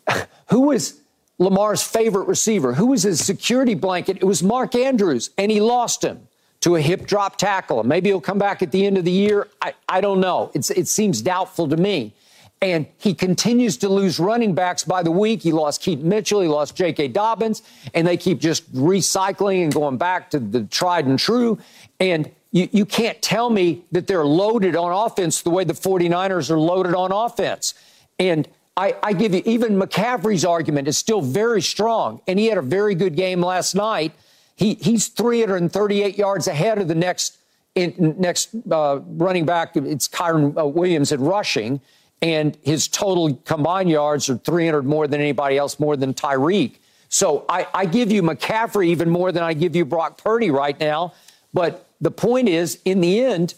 who 0.48 0.62
was 0.62 0.98
Lamar's 1.38 1.82
favorite 1.82 2.28
receiver? 2.28 2.74
Who 2.74 2.86
was 2.86 3.02
his 3.02 3.24
security 3.24 3.74
blanket? 3.74 4.18
It 4.18 4.24
was 4.24 4.42
Mark 4.42 4.74
Andrews, 4.74 5.30
and 5.36 5.50
he 5.50 5.60
lost 5.60 6.02
him 6.02 6.28
to 6.60 6.76
a 6.76 6.80
hip 6.80 7.06
drop 7.06 7.36
tackle. 7.36 7.82
Maybe 7.84 8.08
he'll 8.08 8.20
come 8.20 8.38
back 8.38 8.62
at 8.62 8.72
the 8.72 8.86
end 8.86 8.98
of 8.98 9.04
the 9.04 9.12
year. 9.12 9.48
I, 9.60 9.74
I 9.88 10.00
don't 10.00 10.20
know. 10.20 10.50
It's, 10.54 10.70
it 10.70 10.88
seems 10.88 11.20
doubtful 11.20 11.68
to 11.68 11.76
me. 11.76 12.14
And 12.62 12.86
he 12.96 13.12
continues 13.12 13.76
to 13.78 13.88
lose 13.88 14.18
running 14.18 14.54
backs 14.54 14.82
by 14.82 15.02
the 15.02 15.10
week. 15.10 15.42
He 15.42 15.52
lost 15.52 15.82
Keaton 15.82 16.08
Mitchell. 16.08 16.40
He 16.40 16.48
lost 16.48 16.74
J.K. 16.74 17.08
Dobbins. 17.08 17.62
And 17.92 18.06
they 18.06 18.16
keep 18.16 18.40
just 18.40 18.72
recycling 18.74 19.62
and 19.62 19.74
going 19.74 19.98
back 19.98 20.30
to 20.30 20.38
the 20.38 20.64
tried 20.64 21.04
and 21.04 21.18
true. 21.18 21.58
And 22.00 22.30
you, 22.52 22.68
you 22.72 22.86
can't 22.86 23.20
tell 23.20 23.50
me 23.50 23.84
that 23.92 24.06
they're 24.06 24.24
loaded 24.24 24.74
on 24.74 24.90
offense 24.90 25.42
the 25.42 25.50
way 25.50 25.64
the 25.64 25.74
49ers 25.74 26.50
are 26.50 26.58
loaded 26.58 26.94
on 26.94 27.12
offense. 27.12 27.74
And 28.18 28.48
I, 28.76 28.94
I 29.02 29.12
give 29.12 29.34
you, 29.34 29.42
even 29.46 29.78
McCaffrey's 29.78 30.44
argument 30.44 30.86
is 30.88 30.98
still 30.98 31.22
very 31.22 31.62
strong. 31.62 32.20
And 32.26 32.38
he 32.38 32.46
had 32.46 32.58
a 32.58 32.62
very 32.62 32.94
good 32.94 33.16
game 33.16 33.40
last 33.40 33.74
night. 33.74 34.12
He, 34.54 34.74
he's 34.74 35.08
338 35.08 36.16
yards 36.18 36.46
ahead 36.46 36.78
of 36.78 36.88
the 36.88 36.94
next 36.94 37.38
in, 37.74 38.16
next 38.18 38.50
uh, 38.70 39.00
running 39.06 39.46
back. 39.46 39.76
It's 39.76 40.08
Kyren 40.08 40.58
uh, 40.58 40.66
Williams 40.66 41.12
in 41.12 41.20
rushing, 41.20 41.80
and 42.22 42.56
his 42.62 42.88
total 42.88 43.34
combined 43.44 43.90
yards 43.90 44.28
are 44.30 44.38
300 44.38 44.84
more 44.84 45.06
than 45.06 45.20
anybody 45.20 45.58
else, 45.58 45.78
more 45.78 45.96
than 45.96 46.14
Tyreek. 46.14 46.76
So 47.08 47.44
I, 47.48 47.66
I 47.72 47.86
give 47.86 48.10
you 48.10 48.22
McCaffrey 48.22 48.86
even 48.86 49.10
more 49.10 49.30
than 49.30 49.42
I 49.42 49.52
give 49.52 49.76
you 49.76 49.84
Brock 49.84 50.22
Purdy 50.22 50.50
right 50.50 50.78
now. 50.80 51.12
But 51.54 51.86
the 52.00 52.10
point 52.10 52.48
is, 52.48 52.80
in 52.84 53.00
the 53.00 53.20
end, 53.20 53.54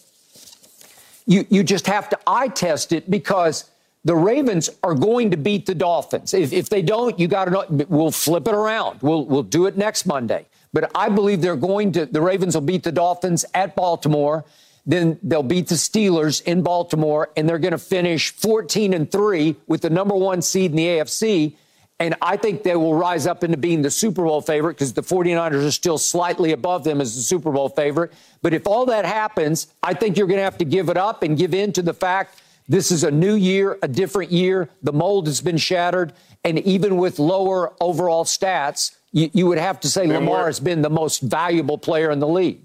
you, 1.27 1.47
you 1.49 1.63
just 1.63 1.87
have 1.87 2.09
to 2.11 2.19
eye 2.27 2.49
test 2.49 2.93
it 2.93 3.11
because 3.11 3.71
the 4.09 4.17
Ravens 4.17 4.71
are 4.83 4.95
going 4.95 5.33
to 5.33 5.37
beat 5.37 5.67
the 5.67 5.75
Dolphins. 5.75 6.33
If, 6.33 6.51
if 6.55 6.71
they 6.71 6.81
don't, 6.81 7.19
you 7.21 7.29
got 7.29 7.45
to 7.45 7.51
know. 7.51 7.65
We'll 7.91 8.11
flip 8.11 8.49
it 8.49 8.55
around. 8.55 9.01
We'll, 9.03 9.27
we'll 9.27 9.43
do 9.43 9.67
it 9.67 9.77
next 9.77 10.07
Monday. 10.07 10.47
But 10.73 10.91
I 10.95 11.11
believe 11.11 11.43
they're 11.43 11.57
going 11.57 11.93
to, 11.93 12.07
the 12.07 12.23
Ravens 12.23 12.55
will 12.55 12.63
beat 12.63 12.85
the 12.85 12.91
Dolphins 12.91 13.45
at 13.53 13.77
Baltimore. 13.77 14.47
Then 14.87 15.19
they'll 15.23 15.43
beat 15.43 15.69
the 15.69 15.75
Steelers 15.75 16.43
in 16.45 16.63
Baltimore, 16.63 17.29
and 17.37 17.47
they're 17.47 17.59
going 17.59 17.73
to 17.73 17.79
finish 17.79 18.31
14 18.31 18.95
and 18.95 19.13
3 19.13 19.57
with 19.67 19.83
the 19.83 19.91
number 19.91 20.15
one 20.15 20.41
seed 20.41 20.71
in 20.71 20.79
the 20.79 20.87
AFC. 20.87 21.57
And 22.01 22.15
I 22.23 22.39
think 22.39 22.63
they 22.63 22.77
will 22.77 22.95
rise 22.95 23.27
up 23.27 23.45
into 23.45 23.59
being 23.59 23.83
the 23.83 23.91
Super 23.91 24.25
Bowl 24.25 24.41
favorite 24.41 24.79
because 24.79 24.95
the 24.95 25.03
49ers 25.03 25.67
are 25.67 25.71
still 25.71 25.99
slightly 25.99 26.53
above 26.53 26.83
them 26.83 27.03
as 27.03 27.15
the 27.15 27.21
Super 27.21 27.53
Bowl 27.53 27.69
favorite. 27.69 28.15
But 28.41 28.55
if 28.55 28.67
all 28.67 28.87
that 28.87 29.05
happens, 29.05 29.67
I 29.83 29.93
think 29.93 30.17
you're 30.17 30.29
going 30.29 30.39
to 30.39 30.45
have 30.45 30.57
to 30.59 30.65
give 30.65 30.89
it 30.89 30.97
up 30.97 31.23
and 31.23 31.37
give 31.37 31.53
in 31.53 31.75
to 31.75 31.83
the 31.83 31.93
fact 31.93 32.41
this 32.69 32.91
is 32.91 33.05
a 33.05 33.11
new 33.11 33.35
year, 33.35 33.79
a 33.83 33.89
different 33.89 34.31
year. 34.31 34.69
The 34.83 34.93
mold 34.93 35.27
has 35.27 35.41
been 35.41 35.57
shattered. 35.57 36.13
And 36.45 36.59
even 36.61 36.97
with 36.99 37.19
lower 37.19 37.73
overall 37.81 38.25
stats, 38.25 38.97
you, 39.13 39.31
you 39.33 39.47
would 39.47 39.59
have 39.59 39.81
to 39.81 39.89
say 39.89 40.07
then 40.07 40.27
Lamar 40.27 40.47
has 40.47 40.61
been 40.61 40.83
the 40.83 40.91
most 40.91 41.23
valuable 41.23 41.79
player 41.79 42.11
in 42.11 42.21
the 42.21 42.29
league. 42.29 42.61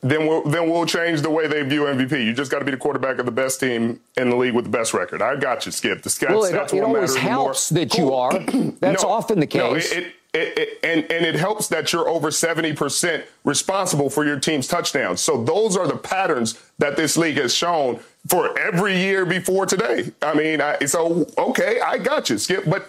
Then 0.00 0.26
we'll, 0.26 0.42
then 0.42 0.68
we'll 0.68 0.86
change 0.86 1.20
the 1.20 1.30
way 1.30 1.46
they 1.46 1.62
view 1.62 1.82
MVP. 1.82 2.24
You 2.24 2.32
just 2.32 2.50
got 2.50 2.58
to 2.58 2.64
be 2.64 2.72
the 2.72 2.76
quarterback 2.76 3.18
of 3.18 3.26
the 3.26 3.32
best 3.32 3.60
team 3.60 4.00
in 4.16 4.30
the 4.30 4.36
league 4.36 4.54
with 4.54 4.64
the 4.64 4.70
best 4.70 4.94
record. 4.94 5.22
I 5.22 5.36
got 5.36 5.64
you, 5.64 5.70
Skip. 5.70 6.02
The 6.02 6.10
stats, 6.10 6.30
well, 6.30 6.44
it, 6.44 6.74
it 6.74 6.82
always 6.82 7.14
helps 7.14 7.68
that 7.68 7.96
you 7.96 8.12
are. 8.12 8.36
That's 8.80 9.04
no, 9.04 9.10
often 9.10 9.38
the 9.38 9.46
case. 9.46 9.60
No, 9.92 9.98
it, 9.98 10.14
it, 10.34 10.58
it, 10.58 10.78
and, 10.82 11.04
and 11.12 11.24
it 11.24 11.36
helps 11.36 11.68
that 11.68 11.92
you're 11.92 12.08
over 12.08 12.30
70% 12.30 13.24
responsible 13.44 14.10
for 14.10 14.24
your 14.24 14.40
team's 14.40 14.66
touchdowns. 14.66 15.20
So 15.20 15.44
those 15.44 15.76
are 15.76 15.86
the 15.86 15.96
patterns 15.96 16.58
that 16.78 16.96
this 16.96 17.16
league 17.16 17.36
has 17.36 17.54
shown 17.54 18.00
for 18.28 18.56
every 18.58 18.96
year 18.96 19.26
before 19.26 19.66
today. 19.66 20.12
I 20.20 20.34
mean, 20.34 20.60
I, 20.60 20.84
so, 20.86 21.26
okay, 21.36 21.80
I 21.80 21.98
got 21.98 22.30
you, 22.30 22.38
Skip. 22.38 22.64
But 22.66 22.88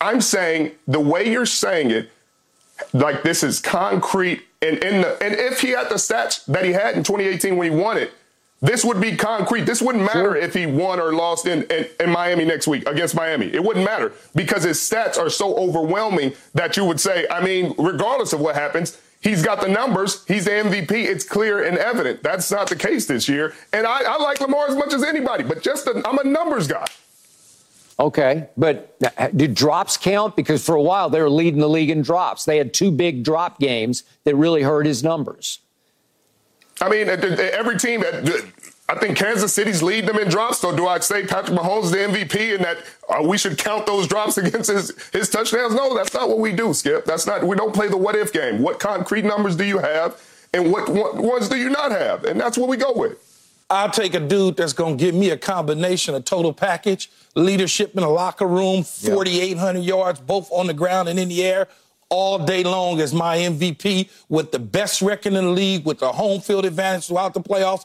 I'm 0.00 0.20
saying 0.20 0.72
the 0.86 1.00
way 1.00 1.30
you're 1.30 1.46
saying 1.46 1.90
it, 1.90 2.10
like 2.92 3.22
this 3.22 3.42
is 3.42 3.60
concrete. 3.60 4.42
And, 4.62 4.78
in 4.78 5.02
the, 5.02 5.22
and 5.22 5.34
if 5.34 5.60
he 5.60 5.70
had 5.70 5.88
the 5.88 5.96
stats 5.96 6.44
that 6.46 6.64
he 6.64 6.72
had 6.72 6.96
in 6.96 7.02
2018 7.02 7.56
when 7.56 7.72
he 7.72 7.76
won 7.76 7.96
it, 7.96 8.12
this 8.60 8.84
would 8.84 9.00
be 9.00 9.14
concrete. 9.16 9.62
This 9.62 9.80
wouldn't 9.80 10.04
matter 10.04 10.32
sure. 10.32 10.36
if 10.36 10.52
he 10.52 10.66
won 10.66 10.98
or 10.98 11.12
lost 11.12 11.46
in, 11.46 11.62
in, 11.64 11.86
in, 12.00 12.10
Miami 12.10 12.44
next 12.44 12.66
week 12.66 12.88
against 12.88 13.14
Miami. 13.14 13.46
It 13.46 13.62
wouldn't 13.62 13.84
matter 13.84 14.12
because 14.34 14.64
his 14.64 14.78
stats 14.78 15.16
are 15.16 15.30
so 15.30 15.56
overwhelming 15.56 16.32
that 16.54 16.76
you 16.76 16.84
would 16.84 16.98
say, 16.98 17.26
I 17.30 17.44
mean, 17.44 17.72
regardless 17.78 18.32
of 18.32 18.40
what 18.40 18.56
happens, 18.56 19.00
he's 19.20 19.42
got 19.42 19.60
the 19.60 19.68
numbers. 19.68 20.24
He's 20.26 20.44
the 20.44 20.52
MVP. 20.52 20.90
It's 20.92 21.24
clear 21.24 21.62
and 21.62 21.78
evident. 21.78 22.22
That's 22.22 22.50
not 22.50 22.68
the 22.68 22.76
case 22.76 23.06
this 23.06 23.28
year. 23.28 23.54
And 23.72 23.86
I, 23.86 24.14
I 24.14 24.16
like 24.18 24.40
Lamar 24.40 24.68
as 24.68 24.76
much 24.76 24.92
as 24.92 25.02
anybody, 25.02 25.44
but 25.44 25.62
just 25.62 25.88
i 25.88 25.92
I'm 26.04 26.18
a 26.18 26.24
numbers 26.24 26.66
guy. 26.66 26.86
Okay, 28.00 28.48
but 28.56 28.96
uh, 29.16 29.28
do 29.28 29.48
drops 29.48 29.96
count? 29.96 30.36
Because 30.36 30.64
for 30.64 30.76
a 30.76 30.82
while 30.82 31.10
they 31.10 31.20
were 31.20 31.30
leading 31.30 31.60
the 31.60 31.68
league 31.68 31.90
in 31.90 32.02
drops. 32.02 32.44
They 32.44 32.56
had 32.56 32.72
two 32.72 32.92
big 32.92 33.24
drop 33.24 33.58
games 33.58 34.04
that 34.22 34.36
really 34.36 34.62
hurt 34.62 34.86
his 34.86 35.02
numbers. 35.02 35.58
I 36.80 36.88
mean, 36.88 37.08
every 37.08 37.76
team, 37.76 38.04
I 38.90 38.94
think 38.94 39.18
Kansas 39.18 39.52
City's 39.52 39.82
lead 39.82 40.06
them 40.06 40.18
in 40.18 40.28
drops. 40.28 40.60
So 40.60 40.74
do 40.74 40.86
I 40.86 40.98
say 41.00 41.26
Patrick 41.26 41.58
Mahomes 41.58 41.84
is 41.84 41.90
the 41.90 41.98
MVP 41.98 42.54
and 42.54 42.64
that 42.64 42.78
uh, 43.08 43.22
we 43.22 43.36
should 43.36 43.58
count 43.58 43.84
those 43.84 44.06
drops 44.06 44.38
against 44.38 44.70
his, 44.70 44.92
his 45.12 45.28
touchdowns? 45.28 45.74
No, 45.74 45.94
that's 45.94 46.14
not 46.14 46.28
what 46.28 46.38
we 46.38 46.52
do, 46.52 46.72
Skip. 46.72 47.04
That's 47.04 47.26
not, 47.26 47.44
we 47.44 47.56
don't 47.56 47.74
play 47.74 47.88
the 47.88 47.98
what 47.98 48.16
if 48.16 48.32
game. 48.32 48.62
What 48.62 48.80
concrete 48.80 49.24
numbers 49.24 49.56
do 49.56 49.64
you 49.64 49.78
have 49.78 50.20
and 50.54 50.72
what, 50.72 50.88
what 50.88 51.16
ones 51.16 51.48
do 51.48 51.56
you 51.56 51.68
not 51.68 51.90
have? 51.90 52.24
And 52.24 52.40
that's 52.40 52.56
what 52.56 52.68
we 52.68 52.76
go 52.78 52.92
with. 52.92 53.24
I'll 53.70 53.90
take 53.90 54.14
a 54.14 54.20
dude 54.20 54.56
that's 54.56 54.72
going 54.72 54.96
to 54.96 55.04
give 55.04 55.14
me 55.14 55.28
a 55.28 55.36
combination, 55.36 56.14
a 56.14 56.20
total 56.22 56.54
package, 56.54 57.10
leadership 57.34 57.94
in 57.94 58.00
the 58.00 58.08
locker 58.08 58.46
room, 58.46 58.82
4,800 58.82 59.80
yep. 59.80 59.86
yards, 59.86 60.20
both 60.20 60.50
on 60.50 60.66
the 60.66 60.72
ground 60.72 61.10
and 61.10 61.18
in 61.18 61.28
the 61.28 61.44
air, 61.44 61.68
all 62.08 62.38
day 62.38 62.64
long 62.64 62.98
as 63.02 63.12
my 63.12 63.36
MVP 63.36 64.08
with 64.30 64.52
the 64.52 64.58
best 64.58 65.02
record 65.02 65.34
in 65.34 65.44
the 65.44 65.50
league, 65.50 65.84
with 65.84 65.98
the 65.98 66.12
home 66.12 66.40
field 66.40 66.64
advantage 66.64 67.08
throughout 67.08 67.34
the 67.34 67.42
playoffs. 67.42 67.84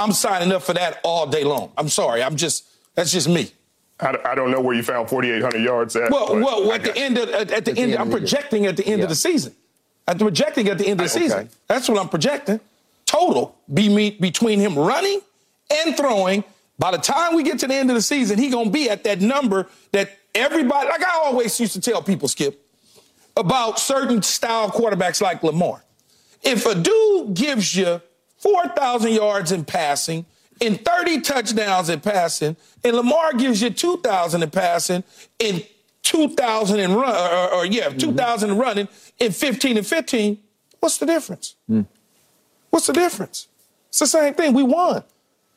I'm 0.00 0.12
signing 0.12 0.52
up 0.52 0.62
for 0.62 0.72
that 0.74 1.00
all 1.04 1.26
day 1.26 1.44
long. 1.44 1.72
I'm 1.76 1.88
sorry. 1.88 2.22
I'm 2.22 2.36
just, 2.36 2.66
that's 2.94 3.12
just 3.12 3.28
me. 3.28 3.52
I, 4.00 4.34
don't 4.34 4.50
know 4.50 4.60
where 4.60 4.74
you 4.74 4.82
found 4.82 5.10
4,800 5.10 5.58
yards 5.58 5.94
at. 5.94 6.10
Well, 6.10 6.34
well 6.36 6.72
at 6.72 6.82
the 6.82 6.96
end 6.96 7.18
of, 7.18 7.28
at, 7.28 7.50
at 7.50 7.64
the, 7.66 7.76
end, 7.76 7.94
I'm 7.96 8.10
projecting 8.10 8.64
at 8.64 8.76
the 8.76 8.86
end 8.86 8.98
yeah. 8.98 9.04
of 9.04 9.10
the 9.10 9.14
season. 9.14 9.54
I'm 10.08 10.18
projecting 10.18 10.68
at 10.68 10.78
the 10.78 10.86
end 10.86 11.00
of 11.00 11.04
the 11.04 11.10
season. 11.10 11.38
Okay. 11.40 11.48
That's 11.68 11.88
what 11.88 12.00
I'm 12.00 12.08
projecting. 12.08 12.60
Total 13.04 13.54
be 13.72 13.88
me, 13.88 14.10
between 14.10 14.58
him 14.58 14.78
running 14.78 15.20
and 15.70 15.96
throwing. 15.96 16.44
By 16.78 16.92
the 16.92 16.98
time 16.98 17.34
we 17.34 17.42
get 17.42 17.58
to 17.58 17.66
the 17.66 17.74
end 17.74 17.90
of 17.90 17.94
the 17.94 18.02
season, 18.02 18.38
he 18.38 18.48
gonna 18.48 18.70
be 18.70 18.88
at 18.88 19.04
that 19.04 19.20
number 19.20 19.68
that 19.92 20.18
everybody, 20.34 20.88
like 20.88 21.04
I 21.04 21.20
always 21.24 21.60
used 21.60 21.74
to 21.74 21.80
tell 21.80 22.02
people, 22.02 22.26
Skip, 22.26 22.58
about 23.36 23.78
certain 23.78 24.22
style 24.22 24.70
quarterbacks 24.70 25.20
like 25.20 25.42
Lamar. 25.42 25.84
If 26.42 26.64
a 26.64 26.74
dude 26.74 27.34
gives 27.34 27.76
you 27.76 28.00
4,000 28.40 29.12
yards 29.12 29.52
in 29.52 29.64
passing 29.64 30.26
and 30.60 30.82
30 30.84 31.20
touchdowns 31.22 31.88
in 31.88 32.00
passing, 32.00 32.56
and 32.84 32.96
Lamar 32.96 33.32
gives 33.32 33.62
you 33.62 33.70
2,000 33.70 34.42
in 34.42 34.50
passing 34.50 35.04
and 35.38 35.66
2,000 36.02 36.80
in 36.80 36.94
run, 36.94 37.14
or, 37.14 37.54
or 37.54 37.66
yeah, 37.66 37.88
mm-hmm. 37.88 37.98
2,000 37.98 38.58
running 38.58 38.88
in 39.18 39.32
15 39.32 39.76
and 39.78 39.86
15, 39.86 40.38
what's 40.80 40.98
the 40.98 41.06
difference? 41.06 41.56
Mm. 41.70 41.86
What's 42.70 42.86
the 42.86 42.92
difference? 42.92 43.48
It's 43.88 43.98
the 43.98 44.06
same 44.06 44.34
thing. 44.34 44.54
We 44.54 44.62
won. 44.62 45.02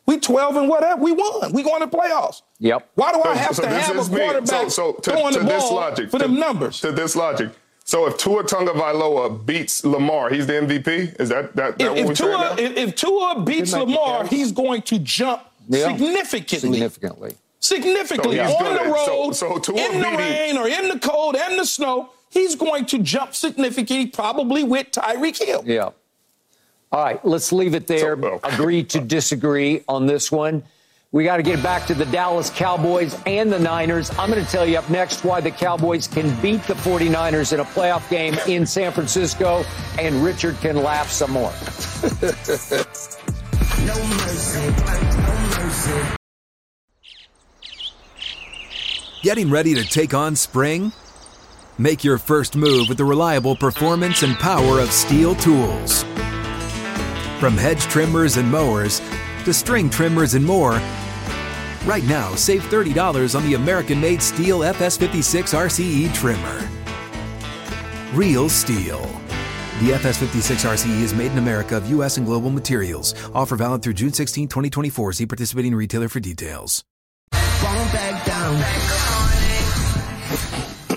We 0.06 0.20
12 0.20 0.58
and 0.58 0.70
whatever. 0.70 1.02
We 1.02 1.12
won. 1.14 1.54
We 1.54 1.64
going 1.64 1.82
to 1.82 1.88
playoffs. 1.88 2.42
Yep. 2.60 2.90
Why 2.96 3.14
do 3.14 3.24
I 3.24 3.36
have 3.36 3.56
so, 3.56 3.62
so 3.64 3.70
to 3.70 3.74
have 3.74 3.98
a 3.98 4.10
quarterback 4.10 4.48
so, 4.48 4.70
so 4.70 4.94
to, 4.94 5.12
throwing 5.12 5.34
to 5.34 5.40
the 5.40 5.46
ball 5.46 5.76
logic, 5.76 6.10
for 6.10 6.20
them 6.20 6.36
numbers? 6.36 6.82
To 6.82 6.92
this 6.92 7.16
logic, 7.16 7.52
so 7.84 8.08
if 8.08 8.18
Tua 8.18 8.44
Tagovailoa 8.44 9.46
beats 9.46 9.84
Lamar, 9.84 10.30
he's 10.30 10.48
the 10.48 10.54
MVP. 10.54 11.20
Is 11.20 11.30
that 11.30 11.56
that, 11.56 11.78
that 11.78 11.82
if, 11.82 11.90
what 11.90 11.98
if 11.98 12.08
we're 12.08 12.14
Tua, 12.14 12.56
if, 12.58 12.78
if, 12.78 12.96
Tua 12.96 13.44
beats 13.46 13.74
Lamar, 13.74 14.26
he's 14.26 14.52
going 14.52 14.82
to 14.84 15.00
jump 15.00 15.42
yeah. 15.68 15.88
significantly. 15.88 16.80
Significantly. 16.80 17.36
Significantly 17.60 18.38
so 18.38 18.44
on 18.44 18.74
the 18.74 18.92
road, 18.92 19.34
so, 19.34 19.62
so 19.62 19.78
in 19.78 20.02
the 20.02 20.18
rain 20.18 20.58
or 20.58 20.68
in 20.68 20.90
the 20.90 21.00
cold 21.00 21.36
and 21.36 21.60
the 21.60 21.66
snow. 21.66 22.10
He's 22.30 22.56
going 22.56 22.88
to 22.88 22.98
jump 22.98 23.36
significantly, 23.36 24.08
probably 24.08 24.64
with 24.64 24.90
Tyreek 24.92 25.38
Hill. 25.38 25.64
Yeah. 25.66 25.92
All 26.92 27.04
right, 27.04 27.24
let's 27.24 27.52
leave 27.52 27.76
it 27.76 27.86
there. 27.86 28.20
So, 28.20 28.40
Agree 28.44 28.84
to 28.86 29.00
disagree 29.00 29.84
on 29.88 30.08
this 30.08 30.32
one. 30.32 30.64
We 31.14 31.24
got 31.24 31.38
to 31.38 31.44
get 31.44 31.62
back 31.62 31.86
to 31.86 31.94
the 31.94 32.08
Dallas 32.08 32.50
Cowboys 32.50 33.16
and 33.28 33.54
the 33.54 33.60
Niners. 33.60 34.10
I'm 34.18 34.32
going 34.32 34.44
to 34.44 34.52
tell 34.52 34.66
you 34.66 34.80
up 34.80 34.90
next 34.90 35.24
why 35.24 35.42
the 35.42 35.52
Cowboys 35.52 36.08
can 36.08 36.36
beat 36.42 36.64
the 36.64 36.74
49ers 36.74 37.54
in 37.54 37.60
a 37.60 37.66
playoff 37.66 38.10
game 38.10 38.34
in 38.48 38.66
San 38.66 38.92
Francisco, 38.92 39.64
and 40.00 40.16
Richard 40.24 40.58
can 40.58 40.76
laugh 40.76 41.12
some 41.12 41.30
more. 41.30 41.52
no 42.02 43.96
mercy. 44.18 44.60
No 45.22 45.34
mercy. 45.62 46.16
Getting 49.22 49.52
ready 49.52 49.76
to 49.76 49.86
take 49.86 50.16
on 50.16 50.36
spring? 50.36 50.94
Make 51.78 52.04
your 52.04 52.18
first 52.18 52.56
move 52.56 52.90
with 52.90 52.98
the 52.98 53.06
reliable 53.06 53.56
performance 53.56 54.24
and 54.24 54.36
power 54.38 54.80
of 54.80 54.90
STIHL 54.90 55.40
tools. 55.40 56.02
From 57.40 57.56
hedge 57.56 57.84
trimmers 57.84 58.38
and 58.38 58.52
mowers 58.52 59.00
to 59.46 59.54
string 59.54 59.90
trimmers 59.90 60.34
and 60.34 60.46
more, 60.46 60.82
Right 61.86 62.04
now, 62.06 62.34
save 62.36 62.64
$30 62.64 63.36
on 63.36 63.44
the 63.44 63.56
American 63.56 64.00
made 64.00 64.20
STIHL 64.22 64.60
FS56 64.74 65.54
RCE 65.54 66.14
trimmer. 66.14 66.70
Real 68.14 68.48
STIHL. 68.48 69.02
The 69.82 69.92
FS56 69.92 70.66
RCE 70.66 71.02
is 71.02 71.14
made 71.14 71.32
in 71.34 71.40
America 71.40 71.76
of 71.76 71.90
U.S. 71.90 72.16
and 72.16 72.26
global 72.26 72.52
materials. 72.52 73.14
Offer 73.34 73.58
valid 73.58 73.82
through 73.82 73.96
June 73.96 74.14
16, 74.14 74.48
2024. 74.48 75.14
See 75.14 75.26
participating 75.26 75.76
retailer 75.76 76.08
for 76.08 76.22
details. 76.22 76.86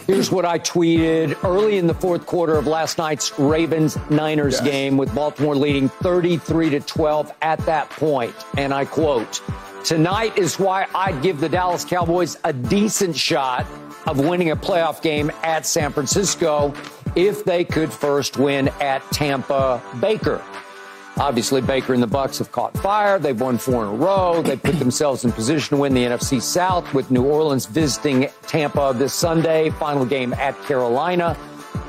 Here's 0.06 0.30
what 0.30 0.44
I 0.44 0.60
tweeted 0.60 1.42
early 1.42 1.78
in 1.78 1.88
the 1.88 1.94
fourth 1.94 2.26
quarter 2.26 2.54
of 2.54 2.68
last 2.68 2.96
night's 2.96 3.36
Ravens 3.40 3.98
Niners 4.08 4.60
yes. 4.62 4.70
game 4.70 4.96
with 4.96 5.12
Baltimore 5.12 5.56
leading 5.56 5.88
33 5.88 6.70
to 6.70 6.80
12 6.80 7.32
at 7.42 7.58
that 7.66 7.90
point. 7.90 8.34
And 8.56 8.72
I 8.72 8.84
quote, 8.84 9.42
Tonight 9.86 10.36
is 10.36 10.58
why 10.58 10.88
I'd 10.96 11.22
give 11.22 11.38
the 11.38 11.48
Dallas 11.48 11.84
Cowboys 11.84 12.36
a 12.42 12.52
decent 12.52 13.16
shot 13.16 13.64
of 14.08 14.18
winning 14.18 14.50
a 14.50 14.56
playoff 14.56 15.00
game 15.00 15.30
at 15.44 15.64
San 15.64 15.92
Francisco 15.92 16.74
if 17.14 17.44
they 17.44 17.62
could 17.62 17.92
first 17.92 18.36
win 18.36 18.66
at 18.80 19.00
Tampa 19.12 19.80
Baker. 20.00 20.42
Obviously, 21.18 21.60
Baker 21.60 21.94
and 21.94 22.02
the 22.02 22.08
Bucs 22.08 22.38
have 22.38 22.50
caught 22.50 22.76
fire. 22.78 23.20
They've 23.20 23.40
won 23.40 23.58
four 23.58 23.84
in 23.84 23.90
a 23.90 23.94
row. 23.94 24.42
They 24.42 24.56
put 24.56 24.76
themselves 24.80 25.24
in 25.24 25.30
position 25.30 25.76
to 25.76 25.82
win 25.82 25.94
the 25.94 26.02
NFC 26.02 26.42
South 26.42 26.92
with 26.92 27.12
New 27.12 27.22
Orleans 27.22 27.66
visiting 27.66 28.28
Tampa 28.48 28.92
this 28.92 29.14
Sunday. 29.14 29.70
Final 29.70 30.04
game 30.04 30.34
at 30.34 30.60
Carolina. 30.64 31.36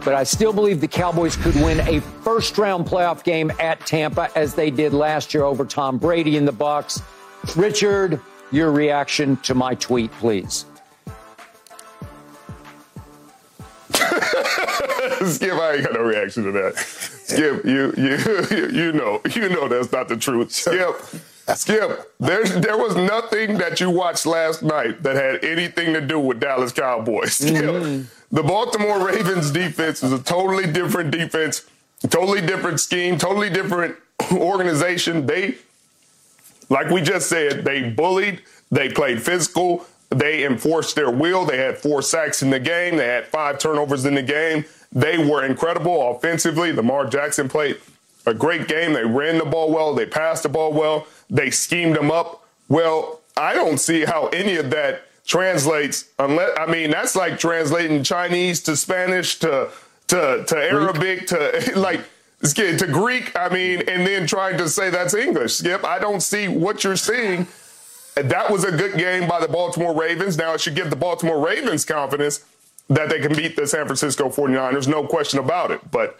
But 0.05 0.13
I 0.13 0.23
still 0.23 0.53
believe 0.53 0.81
the 0.81 0.87
Cowboys 0.87 1.35
could 1.35 1.55
win 1.55 1.79
a 1.87 2.01
first 2.21 2.59
round 2.59 2.85
playoff 2.85 3.23
game 3.23 3.51
at 3.59 3.83
Tampa 3.87 4.29
as 4.35 4.53
they 4.53 4.69
did 4.69 4.93
last 4.93 5.33
year 5.33 5.45
over 5.45 5.65
Tom 5.65 5.97
Brady 5.97 6.37
and 6.37 6.47
the 6.47 6.53
Bucs. 6.53 7.01
Richard, 7.55 8.19
your 8.51 8.71
reaction 8.71 9.37
to 9.37 9.53
my 9.53 9.75
tweet, 9.75 10.11
please. 10.13 10.65
Skip, 15.25 15.53
I 15.53 15.73
ain't 15.73 15.83
got 15.83 15.93
no 15.93 16.01
reaction 16.01 16.43
to 16.43 16.51
that. 16.51 16.77
Skip, 16.77 17.65
you 17.65 17.93
you 17.97 18.67
you 18.85 18.91
know 18.91 19.21
you 19.33 19.49
know 19.49 19.67
that's 19.67 19.91
not 19.91 20.07
the 20.07 20.17
truth. 20.17 20.51
Skip, 20.51 20.95
Skip, 21.55 22.13
there 22.19 22.43
there 22.45 22.77
was 22.77 22.95
nothing 22.95 23.57
that 23.57 23.79
you 23.79 23.89
watched 23.89 24.25
last 24.25 24.63
night 24.63 25.03
that 25.03 25.15
had 25.15 25.43
anything 25.43 25.93
to 25.93 26.01
do 26.01 26.19
with 26.19 26.39
Dallas 26.39 26.71
Cowboys. 26.71 27.33
Skip, 27.33 27.53
mm-hmm. 27.53 28.35
the 28.35 28.43
Baltimore 28.43 29.05
Ravens 29.05 29.51
defense 29.51 30.03
is 30.03 30.11
a 30.11 30.21
totally 30.21 30.71
different 30.71 31.11
defense, 31.11 31.65
totally 32.09 32.41
different 32.41 32.79
scheme, 32.79 33.17
totally 33.17 33.49
different 33.49 33.95
organization. 34.33 35.25
They, 35.25 35.55
like 36.69 36.89
we 36.89 37.01
just 37.01 37.29
said, 37.29 37.63
they 37.63 37.89
bullied, 37.89 38.41
they 38.71 38.89
played 38.89 39.21
physical, 39.21 39.85
they 40.09 40.45
enforced 40.45 40.95
their 40.95 41.11
will. 41.11 41.45
They 41.45 41.57
had 41.57 41.77
four 41.77 42.01
sacks 42.01 42.41
in 42.41 42.49
the 42.49 42.59
game. 42.59 42.97
They 42.97 43.07
had 43.07 43.27
five 43.27 43.59
turnovers 43.59 44.05
in 44.05 44.15
the 44.15 44.23
game. 44.23 44.65
They 44.91 45.17
were 45.17 45.45
incredible 45.45 46.11
offensively. 46.11 46.71
Lamar 46.71 47.07
Jackson 47.07 47.49
played 47.49 47.77
a 48.25 48.33
great 48.33 48.67
game. 48.67 48.93
They 48.93 49.05
ran 49.05 49.37
the 49.37 49.45
ball 49.45 49.71
well. 49.71 49.93
They 49.93 50.05
passed 50.05 50.43
the 50.43 50.49
ball 50.49 50.71
well. 50.71 51.07
They 51.29 51.49
schemed 51.49 51.95
them 51.95 52.09
up 52.09 52.47
well. 52.69 53.19
I 53.35 53.53
don't 53.53 53.79
see 53.79 54.05
how 54.05 54.27
any 54.27 54.55
of 54.55 54.69
that 54.71 55.03
translates 55.25 56.05
unless 56.19 56.57
I 56.57 56.67
mean 56.67 56.89
that's 56.89 57.13
like 57.13 57.37
translating 57.37 58.01
Chinese 58.01 58.61
to 58.63 58.77
Spanish 58.77 59.39
to 59.39 59.69
to 60.07 60.45
to 60.47 60.55
Arabic 60.55 61.27
to 61.27 61.73
like 61.75 61.99
to 62.43 62.87
Greek. 62.87 63.37
I 63.37 63.49
mean, 63.49 63.83
and 63.87 64.05
then 64.05 64.27
trying 64.27 64.57
to 64.57 64.69
say 64.69 64.89
that's 64.89 65.13
English. 65.13 65.55
Skip, 65.55 65.83
I 65.83 65.99
don't 65.99 66.21
see 66.21 66.47
what 66.47 66.83
you're 66.83 66.95
seeing 66.95 67.47
that 68.23 68.49
was 68.51 68.63
a 68.63 68.71
good 68.71 68.97
game 68.97 69.27
by 69.27 69.39
the 69.39 69.47
Baltimore 69.47 69.93
Ravens. 69.93 70.37
Now 70.37 70.53
it 70.53 70.61
should 70.61 70.75
give 70.75 70.89
the 70.89 70.95
Baltimore 70.95 71.45
Ravens 71.45 71.85
confidence 71.85 72.43
that 72.89 73.09
they 73.09 73.19
can 73.19 73.35
beat 73.35 73.55
the 73.55 73.67
San 73.67 73.85
Francisco 73.85 74.29
49ers, 74.29 74.87
no 74.87 75.05
question 75.05 75.39
about 75.39 75.71
it. 75.71 75.91
But 75.91 76.17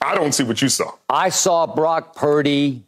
I 0.00 0.14
don't 0.14 0.32
see 0.32 0.44
what 0.44 0.62
you 0.62 0.68
saw. 0.68 0.92
I 1.08 1.28
saw 1.28 1.66
Brock 1.66 2.16
Purdy 2.16 2.82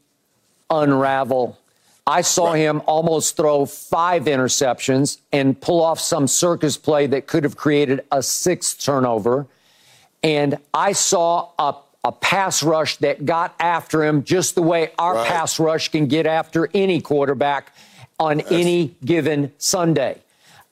unravel. 0.71 1.59
I 2.07 2.23
saw 2.23 2.53
right. 2.53 2.59
him 2.59 2.83
almost 2.87 3.37
throw 3.37 3.67
five 3.67 4.25
interceptions 4.25 5.19
and 5.31 5.61
pull 5.61 5.83
off 5.83 6.01
some 6.01 6.27
circus 6.27 6.77
play 6.77 7.07
that 7.09 7.27
could 7.27 7.45
have 7.45 7.57
created 7.57 8.01
a 8.11 8.23
sixth 8.23 8.83
turnover. 8.83 9.47
And 10.25 10.57
I 10.75 10.93
saw 10.93 11.51
a, 11.59 11.77
a 12.05 12.13
pass 12.13 12.63
rush 12.63 12.97
that 12.99 13.25
got 13.25 13.55
after 13.61 14.05
him 14.05 14.25
just 14.25 14.55
the 14.55 14.63
way 14.63 14.91
our 14.99 15.15
right. 15.15 15.29
pass 15.29 15.61
rush 15.61 15.89
can 15.89 16.07
get 16.07 16.27
after 16.27 16.69
any 16.75 17.01
quarterback 17.01 17.73
on 18.19 18.41
yes. 18.41 18.49
any 18.51 18.95
given 19.05 19.53
Sunday. 19.59 20.21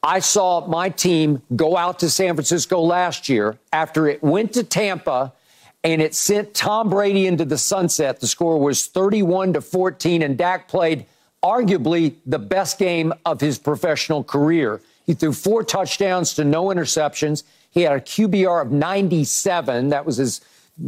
I 0.03 0.21
saw 0.21 0.67
my 0.67 0.89
team 0.89 1.43
go 1.55 1.77
out 1.77 1.99
to 2.01 2.11
San 2.11 2.35
Francisco 2.35 2.81
last 2.81 3.29
year 3.29 3.59
after 3.73 4.09
it 4.09 4.23
went 4.23 4.55
to 4.55 4.65
Tampa 4.65 5.33
and 5.85 6.03
it 6.03 6.15
sent 6.15 6.55
Tom 6.55 6.91
Brady 6.91 7.27
into 7.27 7.45
the 7.45 7.59
sunset. 7.59 8.21
The 8.21 8.27
score 8.27 8.59
was 8.59 8.87
31 8.87 9.55
to 9.55 9.61
14 9.61 10.23
and 10.23 10.37
Dak 10.37 10.69
played 10.69 11.07
arguably 11.43 12.15
the 12.27 12.39
best 12.39 12.79
game 12.79 13.13
of 13.25 13.41
his 13.41 13.59
professional 13.59 14.25
career. 14.25 14.81
He 15.07 15.15
threw 15.15 15.33
four 15.33 15.65
touchdowns 15.65 16.35
to 16.35 16.45
no 16.45 16.67
interceptions. 16.67 17.43
He 17.71 17.83
had 17.83 17.93
a 17.93 18.01
QBR 18.01 18.63
of 18.63 18.73
97. 18.73 19.89
That 19.89 20.05
was 20.05 20.17
his 20.17 20.41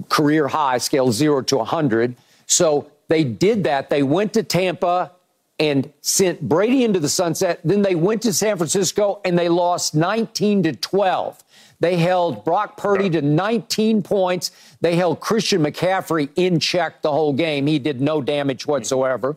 career 0.09 0.49
high, 0.49 0.79
scale 0.79 1.13
0 1.13 1.43
to 1.43 1.59
100. 1.59 2.17
So 2.47 2.91
they 3.09 3.25
did 3.25 3.65
that. 3.65 3.91
They 3.91 4.03
went 4.03 4.33
to 4.35 4.43
Tampa 4.43 5.13
and 5.59 5.93
sent 6.01 6.41
Brady 6.41 6.85
into 6.85 6.99
the 6.99 7.09
sunset. 7.09 7.61
Then 7.65 7.83
they 7.83 7.95
went 7.95 8.23
to 8.23 8.33
San 8.33 8.57
Francisco 8.57 9.21
and 9.25 9.39
they 9.39 9.49
lost 9.49 9.95
19 9.95 10.63
to 10.65 10.73
12. 10.73 11.43
They 11.81 11.97
held 11.97 12.45
Brock 12.45 12.77
Purdy 12.77 13.11
to 13.11 13.23
19 13.23 14.03
points. 14.03 14.53
They 14.81 14.95
held 14.95 15.19
Christian 15.19 15.65
McCaffrey 15.65 16.29
in 16.37 16.61
check 16.61 17.03
the 17.03 17.11
whole 17.11 17.33
game. 17.33 17.67
He 17.67 17.81
did 17.81 18.01
no 18.01 18.23
damage 18.23 18.69
whatsoever. 18.69 19.37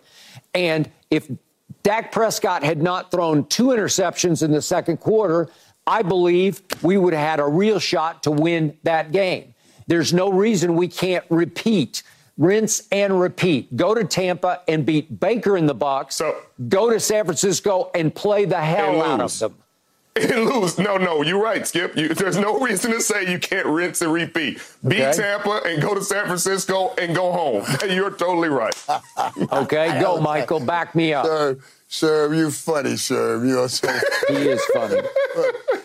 And 0.54 0.90
if 1.10 1.28
Dak 1.82 2.12
Prescott 2.12 2.64
had 2.64 2.84
not 2.84 3.10
thrown 3.10 3.46
two 3.46 3.68
interceptions 3.68 4.44
in 4.44 4.52
the 4.52 4.62
second 4.62 4.98
quarter, 4.98 5.50
I 5.88 6.04
believe 6.04 6.62
we 6.84 6.98
would 6.98 7.14
have 7.14 7.28
had 7.28 7.40
a 7.40 7.48
real 7.48 7.80
shot 7.80 8.22
to 8.24 8.32
win 8.32 8.78
that 8.84 9.12
game. 9.12 9.55
There's 9.88 10.14
no 10.14 10.32
reason 10.32 10.76
we 10.76 10.88
can't 10.88 11.26
repeat 11.30 12.04
rinse 12.38 12.88
and 12.92 13.20
repeat. 13.20 13.76
Go 13.76 13.94
to 13.96 14.04
Tampa 14.04 14.62
and 14.68 14.86
beat 14.86 15.20
Baker 15.20 15.58
in 15.58 15.66
the 15.66 15.74
box. 15.74 16.16
So 16.16 16.36
go 16.68 16.90
to 16.90 17.00
San 17.00 17.26
Francisco 17.26 17.92
and 17.96 18.14
play 18.14 18.46
the 18.46 18.62
hell 18.62 19.02
out 19.02 19.22
of 19.22 19.40
them. 19.40 19.56
And 20.18 20.46
lose. 20.46 20.80
No, 20.80 20.96
no, 20.96 21.24
you're 21.24 21.44
right, 21.44 21.68
Skip. 21.68 21.98
You, 21.98 22.14
there's 22.14 22.38
no 22.38 22.58
reason 22.62 22.92
to 22.92 23.02
say 23.02 23.30
you 23.30 23.38
can't 23.38 23.66
rinse 23.66 24.02
and 24.02 24.14
repeat. 24.14 24.62
Beat 24.88 25.02
okay. 25.02 25.12
Tampa 25.12 25.60
and 25.66 25.82
go 25.82 25.94
to 25.94 26.02
San 26.02 26.26
Francisco 26.26 26.94
and 26.98 27.14
go 27.14 27.34
home. 27.34 27.66
You're 27.90 28.12
totally 28.12 28.48
right. 28.48 28.74
okay, 29.52 30.00
go, 30.00 30.22
Michael. 30.22 30.62
Back 30.62 30.96
me 30.96 31.14
up. 31.14 31.26
Sir, 31.26 31.60
sir, 31.90 32.34
you're 32.34 32.50
funny, 32.50 32.96
sir. 32.96 33.46
You're 33.46 33.68
so 33.68 33.92
he 34.30 34.36
is 34.36 34.64
funny. 34.74 35.02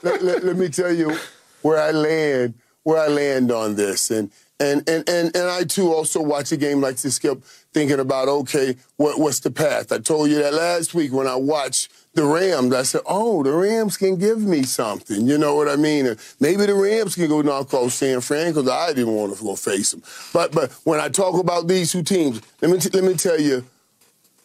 let, 0.05 0.22
let, 0.22 0.44
let 0.44 0.56
me 0.56 0.68
tell 0.68 0.93
you 0.93 1.18
where 1.62 1.78
I 1.82 1.90
land, 1.90 2.55
where 2.82 2.98
I 2.98 3.09
land 3.09 3.51
on 3.52 3.77
this, 3.77 4.11
and 4.11 4.31
and, 4.61 4.86
and, 4.86 5.09
and, 5.09 5.35
and 5.35 5.48
I, 5.48 5.65
too, 5.65 5.90
also 5.90 6.20
watch 6.20 6.52
a 6.52 6.57
game 6.59 6.82
like 6.82 6.98
this, 6.98 7.15
Skip, 7.15 7.43
thinking 7.73 7.98
about, 7.98 8.28
okay, 8.28 8.77
what, 8.97 9.19
what's 9.19 9.40
the 9.40 9.51
path? 9.51 9.90
I 9.90 9.98
told 9.98 10.28
you 10.28 10.36
that 10.36 10.52
last 10.52 10.93
week 10.93 11.15
when 11.15 11.27
I 11.27 11.35
watched 11.35 11.90
the 12.12 12.24
Rams. 12.24 12.74
I 12.74 12.82
said, 12.82 13.01
oh, 13.07 13.43
the 13.43 13.52
Rams 13.52 13.97
can 13.97 14.16
give 14.19 14.40
me 14.40 14.62
something. 14.65 15.27
You 15.27 15.39
know 15.39 15.55
what 15.55 15.69
I 15.69 15.77
mean? 15.77 16.07
And 16.07 16.20
maybe 16.40 16.66
the 16.66 16.74
Rams 16.74 17.15
can 17.15 17.28
go 17.28 17.40
knock 17.40 17.73
off 17.73 17.93
San 17.93 18.20
Fran 18.20 18.52
because 18.52 18.69
I 18.69 18.89
didn't 18.93 19.15
want 19.15 19.35
to 19.35 19.43
go 19.43 19.57
face 19.57 19.93
them. 19.93 20.02
But, 20.32 20.52
but 20.52 20.73
when 20.85 21.01
I 21.01 21.09
talk 21.09 21.40
about 21.40 21.66
these 21.66 21.93
two 21.93 22.02
teams, 22.02 22.43
let 22.61 22.70
me, 22.70 22.78
t- 22.78 22.90
let 22.93 23.05
me 23.05 23.15
tell 23.15 23.40
you 23.40 23.65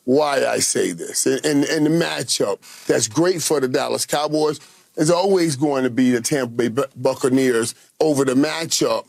why 0.06 0.46
I 0.46 0.60
say 0.60 0.92
this. 0.92 1.26
And, 1.26 1.44
and, 1.46 1.66
and 1.66 1.86
the 1.88 1.90
matchup 1.90 2.86
that's 2.86 3.08
great 3.08 3.42
for 3.42 3.60
the 3.60 3.68
Dallas 3.68 4.06
Cowboys 4.06 4.60
is 4.98 5.12
always 5.12 5.56
going 5.56 5.84
to 5.84 5.90
be 5.90 6.12
the 6.12 6.22
Tampa 6.22 6.70
Bay 6.70 6.84
Buccaneers 6.96 7.76
over 8.00 8.26
the 8.26 8.34
matchup 8.34 9.06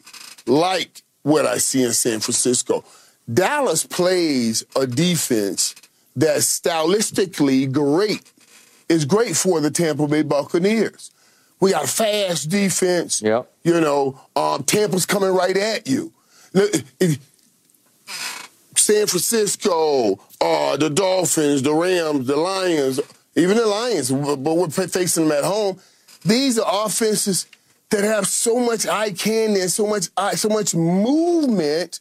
like 0.47 1.03
what 1.23 1.47
I 1.47 1.59
see 1.59 1.83
in 1.83 1.93
San 1.93 2.21
Francisco. 2.21 2.85
Dallas 3.33 3.85
plays 3.85 4.65
a 4.77 4.87
defense 4.87 5.75
that's 6.15 6.61
stylistically 6.61 7.71
great. 7.71 8.33
Is 8.89 9.05
great 9.05 9.35
for 9.35 9.61
the 9.61 9.71
Tampa 9.71 10.07
Bay 10.07 10.23
Buccaneers. 10.23 11.11
We 11.59 11.73
got 11.73 11.85
a 11.85 11.89
fast 11.89 12.51
defense. 12.51 13.21
Yep. 13.21 13.51
You 13.65 13.81
know, 13.81 14.21
um, 14.37 14.63
Tampa's 14.63 15.07
coming 15.07 15.31
right 15.31 15.57
at 15.57 15.89
you. 15.89 16.13
San 18.77 19.07
Francisco, 19.09 20.21
uh, 20.41 20.77
the 20.77 20.89
Dolphins, 20.89 21.63
the 21.63 21.75
Rams, 21.75 22.27
the 22.29 22.37
Lions, 22.37 23.01
even 23.37 23.57
the 23.57 23.67
Lions, 23.67 24.11
but 24.11 24.39
we're 24.39 24.71
facing 24.71 25.29
them 25.29 25.39
at 25.39 25.45
home. 25.45 25.79
These 26.25 26.59
are 26.59 26.87
offenses 26.87 27.47
that 27.91 28.03
have 28.03 28.27
so 28.27 28.59
much 28.59 28.87
eye 28.87 29.13
candy 29.13 29.61
and 29.61 29.71
so 29.71 29.87
much 29.87 30.09
eye, 30.17 30.35
so 30.35 30.49
much 30.49 30.75
movement 30.75 32.01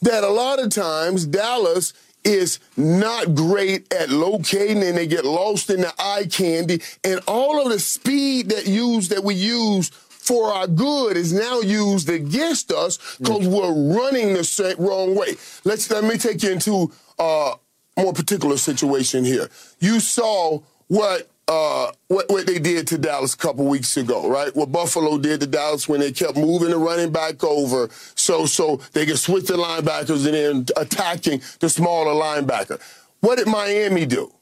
that 0.00 0.24
a 0.24 0.28
lot 0.28 0.62
of 0.62 0.70
times 0.70 1.26
Dallas 1.26 1.92
is 2.24 2.60
not 2.76 3.34
great 3.34 3.92
at 3.92 4.10
locating 4.10 4.82
and 4.82 4.96
they 4.96 5.06
get 5.06 5.24
lost 5.24 5.70
in 5.70 5.80
the 5.80 5.92
eye 5.98 6.26
candy 6.30 6.80
and 7.04 7.20
all 7.26 7.60
of 7.60 7.70
the 7.70 7.78
speed 7.78 8.50
that 8.50 8.66
use 8.66 9.08
that 9.08 9.24
we 9.24 9.34
use 9.34 9.90
for 10.28 10.52
our 10.52 10.66
good 10.66 11.16
is 11.16 11.32
now 11.32 11.60
used 11.60 12.08
against 12.08 12.70
us 12.70 12.98
because 13.18 13.46
mm. 13.46 13.50
we're 13.50 13.96
running 13.96 14.34
the 14.34 14.76
wrong 14.78 15.14
way. 15.14 15.36
Let's 15.64 15.90
let 15.90 16.04
me 16.04 16.18
take 16.18 16.42
you 16.42 16.52
into 16.52 16.92
a 17.18 17.54
more 17.98 18.12
particular 18.12 18.56
situation 18.56 19.24
here. 19.24 19.48
You 19.80 20.00
saw 20.00 20.60
what 20.86 21.28
uh, 21.48 21.90
what, 22.08 22.28
what 22.28 22.46
they 22.46 22.58
did 22.58 22.86
to 22.88 22.98
Dallas 22.98 23.32
a 23.32 23.36
couple 23.38 23.64
weeks 23.64 23.96
ago, 23.96 24.28
right? 24.28 24.54
What 24.54 24.70
Buffalo 24.70 25.16
did 25.16 25.40
to 25.40 25.46
Dallas 25.46 25.88
when 25.88 26.00
they 26.00 26.12
kept 26.12 26.36
moving 26.36 26.70
the 26.70 26.76
running 26.76 27.10
back 27.10 27.42
over 27.42 27.88
so 28.14 28.44
so 28.46 28.76
they 28.92 29.06
could 29.06 29.18
switch 29.18 29.46
the 29.46 29.54
linebackers 29.54 30.26
and 30.26 30.34
then 30.34 30.66
attacking 30.76 31.42
the 31.60 31.70
smaller 31.70 32.12
linebacker. 32.12 32.80
What 33.20 33.38
did 33.38 33.48
Miami 33.48 34.06
do? 34.06 34.32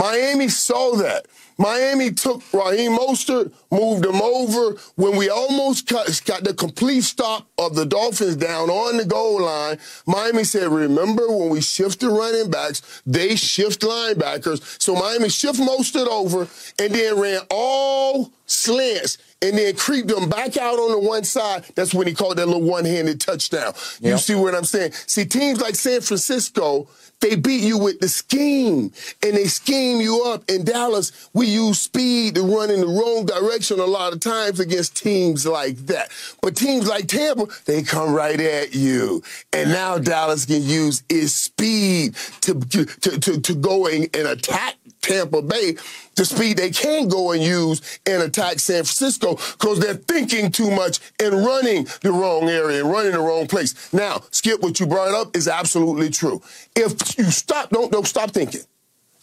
Miami 0.00 0.48
saw 0.48 0.96
that. 0.96 1.26
Miami 1.58 2.10
took 2.10 2.42
Raheem 2.54 2.96
Mostert, 2.96 3.52
moved 3.70 4.06
him 4.06 4.22
over. 4.22 4.80
When 4.94 5.14
we 5.18 5.28
almost 5.28 5.86
got, 5.86 6.06
got 6.24 6.42
the 6.42 6.54
complete 6.54 7.02
stop 7.02 7.46
of 7.58 7.74
the 7.74 7.84
Dolphins 7.84 8.36
down 8.36 8.70
on 8.70 8.96
the 8.96 9.04
goal 9.04 9.42
line, 9.42 9.78
Miami 10.06 10.44
said, 10.44 10.68
remember 10.68 11.28
when 11.28 11.50
we 11.50 11.60
shift 11.60 12.00
the 12.00 12.08
running 12.08 12.50
backs, 12.50 13.02
they 13.04 13.36
shift 13.36 13.82
linebackers. 13.82 14.80
So 14.80 14.94
Miami 14.94 15.28
shift 15.28 15.60
Mostert 15.60 16.06
over 16.06 16.48
and 16.78 16.94
then 16.94 17.20
ran 17.20 17.42
all 17.50 18.32
slants 18.46 19.18
and 19.42 19.58
then 19.58 19.76
creeped 19.76 20.08
them 20.08 20.30
back 20.30 20.56
out 20.56 20.78
on 20.78 20.92
the 20.92 20.98
one 21.06 21.24
side. 21.24 21.64
That's 21.74 21.92
when 21.92 22.06
he 22.06 22.14
called 22.14 22.38
that 22.38 22.46
little 22.46 22.62
one-handed 22.62 23.20
touchdown. 23.20 23.74
Yep. 24.00 24.12
You 24.12 24.16
see 24.16 24.34
what 24.34 24.54
I'm 24.54 24.64
saying? 24.64 24.92
See, 24.92 25.26
teams 25.26 25.60
like 25.60 25.74
San 25.74 26.00
Francisco, 26.00 26.88
they 27.20 27.36
beat 27.36 27.62
you 27.62 27.78
with 27.78 28.00
the 28.00 28.08
scheme 28.08 28.92
and 29.22 29.36
they 29.36 29.44
scheme 29.44 30.00
you 30.00 30.24
up. 30.24 30.42
In 30.48 30.64
Dallas, 30.64 31.28
we 31.32 31.46
use 31.46 31.80
speed 31.80 32.34
to 32.36 32.42
run 32.42 32.70
in 32.70 32.80
the 32.80 32.86
wrong 32.86 33.26
direction 33.26 33.78
a 33.78 33.84
lot 33.84 34.12
of 34.12 34.20
times 34.20 34.58
against 34.58 34.96
teams 34.96 35.46
like 35.46 35.76
that. 35.86 36.10
But 36.40 36.56
teams 36.56 36.88
like 36.88 37.08
Tampa, 37.08 37.46
they 37.66 37.82
come 37.82 38.12
right 38.12 38.40
at 38.40 38.74
you. 38.74 39.22
And 39.52 39.70
now 39.70 39.98
Dallas 39.98 40.46
can 40.46 40.62
use 40.62 41.02
its 41.08 41.32
speed 41.32 42.14
to, 42.42 42.54
to, 42.54 42.84
to, 42.84 43.40
to 43.40 43.54
go 43.54 43.86
and, 43.86 44.04
and 44.16 44.28
attack 44.28 44.76
Tampa 45.02 45.42
Bay 45.42 45.76
the 46.20 46.26
speed 46.26 46.58
they 46.58 46.68
can 46.68 47.08
go 47.08 47.32
and 47.32 47.42
use 47.42 47.98
and 48.04 48.22
attack 48.22 48.58
San 48.58 48.84
Francisco 48.84 49.36
because 49.36 49.80
they're 49.80 49.94
thinking 49.94 50.52
too 50.52 50.70
much 50.70 51.00
and 51.18 51.32
running 51.46 51.86
the 52.02 52.12
wrong 52.12 52.46
area 52.46 52.82
and 52.82 52.92
running 52.92 53.12
the 53.12 53.18
wrong 53.18 53.46
place. 53.46 53.90
Now, 53.90 54.22
Skip, 54.30 54.60
what 54.60 54.78
you 54.78 54.86
brought 54.86 55.14
up 55.14 55.34
is 55.34 55.48
absolutely 55.48 56.10
true. 56.10 56.42
If 56.76 57.16
you 57.16 57.24
stop, 57.24 57.70
don't 57.70 57.90
don't 57.90 58.06
stop 58.06 58.32
thinking 58.32 58.60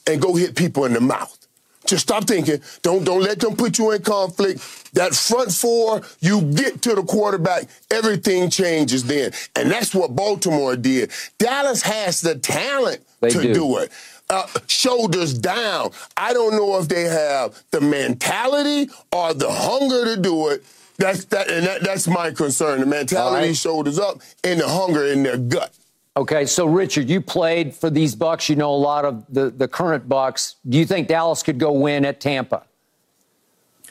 and 0.07 0.19
go 0.19 0.34
hit 0.34 0.56
people 0.56 0.86
in 0.86 0.94
the 0.94 0.99
mouth. 0.99 1.38
Just 1.86 2.02
stop 2.02 2.24
thinking. 2.24 2.61
Don't 2.82 3.03
don't 3.03 3.22
let 3.22 3.41
them 3.41 3.56
put 3.56 3.78
you 3.78 3.91
in 3.91 4.02
conflict. 4.02 4.91
That 4.95 5.14
front 5.14 5.52
four, 5.52 6.02
you 6.19 6.41
get 6.41 6.82
to 6.82 6.95
the 6.95 7.03
quarterback, 7.03 7.65
everything 7.91 8.49
changes 8.49 9.03
then. 9.03 9.34
And 9.56 9.69
that's 9.69 9.94
what 9.94 10.15
Baltimore 10.15 10.76
did. 10.76 11.11
Dallas 11.38 11.84
has 11.84 12.22
the 12.22 12.40
talent 12.40 13.06
they 13.19 13.30
to 13.30 13.41
do. 13.44 13.53
do 13.53 13.78
it 13.78 13.91
uh, 14.29 14.47
shoulders 14.67 15.37
down. 15.37 15.91
I 16.15 16.33
don't 16.33 16.53
know 16.53 16.79
if 16.79 16.87
they 16.87 17.03
have 17.03 17.63
the 17.71 17.81
mentality 17.81 18.89
or 19.11 19.33
the 19.33 19.49
hunger 19.49 20.15
to 20.15 20.21
do 20.21 20.49
it. 20.49 20.63
That's 20.97 21.25
that, 21.25 21.49
and 21.49 21.65
that, 21.65 21.83
that's 21.83 22.07
my 22.07 22.31
concern. 22.31 22.79
The 22.79 22.85
mentality, 22.85 23.47
right. 23.47 23.55
shoulders 23.55 23.99
up, 23.99 24.21
and 24.43 24.59
the 24.59 24.67
hunger 24.67 25.05
in 25.05 25.23
their 25.23 25.37
gut. 25.37 25.71
Okay, 26.15 26.47
so 26.47 26.65
Richard, 26.65 27.09
you 27.09 27.21
played 27.21 27.75
for 27.75 27.91
these 27.91 28.15
Bucs. 28.15 28.49
You 28.49 28.55
know 28.55 28.71
a 28.71 28.75
lot 28.75 29.05
of 29.05 29.23
the, 29.31 29.51
the 29.51 29.67
current 29.67 30.09
Bucs. 30.09 30.55
Do 30.67 30.79
you 30.79 30.85
think 30.85 31.07
Dallas 31.07 31.43
could 31.43 31.59
go 31.59 31.71
win 31.71 32.05
at 32.05 32.19
Tampa? 32.19 32.63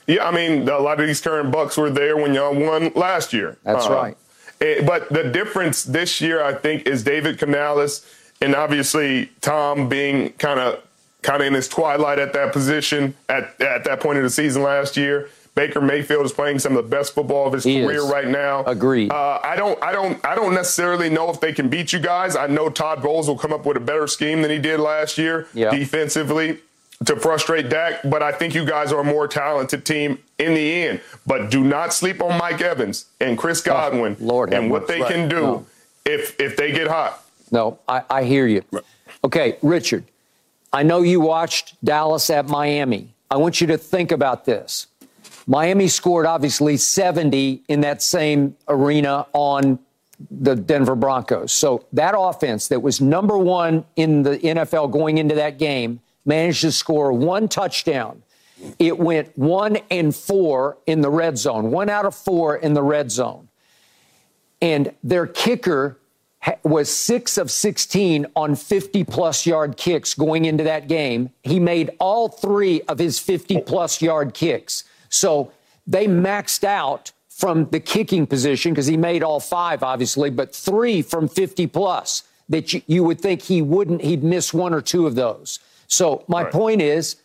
Yeah, 0.08 0.26
I 0.26 0.32
mean, 0.32 0.68
a 0.68 0.78
lot 0.78 1.00
of 1.00 1.06
these 1.06 1.20
current 1.20 1.54
Bucs 1.54 1.78
were 1.78 1.90
there 1.90 2.16
when 2.16 2.34
y'all 2.34 2.54
won 2.54 2.90
last 2.96 3.32
year. 3.32 3.58
That's 3.62 3.86
uh, 3.86 3.94
right. 3.94 4.16
It, 4.60 4.84
but 4.84 5.08
the 5.10 5.24
difference 5.24 5.84
this 5.84 6.20
year, 6.20 6.42
I 6.42 6.54
think, 6.54 6.86
is 6.88 7.04
David 7.04 7.38
Canales 7.38 8.04
and 8.40 8.54
obviously 8.54 9.30
Tom 9.40 9.88
being 9.88 10.30
kind 10.34 10.60
of 10.60 10.82
kind 11.22 11.40
of 11.40 11.48
in 11.48 11.54
his 11.54 11.68
twilight 11.68 12.18
at 12.18 12.32
that 12.32 12.52
position 12.52 13.14
at 13.28 13.60
at 13.60 13.84
that 13.84 14.00
point 14.00 14.18
of 14.18 14.24
the 14.24 14.30
season 14.30 14.62
last 14.62 14.96
year. 14.96 15.28
Baker 15.56 15.80
Mayfield 15.80 16.26
is 16.26 16.32
playing 16.32 16.58
some 16.58 16.76
of 16.76 16.84
the 16.84 16.90
best 16.90 17.14
football 17.14 17.46
of 17.46 17.54
his 17.54 17.64
he 17.64 17.82
career 17.82 18.00
is. 18.00 18.10
right 18.10 18.28
now. 18.28 18.62
Agreed. 18.64 19.10
Uh, 19.10 19.40
I 19.42 19.56
don't, 19.56 19.82
I 19.82 19.90
don't, 19.90 20.22
I 20.22 20.34
don't 20.34 20.52
necessarily 20.52 21.08
know 21.08 21.30
if 21.30 21.40
they 21.40 21.54
can 21.54 21.70
beat 21.70 21.94
you 21.94 21.98
guys. 21.98 22.36
I 22.36 22.46
know 22.46 22.68
Todd 22.68 23.02
Bowles 23.02 23.26
will 23.26 23.38
come 23.38 23.54
up 23.54 23.64
with 23.64 23.78
a 23.78 23.80
better 23.80 24.06
scheme 24.06 24.42
than 24.42 24.50
he 24.50 24.58
did 24.58 24.80
last 24.80 25.16
year 25.16 25.48
yep. 25.54 25.72
defensively 25.72 26.58
to 27.06 27.16
frustrate 27.16 27.70
Dak. 27.70 28.02
But 28.04 28.22
I 28.22 28.32
think 28.32 28.54
you 28.54 28.66
guys 28.66 28.92
are 28.92 29.00
a 29.00 29.04
more 29.04 29.26
talented 29.26 29.86
team 29.86 30.18
in 30.38 30.52
the 30.52 30.84
end. 30.84 31.00
But 31.26 31.50
do 31.50 31.64
not 31.64 31.94
sleep 31.94 32.22
on 32.22 32.36
Mike 32.38 32.60
Evans 32.60 33.06
and 33.18 33.38
Chris 33.38 33.62
oh, 33.62 33.70
Godwin 33.70 34.18
oh, 34.20 34.24
Lord 34.24 34.52
and 34.52 34.70
what 34.70 34.86
they 34.88 35.00
right. 35.00 35.10
can 35.10 35.26
do 35.26 35.40
no. 35.40 35.66
if 36.04 36.38
if 36.38 36.58
they 36.58 36.70
get 36.70 36.88
hot. 36.88 37.25
No, 37.50 37.78
I, 37.88 38.02
I 38.10 38.24
hear 38.24 38.46
you. 38.46 38.62
Okay, 39.24 39.56
Richard, 39.62 40.04
I 40.72 40.82
know 40.82 41.02
you 41.02 41.20
watched 41.20 41.82
Dallas 41.84 42.28
at 42.30 42.48
Miami. 42.48 43.14
I 43.30 43.36
want 43.36 43.60
you 43.60 43.66
to 43.68 43.78
think 43.78 44.12
about 44.12 44.44
this. 44.44 44.86
Miami 45.46 45.88
scored 45.88 46.26
obviously 46.26 46.76
70 46.76 47.62
in 47.68 47.80
that 47.82 48.02
same 48.02 48.56
arena 48.68 49.26
on 49.32 49.78
the 50.30 50.56
Denver 50.56 50.94
Broncos. 50.94 51.52
So 51.52 51.84
that 51.92 52.14
offense 52.16 52.68
that 52.68 52.80
was 52.80 53.00
number 53.00 53.38
one 53.38 53.84
in 53.96 54.22
the 54.22 54.38
NFL 54.38 54.90
going 54.90 55.18
into 55.18 55.34
that 55.34 55.58
game 55.58 56.00
managed 56.24 56.62
to 56.62 56.72
score 56.72 57.12
one 57.12 57.48
touchdown. 57.48 58.22
It 58.78 58.98
went 58.98 59.36
one 59.36 59.78
and 59.90 60.14
four 60.14 60.78
in 60.86 61.02
the 61.02 61.10
red 61.10 61.38
zone, 61.38 61.70
one 61.70 61.90
out 61.90 62.06
of 62.06 62.14
four 62.14 62.56
in 62.56 62.74
the 62.74 62.82
red 62.82 63.10
zone. 63.10 63.48
And 64.62 64.94
their 65.04 65.26
kicker 65.26 65.98
was 66.62 66.92
six 66.92 67.38
of 67.38 67.50
16 67.50 68.26
on 68.36 68.54
50 68.54 69.04
plus 69.04 69.46
yard 69.46 69.76
kicks 69.76 70.14
going 70.14 70.44
into 70.44 70.64
that 70.64 70.88
game. 70.88 71.30
He 71.42 71.58
made 71.58 71.90
all 71.98 72.28
three 72.28 72.82
of 72.82 72.98
his 72.98 73.18
50 73.18 73.62
plus 73.62 74.00
yard 74.00 74.34
kicks. 74.34 74.84
So 75.08 75.52
they 75.86 76.06
maxed 76.06 76.64
out 76.64 77.12
from 77.28 77.68
the 77.70 77.80
kicking 77.80 78.26
position 78.26 78.72
because 78.72 78.86
he 78.86 78.96
made 78.96 79.22
all 79.22 79.40
five, 79.40 79.82
obviously, 79.82 80.30
but 80.30 80.54
three 80.54 81.02
from 81.02 81.28
50 81.28 81.66
plus 81.66 82.22
that 82.48 82.72
you, 82.72 82.82
you, 82.86 83.04
would 83.04 83.20
think 83.20 83.42
he 83.42 83.60
wouldn't, 83.60 84.02
he'd 84.02 84.22
miss 84.22 84.54
one 84.54 84.72
or 84.72 84.80
two 84.80 85.06
of 85.06 85.14
those. 85.14 85.58
So 85.88 86.24
my 86.28 86.44
right. 86.44 86.52
point 86.52 86.80
is, 86.80 87.16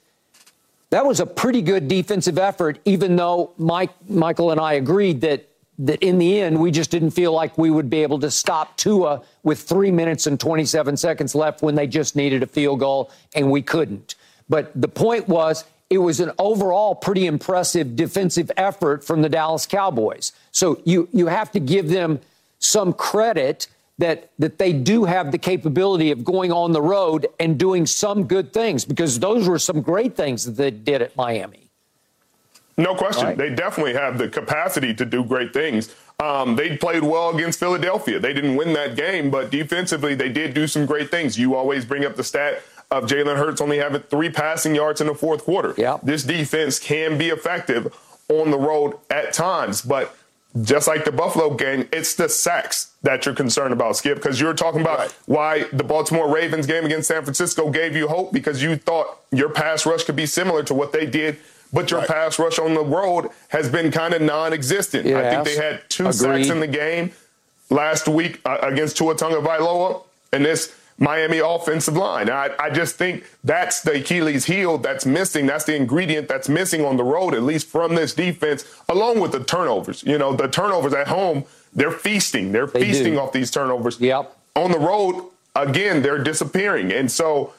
that 0.90 1.06
was 1.06 1.22
a 1.22 1.26
pretty 1.26 1.62
good 1.62 1.88
defensive 1.88 2.38
effort, 2.38 2.80
even 2.84 3.16
though 3.16 3.54
Mike, 3.58 3.92
Michael 4.10 4.52
and 4.52 4.60
I 4.60 4.74
agreed 4.74 5.22
that 5.22 5.48
that 5.82 6.02
in 6.04 6.20
the 6.20 6.40
end, 6.40 6.60
we 6.60 6.70
just 6.70 6.92
didn't 6.92 7.12
feel 7.12 7.34
like 7.34 7.58
we 7.58 7.72
would 7.72 7.90
be 7.90 8.04
able 8.04 8.20
to 8.20 8.30
stop 8.30 8.78
Tua 8.78 9.22
with 9.44 9.60
three 9.60 9.92
minutes 9.92 10.28
and 10.28 10.40
27 10.40 10.96
seconds 10.96 11.34
left 11.34 11.62
when 11.62 11.76
they 11.76 11.88
just 11.88 12.16
needed 12.16 12.44
a 12.44 12.48
field 12.48 12.80
goal, 12.80 13.12
and 13.36 13.50
we 13.50 13.62
couldn't. 13.62 14.16
But 14.48 14.72
the 14.80 14.88
point 14.88 15.28
was, 15.28 15.66
it 15.90 15.98
was 15.98 16.20
an 16.20 16.32
overall 16.38 16.94
pretty 16.94 17.26
impressive 17.26 17.96
defensive 17.96 18.52
effort 18.56 19.04
from 19.04 19.24
the 19.24 19.30
Dallas 19.30 19.66
Cowboys. 19.66 20.32
So 20.52 20.82
you, 20.86 21.10
you 21.12 21.28
have 21.28 21.52
to 21.52 21.60
give 21.60 21.90
them 21.90 22.22
some 22.60 22.94
credit 22.94 23.68
that, 23.98 24.30
that 24.40 24.58
they 24.58 24.74
do 24.74 25.06
have 25.06 25.32
the 25.32 25.38
capability 25.38 26.12
of 26.12 26.24
going 26.24 26.52
on 26.52 26.72
the 26.72 26.82
road 26.82 27.28
and 27.40 27.58
doing 27.58 27.86
some 27.86 28.26
good 28.26 28.54
things 28.54 28.86
because 28.86 29.20
those 29.20 29.48
were 29.48 29.60
some 29.60 29.82
great 29.82 30.16
things 30.16 30.46
that 30.46 30.52
they 30.54 30.72
did 30.72 31.02
at 31.02 31.16
Miami. 31.16 31.61
No 32.78 32.96
question. 32.96 33.28
Right. 33.28 33.38
They 33.38 33.50
definitely 33.50 33.94
have 33.94 34.18
the 34.18 34.28
capacity 34.28 34.94
to 34.96 35.06
do 35.06 35.24
great 35.24 35.54
things. 35.54 35.94
Um, 36.20 36.56
they 36.56 36.78
played 36.78 37.04
well 37.04 37.30
against 37.30 37.60
Philadelphia. 37.60 38.20
They 38.20 38.34
didn't 38.34 38.56
win 38.56 38.74
that 38.74 38.96
game, 38.96 39.32
but 39.32 39.50
defensively, 39.50 40.16
they 40.16 40.30
did 40.30 40.54
do 40.54 40.68
some 40.68 40.86
great 40.86 41.10
things. 41.10 41.38
You 41.38 41.56
always 41.56 41.84
bring 41.84 42.06
up 42.06 42.16
the 42.16 42.24
stat 42.24 42.62
of 42.92 43.06
Jalen 43.06 43.38
Hurts 43.38 43.62
only 43.62 43.78
having 43.78 44.02
three 44.04 44.30
passing 44.30 44.76
yards 44.76 45.02
in 45.02 45.08
the 45.08 45.16
fourth 45.16 45.46
quarter. 45.46 45.74
Yep. 45.78 46.02
This 46.04 46.24
defense 46.24 46.78
can 46.78 47.18
be 47.18 47.30
effective 47.30 47.94
on 48.30 48.52
the 48.52 48.58
road 48.58 48.98
at 49.10 49.34
times, 49.34 49.82
but 49.82 50.16
just 50.62 50.88
like 50.88 51.06
the 51.06 51.12
Buffalo 51.12 51.54
game, 51.56 51.88
it's 51.94 52.16
the 52.16 52.28
sacks 52.28 52.92
that 53.04 53.26
you're 53.26 53.34
concerned 53.34 53.72
about, 53.72 53.96
Skip, 53.96 54.18
because 54.18 54.40
you're 54.40 54.54
talking 54.54 54.82
about 54.82 55.00
right. 55.00 55.16
why 55.26 55.64
the 55.72 55.84
Baltimore 55.84 56.34
Ravens 56.34 56.68
game 56.68 56.86
against 56.86 57.08
San 57.08 57.24
Francisco 57.24 57.70
gave 57.70 57.96
you 57.96 58.10
hope 58.10 58.34
because 58.34 58.62
you 58.62 58.76
thought 58.76 59.20
your 59.32 59.50
pass 59.50 59.86
rush 59.86 60.04
could 60.04 60.18
be 60.18 60.26
similar 60.26 60.62
to 60.64 60.74
what 60.74 60.92
they 60.92 61.06
did 61.06 61.38
but 61.74 61.92
your 61.92 62.02
right. 62.02 62.10
pass 62.10 62.40
rush 62.40 62.60
on 62.60 62.74
the 62.74 62.84
road 62.84 63.30
has 63.50 63.70
been 63.70 63.92
kind 63.92 64.14
of 64.14 64.22
non-existent. 64.22 65.08
I 65.08 65.30
think 65.30 65.46
they 65.46 65.56
had 65.56 65.82
two 65.90 66.04
Agreed. 66.04 66.14
sacks 66.14 66.50
in 66.50 66.60
the 66.60 66.68
game 66.68 67.12
last 67.70 68.08
week 68.08 68.42
uh, 68.46 68.58
against 68.62 68.98
Tua 68.98 69.16
Tagovailoa 69.16 70.04
and 70.34 70.46
this 70.46 70.76
Miami 70.98 71.40
offensive 71.40 71.98
line. 71.98 72.30
I, 72.30 72.52
I 72.60 72.70
just 72.70 72.96
think 72.96 73.26
that's 73.44 73.82
the 73.82 73.94
Achilles 73.94 74.46
heel 74.46 74.78
that's 74.78 75.06
missing. 75.06 75.48
That's 75.48 75.64
the 75.64 75.76
ingredient 75.76 76.28
that's 76.28 76.48
missing 76.48 76.86
on 76.86 76.98
the 76.98 77.04
road, 77.04 77.34
at 77.34 77.42
least 77.42 77.68
from 77.68 77.96
this 77.96 78.14
defense, 78.14 78.66
along 78.88 79.20
with 79.20 79.32
the 79.32 79.44
turnovers. 79.44 80.04
You 80.04 80.20
know, 80.20 80.34
the 80.34 80.48
turnovers 80.48 80.94
at 80.94 81.08
home, 81.08 81.46
they're 81.74 81.92
feasting. 81.92 82.52
They're 82.52 82.68
they 82.68 82.86
feasting 82.86 83.14
do. 83.14 83.20
off 83.20 83.32
these 83.32 83.50
turnovers. 83.50 84.00
Yep. 84.00 84.38
On 84.56 84.72
the 84.72 84.78
road, 84.78 85.26
again, 85.56 86.04
they're 86.04 86.24
disappearing. 86.24 86.92
And 86.92 87.10
so 87.10 87.54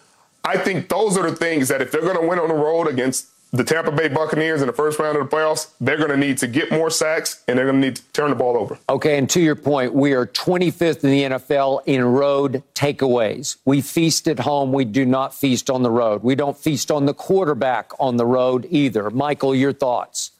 I 0.44 0.56
think 0.56 0.88
those 0.88 1.16
are 1.16 1.28
the 1.28 1.34
things 1.34 1.66
that 1.68 1.82
if 1.82 1.90
they're 1.90 2.00
going 2.00 2.20
to 2.20 2.26
win 2.26 2.38
on 2.38 2.48
the 2.48 2.54
road 2.54 2.86
against 2.86 3.26
the 3.52 3.64
Tampa 3.64 3.92
Bay 3.92 4.08
Buccaneers 4.08 4.62
in 4.62 4.66
the 4.66 4.72
first 4.72 4.98
round 4.98 5.18
of 5.18 5.28
the 5.28 5.36
playoffs, 5.36 5.72
they're 5.78 5.98
going 5.98 6.10
to 6.10 6.16
need 6.16 6.38
to 6.38 6.46
get 6.46 6.70
more 6.72 6.88
sacks 6.88 7.44
and 7.46 7.58
they're 7.58 7.66
going 7.66 7.80
to 7.82 7.86
need 7.86 7.96
to 7.96 8.02
turn 8.12 8.30
the 8.30 8.36
ball 8.36 8.56
over. 8.56 8.78
Okay, 8.88 9.18
and 9.18 9.28
to 9.30 9.40
your 9.40 9.54
point, 9.54 9.92
we 9.92 10.14
are 10.14 10.26
25th 10.26 11.04
in 11.04 11.10
the 11.10 11.22
NFL 11.36 11.82
in 11.84 12.02
road 12.02 12.62
takeaways. 12.74 13.56
We 13.66 13.82
feast 13.82 14.26
at 14.26 14.40
home, 14.40 14.72
we 14.72 14.86
do 14.86 15.04
not 15.04 15.34
feast 15.34 15.68
on 15.68 15.82
the 15.82 15.90
road. 15.90 16.22
We 16.22 16.34
don't 16.34 16.56
feast 16.56 16.90
on 16.90 17.04
the 17.04 17.14
quarterback 17.14 17.92
on 18.00 18.16
the 18.16 18.26
road 18.26 18.66
either. 18.70 19.10
Michael, 19.10 19.54
your 19.54 19.74
thoughts? 19.74 20.30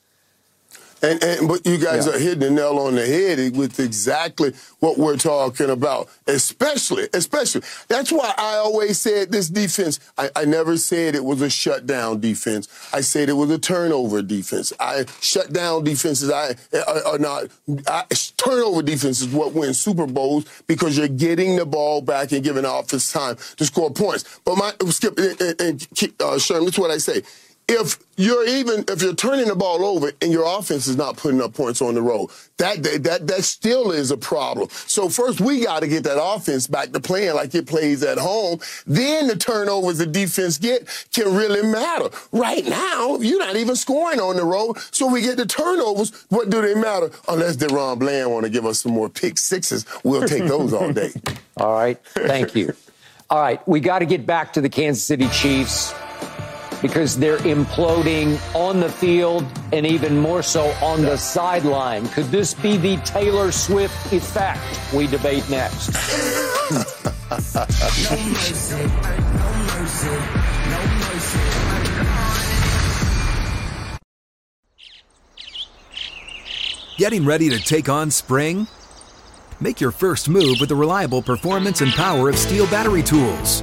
And, 1.03 1.23
and 1.23 1.49
but 1.49 1.67
you 1.67 1.79
guys 1.79 2.07
yeah. 2.07 2.15
are 2.15 2.19
hitting 2.19 2.39
the 2.39 2.51
nail 2.51 2.79
on 2.79 2.95
the 2.95 3.05
head 3.05 3.57
with 3.57 3.81
exactly 3.81 4.53
what 4.79 4.99
we're 4.99 5.17
talking 5.17 5.71
about. 5.71 6.09
Especially, 6.27 7.09
especially. 7.13 7.63
That's 7.89 8.13
why 8.13 8.33
I 8.39 8.55
always 8.55 9.01
said 9.01 9.33
this 9.33 9.49
defense. 9.49 9.99
I, 10.17 10.31
I 10.37 10.45
never 10.45 10.77
said 10.77 11.15
it 11.15 11.25
was 11.25 11.43
a 11.43 11.51
shutdown 11.51 12.21
defense. 12.21 12.69
I 12.93 13.01
said 13.01 13.29
it 13.29 13.33
was 13.33 13.51
a 13.51 13.59
turnover 13.59 14.23
defense. 14.23 14.73
I 14.79 15.07
shut 15.21 15.53
down 15.53 15.85
defenses. 15.85 16.31
I 16.31 16.55
are, 16.87 17.15
are 17.15 17.19
not. 17.19 17.45
I, 17.89 18.05
turnover 18.37 18.83
defense 18.83 19.21
is 19.21 19.29
what 19.29 19.55
wins 19.55 19.81
Super 19.81 20.07
Bowls 20.07 20.45
because 20.67 20.97
you're 20.97 21.09
getting 21.09 21.57
the 21.57 21.67
ball 21.67 22.01
back 22.01 22.31
and 22.33 22.45
giving 22.45 22.65
offense 22.65 23.13
time 23.13 23.37
to 23.57 23.65
score 23.65 23.91
points. 23.91 24.41
But 24.45 24.57
my 24.57 24.73
skip 24.91 25.19
and, 25.19 25.61
and 25.61 25.89
uh, 26.21 26.39
Sherman, 26.39 26.67
that's 26.67 26.79
what 26.79 26.91
I 26.91 26.99
say 26.99 27.23
if 27.69 27.99
you're 28.17 28.47
even 28.47 28.85
if 28.89 29.03
you're 29.03 29.15
turning 29.15 29.47
the 29.47 29.55
ball 29.55 29.85
over 29.85 30.13
and 30.21 30.31
your 30.31 30.45
offense 30.59 30.87
is 30.87 30.97
not 30.97 31.17
putting 31.17 31.41
up 31.41 31.55
points 31.55 31.81
on 31.81 31.95
the 31.95 32.03
road, 32.03 32.31
that 32.59 32.83
that 32.83 33.27
that 33.27 33.45
still 33.45 33.93
is 33.93 34.11
a 34.11 34.17
problem. 34.17 34.69
So 34.71 35.09
first 35.09 35.41
we 35.41 35.65
got 35.65 35.81
to 35.81 35.89
get 35.89 36.05
that 36.05 36.23
offense 36.23 36.67
back 36.67 36.93
to 36.93 37.01
playing 37.01 37.35
like 37.35 37.55
it 37.55 37.67
plays 37.67 38.03
at 38.03 38.19
home. 38.19 38.61
Then 38.87 39.29
the 39.29 39.37
turnovers 39.37 39.99
the 39.99 40.07
defense 40.07 40.59
get 40.59 40.89
can 41.13 41.35
really 41.35 41.63
matter. 41.63 42.11
Right 42.33 42.67
now, 42.67 43.19
you're 43.19 43.39
not 43.39 43.57
even 43.57 43.77
scoring 43.77 44.21
on 44.21 44.37
the 44.37 44.45
road, 44.45 44.79
so 44.91 45.07
we 45.07 45.23
get 45.23 45.37
the 45.37 45.47
turnovers. 45.47 46.11
What 46.29 46.51
do 46.51 46.61
they 46.61 46.75
matter? 46.75 47.11
Unless 47.29 47.57
DaRon 47.57 47.99
Bland 47.99 48.31
want 48.31 48.45
to 48.45 48.51
give 48.51 48.67
us 48.67 48.81
some 48.81 48.93
more 48.93 49.09
pick 49.09 49.39
sixes, 49.39 49.87
we'll 50.05 50.27
take 50.29 50.45
those 50.45 50.73
all 50.73 50.93
day. 50.93 51.13
all 51.57 51.75
right, 51.75 51.99
thank 52.05 52.55
you. 52.55 52.75
All 53.31 53.41
right, 53.41 53.67
we 53.67 53.81
got 53.81 54.01
to 54.01 54.05
get 54.05 54.27
back 54.27 54.53
to 54.53 54.61
the 54.61 54.69
Kansas 54.69 55.03
City 55.03 55.27
Chiefs 55.29 55.95
because 56.83 57.17
they're 57.17 57.39
imploding 57.39 58.39
on 58.55 58.81
the 58.81 58.89
field 58.89 59.47
and 59.73 59.87
even 59.87 60.19
more 60.19 60.43
so 60.43 60.75
on 60.83 61.01
the 61.01 61.17
sideline. 61.17 62.07
Could 62.09 62.27
this 62.27 62.53
be 62.53 62.77
the 62.77 62.97
Taylor 62.99 63.53
Swift 63.53 64.13
effect? 64.13 64.61
We 64.93 65.07
debate 65.07 65.49
next. 65.49 65.93
Getting 76.99 77.25
ready 77.25 77.49
to 77.49 77.59
take 77.59 77.89
on 77.89 78.11
spring? 78.11 78.67
Make 79.61 79.81
your 79.81 79.93
first 79.93 80.29
move 80.29 80.59
with 80.61 80.69
the 80.69 80.75
reliable 80.75 81.23
performance 81.23 81.81
and 81.81 81.93
power 81.93 82.29
of 82.29 82.37
STIHL 82.37 82.71
battery 82.71 83.03
tools. 83.03 83.63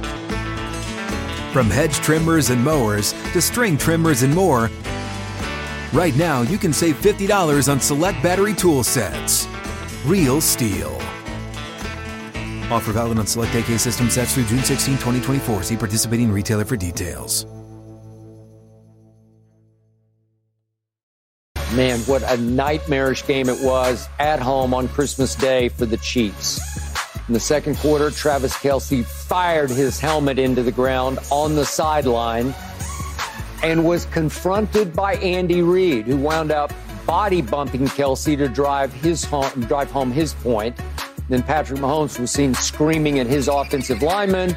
From 1.52 1.68
hedge 1.68 1.96
trimmers 1.96 2.50
and 2.50 2.62
mowers 2.62 3.12
to 3.32 3.42
string 3.42 3.76
trimmers 3.76 4.22
and 4.22 4.32
more, 4.32 4.70
right 5.92 6.14
now 6.14 6.42
you 6.42 6.56
can 6.56 6.72
save 6.72 6.94
$50 7.00 7.68
on 7.68 7.80
select 7.80 8.22
battery 8.22 8.54
tool 8.54 8.84
sets. 8.84 9.48
Real 10.06 10.40
STIHL. 10.40 10.94
Offer 12.70 12.92
valid 12.92 13.18
on 13.18 13.26
select 13.26 13.52
AK 13.56 13.80
system 13.80 14.08
sets 14.08 14.34
through 14.34 14.44
June 14.44 14.62
16, 14.62 14.94
2024. 14.94 15.64
See 15.64 15.76
participating 15.76 16.30
retailer 16.30 16.64
for 16.64 16.76
details. 16.76 17.46
Man, 21.74 21.98
what 22.00 22.22
a 22.22 22.36
nightmarish 22.36 23.26
game 23.26 23.48
it 23.48 23.58
was 23.60 24.08
at 24.20 24.40
home 24.40 24.72
on 24.72 24.86
Christmas 24.86 25.34
Day 25.34 25.68
for 25.68 25.86
the 25.86 25.96
Chiefs. 25.98 26.89
In 27.30 27.34
the 27.34 27.38
second 27.38 27.76
quarter, 27.76 28.10
Travis 28.10 28.54
Kelce 28.54 29.04
fired 29.04 29.70
his 29.70 30.00
helmet 30.00 30.36
into 30.36 30.64
the 30.64 30.72
ground 30.72 31.20
on 31.30 31.54
the 31.54 31.64
sideline 31.64 32.52
and 33.62 33.84
was 33.84 34.06
confronted 34.06 34.96
by 34.96 35.14
Andy 35.14 35.62
Reid, 35.62 36.06
who 36.06 36.16
wound 36.16 36.50
up 36.50 36.72
body 37.06 37.40
bumping 37.40 37.86
Kelce 37.86 38.36
to 38.36 38.48
drive 38.48 38.92
his 38.94 39.22
home, 39.22 39.48
drive 39.68 39.92
home 39.92 40.10
his 40.10 40.34
point. 40.34 40.76
Then 41.28 41.44
Patrick 41.44 41.78
Mahomes 41.78 42.18
was 42.18 42.32
seen 42.32 42.52
screaming 42.52 43.20
at 43.20 43.28
his 43.28 43.46
offensive 43.46 44.02
lineman. 44.02 44.56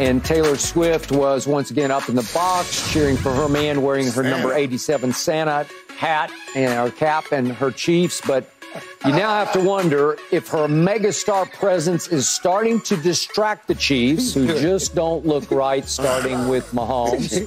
And 0.00 0.24
Taylor 0.24 0.56
Swift 0.56 1.12
was 1.12 1.46
once 1.46 1.70
again 1.70 1.90
up 1.90 2.08
in 2.08 2.14
the 2.14 2.30
box 2.32 2.90
cheering 2.90 3.18
for 3.18 3.34
her 3.34 3.50
man 3.50 3.82
wearing 3.82 4.10
her 4.12 4.22
number 4.22 4.54
87 4.54 5.12
Santa 5.12 5.66
hat 5.94 6.30
and 6.56 6.72
her 6.72 6.90
cap 6.90 7.32
and 7.32 7.52
her 7.52 7.70
Chiefs. 7.70 8.22
But 8.26 8.50
you 9.04 9.12
now 9.12 9.30
have 9.30 9.52
to 9.52 9.60
wonder 9.60 10.16
if 10.30 10.48
her 10.48 10.66
megastar 10.68 11.50
presence 11.52 12.08
is 12.08 12.28
starting 12.28 12.80
to 12.82 12.96
distract 12.96 13.68
the 13.68 13.74
Chiefs, 13.74 14.34
who 14.34 14.46
just 14.46 14.94
don't 14.94 15.24
look 15.24 15.50
right, 15.50 15.86
starting 15.86 16.48
with 16.48 16.70
Mahomes. 16.72 17.46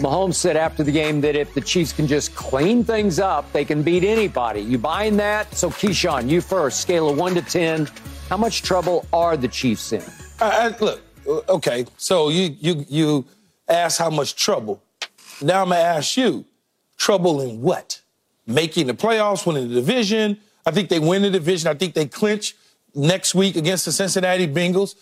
Mahomes 0.00 0.34
said 0.34 0.56
after 0.56 0.82
the 0.82 0.92
game 0.92 1.20
that 1.20 1.36
if 1.36 1.54
the 1.54 1.60
Chiefs 1.60 1.92
can 1.92 2.06
just 2.06 2.34
clean 2.34 2.82
things 2.84 3.18
up, 3.18 3.50
they 3.52 3.64
can 3.64 3.82
beat 3.82 4.04
anybody. 4.04 4.60
You 4.60 4.78
buying 4.78 5.16
that? 5.18 5.54
So, 5.54 5.70
Keyshawn, 5.70 6.28
you 6.28 6.40
first. 6.40 6.80
Scale 6.80 7.08
of 7.10 7.18
1 7.18 7.34
to 7.34 7.42
10. 7.42 7.88
How 8.28 8.36
much 8.36 8.62
trouble 8.62 9.06
are 9.12 9.36
the 9.36 9.48
Chiefs 9.48 9.92
in? 9.92 10.02
Uh, 10.40 10.72
look, 10.80 11.02
uh, 11.28 11.40
okay, 11.48 11.84
so 11.96 12.30
you, 12.30 12.56
you, 12.60 12.84
you 12.88 13.24
ask 13.68 13.98
how 13.98 14.10
much 14.10 14.36
trouble. 14.36 14.82
Now 15.42 15.62
I'm 15.62 15.68
going 15.68 15.80
to 15.80 15.84
ask 15.84 16.16
you 16.16 16.44
trouble 16.96 17.40
in 17.40 17.62
what? 17.62 18.00
Making 18.46 18.86
the 18.86 18.94
playoffs, 18.94 19.46
winning 19.46 19.68
the 19.68 19.74
division, 19.74 20.38
I 20.68 20.70
think 20.70 20.90
they 20.90 20.98
win 20.98 21.22
the 21.22 21.30
division. 21.30 21.68
I 21.68 21.74
think 21.74 21.94
they 21.94 22.06
clinch 22.06 22.54
next 22.94 23.34
week 23.34 23.56
against 23.56 23.86
the 23.86 23.92
Cincinnati 23.92 24.46
Bengals. 24.46 24.96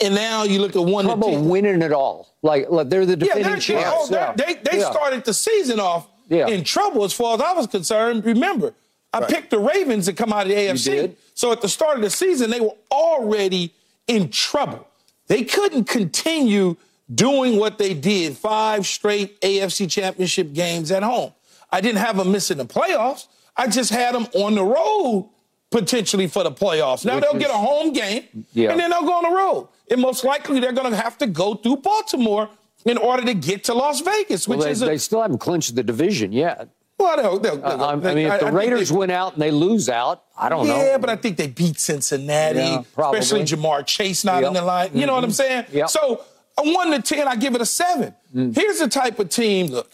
And 0.00 0.14
now 0.14 0.44
you 0.44 0.58
look 0.58 0.74
at 0.74 0.82
one. 0.82 1.04
Trouble 1.04 1.42
winning 1.42 1.82
it 1.82 1.92
all. 1.92 2.34
Like, 2.40 2.70
like 2.70 2.88
they're 2.88 3.04
the 3.04 3.16
defending 3.16 3.44
yeah, 3.44 3.58
champs. 3.58 3.90
Oh, 3.90 4.08
yeah. 4.10 4.32
They 4.32 4.54
they 4.54 4.78
yeah. 4.78 4.90
started 4.90 5.24
the 5.24 5.34
season 5.34 5.80
off 5.80 6.08
yeah. 6.30 6.48
in 6.48 6.64
trouble 6.64 7.04
as 7.04 7.12
far 7.12 7.34
as 7.34 7.42
I 7.42 7.52
was 7.52 7.66
concerned. 7.66 8.24
Remember, 8.24 8.72
I 9.12 9.20
right. 9.20 9.28
picked 9.28 9.50
the 9.50 9.58
Ravens 9.58 10.06
to 10.06 10.14
come 10.14 10.32
out 10.32 10.44
of 10.44 10.48
the 10.48 10.54
AFC. 10.54 11.14
So 11.34 11.52
at 11.52 11.60
the 11.60 11.68
start 11.68 11.96
of 11.96 12.02
the 12.02 12.10
season, 12.10 12.50
they 12.50 12.60
were 12.60 12.74
already 12.90 13.74
in 14.06 14.30
trouble. 14.30 14.88
They 15.26 15.44
couldn't 15.44 15.84
continue 15.84 16.76
doing 17.14 17.58
what 17.58 17.76
they 17.76 17.92
did 17.92 18.38
five 18.38 18.86
straight 18.86 19.38
AFC 19.42 19.90
championship 19.90 20.54
games 20.54 20.90
at 20.90 21.02
home. 21.02 21.32
I 21.70 21.82
didn't 21.82 21.98
have 21.98 22.16
them 22.16 22.32
missing 22.32 22.56
the 22.56 22.66
playoffs. 22.66 23.26
I 23.56 23.68
just 23.68 23.90
had 23.90 24.14
them 24.14 24.26
on 24.34 24.54
the 24.54 24.64
road 24.64 25.30
potentially 25.70 26.26
for 26.26 26.42
the 26.42 26.52
playoffs. 26.52 27.04
Now 27.04 27.16
Which 27.16 27.24
they'll 27.24 27.36
is, 27.36 27.42
get 27.42 27.50
a 27.50 27.58
home 27.58 27.92
game 27.92 28.46
yeah. 28.52 28.70
and 28.70 28.80
then 28.80 28.90
they'll 28.90 29.02
go 29.02 29.14
on 29.14 29.30
the 29.30 29.36
road. 29.36 29.68
And 29.90 30.00
most 30.00 30.24
likely 30.24 30.60
they're 30.60 30.72
going 30.72 30.90
to 30.90 30.96
have 30.96 31.18
to 31.18 31.26
go 31.26 31.54
through 31.54 31.78
Baltimore 31.78 32.48
in 32.84 32.98
order 32.98 33.24
to 33.24 33.34
get 33.34 33.64
to 33.64 33.74
Las 33.74 34.00
Vegas, 34.00 34.48
which 34.48 34.58
well, 34.58 34.66
they, 34.66 34.72
is 34.72 34.82
a, 34.82 34.86
they 34.86 34.98
still 34.98 35.22
haven't 35.22 35.38
clinched 35.38 35.74
the 35.74 35.82
division 35.82 36.32
yet. 36.32 36.68
Well, 36.98 37.16
they'll, 37.16 37.38
they'll, 37.38 37.64
uh, 37.64 37.92
I 37.92 37.96
mean, 37.96 38.18
if 38.18 38.40
the 38.40 38.46
I, 38.46 38.50
Raiders 38.50 38.92
I 38.92 38.96
win 38.96 39.10
out 39.10 39.32
and 39.32 39.42
they 39.42 39.50
lose 39.50 39.88
out, 39.88 40.24
I 40.36 40.48
don't 40.48 40.66
yeah, 40.66 40.72
know. 40.72 40.84
Yeah, 40.84 40.98
but 40.98 41.10
I 41.10 41.16
think 41.16 41.36
they 41.36 41.48
beat 41.48 41.80
Cincinnati, 41.80 42.58
yeah, 42.58 42.82
especially 42.96 43.42
Ja'Marr 43.42 43.84
Chase 43.86 44.24
not 44.24 44.42
yep. 44.42 44.48
in 44.48 44.54
the 44.54 44.62
line. 44.62 44.90
You 44.92 45.00
mm-hmm. 45.00 45.06
know 45.06 45.14
what 45.14 45.24
I'm 45.24 45.30
mm-hmm. 45.30 45.34
saying? 45.34 45.64
Yep. 45.72 45.88
So 45.88 46.24
a 46.58 46.62
one 46.62 46.90
to 46.92 47.02
ten, 47.02 47.26
I 47.26 47.36
give 47.36 47.54
it 47.54 47.60
a 47.60 47.66
seven. 47.66 48.14
Mm. 48.34 48.54
Here's 48.54 48.78
the 48.78 48.88
type 48.88 49.18
of 49.18 49.30
team. 49.30 49.66
Look, 49.66 49.90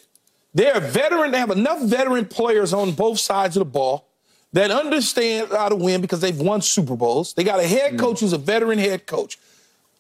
they're 0.55 0.81
veteran. 0.81 1.31
They 1.31 1.39
have 1.39 1.51
enough 1.51 1.83
veteran 1.83 2.27
players 2.27 2.73
on 2.73 2.93
both 2.93 3.19
sides 3.19 3.57
of 3.57 3.61
the 3.61 3.71
ball 3.71 4.09
that 4.53 4.71
understand 4.71 5.49
how 5.51 5.69
to 5.69 5.77
win 5.77 6.01
because 6.01 6.21
they've 6.21 6.39
won 6.39 6.63
Super 6.63 6.97
Bowls. 6.97 7.35
They 7.35 7.45
got 7.45 7.61
a 7.61 7.67
head 7.67 7.95
mm. 7.95 7.99
coach 7.99 8.21
who's 8.21 8.33
a 8.33 8.39
veteran 8.39 8.79
head 8.79 9.07
coach. 9.07 9.39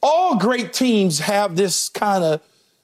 All 0.02 0.36
great 0.36 0.72
teams 0.72 1.18
have 1.18 1.56
this 1.56 1.88
kind 1.88 2.24
of 2.24 2.40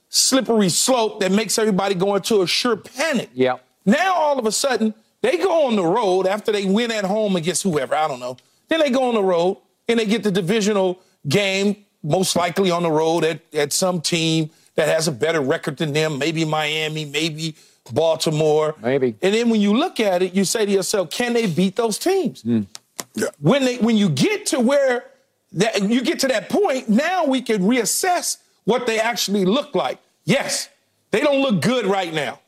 slippery 0.08 0.68
slope 0.68 1.20
that 1.20 1.32
makes 1.32 1.58
everybody 1.58 1.94
go 1.94 2.14
into 2.14 2.42
a 2.42 2.46
sure 2.46 2.76
panic. 2.76 3.30
Yeah. 3.32 3.56
Now 3.84 4.14
all 4.14 4.38
of 4.38 4.46
a 4.46 4.52
sudden 4.52 4.94
they 5.22 5.38
go 5.38 5.66
on 5.66 5.76
the 5.76 5.84
road 5.84 6.26
after 6.26 6.52
they 6.52 6.66
win 6.66 6.90
at 6.90 7.04
home 7.04 7.36
against 7.36 7.62
whoever 7.62 7.94
I 7.94 8.08
don't 8.08 8.20
know. 8.20 8.36
Then 8.68 8.80
they 8.80 8.90
go 8.90 9.08
on 9.08 9.14
the 9.14 9.22
road 9.22 9.58
and 9.88 9.98
they 9.98 10.06
get 10.06 10.22
the 10.22 10.30
divisional 10.30 11.00
game, 11.28 11.84
most 12.02 12.36
likely 12.36 12.70
on 12.70 12.82
the 12.82 12.90
road 12.90 13.24
at, 13.24 13.40
at 13.52 13.72
some 13.72 14.00
team 14.00 14.50
that 14.76 14.88
has 14.88 15.08
a 15.08 15.12
better 15.12 15.40
record 15.40 15.76
than 15.76 15.92
them. 15.92 16.18
Maybe 16.18 16.44
Miami, 16.44 17.04
maybe 17.04 17.56
Baltimore. 17.92 18.74
Maybe. 18.82 19.16
And 19.22 19.34
then 19.34 19.50
when 19.50 19.60
you 19.60 19.74
look 19.76 20.00
at 20.00 20.22
it, 20.22 20.34
you 20.34 20.44
say 20.44 20.66
to 20.66 20.72
yourself, 20.72 21.10
can 21.10 21.32
they 21.32 21.46
beat 21.46 21.76
those 21.76 21.98
teams? 21.98 22.42
Mm. 22.42 22.66
Yeah. 23.14 23.28
When 23.40 23.64
they 23.64 23.78
when 23.78 23.96
you 23.96 24.08
get 24.08 24.46
to 24.46 24.60
where 24.60 25.04
that 25.52 25.82
you 25.82 26.02
get 26.02 26.20
to 26.20 26.28
that 26.28 26.48
point, 26.48 26.88
now 26.88 27.26
we 27.26 27.42
can 27.42 27.62
reassess 27.62 28.38
what 28.64 28.86
they 28.86 28.98
actually 28.98 29.44
look 29.44 29.74
like. 29.74 29.98
Yes, 30.24 30.68
they 31.10 31.20
don't 31.20 31.40
look 31.40 31.62
good 31.62 31.86
right 31.86 32.12
now. 32.12 32.40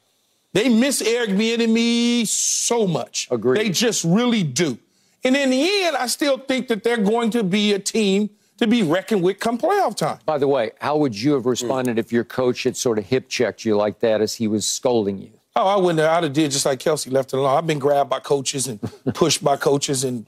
They 0.53 0.69
miss 0.69 1.03
Eric 1.03 1.31
Bieniemy 1.31 2.27
so 2.27 2.87
much. 2.87 3.29
Agreed. 3.31 3.61
They 3.61 3.71
just 3.71 4.05
really 4.05 4.43
do. 4.43 4.79
And 5.23 5.37
in 5.37 5.51
the 5.51 5.85
end, 5.85 5.97
I 5.97 6.07
still 6.07 6.39
think 6.39 6.69
that 6.69 6.83
they're 6.83 6.97
going 6.97 7.31
to 7.31 7.43
be 7.43 7.75
a 7.75 7.79
team 7.79 8.31
to 8.59 8.67
be 8.67 8.83
reckoned 8.83 9.23
with 9.23 9.39
come 9.39 9.59
playoff 9.59 9.97
time. 9.97 10.19
By 10.25 10.39
the 10.39 10.49
way, 10.49 10.73
how 10.81 10.97
would 10.97 11.21
you 11.21 11.35
have 11.35 11.43
hmm. 11.43 11.51
responded 11.51 11.99
if 11.99 12.13
your 12.13 12.25
coach 12.25 12.65
had 12.65 12.77
sort 12.77 12.99
of 12.99 13.07
hip 13.07 13.29
checked 13.29 13.65
you 13.65 13.77
like 13.77 14.01
that 14.01 14.21
as 14.21 14.35
he 14.35 14.49
was 14.49 14.67
scolding 14.67 15.19
you? 15.19 15.31
Oh, 15.55 15.67
I 15.67 15.77
wouldn't 15.77 15.99
have. 16.01 16.11
I'd 16.11 16.25
have 16.25 16.33
did 16.35 16.51
just 16.51 16.67
like 16.67 16.81
Kelce 16.81 17.11
left 17.11 17.33
it 17.33 17.39
alone. 17.39 17.57
I've 17.57 17.67
been 17.67 17.79
grabbed 17.79 18.11
by 18.11 18.21
coaches 18.21 18.67
and 18.67 18.79
pushed 19.15 19.43
by 19.43 19.57
coaches, 19.57 20.05
and 20.05 20.27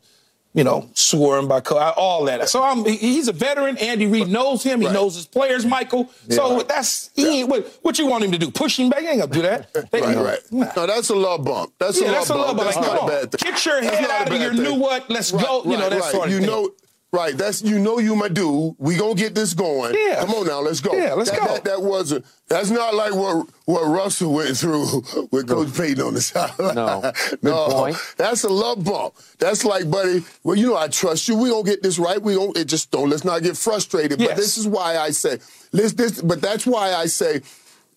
you 0.55 0.65
know, 0.65 0.89
scoring 0.95 1.47
by 1.47 1.61
all 1.97 2.25
that. 2.25 2.49
So 2.49 2.63
I'm, 2.63 2.85
he's 2.85 3.29
a 3.29 3.33
veteran. 3.33 3.77
Andy 3.77 4.07
Reid 4.07 4.29
knows 4.29 4.63
him. 4.63 4.81
He 4.81 4.87
right. 4.87 4.93
knows 4.93 5.15
his 5.15 5.27
players, 5.27 5.67
Michael. 5.67 6.11
Yeah, 6.27 6.37
so 6.37 6.57
right. 6.57 6.69
that's 6.69 7.11
he 7.15 7.41
yeah. 7.41 7.45
what, 7.45 7.79
what 7.83 7.99
you 7.99 8.07
want 8.07 8.25
him 8.25 8.33
to 8.33 8.39
do? 8.39 8.51
Push 8.51 8.79
him 8.79 8.89
back? 8.89 9.01
He 9.01 9.09
ain't 9.09 9.21
gonna 9.21 9.33
do 9.33 9.43
that. 9.43 9.69
They, 9.91 10.01
right, 10.01 10.17
right. 10.17 10.39
Nah. 10.51 10.73
No, 10.77 10.87
that's 10.87 11.09
a 11.11 11.15
love 11.15 11.45
bump. 11.45 11.73
That's 11.79 12.01
yeah, 12.01 12.11
a 12.11 12.35
love 12.35 12.57
bump. 12.57 12.59
That's, 12.59 12.77
not 12.77 13.05
a 13.05 13.07
bad 13.07 13.33
thing. 13.33 13.53
Get 13.53 13.65
your 13.65 13.83
head 13.83 14.11
out 14.11 14.33
of 14.33 14.41
your 14.41 14.53
thing. 14.53 14.63
new 14.63 14.75
what? 14.75 15.09
Let's 15.09 15.31
go. 15.31 15.63
You 15.65 15.77
know 15.77 15.89
that 15.89 16.05
sort 16.05 16.27
of 16.27 16.33
you 16.33 16.41
thing. 16.41 16.47
Know, 16.47 16.71
Right, 17.11 17.35
that's 17.35 17.63
you 17.63 17.79
know 17.79 17.99
you 17.99 18.15
my 18.15 18.29
dude. 18.29 18.75
We 18.77 18.97
gonna 18.97 19.15
get 19.15 19.35
this 19.35 19.55
going. 19.55 19.95
Yeah. 19.95 20.21
Come 20.21 20.35
on 20.35 20.47
now, 20.47 20.61
let's 20.61 20.81
go. 20.81 20.93
Yeah, 20.93 21.15
let's 21.15 21.31
that, 21.31 21.41
go. 21.41 21.47
That, 21.47 21.65
that, 21.65 21.83
wasn't. 21.83 22.27
That's 22.49 22.69
not 22.69 22.95
like 22.95 23.15
what 23.15 23.47
what 23.65 23.85
Russell 23.85 24.35
went 24.35 24.59
through 24.59 24.85
with 25.31 25.49
Coach 25.49 25.75
Payton 25.75 26.05
on 26.05 26.13
the 26.13 26.21
sideline. 26.21 26.75
No, 26.75 27.13
no, 27.43 27.69
point. 27.71 27.97
that's 28.19 28.45
a 28.45 28.51
love 28.51 28.85
bump. 28.85 29.15
That's 29.39 29.65
like, 29.65 29.91
buddy. 29.91 30.23
Well, 30.45 30.57
you 30.57 30.67
know 30.67 30.77
I 30.77 30.89
trust 30.89 31.27
you. 31.29 31.37
We 31.37 31.49
gonna 31.49 31.65
get 31.65 31.83
this 31.83 31.99
right. 31.99 32.21
We 32.21 32.35
don't. 32.35 32.55
It 32.59 32.67
just 32.67 32.91
don't. 32.91 33.09
Let's 33.09 33.25
not 33.25 33.43
get 33.43 33.57
frustrated. 33.57 34.21
Yes. 34.21 34.29
But 34.29 34.37
this 34.37 34.59
is 34.59 34.69
why 34.69 34.99
I 34.99 35.09
say. 35.11 35.39
This, 35.73 35.95
this. 35.95 36.21
But 36.21 36.43
that's 36.43 36.67
why 36.67 36.93
I 36.93 37.07
say 37.07 37.41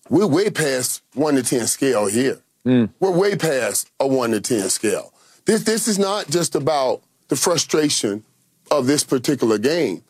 we're 0.08 0.26
way 0.26 0.48
past 0.48 1.02
one 1.12 1.34
to 1.34 1.42
ten 1.42 1.66
scale 1.66 2.06
here. 2.06 2.40
Mm. 2.64 2.88
We're 2.98 3.10
way 3.10 3.36
past 3.36 3.90
a 4.00 4.06
one 4.06 4.30
to 4.30 4.40
ten 4.40 4.70
scale. 4.70 5.12
This 5.44 5.64
this 5.64 5.86
is 5.86 5.98
not 5.98 6.30
just 6.30 6.54
about 6.54 7.02
the 7.28 7.36
frustration 7.36 8.24
of 8.72 8.86
this 8.86 9.04
particular 9.04 9.58
game. 9.58 10.02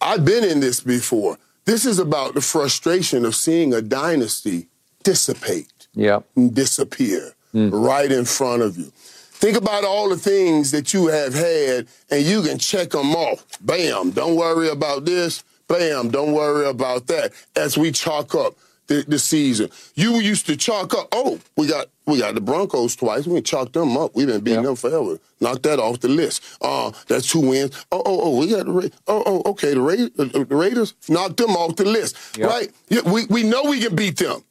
I've 0.00 0.24
been 0.24 0.42
in 0.42 0.60
this 0.60 0.80
before. 0.80 1.38
This 1.66 1.84
is 1.84 1.98
about 1.98 2.34
the 2.34 2.40
frustration 2.40 3.24
of 3.24 3.34
seeing 3.34 3.74
a 3.74 3.82
dynasty 3.82 4.68
dissipate, 5.02 5.86
yep. 5.94 6.24
and 6.34 6.54
disappear 6.54 7.34
mm. 7.54 7.70
right 7.72 8.10
in 8.10 8.24
front 8.24 8.62
of 8.62 8.76
you. 8.76 8.90
Think 8.94 9.56
about 9.56 9.84
all 9.84 10.08
the 10.08 10.16
things 10.16 10.70
that 10.70 10.94
you 10.94 11.08
have 11.08 11.34
had, 11.34 11.86
and 12.10 12.24
you 12.24 12.42
can 12.42 12.58
check 12.58 12.90
them 12.90 13.14
off. 13.14 13.44
Bam, 13.60 14.10
don't 14.12 14.36
worry 14.36 14.68
about 14.68 15.04
this. 15.04 15.44
Bam, 15.68 16.10
don't 16.10 16.32
worry 16.32 16.66
about 16.66 17.06
that. 17.08 17.32
As 17.54 17.76
we 17.76 17.92
chalk 17.92 18.34
up 18.34 18.54
the, 18.86 19.04
the 19.06 19.18
season. 19.18 19.70
You 19.94 20.14
used 20.16 20.46
to 20.46 20.56
chalk 20.56 20.94
up. 20.94 21.08
Oh, 21.12 21.38
we 21.56 21.66
got 21.66 21.86
we 22.06 22.18
got 22.18 22.34
the 22.34 22.40
Broncos 22.40 22.96
twice. 22.96 23.26
We 23.26 23.40
chalked 23.42 23.72
them 23.72 23.96
up. 23.96 24.14
We've 24.14 24.26
been 24.26 24.40
beating 24.40 24.62
them 24.62 24.76
forever. 24.76 25.18
Knock 25.40 25.62
that 25.62 25.78
off 25.78 26.00
the 26.00 26.08
list. 26.08 26.42
Uh, 26.60 26.92
that's 27.08 27.30
two 27.30 27.40
wins. 27.40 27.86
Oh, 27.90 28.02
oh, 28.04 28.20
oh, 28.22 28.38
we 28.38 28.48
got 28.48 28.66
the 28.66 28.72
Ra- 28.72 28.88
oh, 29.08 29.22
oh, 29.26 29.50
okay. 29.50 29.74
The, 29.74 29.80
Ra- 29.80 30.44
the, 30.44 30.56
Raiders 30.56 30.94
knocked 31.08 31.36
them 31.38 31.50
off 31.50 31.76
the 31.76 31.84
list, 31.84 32.38
right? 32.38 32.70
Yeah, 32.88 33.02
we 33.02 33.26
we 33.26 33.42
know 33.42 33.64
we 33.64 33.80
can 33.80 33.96
beat 33.96 34.18
them. 34.18 34.42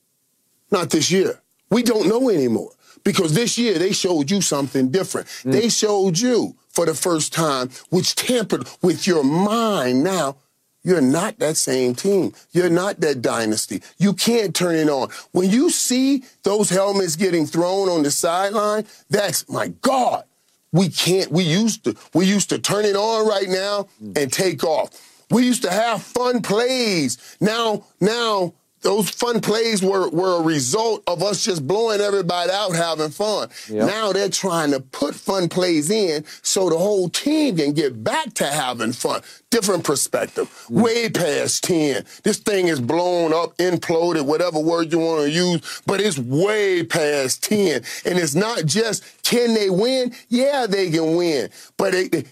Not 0.72 0.90
this 0.90 1.10
year. 1.12 1.41
We 1.70 1.84
don't 1.84 2.07
know 2.07 2.30
anymore 2.30 2.72
because 3.03 3.34
this 3.34 3.57
year 3.57 3.78
they 3.78 3.94
showed 3.94 4.30
you 4.30 4.41
something 4.41 4.91
different. 4.91 5.28
Mm. 5.28 5.52
They 5.53 5.70
showed 5.70 6.20
you 6.20 6.56
for 6.70 6.86
the 6.86 6.94
first 6.94 7.32
time, 7.32 7.70
which 7.90 8.16
tampered 8.16 8.68
with 8.82 9.07
your 9.07 9.24
mind. 9.24 10.03
Now 10.03 10.38
you're 10.86 11.02
not 11.02 11.40
that 11.40 11.57
same 11.57 11.95
team. 11.95 12.32
You're 12.52 12.70
not 12.70 13.02
that 13.02 13.22
dynasty. 13.22 13.82
You 13.98 14.14
can't 14.14 14.56
turn 14.56 14.76
it 14.76 14.88
on. 14.88 15.10
When 15.32 15.49
you 15.49 15.72
see 15.72 16.24
those 16.44 16.70
helmets 16.70 17.16
getting 17.16 17.48
thrown 17.48 17.90
on 17.90 18.03
the 18.03 18.12
sideline, 18.12 18.86
that's 19.10 19.49
my 19.49 19.70
God. 19.82 20.24
We 20.72 20.90
can't. 20.90 21.32
We 21.32 21.44
used 21.44 21.86
to. 21.86 21.95
We 22.14 22.26
used 22.26 22.49
to 22.49 22.60
turn 22.60 22.86
it 22.86 22.95
on 22.95 23.28
right 23.28 23.49
now 23.49 23.88
and 24.16 24.32
take 24.32 24.64
off. 24.64 24.90
We 25.32 25.44
used 25.44 25.64
to 25.64 25.72
have 25.72 26.03
fun 26.03 26.41
plays. 26.41 27.38
Now, 27.41 27.86
now 27.99 28.53
those 28.86 29.10
fun 29.10 29.41
plays 29.41 29.82
were, 29.82 30.10
were 30.10 30.40
a 30.40 30.44
result 30.44 31.03
of 31.07 31.24
us 31.24 31.44
just 31.44 31.66
blowing 31.66 32.02
everybody 32.02 32.52
out 32.52 32.76
having 32.76 33.10
fun. 33.10 33.49
Yep. 33.68 33.88
Now 33.88 34.14
they're 34.14 34.30
trying 34.30 34.70
to 34.72 34.80
put 34.80 35.16
fun 35.16 35.49
plays 35.49 35.90
in 35.90 36.24
so 36.44 36.70
the 36.70 36.78
whole 36.78 37.10
team 37.10 37.57
can 37.57 37.74
get 37.74 38.03
back 38.03 38.36
to 38.36 38.45
having 38.45 38.94
fun. 38.94 39.24
Different 39.49 39.84
perspective. 39.84 40.48
Mm. 40.70 40.84
Way 40.84 41.10
past 41.10 41.64
10. 41.64 42.06
This 42.22 42.38
thing 42.38 42.68
is 42.68 42.80
blown 42.80 43.34
up, 43.34 43.57
imploded, 43.57 44.24
whatever 44.28 44.60
word 44.60 44.91
you 44.91 44.99
want 44.99 45.24
to 45.24 45.32
use, 45.32 45.82
but 45.88 45.99
it's 45.99 46.20
way 46.20 46.84
past 46.84 47.44
10. 47.44 47.82
And 48.06 48.20
it's 48.20 48.36
not 48.36 48.68
just 48.68 49.03
can 49.24 49.56
they 49.56 49.72
win? 49.72 50.14
Yeah, 50.30 50.68
they 50.68 50.91
can 50.91 51.16
win. 51.16 51.49
But 51.78 51.94
they, 51.94 52.07
they, 52.10 52.26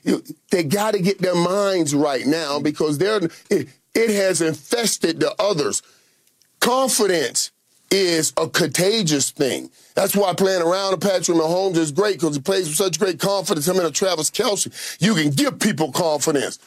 they 0.51 0.63
got 0.63 0.93
to 0.93 1.01
get 1.01 1.17
their 1.17 1.35
minds 1.35 1.95
right 1.95 2.27
now 2.27 2.59
because 2.59 2.99
they're, 2.99 3.21
it, 3.49 3.69
it 3.95 4.09
has 4.11 4.39
infested 4.39 5.19
the 5.19 5.33
others. 5.39 5.81
Confidence 6.63 7.51
is 7.91 8.31
a 8.37 8.47
contagious 8.47 9.31
thing. 9.31 9.69
That's 9.95 10.15
why 10.15 10.33
playing 10.33 10.61
around 10.61 10.91
with 10.91 11.01
Patrick 11.01 11.37
Mahomes 11.37 11.75
is 11.75 11.91
great 11.91 12.21
because 12.21 12.37
he 12.37 12.41
plays 12.41 12.69
with 12.69 12.77
such 12.77 12.97
great 12.97 13.19
confidence. 13.19 13.67
Him 13.67 13.79
and 13.79 13.87
a 13.87 13.91
Travis 13.91 14.31
Kelce, 14.31 14.97
you 15.01 15.13
can 15.13 15.31
give 15.31 15.59
people 15.59 15.91
confidence. 15.91 16.59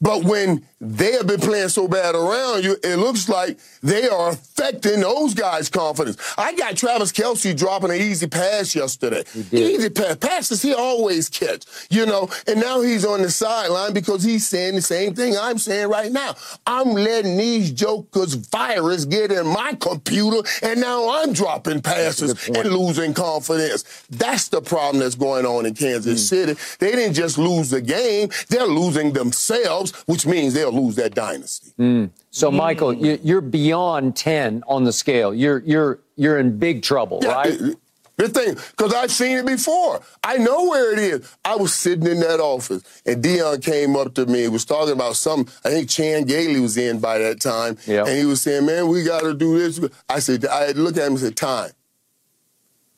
But 0.00 0.24
when 0.24 0.64
they 0.80 1.12
have 1.12 1.26
been 1.26 1.40
playing 1.40 1.70
so 1.70 1.88
bad 1.88 2.14
around 2.14 2.64
you, 2.64 2.76
it 2.82 2.96
looks 2.96 3.28
like 3.28 3.58
they 3.82 4.08
are 4.08 4.30
affecting 4.30 5.00
those 5.00 5.32
guys' 5.32 5.70
confidence. 5.70 6.18
I 6.36 6.54
got 6.54 6.76
Travis 6.76 7.12
Kelce 7.12 7.56
dropping 7.56 7.90
an 7.90 7.96
easy 7.96 8.26
pass 8.26 8.74
yesterday. 8.74 9.24
Easy 9.52 9.88
pass. 9.88 10.16
Passes 10.16 10.60
he 10.60 10.74
always 10.74 11.28
catch, 11.30 11.64
you 11.88 12.04
know, 12.04 12.28
and 12.46 12.60
now 12.60 12.80
he's 12.82 13.04
on 13.04 13.22
the 13.22 13.30
sideline 13.30 13.94
because 13.94 14.22
he's 14.22 14.46
saying 14.46 14.74
the 14.74 14.82
same 14.82 15.14
thing 15.14 15.36
I'm 15.38 15.56
saying 15.58 15.88
right 15.88 16.12
now. 16.12 16.34
I'm 16.66 16.92
letting 16.92 17.38
these 17.38 17.72
jokers 17.72 18.34
virus 18.34 19.06
get 19.06 19.32
in 19.32 19.46
my 19.46 19.74
computer, 19.80 20.46
and 20.62 20.80
now 20.80 21.22
I'm 21.22 21.32
dropping 21.32 21.80
passes 21.80 22.48
and 22.48 22.70
losing 22.70 23.14
confidence. 23.14 23.84
That's 24.10 24.48
the 24.48 24.60
problem 24.60 25.00
that's 25.00 25.14
going 25.14 25.46
on 25.46 25.64
in 25.64 25.74
Kansas 25.74 26.22
mm. 26.22 26.28
City. 26.28 26.60
They 26.78 26.92
didn't 26.92 27.14
just 27.14 27.38
lose 27.38 27.70
the 27.70 27.80
game, 27.80 28.28
they're 28.48 28.66
losing 28.66 29.12
themselves, 29.12 29.85
which 30.06 30.26
means 30.26 30.54
they'll 30.54 30.72
lose 30.72 30.96
that 30.96 31.14
dynasty. 31.14 31.72
Mm. 31.78 32.10
So, 32.30 32.50
Michael, 32.50 32.94
you're 32.94 33.40
beyond 33.40 34.16
10 34.16 34.64
on 34.66 34.84
the 34.84 34.92
scale. 34.92 35.34
You're, 35.34 35.60
you're, 35.60 35.98
you're 36.16 36.38
in 36.38 36.58
big 36.58 36.82
trouble, 36.82 37.20
yeah, 37.22 37.32
right? 37.32 37.60
It, 37.60 37.76
the 38.16 38.28
thing, 38.28 38.54
because 38.54 38.94
I've 38.94 39.10
seen 39.10 39.36
it 39.36 39.46
before. 39.46 40.00
I 40.24 40.38
know 40.38 40.64
where 40.64 40.92
it 40.92 40.98
is. 40.98 41.36
I 41.44 41.56
was 41.56 41.74
sitting 41.74 42.06
in 42.06 42.20
that 42.20 42.40
office, 42.40 42.82
and 43.04 43.22
Deion 43.22 43.62
came 43.62 43.94
up 43.94 44.14
to 44.14 44.24
me 44.24 44.44
and 44.44 44.52
was 44.54 44.64
talking 44.64 44.94
about 44.94 45.16
some. 45.16 45.46
I 45.64 45.70
think 45.70 45.90
Chan 45.90 46.24
Gailey 46.24 46.60
was 46.60 46.78
in 46.78 46.98
by 46.98 47.18
that 47.18 47.40
time, 47.40 47.76
yep. 47.86 48.06
and 48.06 48.16
he 48.16 48.24
was 48.24 48.40
saying, 48.40 48.64
"Man, 48.64 48.88
we 48.88 49.02
got 49.04 49.20
to 49.20 49.34
do 49.34 49.58
this." 49.58 49.86
I 50.08 50.20
said, 50.20 50.46
I 50.46 50.70
looked 50.72 50.96
at 50.96 51.06
him 51.06 51.12
and 51.12 51.20
said, 51.20 51.36
"Time. 51.36 51.72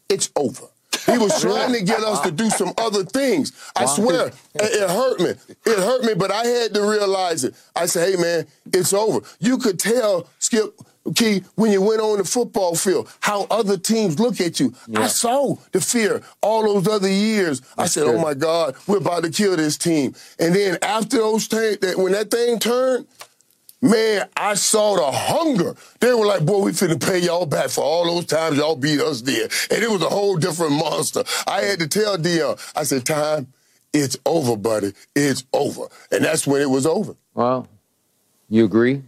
It's 0.09 0.31
over." 0.37 0.69
He 1.07 1.19
was 1.19 1.41
trying 1.41 1.73
to 1.73 1.83
get 1.83 2.01
us 2.01 2.21
to 2.21 2.31
do 2.31 2.51
some 2.51 2.73
other 2.77 3.05
things. 3.05 3.53
I 3.77 3.87
swear, 3.87 4.29
it, 4.29 4.35
it 4.55 4.91
hurt 4.91 5.21
me. 5.21 5.31
It 5.65 5.79
hurt 5.79 6.05
me, 6.05 6.15
but 6.15 6.31
I 6.31 6.45
had 6.45 6.75
to 6.75 6.83
realize 6.83 7.45
it. 7.45 7.55
I 7.75 7.87
said, 7.87 8.11
hey, 8.11 8.21
man, 8.21 8.47
it's 8.73 8.93
over. 8.93 9.21
You 9.39 9.59
could 9.59 9.79
tell, 9.79 10.29
Skip, 10.39 10.79
Key, 11.15 11.43
when 11.55 11.73
you 11.73 11.81
went 11.81 12.01
on 12.01 12.19
the 12.19 12.25
football 12.25 12.75
field, 12.75 13.11
how 13.21 13.47
other 13.51 13.79
teams 13.79 14.21
look 14.21 14.41
at 14.41 14.61
you. 14.61 14.75
Yeah. 14.87 15.01
I 15.01 15.07
saw 15.07 15.57
the 15.73 15.81
fear 15.81 16.23
all 16.43 16.63
those 16.63 16.87
other 16.87 17.09
years. 17.09 17.61
That's 17.61 17.79
I 17.79 17.87
said, 17.87 18.03
oh, 18.05 18.21
my 18.21 18.35
God, 18.35 18.77
we're 18.87 18.99
about 18.99 19.25
to 19.25 19.31
kill 19.31 19.57
this 19.57 19.79
team. 19.79 20.15
And 20.39 20.55
then 20.55 20.79
after 20.83 21.19
those, 21.19 21.49
t- 21.49 21.77
that, 21.81 21.97
when 21.97 22.13
that 22.13 22.31
thing 22.31 22.59
turned, 22.59 23.07
Man, 23.81 24.29
I 24.37 24.55
saw 24.55 24.97
the 24.97 25.11
hunger. 25.11 25.77
They 26.01 26.13
were 26.13 26.27
like, 26.27 26.45
boy, 26.45 26.65
we 26.65 26.73
finna 26.73 27.01
pay 27.01 27.21
y'all 27.21 27.47
back 27.47 27.71
for 27.71 27.83
all 27.85 28.05
those 28.05 28.27
times 28.27 28.57
y'all 28.59 28.75
beat 28.75 29.01
us 29.01 29.23
there. 29.23 29.49
And 29.71 29.83
it 29.83 29.91
was 29.91 30.03
a 30.03 30.09
whole 30.09 30.37
different 30.37 30.73
monster. 30.73 31.23
I 31.47 31.61
had 31.63 31.79
to 31.79 31.87
tell 31.87 32.19
Deion, 32.19 32.61
I 32.75 32.83
said, 32.83 33.07
time, 33.07 33.53
it's 33.93 34.17
over, 34.27 34.57
buddy. 34.57 34.95
It's 35.15 35.45
over. 35.53 35.87
And 36.11 36.25
that's 36.25 36.47
when 36.47 36.61
it 36.61 36.71
was 36.71 36.87
over. 36.87 37.15
Well, 37.35 37.69
you 38.49 38.65
agree? 38.65 39.03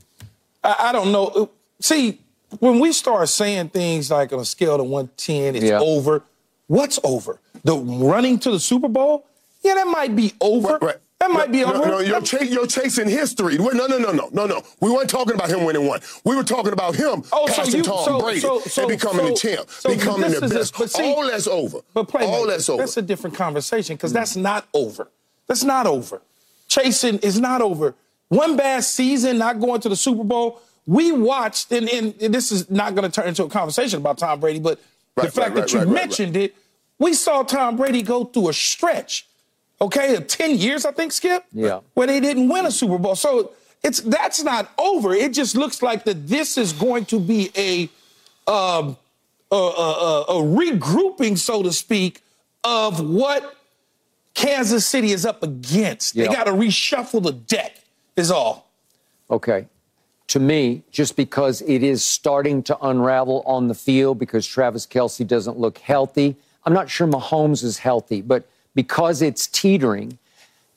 I, 0.62 0.76
I 0.78 0.92
don't 0.92 1.10
know. 1.10 1.26
Uh, 1.26 1.46
see, 1.80 2.20
when 2.60 2.78
we 2.78 2.92
start 2.92 3.28
saying 3.28 3.70
things 3.70 4.10
like 4.10 4.32
on 4.32 4.38
a 4.38 4.44
scale 4.44 4.80
of 4.80 4.86
110, 4.86 5.56
it's 5.56 5.64
yeah. 5.64 5.80
over, 5.80 6.22
what's 6.68 7.00
over? 7.02 7.40
The 7.64 7.76
running 7.76 8.38
to 8.40 8.52
the 8.52 8.60
Super 8.60 8.88
Bowl? 8.88 9.26
Yeah, 9.62 9.74
that 9.74 9.86
might 9.86 10.14
be 10.14 10.32
over. 10.40 10.74
Right, 10.74 10.82
right. 10.82 10.96
That 11.20 11.30
might 11.30 11.52
be 11.52 11.62
over. 11.62 11.78
No, 11.78 11.84
no 11.84 11.98
you're, 12.00 12.22
ch- 12.22 12.48
you're, 12.48 12.66
chasing 12.66 13.06
history. 13.06 13.58
No, 13.58 13.68
no, 13.68 13.86
no, 13.86 14.10
no, 14.10 14.30
no, 14.32 14.46
no. 14.46 14.62
We 14.80 14.90
weren't 14.90 15.10
talking 15.10 15.34
about 15.34 15.50
him 15.50 15.64
winning 15.64 15.86
one. 15.86 16.00
We 16.24 16.34
were 16.34 16.42
talking 16.42 16.72
about 16.72 16.96
him 16.96 17.22
oh, 17.30 17.44
passing 17.46 17.72
so 17.72 17.76
you, 17.76 17.82
Tom 17.82 18.04
so, 18.06 18.20
Brady 18.20 18.40
so, 18.40 18.60
so, 18.60 18.82
and 18.82 18.88
becoming 18.88 19.26
the 19.26 19.34
champ, 19.34 19.68
becoming 19.86 20.30
the 20.30 20.40
best. 20.40 20.80
A, 20.80 20.88
see, 20.88 21.02
All 21.02 21.26
that's 21.26 21.46
over. 21.46 21.80
But 21.92 22.08
play, 22.08 22.24
All 22.24 22.46
that's 22.46 22.70
over. 22.70 22.80
That's 22.80 22.96
a 22.96 23.02
different 23.02 23.36
conversation 23.36 23.96
because 23.96 24.12
mm. 24.12 24.14
that's 24.14 24.34
not 24.34 24.66
over. 24.72 25.08
That's 25.46 25.62
not 25.62 25.86
over. 25.86 26.22
Chasing 26.68 27.18
is 27.18 27.38
not 27.38 27.60
over. 27.60 27.94
One 28.28 28.56
bad 28.56 28.82
season, 28.84 29.36
not 29.36 29.60
going 29.60 29.82
to 29.82 29.90
the 29.90 29.96
Super 29.96 30.24
Bowl. 30.24 30.62
We 30.86 31.12
watched, 31.12 31.70
and, 31.70 31.86
and 31.90 32.14
this 32.14 32.50
is 32.50 32.70
not 32.70 32.94
going 32.94 33.10
to 33.10 33.14
turn 33.14 33.28
into 33.28 33.44
a 33.44 33.48
conversation 33.50 34.00
about 34.00 34.16
Tom 34.16 34.40
Brady, 34.40 34.58
but 34.58 34.80
right, 35.18 35.26
the 35.26 35.32
fact 35.32 35.54
right, 35.54 35.68
that 35.68 35.74
right, 35.74 35.86
you 35.86 35.92
mentioned 35.92 36.34
it, 36.34 36.56
we 36.98 37.12
saw 37.12 37.42
Tom 37.42 37.76
Brady 37.76 38.00
go 38.00 38.24
through 38.24 38.48
a 38.48 38.52
stretch 38.54 39.26
okay, 39.80 40.20
10 40.20 40.56
years, 40.56 40.84
I 40.84 40.92
think, 40.92 41.12
Skip, 41.12 41.44
yeah. 41.52 41.80
where 41.94 42.06
they 42.06 42.20
didn't 42.20 42.48
win 42.48 42.66
a 42.66 42.70
Super 42.70 42.98
Bowl. 42.98 43.14
So 43.16 43.52
it's 43.82 44.00
that's 44.00 44.42
not 44.42 44.70
over. 44.78 45.14
It 45.14 45.32
just 45.32 45.56
looks 45.56 45.82
like 45.82 46.04
that 46.04 46.28
this 46.28 46.58
is 46.58 46.72
going 46.72 47.06
to 47.06 47.18
be 47.18 47.50
a, 47.56 47.88
um, 48.50 48.96
a, 49.50 49.56
a, 49.56 50.22
a 50.28 50.42
regrouping, 50.42 51.38
so 51.38 51.62
to 51.62 51.72
speak, 51.72 52.22
of 52.62 53.00
what 53.00 53.56
Kansas 54.34 54.86
City 54.86 55.12
is 55.12 55.24
up 55.24 55.42
against. 55.42 56.14
Yeah. 56.14 56.28
They 56.28 56.34
got 56.34 56.44
to 56.44 56.52
reshuffle 56.52 57.22
the 57.22 57.32
deck, 57.32 57.76
is 58.16 58.30
all. 58.30 58.70
Okay. 59.30 59.66
To 60.28 60.40
me, 60.40 60.82
just 60.92 61.16
because 61.16 61.60
it 61.62 61.82
is 61.82 62.04
starting 62.04 62.62
to 62.64 62.78
unravel 62.80 63.42
on 63.46 63.68
the 63.68 63.74
field 63.74 64.18
because 64.18 64.46
Travis 64.46 64.86
Kelce 64.86 65.26
doesn't 65.26 65.58
look 65.58 65.78
healthy, 65.78 66.36
I'm 66.64 66.72
not 66.72 66.90
sure 66.90 67.06
Mahomes 67.06 67.64
is 67.64 67.78
healthy, 67.78 68.20
but 68.20 68.48
because 68.74 69.22
it's 69.22 69.46
teetering, 69.46 70.18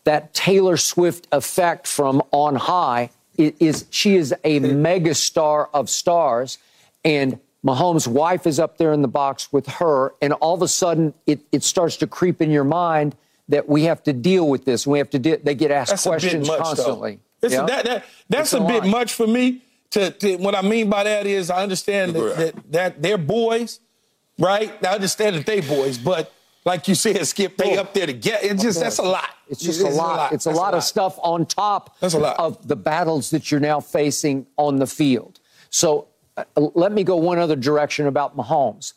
that 0.03 0.33
Taylor 0.33 0.77
Swift 0.77 1.27
effect 1.31 1.87
from 1.87 2.21
on 2.31 2.55
high 2.55 3.09
i- 3.39 3.53
is 3.59 3.85
she 3.89 4.15
is 4.15 4.33
a 4.43 4.59
mega 4.59 5.13
star 5.15 5.69
of 5.73 5.89
stars, 5.89 6.57
and 7.05 7.39
Mahomes' 7.65 8.07
wife 8.07 8.45
is 8.45 8.59
up 8.59 8.77
there 8.77 8.91
in 8.91 9.01
the 9.01 9.07
box 9.07 9.53
with 9.53 9.67
her, 9.67 10.13
and 10.21 10.33
all 10.33 10.53
of 10.53 10.61
a 10.61 10.67
sudden 10.67 11.13
it, 11.25 11.39
it 11.53 11.63
starts 11.63 11.95
to 11.97 12.07
creep 12.07 12.41
in 12.41 12.51
your 12.51 12.65
mind 12.65 13.15
that 13.47 13.69
we 13.69 13.83
have 13.83 14.03
to 14.03 14.11
deal 14.13 14.47
with 14.49 14.65
this. 14.65 14.85
We 14.85 14.97
have 14.97 15.09
to 15.11 15.19
do. 15.19 15.37
They 15.37 15.55
get 15.55 15.71
asked 15.71 15.91
That's 15.91 16.05
a 16.05 16.09
questions 16.09 16.47
bit 16.49 16.57
much, 16.57 16.65
constantly. 16.67 17.19
It's, 17.41 17.53
Yeah? 17.53 17.65
that, 17.65 17.85
that, 17.85 18.05
that's 18.29 18.53
It's 18.53 18.61
a, 18.61 18.63
a 18.63 18.67
bit 18.67 18.85
much 18.85 19.13
for 19.13 19.27
me. 19.27 19.61
To, 19.91 20.09
to 20.09 20.37
what 20.37 20.55
I 20.55 20.61
mean 20.63 20.89
by 20.89 21.03
that 21.03 21.27
is 21.27 21.49
I 21.51 21.61
understand 21.61 22.15
that, 22.15 22.35
that, 22.37 22.71
that 22.71 23.01
they're 23.01 23.17
boys, 23.17 23.79
right? 24.39 24.73
I 24.83 24.95
understand 24.95 25.35
that 25.35 25.45
they 25.45 25.61
boys, 25.61 25.97
but 25.99 26.33
like 26.65 26.87
you 26.87 26.95
said, 26.95 27.25
Skip, 27.27 27.57
they 27.57 27.77
up 27.77 27.93
there 27.93 28.05
to 28.05 28.13
get. 28.13 28.43
It's 28.43 28.63
just 28.63 28.79
that's 28.79 28.99
a 28.99 29.03
lot. 29.03 29.29
It's 29.49 29.61
just 29.61 29.81
a 29.81 29.89
lot. 29.89 30.31
It's 30.31 30.45
a 30.45 30.49
That's 30.49 30.59
lot 30.59 30.73
of 30.73 30.83
stuff 30.83 31.19
on 31.21 31.45
top 31.45 31.97
That's 31.99 32.13
a 32.13 32.19
lot. 32.19 32.39
of 32.39 32.67
the 32.67 32.75
battles 32.75 33.29
that 33.31 33.51
you're 33.51 33.59
now 33.59 33.79
facing 33.79 34.47
on 34.57 34.77
the 34.77 34.87
field. 34.87 35.39
So 35.69 36.07
uh, 36.37 36.43
let 36.55 36.91
me 36.91 37.03
go 37.03 37.17
one 37.17 37.37
other 37.39 37.55
direction 37.55 38.07
about 38.07 38.35
Mahomes. 38.37 38.93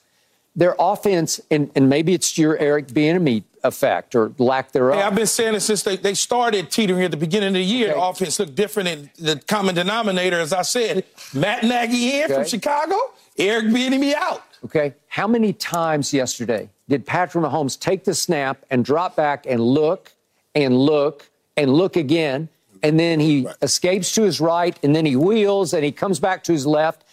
Their 0.55 0.75
offense, 0.79 1.39
and, 1.51 1.71
and 1.75 1.91
maybe 1.91 2.15
it's 2.15 2.39
your 2.39 2.57
Eric 2.57 2.95
being 2.95 3.17
a 3.17 3.21
Bieniemy 3.21 3.43
effect 3.63 4.15
or 4.15 4.33
lack 4.39 4.73
thereof. 4.73 4.97
Hey, 4.97 5.03
I've 5.03 5.15
been 5.15 5.27
saying 5.27 5.55
it 5.55 5.61
since 5.61 5.83
they, 5.83 5.97
they 5.97 6.15
started 6.15 6.71
teetering 6.71 7.03
at 7.03 7.11
the 7.11 7.17
beginning 7.19 7.49
of 7.49 7.55
the 7.55 7.63
year. 7.63 7.89
The 7.89 8.01
offense 8.01 8.39
looked 8.39 8.55
different, 8.55 8.89
and 8.89 9.11
the 9.19 9.43
common 9.47 9.75
denominator, 9.75 10.41
as 10.41 10.55
I 10.55 10.63
said, 10.63 11.05
Matt 11.35 11.63
Nagy 11.65 12.23
in 12.23 12.29
from 12.29 12.47
Chicago, 12.47 12.97
Eric 13.37 13.67
Bieniemy 13.67 14.15
out. 14.15 14.45
Okay. 14.67 14.95
How 15.07 15.29
many 15.29 15.53
times 15.53 16.13
yesterday 16.13 16.69
did 16.89 17.07
Patrick 17.07 17.45
Mahomes 17.45 17.79
take 17.79 18.03
the 18.05 18.15
snap 18.15 18.65
and 18.71 18.85
drop 18.85 19.15
back 19.15 19.47
and 19.49 19.61
look 19.61 20.13
and 20.57 20.77
look 20.77 21.29
and 21.57 21.73
look 21.73 21.95
again? 21.97 22.49
And 22.83 22.99
then 23.01 23.21
he 23.21 23.47
escapes 23.63 24.13
to 24.17 24.23
his 24.23 24.41
right 24.41 24.77
and 24.83 24.95
then 24.95 25.07
he 25.07 25.15
wheels 25.17 25.73
and 25.73 25.85
he 25.85 25.93
comes 25.93 26.19
back 26.21 26.43
to 26.45 26.53
his 26.53 26.67
left. 26.67 27.05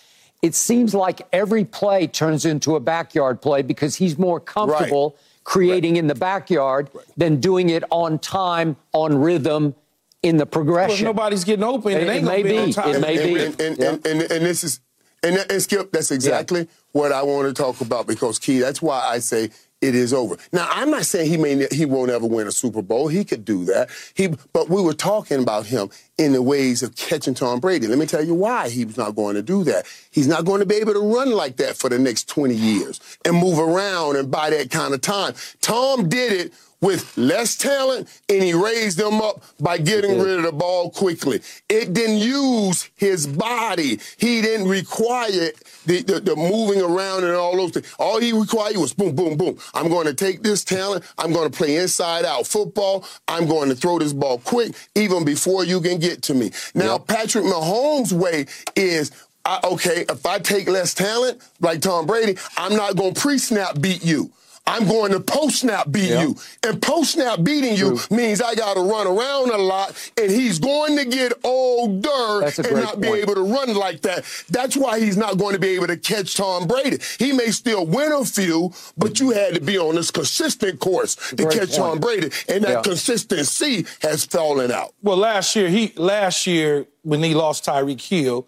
It 0.42 0.56
seems 0.56 0.94
like 0.96 1.22
every 1.32 1.64
play 1.64 2.08
turns 2.08 2.44
into 2.44 2.76
a 2.76 2.80
backyard 2.80 3.40
play 3.42 3.62
because 3.62 3.96
he's 3.96 4.18
more 4.18 4.40
comfortable 4.40 5.16
creating 5.44 5.98
in 5.98 6.08
the 6.08 6.16
backyard 6.16 6.90
than 7.16 7.40
doing 7.40 7.70
it 7.70 7.84
on 7.92 8.18
time, 8.20 8.76
on 8.94 9.16
rhythm, 9.18 9.76
in 10.24 10.38
the 10.38 10.44
If 10.44 10.52
progression. 10.52 11.06
nobody's 11.06 11.44
getting 11.44 11.64
open, 11.66 11.92
it, 11.92 12.04
It- 12.04 12.10
ain't 12.10 12.10
it 12.10 12.22
gonna 12.26 12.38
may 12.38 12.44
be 12.44 12.58
on 12.58 12.72
time. 12.72 12.96
It 12.96 13.02
may 13.02 13.18
and, 13.18 13.34
be. 13.34 13.44
And, 13.44 13.62
and, 13.62 13.78
Yeah. 13.78 13.90
and, 13.90 14.06
and, 14.06 14.32
and 14.32 14.46
this 14.46 14.64
is, 14.64 14.80
and, 15.24 15.45
and 15.50 15.62
Skip, 15.62 15.91
that's 15.91 16.12
exactly 16.12 16.68
what 16.91 17.12
I 17.12 17.24
want 17.24 17.48
to 17.48 17.54
talk 17.54 17.82
about 17.82 18.08
because, 18.08 18.38
Key, 18.40 18.60
that's 18.60 18.82
why 18.82 19.00
I 19.00 19.20
say 19.20 19.50
it 19.84 19.95
is 19.95 20.14
over. 20.14 20.38
Now, 20.54 20.68
I'm 20.70 20.90
not 20.91 21.06
saying 21.06 21.30
he 21.30 21.38
may 21.38 21.68
he 21.72 21.86
won't 21.86 22.10
ever 22.10 22.26
win 22.26 22.48
a 22.48 22.52
Super 22.52 22.82
Bowl. 22.82 23.10
He 23.10 23.26
could 23.26 23.44
do 23.44 23.66
that. 23.66 23.90
He, 24.14 24.28
but 24.54 24.70
we 24.70 24.82
were 24.82 24.94
talking 24.94 25.41
about 25.41 25.66
him 25.66 25.90
in 26.18 26.32
the 26.32 26.41
ways 26.41 26.84
of 26.84 26.95
catching 26.95 27.34
Tom 27.34 27.60
Brady. 27.60 27.88
Let 27.88 27.98
me 27.98 28.06
tell 28.06 28.24
you 28.24 28.34
why 28.34 28.70
he's 28.70 28.98
not 28.98 29.16
going 29.16 29.36
to 29.36 29.41
do 29.41 29.64
that. 29.66 29.86
He's 30.10 30.28
not 30.28 30.45
going 30.45 30.62
to 30.62 30.66
be 30.66 30.76
able 30.76 30.94
to 30.94 31.00
run 31.00 31.32
like 31.32 31.58
that 31.58 31.76
for 31.76 31.90
the 31.90 32.00
next 32.00 32.30
20 32.30 32.56
years 32.56 33.00
and 33.26 33.36
move 33.36 33.60
around 33.60 34.16
and 34.16 34.32
buy 34.32 34.52
that 34.52 34.72
kind 34.72 34.94
of 34.94 35.02
time. 35.02 35.34
Tom 35.62 36.08
did 36.08 36.32
it 36.32 36.54
with 36.84 37.18
less 37.18 37.56
talent 37.56 38.10
and 38.28 38.44
he 38.44 38.54
raised 38.54 38.98
them 38.98 39.22
up 39.22 39.42
by 39.60 39.78
getting 39.78 40.20
rid 40.20 40.40
of 40.40 40.44
the 40.44 40.52
ball 40.52 40.92
quickly. 40.92 41.42
It 41.70 41.94
didn't 41.94 42.18
use 42.18 42.90
his 42.96 43.26
body. 43.26 44.00
He 44.18 44.42
didn't 44.42 44.68
require 44.68 45.52
the, 45.86 46.02
the, 46.02 46.20
the 46.20 46.36
moving 46.36 46.82
around 46.82 47.24
and 47.24 47.34
all 47.34 47.56
those 47.56 47.72
things. 47.72 47.96
All 47.98 48.20
he 48.20 48.34
required 48.34 48.76
was 48.78 48.94
boom, 48.94 49.16
boom, 49.16 49.38
boom. 49.38 49.58
I'm 49.74 49.88
going 49.88 50.08
to 50.08 50.14
take 50.14 50.44
this 50.44 50.66
talent. 50.66 51.06
I'm 51.18 51.32
going 51.32 51.50
to 51.50 51.58
play 51.58 51.78
inside 51.78 52.26
out 52.26 52.46
football. 52.46 53.06
I'm 53.30 53.48
going 53.48 53.70
to 53.70 53.76
throw 53.76 53.98
this 53.98 54.14
ball 54.14 54.40
quick 54.40 54.76
even 54.94 55.24
before 55.24 55.64
you 55.64 55.80
can 55.80 56.00
get 56.00 56.22
to 56.24 56.34
me. 56.34 56.52
Now, 56.76 56.98
Patrick 56.98 57.46
Mahomes' 57.46 58.12
way 58.12 58.48
is 58.76 59.12
I, 59.46 59.60
okay, 59.64 60.06
if 60.10 60.26
I 60.26 60.40
take 60.40 60.68
less 60.68 60.94
talent, 60.94 61.42
like 61.62 61.82
Tom 61.82 62.06
Brady, 62.06 62.38
I'm 62.58 62.76
not 62.76 62.98
going 62.98 63.14
to 63.14 63.22
pre-snap 63.22 63.80
beat 63.80 64.04
you. 64.04 64.32
I'm 64.65 64.88
going 64.88 65.11
to 65.11 65.19
post 65.19 65.60
snap 65.60 65.91
beat 65.91 66.10
Yeah. 66.10 66.22
you. 66.22 66.35
And 66.65 66.81
post 66.81 67.11
snap 67.11 67.44
beating 67.44 67.76
you 67.76 67.99
means 68.10 68.41
I 68.41 68.56
got 68.56 68.76
to 68.76 68.80
run 68.80 69.07
around 69.07 69.52
a 69.52 69.57
lot, 69.57 69.94
and 70.18 70.31
he's 70.31 70.57
going 70.57 70.95
to 70.98 71.03
get 71.06 71.34
older 71.44 72.44
and 72.45 72.56
great 72.56 72.73
not 72.73 73.02
be 73.02 73.07
point. 73.10 73.22
able 73.23 73.35
to 73.35 73.41
run 73.44 73.73
like 73.76 74.02
that. 74.03 74.23
That's 74.49 74.77
why 74.77 74.99
he's 75.02 75.18
not 75.18 75.38
going 75.38 75.53
to 75.53 75.60
be 75.60 75.69
able 75.76 75.88
to 75.88 75.98
catch 75.98 76.35
Tom 76.35 76.65
Brady. 76.68 76.98
He 77.19 77.34
may 77.34 77.52
still 77.52 77.85
win 77.85 78.14
a 78.14 78.23
few, 78.23 78.72
but 78.98 79.19
you 79.19 79.31
had 79.31 79.56
to 79.56 79.61
be 79.61 79.77
on 79.77 79.95
this 79.95 80.11
consistent 80.11 80.80
course 80.80 81.15
to 81.31 81.35
Great 81.35 81.52
catch 81.60 81.76
Tom. 81.76 81.99
Brady, 81.99 82.30
and 82.48 82.64
that 82.64 82.69
Yeah. 82.72 82.81
consistency 82.81 83.85
has 84.02 84.23
fallen 84.26 84.72
out. 84.72 84.94
Well, 85.03 85.18
last 85.18 85.56
year 85.56 85.68
he 85.68 85.91
last 85.98 86.48
year 86.48 86.85
when 87.03 87.22
he 87.22 87.34
lost 87.34 87.65
Tyreek 87.65 88.02
Hill, 88.02 88.48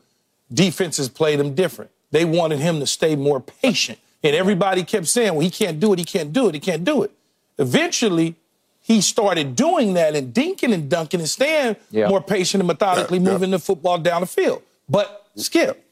defenses 0.54 1.10
played 1.10 1.40
him 1.40 1.54
different. 1.56 1.92
They 2.12 2.24
wanted 2.24 2.60
him 2.60 2.80
to 2.80 2.88
stay 2.88 3.16
more 3.18 3.42
patient, 3.42 4.00
and 4.26 4.36
everybody 4.36 4.84
kept 4.84 5.08
saying, 5.08 5.34
"Well, 5.34 5.42
he 5.42 5.50
can't 5.50 5.80
do 5.80 5.94
it. 5.94 6.00
He 6.00 6.06
can't 6.06 6.34
do 6.34 6.48
it. 6.50 6.54
He 6.56 6.60
can't 6.60 6.84
do 6.84 7.04
it." 7.04 7.12
Eventually, 7.58 8.36
he 8.82 9.02
started 9.02 9.56
doing 9.56 9.94
that 9.94 10.16
and 10.16 10.34
dinking 10.34 10.74
and 10.74 10.90
dunking 10.90 11.20
and 11.20 11.30
staying 11.30 11.76
Yeah. 11.92 12.08
more 12.10 12.22
patient 12.22 12.62
and 12.62 12.68
methodically 12.68 13.18
Yeah, 13.20 13.26
yeah. 13.26 13.32
moving 13.32 13.52
the 13.52 13.60
football 13.60 13.98
down 13.98 14.22
the 14.22 14.28
field. 14.28 14.62
But 14.90 15.26
Skip, 15.36 15.84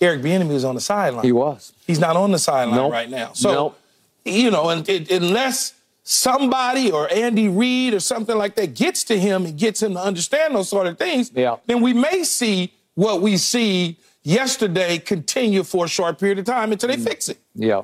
Eric 0.00 0.22
Bieniemy 0.22 0.48
was 0.52 0.64
on 0.64 0.74
the 0.74 0.80
sideline. 0.80 1.24
He 1.24 1.32
was. 1.32 1.72
He's 1.86 2.00
not 2.00 2.16
on 2.16 2.32
the 2.32 2.38
sideline 2.38 2.76
Nope. 2.76 2.92
right 2.92 3.08
now. 3.10 3.30
So, 3.34 3.52
Nope. 3.52 3.78
you 4.24 4.50
know, 4.50 4.68
and, 4.70 4.88
and- 4.88 5.10
unless 5.10 5.74
somebody 6.02 6.90
or 6.90 7.12
Andy 7.12 7.48
Reid 7.48 7.94
or 7.94 8.00
something 8.00 8.36
like 8.36 8.54
that 8.56 8.74
gets 8.74 9.04
to 9.04 9.18
him 9.18 9.44
and 9.44 9.56
gets 9.58 9.82
him 9.82 9.94
to 9.94 10.00
understand 10.00 10.54
those 10.54 10.68
sort 10.68 10.86
of 10.86 10.98
things, 10.98 11.30
Yeah. 11.34 11.56
then 11.66 11.80
we 11.82 11.92
may 11.92 12.22
see 12.24 12.72
what 12.94 13.20
we 13.20 13.36
see 13.36 13.96
yesterday 14.26 14.98
continue 14.98 15.62
for 15.62 15.84
a 15.84 15.88
short 15.88 16.18
period 16.18 16.38
of 16.38 16.44
time 16.44 16.72
until 16.72 16.88
they 16.88 16.96
mm. 16.96 17.04
fix 17.04 17.28
it. 17.28 17.38
Yeah, 17.54 17.82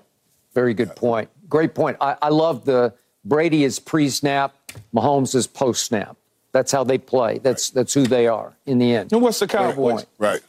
very 0.52 0.74
good 0.74 0.94
point. 0.96 1.30
Great 1.48 1.74
point. 1.74 1.96
I, 2.00 2.16
I 2.20 2.28
love 2.28 2.64
the 2.64 2.92
Brady 3.24 3.62
is 3.64 3.78
pre-snap, 3.78 4.54
Mahomes 4.92 5.34
is 5.34 5.46
post-snap. 5.46 6.16
That's 6.50 6.72
how 6.72 6.84
they 6.84 6.98
play. 6.98 7.38
That's 7.38 7.70
that's 7.70 7.94
who 7.94 8.02
they 8.02 8.26
are 8.26 8.54
in 8.66 8.78
the 8.78 8.94
end. 8.94 9.12
And 9.12 9.22
what's 9.22 9.38
the 9.38 9.46
Cowboys? 9.46 10.04
Right. 10.18 10.40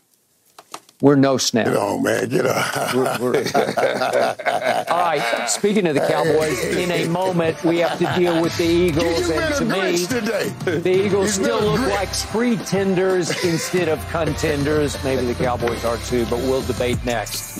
We're 1.04 1.16
no 1.18 1.36
snap. 1.38 1.68
Oh 1.72 2.00
man, 2.00 2.30
get 2.30 2.46
up. 2.46 2.94
We're- 2.96 3.44
All 4.90 5.00
right. 5.00 5.46
Speaking 5.50 5.86
of 5.86 5.96
the 5.96 6.06
Cowboys, 6.08 6.58
in 6.78 6.90
a 6.92 7.10
moment 7.10 7.62
we 7.66 7.80
have 7.80 7.98
to 8.00 8.06
deal 8.18 8.42
with 8.42 8.58
the 8.58 8.64
Eagles, 8.64 9.30
and 9.30 9.54
to 9.56 9.66
me, 9.66 9.98
today. 10.06 10.48
the 10.64 11.06
Eagles 11.06 11.36
He's 11.36 11.46
still 11.46 11.60
look 11.62 11.82
Grinch. 11.82 11.90
like 11.90 12.18
pretenders 12.30 13.44
instead 13.44 13.90
of 13.90 14.00
contenders. 14.12 14.96
Maybe 15.04 15.26
the 15.26 15.36
Cowboys 15.36 15.84
are 15.84 15.98
too, 15.98 16.26
but 16.28 16.40
we'll 16.40 16.62
debate 16.62 17.04
next. 17.04 17.60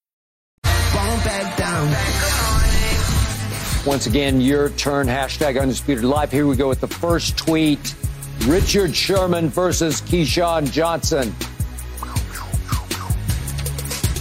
Once 3.85 4.05
again, 4.05 4.39
your 4.41 4.69
turn. 4.71 5.07
Hashtag 5.07 5.59
undisputed 5.59 6.03
live. 6.03 6.31
Here 6.31 6.45
we 6.45 6.55
go 6.55 6.67
with 6.69 6.81
the 6.81 6.87
first 6.87 7.37
tweet. 7.37 7.95
Richard 8.45 8.95
Sherman 8.95 9.49
versus 9.49 10.01
Keyshawn 10.01 10.71
Johnson. 10.71 11.33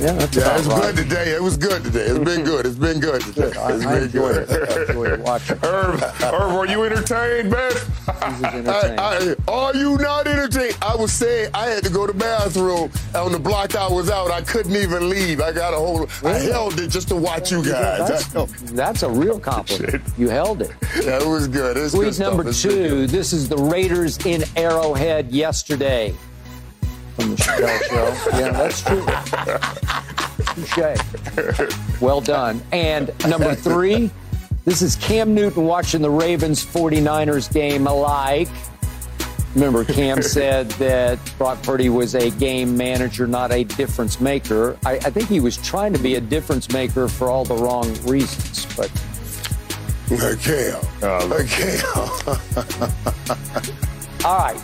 Yeah, 0.00 0.12
that's 0.12 0.34
Yeah, 0.36 0.56
it's 0.56 0.66
right. 0.66 0.82
good 0.82 0.96
today. 0.96 1.34
It 1.34 1.42
was 1.42 1.56
good 1.58 1.84
today. 1.84 2.06
It's 2.06 2.18
been 2.24 2.42
good. 2.42 2.64
It's 2.64 2.76
been 2.76 3.00
good 3.00 3.20
today. 3.20 3.52
I, 3.58 3.72
It's 3.74 3.84
I 3.84 3.94
been 3.94 4.02
enjoyed 4.04 4.48
good. 4.48 4.62
it. 4.62 4.70
I 4.70 4.80
enjoyed 4.88 5.20
watching. 5.20 5.58
Irv, 5.62 6.22
Irv, 6.22 6.52
were 6.54 6.66
you 6.66 6.84
entertained, 6.84 7.50
man? 7.50 7.72
I. 8.08 8.94
I, 8.98 9.34
are 9.46 9.74
you 9.76 9.98
not 9.98 10.26
entertained? 10.26 10.76
I 10.80 10.96
was 10.96 11.12
saying 11.12 11.50
I 11.52 11.66
had 11.66 11.84
to 11.84 11.90
go 11.90 12.06
to 12.06 12.12
the 12.14 12.18
bathroom 12.18 12.90
on 13.14 13.32
the 13.32 13.38
block 13.38 13.76
I 13.76 13.88
was 13.88 14.08
out. 14.10 14.30
I 14.30 14.40
couldn't 14.40 14.74
even 14.76 15.10
leave. 15.10 15.40
I 15.40 15.52
got 15.52 15.74
a 15.74 15.76
hold. 15.76 16.10
I 16.24 16.38
held 16.38 16.80
it 16.80 16.88
just 16.88 17.08
to 17.08 17.16
watch 17.16 17.50
you 17.52 17.62
guys. 17.62 18.08
That's, 18.32 18.72
that's 18.72 19.02
a 19.02 19.10
real 19.10 19.38
compliment. 19.38 20.02
You 20.16 20.28
held 20.30 20.62
it. 20.62 20.70
yeah, 21.04 21.20
it 21.20 21.26
was 21.26 21.46
good. 21.46 21.76
It's 21.76 21.92
Tweet 21.94 22.14
good 22.16 22.20
number 22.20 22.52
two. 22.52 23.06
This 23.06 23.32
is 23.34 23.48
the 23.50 23.56
Raiders 23.58 24.24
in 24.24 24.44
Arrowhead 24.56 25.30
yesterday 25.30 26.14
from 27.10 27.30
the 27.30 27.36
Chappelle 27.36 27.82
Show. 27.88 28.38
Yeah, 28.38 28.52
that's 28.52 28.82
true. 28.82 29.04
Touche. 31.56 32.00
Well 32.00 32.20
done. 32.20 32.62
And 32.72 33.12
number 33.28 33.54
three, 33.54 34.10
this 34.64 34.82
is 34.82 34.96
Cam 34.96 35.34
Newton 35.34 35.64
watching 35.64 36.02
the 36.02 36.10
Ravens 36.10 36.64
49ers 36.64 37.52
game 37.52 37.86
alike. 37.86 38.48
Remember, 39.54 39.84
Cam 39.84 40.22
said 40.36 40.70
that 40.72 41.18
Brock 41.38 41.62
Purdy 41.62 41.88
was 41.88 42.14
a 42.14 42.30
game 42.32 42.76
manager, 42.76 43.26
not 43.26 43.52
a 43.52 43.64
difference 43.64 44.20
maker. 44.20 44.78
I, 44.84 44.92
I 44.92 45.10
think 45.10 45.28
he 45.28 45.40
was 45.40 45.56
trying 45.56 45.92
to 45.92 45.98
be 45.98 46.14
a 46.16 46.20
difference 46.20 46.70
maker 46.70 47.08
for 47.08 47.28
all 47.28 47.44
the 47.44 47.56
wrong 47.56 47.92
reasons, 48.04 48.66
but 48.76 48.90
Okay. 50.12 50.72
Oh, 51.02 51.40
Okay. 51.40 51.80
All 54.24 54.36
right. 54.38 54.60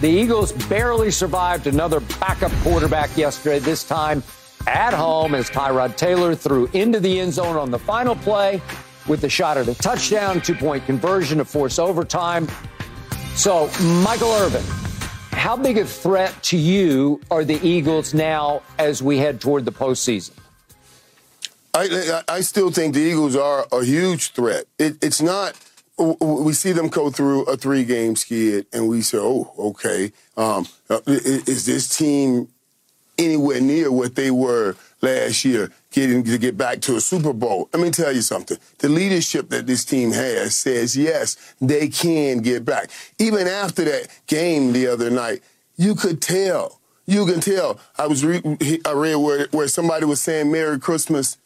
The 0.00 0.08
Eagles 0.08 0.52
barely 0.52 1.10
survived 1.10 1.66
another 1.66 2.00
backup 2.00 2.52
quarterback 2.62 3.14
yesterday, 3.18 3.58
this 3.58 3.84
time 3.84 4.22
at 4.66 4.94
home 4.94 5.34
as 5.34 5.50
Tyrod 5.50 5.96
Taylor 5.96 6.34
threw 6.34 6.70
into 6.72 7.00
the 7.00 7.20
end 7.20 7.34
zone 7.34 7.56
on 7.56 7.70
the 7.70 7.78
final 7.78 8.14
play 8.14 8.62
with 9.06 9.20
the 9.20 9.28
shot 9.28 9.58
at 9.58 9.68
a 9.68 9.74
touchdown, 9.74 10.40
two 10.40 10.54
point 10.54 10.86
conversion 10.86 11.36
to 11.36 11.44
force 11.44 11.78
overtime. 11.78 12.48
So, 13.34 13.70
Michael 14.02 14.32
Irvin, 14.32 14.64
how 15.32 15.56
big 15.56 15.76
a 15.76 15.84
threat 15.84 16.42
to 16.44 16.56
you 16.56 17.20
are 17.30 17.44
the 17.44 17.60
Eagles 17.66 18.14
now 18.14 18.62
as 18.78 19.02
we 19.02 19.18
head 19.18 19.38
toward 19.38 19.66
the 19.66 19.72
postseason? 19.72 20.32
I, 21.74 22.22
I 22.26 22.40
still 22.40 22.70
think 22.70 22.94
the 22.94 23.00
Eagles 23.00 23.36
are 23.36 23.66
a 23.70 23.84
huge 23.84 24.32
threat. 24.32 24.64
It, 24.78 24.96
it's 25.02 25.20
not. 25.20 25.54
We 26.00 26.52
see 26.54 26.72
them 26.72 26.88
go 26.88 27.10
through 27.10 27.44
a 27.44 27.56
three-game 27.56 28.16
skid, 28.16 28.66
and 28.72 28.88
we 28.88 29.02
say, 29.02 29.18
"Oh, 29.18 29.52
okay, 29.58 30.12
um, 30.36 30.66
uh, 30.88 31.00
is 31.06 31.66
this 31.66 31.96
team 31.96 32.48
anywhere 33.18 33.60
near 33.60 33.92
what 33.92 34.14
they 34.14 34.30
were 34.30 34.76
last 35.02 35.44
year, 35.44 35.70
getting 35.90 36.24
to 36.24 36.38
get 36.38 36.56
back 36.56 36.80
to 36.82 36.96
a 36.96 37.00
Super 37.00 37.32
Bowl?" 37.32 37.68
Let 37.72 37.82
me 37.82 37.90
tell 37.90 38.12
you 38.12 38.22
something. 38.22 38.58
The 38.78 38.88
leadership 38.88 39.50
that 39.50 39.66
this 39.66 39.84
team 39.84 40.12
has 40.12 40.56
says, 40.56 40.96
yes, 40.96 41.36
they 41.60 41.88
can 41.88 42.38
get 42.38 42.64
back. 42.64 42.90
Even 43.18 43.46
after 43.46 43.84
that 43.84 44.08
game 44.26 44.72
the 44.72 44.86
other 44.86 45.10
night, 45.10 45.42
you 45.76 45.94
could 45.94 46.22
tell. 46.22 46.80
You 47.06 47.26
can 47.26 47.40
tell. 47.40 47.78
I 47.98 48.06
was 48.06 48.24
re- 48.24 48.80
I 48.86 48.92
read 48.92 49.16
where 49.16 49.48
where 49.50 49.68
somebody 49.68 50.06
was 50.06 50.20
saying 50.20 50.50
"Merry 50.50 50.80
Christmas." 50.80 51.36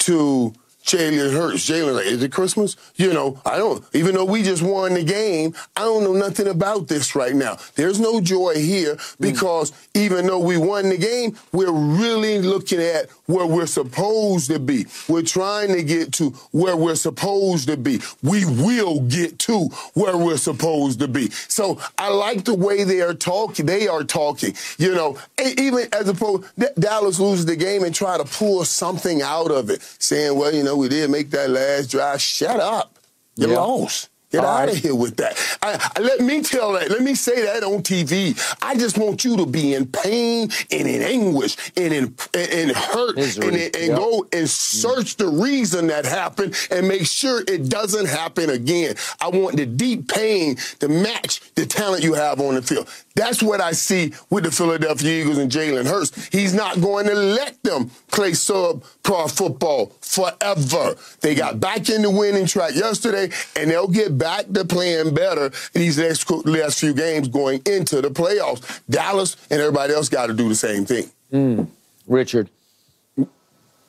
to 0.00 0.52
Jalen 0.84 1.32
Hurts. 1.32 1.68
Jalen, 1.68 1.96
like, 1.96 2.06
is 2.06 2.22
it 2.22 2.32
Christmas? 2.32 2.76
You 2.96 3.12
know, 3.12 3.40
I 3.44 3.58
don't, 3.58 3.84
even 3.94 4.14
though 4.14 4.24
we 4.24 4.42
just 4.42 4.62
won 4.62 4.94
the 4.94 5.04
game, 5.04 5.54
I 5.76 5.80
don't 5.80 6.04
know 6.04 6.12
nothing 6.12 6.48
about 6.48 6.88
this 6.88 7.14
right 7.14 7.34
now. 7.34 7.58
There's 7.74 8.00
no 8.00 8.20
joy 8.20 8.54
here 8.56 8.94
hmm. 8.94 9.22
because 9.22 9.72
even 9.94 10.26
though 10.26 10.40
we 10.40 10.56
won 10.56 10.88
the 10.88 10.98
game, 10.98 11.36
we're 11.52 11.72
really 11.72 12.40
looking 12.40 12.80
at 12.80 13.10
where 13.26 13.46
we're 13.46 13.66
supposed 13.66 14.50
to 14.50 14.58
be. 14.58 14.86
We're 15.08 15.22
trying 15.22 15.72
to 15.74 15.82
get 15.82 16.12
to 16.14 16.30
where 16.50 16.76
we're 16.76 16.96
supposed 16.96 17.68
to 17.68 17.76
be. 17.76 18.00
We 18.22 18.44
will 18.44 19.00
get 19.00 19.38
to 19.40 19.68
where 19.94 20.16
we're 20.16 20.36
supposed 20.36 21.00
to 21.00 21.08
be. 21.08 21.30
So 21.30 21.80
I 21.98 22.08
like 22.08 22.44
the 22.44 22.54
way 22.54 22.84
they 22.84 23.00
are 23.00 23.14
talking. 23.14 23.66
They 23.66 23.88
are 23.88 24.04
talking, 24.04 24.54
you 24.78 24.94
know, 24.94 25.18
even 25.40 25.88
as 25.92 26.08
opposed, 26.08 26.44
Dallas 26.78 27.20
loses 27.20 27.46
the 27.46 27.56
game 27.56 27.84
and 27.84 27.94
try 27.94 28.18
to 28.18 28.24
pull 28.24 28.64
something 28.64 29.22
out 29.22 29.50
of 29.50 29.70
it, 29.70 29.82
saying, 29.98 30.36
well, 30.36 30.52
you 30.54 30.64
know, 30.64 30.79
we 30.80 30.88
did 30.88 31.10
make 31.10 31.30
that 31.30 31.50
last 31.50 31.90
drive. 31.90 32.20
Shut 32.20 32.58
up. 32.60 32.98
You 33.36 33.48
Yeah. 33.50 33.58
lost. 33.58 34.08
Get 34.32 34.44
All 34.44 34.46
out 34.50 34.68
right. 34.68 34.76
of 34.76 34.76
here 34.76 34.94
with 34.94 35.16
that. 35.16 35.36
I, 35.60 35.90
I- 35.96 36.00
let 36.00 36.20
me 36.20 36.40
tell 36.40 36.74
that. 36.74 36.88
Let 36.88 37.02
me 37.02 37.16
say 37.16 37.42
that 37.46 37.64
on 37.64 37.82
TV. 37.82 38.38
I 38.62 38.76
just 38.76 38.96
want 38.96 39.24
you 39.24 39.36
to 39.38 39.44
be 39.44 39.74
in 39.74 39.86
pain 39.86 40.48
and 40.70 40.86
in 40.88 41.02
anguish 41.02 41.56
and 41.76 41.92
in 41.92 42.14
and, 42.34 42.50
and 42.52 42.70
hurt 42.70 43.16
Misery. 43.16 43.48
and, 43.48 43.56
and 43.76 43.86
Yep. 43.88 43.96
go 43.98 44.26
and 44.32 44.48
search 44.48 45.16
the 45.16 45.26
reason 45.26 45.88
that 45.88 46.04
happened 46.04 46.54
and 46.70 46.86
make 46.86 47.06
sure 47.06 47.40
it 47.48 47.68
doesn't 47.68 48.06
happen 48.06 48.50
again. 48.50 48.94
I 49.20 49.30
want 49.30 49.56
the 49.56 49.66
deep 49.66 50.06
pain 50.06 50.54
to 50.78 50.86
match 50.88 51.40
the 51.56 51.66
talent 51.66 52.04
you 52.04 52.14
have 52.14 52.40
on 52.40 52.54
the 52.54 52.62
field. 52.62 52.86
That's 53.16 53.42
what 53.42 53.60
I 53.60 53.72
see 53.72 54.12
with 54.30 54.44
the 54.44 54.50
Philadelphia 54.50 55.22
Eagles 55.22 55.38
and 55.38 55.50
Jalen 55.50 55.86
Hurts. 55.86 56.28
He's 56.28 56.54
not 56.54 56.80
going 56.80 57.06
to 57.06 57.14
let 57.14 57.62
them 57.62 57.90
play 58.12 58.34
sub-pro 58.34 59.26
football 59.26 59.86
forever. 60.00 60.94
They 61.20 61.34
got 61.34 61.58
back 61.58 61.88
in 61.90 62.02
the 62.02 62.10
winning 62.10 62.46
track 62.46 62.74
yesterday, 62.74 63.30
and 63.56 63.70
they'll 63.70 63.88
get 63.88 64.16
back 64.16 64.46
to 64.52 64.64
playing 64.64 65.12
better 65.14 65.50
these 65.72 65.98
next, 65.98 66.30
last 66.46 66.78
few 66.78 66.94
games 66.94 67.28
going 67.28 67.62
into 67.66 68.00
the 68.00 68.10
playoffs. 68.10 68.80
Dallas 68.88 69.36
and 69.50 69.60
everybody 69.60 69.92
else 69.92 70.08
got 70.08 70.28
to 70.28 70.34
do 70.34 70.48
the 70.48 70.54
same 70.54 70.84
thing. 70.84 71.10
Mm. 71.32 71.66
Richard. 72.06 72.48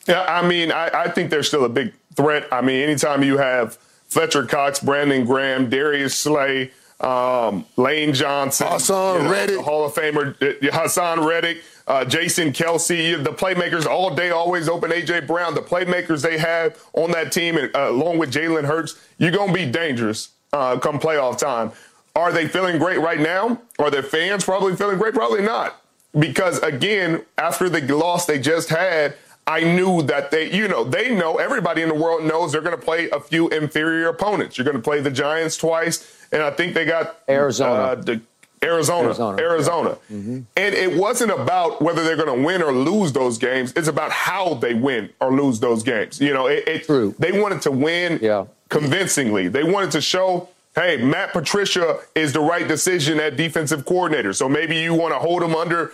Yeah, 0.07 0.26
I 0.27 0.45
mean, 0.48 0.72
I, 0.72 0.89
I 0.93 1.10
think 1.10 1.30
they're 1.30 1.43
still 1.43 1.64
a 1.64 1.69
big 1.69 1.93
threat. 2.15 2.48
I 2.52 2.61
mean, 2.61 2.81
anytime 2.81 3.23
you 3.23 3.38
have 3.38 3.76
Fletcher 4.07 4.45
Cox, 4.45 4.80
Brandon 4.80 5.26
Graham, 5.26 5.69
Darius 5.69 6.15
Slay, 6.15 6.72
um, 7.03 7.65
Lane 7.78 8.14
Johnson, 8.14 8.68
Haason 8.68 9.30
Reddick. 9.30 9.60
Hall 9.60 9.86
of 9.86 9.94
Famer 9.94 10.36
uh, 10.41 10.72
Haason 10.72 11.26
Reddick, 11.26 11.64
uh, 11.88 12.06
Jason 12.06 12.52
Kelce, 12.53 13.22
the 13.23 13.32
playmakers 13.32 13.86
all 13.86 14.14
day, 14.14 14.30
always 14.30 14.69
open. 14.69 14.91
AJ 14.91 15.28
Brown, 15.28 15.53
the 15.56 15.61
playmakers 15.61 16.22
they 16.22 16.38
have 16.38 16.82
on 16.94 17.11
that 17.11 17.32
team, 17.32 17.57
and, 17.57 17.76
uh, 17.76 17.90
along 17.90 18.18
with 18.18 18.32
Jalen 18.32 18.65
Hurts, 18.65 18.99
you're 19.18 19.32
gonna 19.32 19.53
be 19.53 19.65
dangerous 19.65 20.30
uh, 20.53 20.78
come 20.78 20.99
playoff 20.99 21.38
time. 21.38 21.72
Are 22.15 22.32
they 22.32 22.48
feeling 22.48 22.78
great 22.78 22.99
right 22.99 23.19
now? 23.19 23.61
Are 23.80 23.90
their 23.90 24.03
fans 24.03 24.44
probably 24.44 24.76
feeling 24.76 24.98
great? 24.98 25.14
Probably 25.14 25.41
not 25.41 25.82
because 26.18 26.60
again, 26.60 27.23
after 27.38 27.69
the 27.69 27.82
loss 27.95 28.26
they 28.26 28.40
just 28.40 28.69
had, 28.69 29.15
I 29.48 29.64
knew 29.64 30.02
that 30.03 30.32
they, 30.32 30.52
you 30.52 30.68
know, 30.68 30.84
they 30.84 31.14
know 31.14 31.38
everybody 31.38 31.82
in 31.82 31.90
the 31.90 31.95
world 31.95 32.23
knows 32.23 32.52
they're 32.52 32.61
going 32.61 32.78
to 32.78 32.82
play 32.84 33.10
a 33.10 33.19
few 33.19 33.49
inferior 33.49 34.07
opponents. 34.10 34.57
You're 34.57 34.65
going 34.65 34.78
to 34.78 34.84
play 34.84 35.02
the 35.02 35.11
Giants 35.11 35.57
twice, 35.57 36.20
and 36.32 36.41
I 36.41 36.52
think 36.52 36.74
they 36.74 36.86
got 36.86 37.18
Arizona. 37.30 37.72
uh, 37.74 37.95
the, 37.95 38.22
Arizona, 38.64 39.08
Arizona, 39.08 39.38
Arizona, 39.41 39.98
and 40.12 40.45
it 40.56 40.95
wasn't 40.95 41.32
about 41.32 41.82
whether 41.82 42.03
they're 42.03 42.16
going 42.16 42.38
to 42.40 42.45
win 42.45 42.62
or 42.62 42.72
lose 42.72 43.12
those 43.12 43.40
games. 43.40 43.74
It's 43.76 43.88
about 43.88 44.12
how 44.12 44.53
they 44.53 44.76
win 44.76 45.10
or 45.20 45.34
lose 45.34 45.60
those 45.60 45.82
games. 45.82 46.22
You 46.22 46.32
know, 46.32 46.45
it, 46.45 46.68
it, 46.68 46.84
True. 46.86 47.16
They 47.18 47.32
wanted 47.41 47.64
to 47.64 47.72
win 47.72 48.20
Yeah. 48.22 48.45
convincingly. 48.70 49.48
They 49.48 49.64
wanted 49.64 49.90
to 49.91 50.02
show, 50.02 50.48
hey, 50.76 50.98
Matt 50.98 51.34
Patricia 51.34 52.02
is 52.14 52.34
the 52.34 52.40
right 52.40 52.68
decision 52.68 53.20
at 53.20 53.36
defensive 53.36 53.84
coordinator. 53.84 54.32
So 54.32 54.48
maybe 54.48 54.78
you 54.78 54.94
want 54.94 55.14
to 55.16 55.20
hold 55.20 55.41
him 55.41 55.56
under 55.56 55.91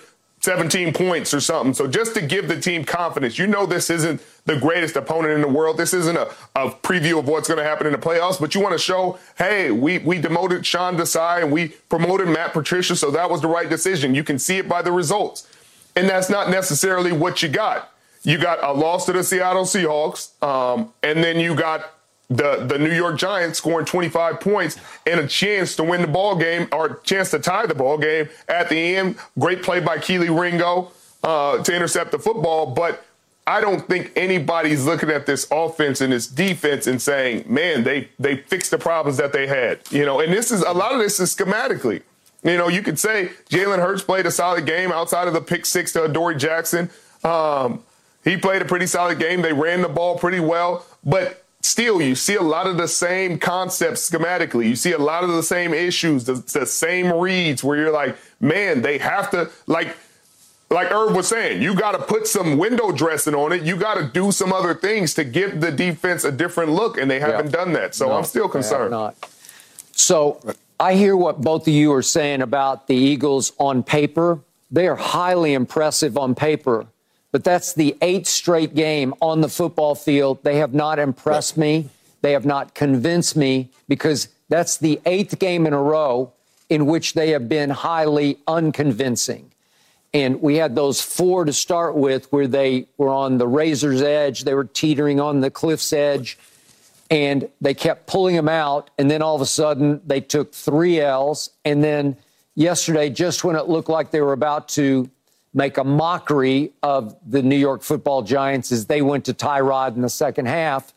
17 0.48 0.94
points 0.94 1.34
or 1.34 1.42
something. 1.42 1.74
So 1.74 1.88
just 1.88 2.14
to 2.14 2.22
give 2.22 2.48
the 2.48 2.58
team 2.58 2.86
confidence, 2.86 3.38
you 3.38 3.48
know 3.48 3.66
this 3.66 3.90
isn't 3.90 4.22
the 4.46 4.58
greatest 4.58 4.96
opponent 4.96 5.34
in 5.34 5.42
the 5.42 5.48
world. 5.50 5.76
This 5.76 5.94
isn't 5.94 6.16
a, 6.16 6.30
a 6.56 6.70
preview 6.70 7.20
of 7.20 7.28
what's 7.28 7.50
going 7.50 7.58
to 7.58 7.66
happen 7.66 7.86
in 7.86 7.92
the 7.92 8.00
playoffs, 8.00 8.40
but 8.40 8.56
you 8.56 8.62
want 8.62 8.72
to 8.72 8.80
show, 8.80 9.20
hey, 9.38 9.72
we, 9.72 9.98
we 9.98 10.20
demoted 10.20 10.66
Sean 10.66 10.96
Desai 10.96 11.42
and 11.42 11.52
we 11.52 11.68
promoted 11.90 12.30
Matt 12.30 12.54
Patricia, 12.54 12.96
so 12.96 13.12
that 13.12 13.30
was 13.30 13.42
the 13.42 13.50
right 13.50 13.70
decision. 13.70 14.16
You 14.16 14.24
can 14.24 14.40
see 14.40 14.58
it 14.58 14.70
by 14.70 14.82
the 14.82 14.92
results. 14.94 15.54
And 15.98 16.08
that's 16.08 16.30
not 16.30 16.50
necessarily 16.50 17.12
what 17.12 17.44
you 17.44 17.50
got. 17.50 17.92
You 18.24 18.38
got 18.38 18.64
a 18.64 18.72
loss 18.72 19.06
to 19.08 19.12
the 19.12 19.26
Seattle 19.26 19.66
Seahawks, 19.66 20.42
um, 20.42 20.94
and 21.04 21.22
then 21.22 21.42
you 21.42 21.56
got 21.56 21.92
the 22.30 22.66
the 22.66 22.78
New 22.78 22.94
York 22.94 23.18
Giants 23.18 23.58
scoring 23.58 23.86
25 23.86 24.40
points 24.40 24.78
and 25.06 25.20
a 25.20 25.28
chance 25.28 25.76
to 25.78 25.84
win 25.84 26.02
the 26.02 26.08
ball 26.08 26.36
game 26.36 26.68
or 26.72 26.86
a 26.86 27.04
chance 27.04 27.32
to 27.32 27.40
tie 27.40 27.66
the 27.66 27.76
ball 27.76 27.98
game 27.98 28.30
at 28.48 28.70
the 28.70 28.96
end. 28.96 29.18
Great 29.40 29.64
play 29.64 29.80
by 29.80 29.98
Kelee 29.98 30.30
Ringo 30.30 30.92
uh, 31.24 31.64
to 31.64 31.76
intercept 31.76 32.12
the 32.12 32.20
football, 32.20 32.66
but 32.66 33.06
I 33.46 33.62
don't 33.62 33.88
think 33.88 34.12
anybody's 34.18 34.86
looking 34.86 35.10
at 35.10 35.26
this 35.26 35.48
offense 35.52 36.02
and 36.02 36.12
this 36.12 36.28
defense 36.28 36.86
and 36.86 37.02
saying, 37.02 37.46
"Man, 37.48 37.86
they 37.86 38.10
they 38.20 38.38
fixed 38.38 38.72
the 38.72 38.78
problems 38.78 39.18
that 39.18 39.32
they 39.32 39.48
had." 39.48 39.80
You 39.90 40.06
know, 40.06 40.20
and 40.20 40.34
this 40.34 40.52
is 40.52 40.62
a 40.62 40.74
lot 40.74 40.92
of 40.92 41.00
this 41.00 41.20
is 41.22 41.34
schematically. 41.34 42.02
You 42.44 42.58
know, 42.58 42.68
you 42.68 42.82
could 42.82 43.00
say 43.00 43.32
Jalen 43.50 43.80
Hurts 43.80 44.04
played 44.04 44.26
a 44.26 44.32
solid 44.32 44.66
game 44.66 44.92
outside 44.92 45.28
of 45.28 45.34
the 45.34 45.42
pick 45.42 45.66
six 45.66 45.94
to 45.94 46.08
Dory 46.10 46.36
Jackson. 46.36 46.90
Um, 47.24 47.84
he 48.24 48.36
played 48.36 48.62
a 48.62 48.66
pretty 48.66 48.86
solid 48.86 49.18
game. 49.18 49.42
They 49.42 49.54
ran 49.54 49.82
the 49.82 49.90
ball 49.90 50.18
pretty 50.18 50.42
well, 50.42 50.86
but 51.06 51.46
still, 51.68 52.02
you 52.02 52.16
see 52.16 52.36
a 52.36 52.42
lot 52.42 52.68
of 52.68 52.78
the 52.78 52.88
same 52.88 53.38
concepts 53.38 54.10
schematically. 54.10 54.68
You 54.68 54.76
see 54.76 54.94
a 54.94 54.98
lot 54.98 55.24
of 55.24 55.30
the 55.30 55.44
same 55.44 55.74
issues, 55.74 56.26
the, 56.26 56.34
the 56.34 56.66
same 56.66 57.12
reads 57.14 57.64
where 57.64 57.78
you're 57.78 57.92
like, 57.92 58.18
man, 58.40 58.82
they 58.82 58.98
have 58.98 59.30
to 59.32 59.52
like 59.68 59.96
like 60.70 60.92
Irv 60.92 61.16
was 61.16 61.28
saying, 61.28 61.62
you 61.62 61.76
got 61.76 61.94
to 61.94 62.00
put 62.00 62.28
some 62.28 62.58
window 62.58 62.92
dressing 62.92 63.34
on 63.34 63.54
it. 63.54 63.64
You 63.64 63.78
got 63.78 63.96
to 63.96 64.04
do 64.06 64.32
some 64.34 64.52
other 64.52 64.74
things 64.74 65.14
to 65.14 65.24
give 65.24 65.62
the 65.62 65.72
defense 65.72 66.26
a 66.26 66.32
different 66.32 66.72
look, 66.72 66.98
and 66.98 67.10
they 67.10 67.20
haven't 67.20 67.48
yeah. 67.48 67.52
done 67.52 67.74
that. 67.74 67.96
So 67.96 68.08
no, 68.08 68.18
I'm 68.18 68.26
still 68.26 68.50
concerned. 68.50 68.92
Not. 68.92 69.16
So 69.94 70.42
I 70.80 70.96
hear 70.96 71.16
what 71.16 71.42
both 71.42 71.68
of 71.68 71.74
you 71.74 71.94
are 71.94 72.02
saying 72.02 72.42
about 72.42 72.88
the 72.88 72.96
Eagles 72.96 73.54
on 73.60 73.82
paper. 73.82 74.40
They 74.70 74.88
are 74.88 74.98
highly 74.98 75.54
impressive 75.54 76.18
on 76.18 76.36
paper, 76.36 76.88
but 77.38 77.44
that's 77.44 77.74
the 77.74 77.96
eighth 78.02 78.26
straight 78.26 78.74
game 78.74 79.14
on 79.22 79.42
the 79.42 79.48
football 79.48 79.94
field. 79.94 80.42
They 80.42 80.56
have 80.56 80.74
not 80.74 80.98
impressed 80.98 81.56
me. 81.56 81.88
They 82.24 82.32
have 82.32 82.48
not 82.48 82.74
convinced 82.74 83.38
me 83.38 83.70
because 83.88 84.30
that's 84.50 84.78
the 84.78 85.00
eighth 85.06 85.38
game 85.38 85.68
in 85.68 85.74
a 85.74 85.80
row 85.80 86.34
in 86.68 86.88
which 86.88 87.14
they 87.14 87.30
have 87.30 87.48
been 87.48 87.70
highly 87.70 88.40
unconvincing. 88.48 89.52
And 90.16 90.42
we 90.42 90.56
had 90.56 90.74
those 90.74 91.00
four 91.00 91.46
to 91.46 91.54
start 91.54 91.96
with 91.96 92.26
where 92.32 92.48
they 92.48 92.88
were 92.98 93.12
on 93.12 93.38
the 93.38 93.48
razor's 93.48 94.02
edge. 94.02 94.44
They 94.44 94.56
were 94.56 94.66
teetering 94.66 95.20
on 95.20 95.42
the 95.42 95.52
cliff's 95.52 95.94
edge. 95.94 96.40
And 97.12 97.48
they 97.62 97.76
kept 97.76 98.08
pulling 98.08 98.36
them 98.36 98.50
out. 98.50 98.90
And 98.98 99.12
then 99.12 99.22
all 99.22 99.36
of 99.36 99.42
a 99.42 99.46
sudden, 99.46 100.02
they 100.08 100.22
took 100.22 100.56
three 100.56 101.00
L's. 101.00 101.52
And 101.64 101.84
then 101.84 102.18
yesterday, 102.56 103.12
just 103.12 103.44
when 103.44 103.56
it 103.56 103.70
looked 103.70 103.90
like 103.90 104.10
they 104.10 104.22
were 104.22 104.34
about 104.34 104.70
to 104.70 105.12
make 105.54 105.78
a 105.78 105.84
mockery 105.84 106.72
of 106.84 107.16
the 107.26 107.42
New 107.42 107.56
York 107.56 107.82
football 107.82 108.22
giants 108.22 108.72
as 108.72 108.86
they 108.86 109.02
went 109.02 109.26
to 109.26 109.34
Tyrod 109.34 109.96
in 109.96 110.02
the 110.02 110.10
second 110.10 110.48
half, 110.48 110.94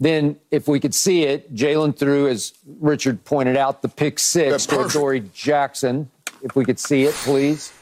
then 0.00 0.36
if 0.50 0.68
we 0.68 0.78
could 0.80 0.94
see 0.94 1.24
it, 1.24 1.54
Jalen 1.54 1.96
threw, 1.96 2.28
as 2.28 2.52
Richard 2.80 3.24
pointed 3.24 3.56
out, 3.56 3.82
the 3.82 3.88
pick 3.88 4.18
six 4.18 4.66
to 4.66 4.88
Dory 4.88 5.24
Jackson. 5.34 6.10
If 6.42 6.54
we 6.54 6.64
could 6.64 6.78
see 6.78 7.04
it, 7.04 7.14
please. 7.14 7.72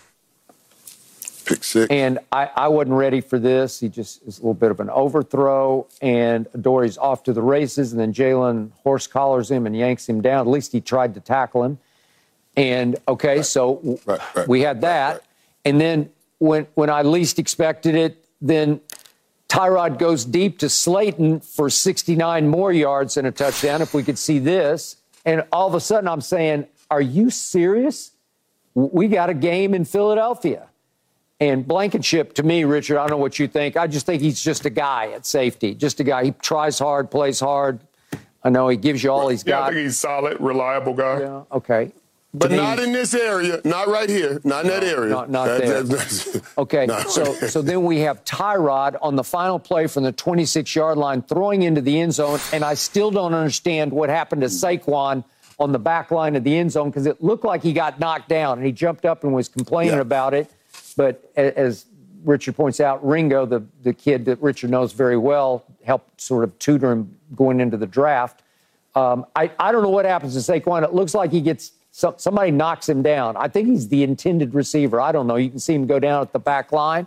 Pick 1.44 1.62
six. 1.62 1.86
And 1.90 2.18
I, 2.32 2.50
I 2.56 2.68
wasn't 2.68 2.96
ready 2.96 3.20
for 3.20 3.38
this. 3.38 3.78
He 3.78 3.88
just 3.88 4.22
is 4.26 4.38
a 4.38 4.40
little 4.40 4.54
bit 4.54 4.70
of 4.70 4.80
an 4.80 4.90
overthrow, 4.90 5.86
and 6.00 6.48
Dory's 6.60 6.96
off 6.98 7.22
to 7.24 7.32
the 7.32 7.42
races, 7.42 7.92
and 7.92 8.00
then 8.00 8.12
Jalen 8.12 8.70
horse 8.82 9.06
collars 9.06 9.50
him 9.50 9.66
and 9.66 9.76
yanks 9.76 10.08
him 10.08 10.22
down. 10.22 10.40
At 10.40 10.50
least 10.50 10.72
he 10.72 10.80
tried 10.80 11.14
to 11.14 11.20
tackle 11.20 11.64
him. 11.64 11.78
And 12.56 12.96
okay, 13.06 13.36
right. 13.36 13.46
so 13.46 14.00
right, 14.06 14.20
right, 14.34 14.48
we 14.48 14.62
had 14.62 14.80
that. 14.80 15.22
And 15.66 15.80
then 15.80 16.10
when 16.38 16.68
when 16.74 16.88
I 16.88 17.02
least 17.02 17.38
expected 17.38 17.96
it, 17.96 18.24
then 18.40 18.80
Tyrod 19.48 19.98
goes 19.98 20.24
deep 20.24 20.60
to 20.60 20.68
Slayton 20.68 21.40
for 21.40 21.68
69 21.68 22.48
more 22.48 22.72
yards 22.72 23.16
and 23.16 23.26
a 23.26 23.32
touchdown. 23.32 23.82
If 23.82 23.92
we 23.92 24.02
could 24.02 24.18
see 24.18 24.38
this. 24.38 24.96
And 25.24 25.44
all 25.50 25.66
of 25.66 25.74
a 25.74 25.80
sudden, 25.80 26.08
I'm 26.08 26.20
saying, 26.20 26.68
Are 26.88 27.00
you 27.00 27.30
serious? 27.30 28.12
We 28.74 29.08
got 29.08 29.28
a 29.28 29.34
game 29.34 29.74
in 29.74 29.84
Philadelphia. 29.84 30.68
And 31.40 31.66
Blankenship, 31.66 32.34
to 32.34 32.42
me, 32.42 32.64
Richard, 32.64 32.98
I 32.98 33.02
don't 33.02 33.10
know 33.10 33.16
what 33.16 33.38
you 33.38 33.48
think. 33.48 33.76
I 33.76 33.88
just 33.88 34.06
think 34.06 34.22
he's 34.22 34.40
just 34.40 34.64
a 34.66 34.70
guy 34.70 35.12
at 35.12 35.26
safety, 35.26 35.74
just 35.74 35.98
a 36.00 36.04
guy. 36.04 36.24
He 36.26 36.30
tries 36.30 36.78
hard, 36.78 37.10
plays 37.10 37.40
hard. 37.40 37.80
I 38.42 38.50
know 38.50 38.68
he 38.68 38.76
gives 38.76 39.02
you 39.02 39.10
all 39.10 39.28
he's 39.28 39.44
yeah, 39.44 39.50
got. 39.50 39.62
I 39.62 39.66
think 39.74 39.80
he's 39.80 39.98
solid, 39.98 40.40
reliable 40.40 40.94
guy. 40.94 41.20
Yeah, 41.20 41.42
okay. 41.52 41.92
But 42.38 42.50
not 42.50 42.78
in 42.78 42.92
this 42.92 43.14
area, 43.14 43.60
not 43.64 43.88
right 43.88 44.08
here, 44.08 44.40
not 44.44 44.64
in 44.64 44.70
no, 44.70 44.80
that 44.80 44.84
area. 44.84 45.10
Not, 45.10 45.30
not 45.30 45.46
that, 45.46 45.60
there. 45.62 45.82
That, 45.82 46.42
okay, 46.58 46.86
so 47.08 47.32
so 47.34 47.62
then 47.62 47.82
we 47.84 48.00
have 48.00 48.24
Tyrod 48.24 48.96
on 49.00 49.16
the 49.16 49.24
final 49.24 49.58
play 49.58 49.86
from 49.86 50.02
the 50.02 50.12
26-yard 50.12 50.98
line, 50.98 51.22
throwing 51.22 51.62
into 51.62 51.80
the 51.80 51.98
end 51.98 52.12
zone, 52.12 52.38
and 52.52 52.62
I 52.62 52.74
still 52.74 53.10
don't 53.10 53.32
understand 53.32 53.92
what 53.92 54.10
happened 54.10 54.42
to 54.42 54.48
Saquon 54.48 55.24
on 55.58 55.72
the 55.72 55.78
back 55.78 56.10
line 56.10 56.36
of 56.36 56.44
the 56.44 56.54
end 56.54 56.72
zone 56.72 56.90
because 56.90 57.06
it 57.06 57.22
looked 57.22 57.44
like 57.44 57.62
he 57.62 57.72
got 57.72 57.98
knocked 57.98 58.28
down, 58.28 58.58
and 58.58 58.66
he 58.66 58.72
jumped 58.72 59.06
up 59.06 59.24
and 59.24 59.32
was 59.32 59.48
complaining 59.48 59.94
yeah. 59.94 60.00
about 60.00 60.34
it. 60.34 60.50
But 60.96 61.30
as 61.36 61.86
Richard 62.24 62.56
points 62.56 62.80
out, 62.80 63.06
Ringo, 63.06 63.46
the, 63.46 63.64
the 63.82 63.94
kid 63.94 64.26
that 64.26 64.42
Richard 64.42 64.70
knows 64.70 64.92
very 64.92 65.16
well, 65.16 65.64
helped 65.84 66.20
sort 66.20 66.44
of 66.44 66.58
tutor 66.58 66.92
him 66.92 67.16
going 67.34 67.60
into 67.60 67.76
the 67.76 67.86
draft. 67.86 68.42
Um, 68.94 69.26
I, 69.36 69.50
I 69.58 69.72
don't 69.72 69.82
know 69.82 69.90
what 69.90 70.04
happens 70.04 70.34
to 70.34 70.52
Saquon. 70.52 70.82
It 70.82 70.92
looks 70.92 71.14
like 71.14 71.30
he 71.30 71.40
gets 71.40 71.72
some, 71.96 72.12
somebody 72.18 72.50
knocks 72.50 72.86
him 72.86 73.00
down. 73.00 73.38
I 73.38 73.48
think 73.48 73.68
he's 73.68 73.88
the 73.88 74.02
intended 74.02 74.52
receiver. 74.52 75.00
I 75.00 75.12
don't 75.12 75.26
know. 75.26 75.36
You 75.36 75.48
can 75.48 75.58
see 75.58 75.72
him 75.72 75.86
go 75.86 75.98
down 75.98 76.20
at 76.20 76.30
the 76.30 76.38
back 76.38 76.70
line, 76.70 77.06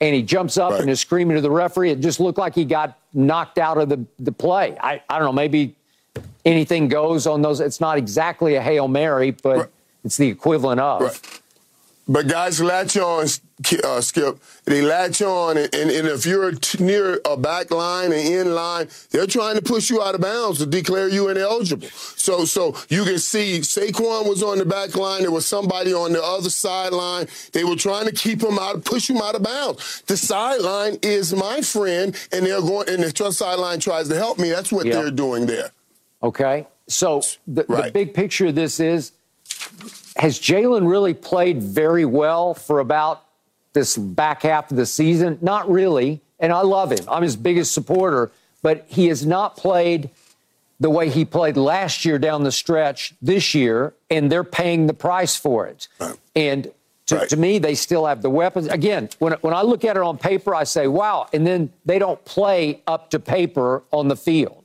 and 0.00 0.12
he 0.12 0.24
jumps 0.24 0.58
up 0.58 0.72
right. 0.72 0.80
and 0.80 0.90
is 0.90 0.98
screaming 0.98 1.36
to 1.36 1.40
the 1.40 1.52
referee. 1.52 1.92
It 1.92 2.00
just 2.00 2.18
looked 2.18 2.36
like 2.36 2.52
he 2.52 2.64
got 2.64 2.98
knocked 3.12 3.58
out 3.58 3.78
of 3.78 3.88
the, 3.88 4.04
the 4.18 4.32
play. 4.32 4.76
I, 4.80 5.00
I 5.08 5.20
don't 5.20 5.26
know. 5.26 5.32
Maybe 5.32 5.76
anything 6.44 6.88
goes 6.88 7.28
on 7.28 7.42
those. 7.42 7.60
It's 7.60 7.80
not 7.80 7.96
exactly 7.96 8.56
a 8.56 8.60
Hail 8.60 8.88
Mary, 8.88 9.30
but 9.30 9.56
right. 9.56 9.68
it's 10.02 10.16
the 10.16 10.26
equivalent 10.26 10.80
of. 10.80 11.02
Right. 11.02 11.40
But 12.06 12.28
guys 12.28 12.60
latch 12.60 12.98
on, 12.98 13.26
uh, 13.82 14.00
Skip. 14.02 14.38
They 14.66 14.82
latch 14.82 15.22
on, 15.22 15.56
and, 15.56 15.74
and, 15.74 15.90
and 15.90 16.08
if 16.08 16.26
you're 16.26 16.52
t- 16.52 16.84
near 16.84 17.18
a 17.24 17.36
back 17.36 17.70
line 17.70 18.12
and 18.12 18.28
in 18.28 18.54
line, 18.54 18.88
they're 19.10 19.26
trying 19.26 19.54
to 19.56 19.62
push 19.62 19.88
you 19.88 20.02
out 20.02 20.14
of 20.14 20.20
bounds 20.20 20.58
to 20.58 20.66
declare 20.66 21.08
you 21.08 21.28
ineligible. 21.28 21.88
So, 21.88 22.44
so 22.44 22.76
you 22.90 23.04
can 23.04 23.18
see 23.18 23.60
Saquon 23.60 24.28
was 24.28 24.42
on 24.42 24.58
the 24.58 24.66
back 24.66 24.94
line. 24.96 25.22
There 25.22 25.30
was 25.30 25.46
somebody 25.46 25.94
on 25.94 26.12
the 26.12 26.22
other 26.22 26.50
sideline. 26.50 27.26
They 27.52 27.64
were 27.64 27.76
trying 27.76 28.06
to 28.06 28.12
keep 28.12 28.42
him 28.42 28.58
out, 28.58 28.84
push 28.84 29.08
him 29.08 29.18
out 29.18 29.34
of 29.34 29.42
bounds. 29.42 30.02
The 30.02 30.18
sideline 30.18 30.98
is 31.00 31.34
my 31.34 31.62
friend, 31.62 32.14
and 32.32 32.44
they're 32.44 32.60
going, 32.60 32.90
and 32.90 33.02
the 33.02 33.12
trust 33.12 33.38
sideline 33.38 33.80
tries 33.80 34.08
to 34.08 34.16
help 34.16 34.38
me. 34.38 34.50
That's 34.50 34.70
what 34.70 34.84
yep. 34.84 34.94
they're 34.94 35.10
doing 35.10 35.46
there. 35.46 35.70
Okay. 36.22 36.66
So 36.86 37.22
the, 37.46 37.64
right. 37.66 37.86
the 37.86 37.92
big 37.92 38.12
picture 38.12 38.48
of 38.48 38.54
this 38.54 38.78
is 38.78 39.12
has 40.16 40.38
Jalen 40.38 40.88
really 40.88 41.14
played 41.14 41.62
very 41.62 42.04
well 42.04 42.54
for 42.54 42.80
about 42.80 43.24
this 43.72 43.96
back 43.96 44.42
half 44.42 44.70
of 44.70 44.76
the 44.76 44.86
season? 44.86 45.38
Not 45.42 45.68
really. 45.70 46.20
And 46.38 46.52
I 46.52 46.60
love 46.60 46.92
him. 46.92 47.04
I'm 47.08 47.22
his 47.22 47.36
biggest 47.36 47.72
supporter, 47.72 48.30
but 48.62 48.84
he 48.88 49.06
has 49.08 49.26
not 49.26 49.56
played 49.56 50.10
the 50.80 50.90
way 50.90 51.08
he 51.08 51.24
played 51.24 51.56
last 51.56 52.04
year 52.04 52.18
down 52.18 52.42
the 52.42 52.52
stretch 52.52 53.14
this 53.22 53.54
year, 53.54 53.94
and 54.10 54.30
they're 54.30 54.44
paying 54.44 54.86
the 54.86 54.94
price 54.94 55.36
for 55.36 55.66
it. 55.66 55.88
Right. 56.00 56.16
And 56.34 56.72
to, 57.06 57.16
right. 57.16 57.28
to, 57.28 57.36
me, 57.36 57.58
they 57.58 57.74
still 57.74 58.06
have 58.06 58.22
the 58.22 58.30
weapons. 58.30 58.66
Again, 58.66 59.08
when, 59.18 59.32
when 59.34 59.54
I 59.54 59.62
look 59.62 59.84
at 59.84 59.96
it 59.96 60.02
on 60.02 60.18
paper, 60.18 60.54
I 60.54 60.64
say, 60.64 60.86
wow. 60.86 61.28
And 61.32 61.46
then 61.46 61.72
they 61.84 61.98
don't 61.98 62.22
play 62.24 62.82
up 62.86 63.10
to 63.10 63.20
paper 63.20 63.82
on 63.92 64.08
the 64.08 64.16
field. 64.16 64.63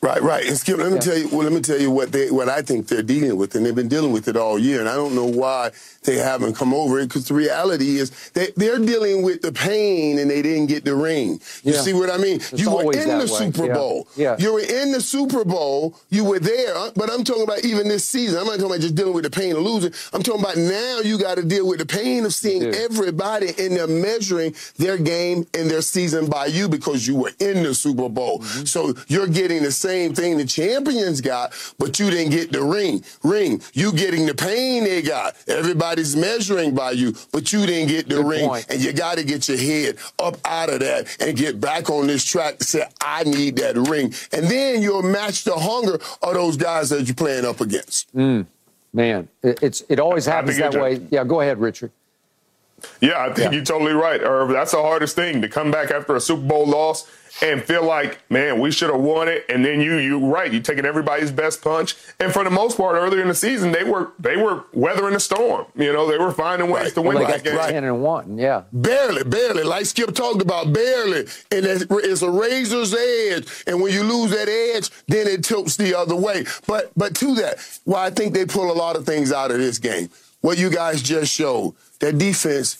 Right, 0.00 0.22
right. 0.22 0.46
And 0.46 0.56
Skip, 0.56 0.78
let 0.78 0.88
me 0.88 0.94
yeah. 0.94 1.00
tell 1.00 1.18
you. 1.18 1.28
Well, 1.28 1.42
let 1.42 1.52
me 1.52 1.60
tell 1.60 1.80
you 1.80 1.90
what 1.90 2.12
they, 2.12 2.30
what 2.30 2.48
I 2.48 2.62
think 2.62 2.86
they're 2.86 3.02
dealing 3.02 3.36
with, 3.36 3.56
and 3.56 3.66
they've 3.66 3.74
been 3.74 3.88
dealing 3.88 4.12
with 4.12 4.28
it 4.28 4.36
all 4.36 4.58
year. 4.58 4.78
And 4.78 4.88
I 4.88 4.94
don't 4.94 5.14
know 5.14 5.26
why 5.26 5.72
they 6.04 6.16
haven't 6.16 6.54
come 6.54 6.72
over 6.72 7.00
it, 7.00 7.08
because 7.08 7.26
the 7.26 7.34
reality 7.34 7.96
is 7.96 8.30
they, 8.30 8.52
they're 8.56 8.78
dealing 8.78 9.22
with 9.22 9.42
the 9.42 9.50
pain, 9.50 10.20
and 10.20 10.30
they 10.30 10.40
didn't 10.40 10.66
get 10.66 10.84
the 10.84 10.94
ring. 10.94 11.40
You 11.64 11.72
yeah. 11.72 11.80
see 11.80 11.94
what 11.94 12.10
I 12.10 12.16
mean? 12.16 12.36
It's 12.36 12.52
you 12.52 12.70
were 12.70 12.92
in 12.92 13.08
the 13.08 13.18
way. 13.18 13.26
Super 13.26 13.74
Bowl. 13.74 14.06
Yeah. 14.16 14.36
You 14.38 14.52
were 14.52 14.60
in 14.60 14.92
the 14.92 15.00
Super 15.00 15.44
Bowl. 15.44 15.98
You 16.10 16.24
were 16.24 16.38
there. 16.38 16.92
But 16.94 17.10
I'm 17.10 17.24
talking 17.24 17.42
about 17.42 17.64
even 17.64 17.88
this 17.88 18.08
season. 18.08 18.38
I'm 18.38 18.46
not 18.46 18.52
talking 18.52 18.66
about 18.66 18.80
just 18.80 18.94
dealing 18.94 19.14
with 19.14 19.24
the 19.24 19.30
pain 19.30 19.56
of 19.56 19.62
losing. 19.62 19.92
I'm 20.12 20.22
talking 20.22 20.42
about 20.42 20.56
now. 20.56 21.00
You 21.00 21.18
got 21.18 21.38
to 21.38 21.42
deal 21.42 21.66
with 21.66 21.80
the 21.80 21.86
pain 21.86 22.24
of 22.24 22.32
seeing 22.32 22.62
everybody, 22.62 23.48
and 23.58 23.76
they're 23.76 23.88
measuring 23.88 24.54
their 24.76 24.96
game 24.96 25.44
and 25.54 25.68
their 25.68 25.82
season 25.82 26.30
by 26.30 26.46
you 26.46 26.68
because 26.68 27.04
you 27.04 27.16
were 27.16 27.32
in 27.40 27.64
the 27.64 27.74
Super 27.74 28.08
Bowl. 28.08 28.38
Mm-hmm. 28.38 28.64
So 28.64 28.94
you're 29.08 29.26
getting 29.26 29.64
the 29.64 29.72
same 29.72 29.87
thing 29.88 30.38
the 30.38 30.44
champions 30.44 31.20
got, 31.20 31.52
but 31.78 31.98
you 31.98 32.10
didn't 32.10 32.30
get 32.30 32.52
the 32.52 32.62
ring. 32.62 33.04
Ring. 33.22 33.62
You 33.72 33.92
getting 33.92 34.26
the 34.26 34.34
pain 34.34 34.84
they 34.84 35.02
got. 35.02 35.36
Everybody's 35.46 36.16
measuring 36.16 36.74
by 36.74 36.92
you, 36.92 37.14
but 37.32 37.52
you 37.52 37.66
didn't 37.66 37.88
get 37.88 38.08
the 38.08 38.16
Good 38.16 38.26
ring. 38.26 38.48
Point. 38.48 38.66
And 38.70 38.80
you 38.80 38.92
got 38.92 39.18
to 39.18 39.24
get 39.24 39.48
your 39.48 39.58
head 39.58 39.96
up 40.18 40.36
out 40.44 40.70
of 40.70 40.80
that 40.80 41.16
and 41.20 41.36
get 41.36 41.60
back 41.60 41.90
on 41.90 42.06
this 42.06 42.24
track 42.24 42.58
to 42.58 42.64
say, 42.64 42.84
I 43.00 43.24
need 43.24 43.56
that 43.56 43.76
ring. 43.76 44.14
And 44.32 44.46
then 44.46 44.82
you'll 44.82 45.02
match 45.02 45.44
the 45.44 45.54
hunger 45.54 45.98
of 46.22 46.34
those 46.34 46.56
guys 46.56 46.90
that 46.90 47.06
you're 47.06 47.14
playing 47.14 47.44
up 47.44 47.60
against. 47.60 48.14
Mm, 48.14 48.46
man, 48.92 49.28
it's 49.42 49.82
it 49.88 50.00
always 50.00 50.26
happens 50.26 50.58
that 50.58 50.74
way. 50.74 51.00
Yeah, 51.10 51.24
go 51.24 51.40
ahead, 51.40 51.58
Richard. 51.58 51.90
Yeah, 53.00 53.22
I 53.22 53.26
think 53.26 53.38
yeah. 53.38 53.50
you're 53.52 53.64
totally 53.64 53.92
right, 53.92 54.20
Irv. 54.20 54.50
That's 54.50 54.72
the 54.72 54.82
hardest 54.82 55.16
thing 55.16 55.42
to 55.42 55.48
come 55.48 55.70
back 55.70 55.90
after 55.90 56.16
a 56.16 56.20
Super 56.20 56.42
Bowl 56.42 56.66
loss 56.66 57.08
and 57.42 57.62
feel 57.62 57.84
like, 57.84 58.18
man, 58.30 58.60
we 58.60 58.70
should 58.70 58.90
have 58.90 59.00
won 59.00 59.28
it. 59.28 59.44
And 59.48 59.64
then 59.64 59.80
you, 59.80 59.96
you 59.96 60.18
right, 60.26 60.52
you 60.52 60.60
taking 60.60 60.84
everybody's 60.84 61.30
best 61.30 61.62
punch. 61.62 61.94
And 62.18 62.32
for 62.32 62.44
the 62.44 62.50
most 62.50 62.76
part, 62.76 62.96
earlier 62.96 63.22
in 63.22 63.28
the 63.28 63.34
season, 63.34 63.72
they 63.72 63.84
were 63.84 64.12
they 64.18 64.36
were 64.36 64.64
weathering 64.72 65.14
the 65.14 65.20
storm. 65.20 65.66
You 65.76 65.92
know, 65.92 66.10
they 66.10 66.18
were 66.18 66.32
finding 66.32 66.70
ways 66.70 66.84
right. 66.84 66.94
to 66.94 67.02
win 67.02 67.18
well, 67.18 67.28
that 67.28 67.44
game. 67.44 67.56
Right. 67.56 67.70
Ten 67.70 67.84
and 67.84 68.02
one, 68.02 68.38
yeah, 68.38 68.64
barely, 68.72 69.24
barely. 69.24 69.62
Like 69.62 69.86
Skip 69.86 70.14
talked 70.14 70.42
about, 70.42 70.72
barely. 70.72 71.20
And 71.52 71.66
it's 71.66 72.22
a 72.22 72.30
razor's 72.30 72.94
edge. 72.94 73.64
And 73.66 73.80
when 73.80 73.92
you 73.92 74.02
lose 74.02 74.30
that 74.30 74.48
edge, 74.48 74.90
then 75.06 75.26
it 75.26 75.44
tilts 75.44 75.76
the 75.76 75.96
other 75.96 76.16
way. 76.16 76.44
But 76.66 76.90
but 76.96 77.14
to 77.16 77.34
that, 77.36 77.56
well, 77.84 78.00
I 78.00 78.10
think 78.10 78.34
they 78.34 78.46
pull 78.46 78.70
a 78.70 78.74
lot 78.74 78.96
of 78.96 79.06
things 79.06 79.32
out 79.32 79.50
of 79.50 79.58
this 79.58 79.78
game. 79.78 80.10
What 80.40 80.56
you 80.56 80.70
guys 80.70 81.02
just 81.02 81.34
showed, 81.34 81.74
that 82.00 82.18
defense 82.18 82.76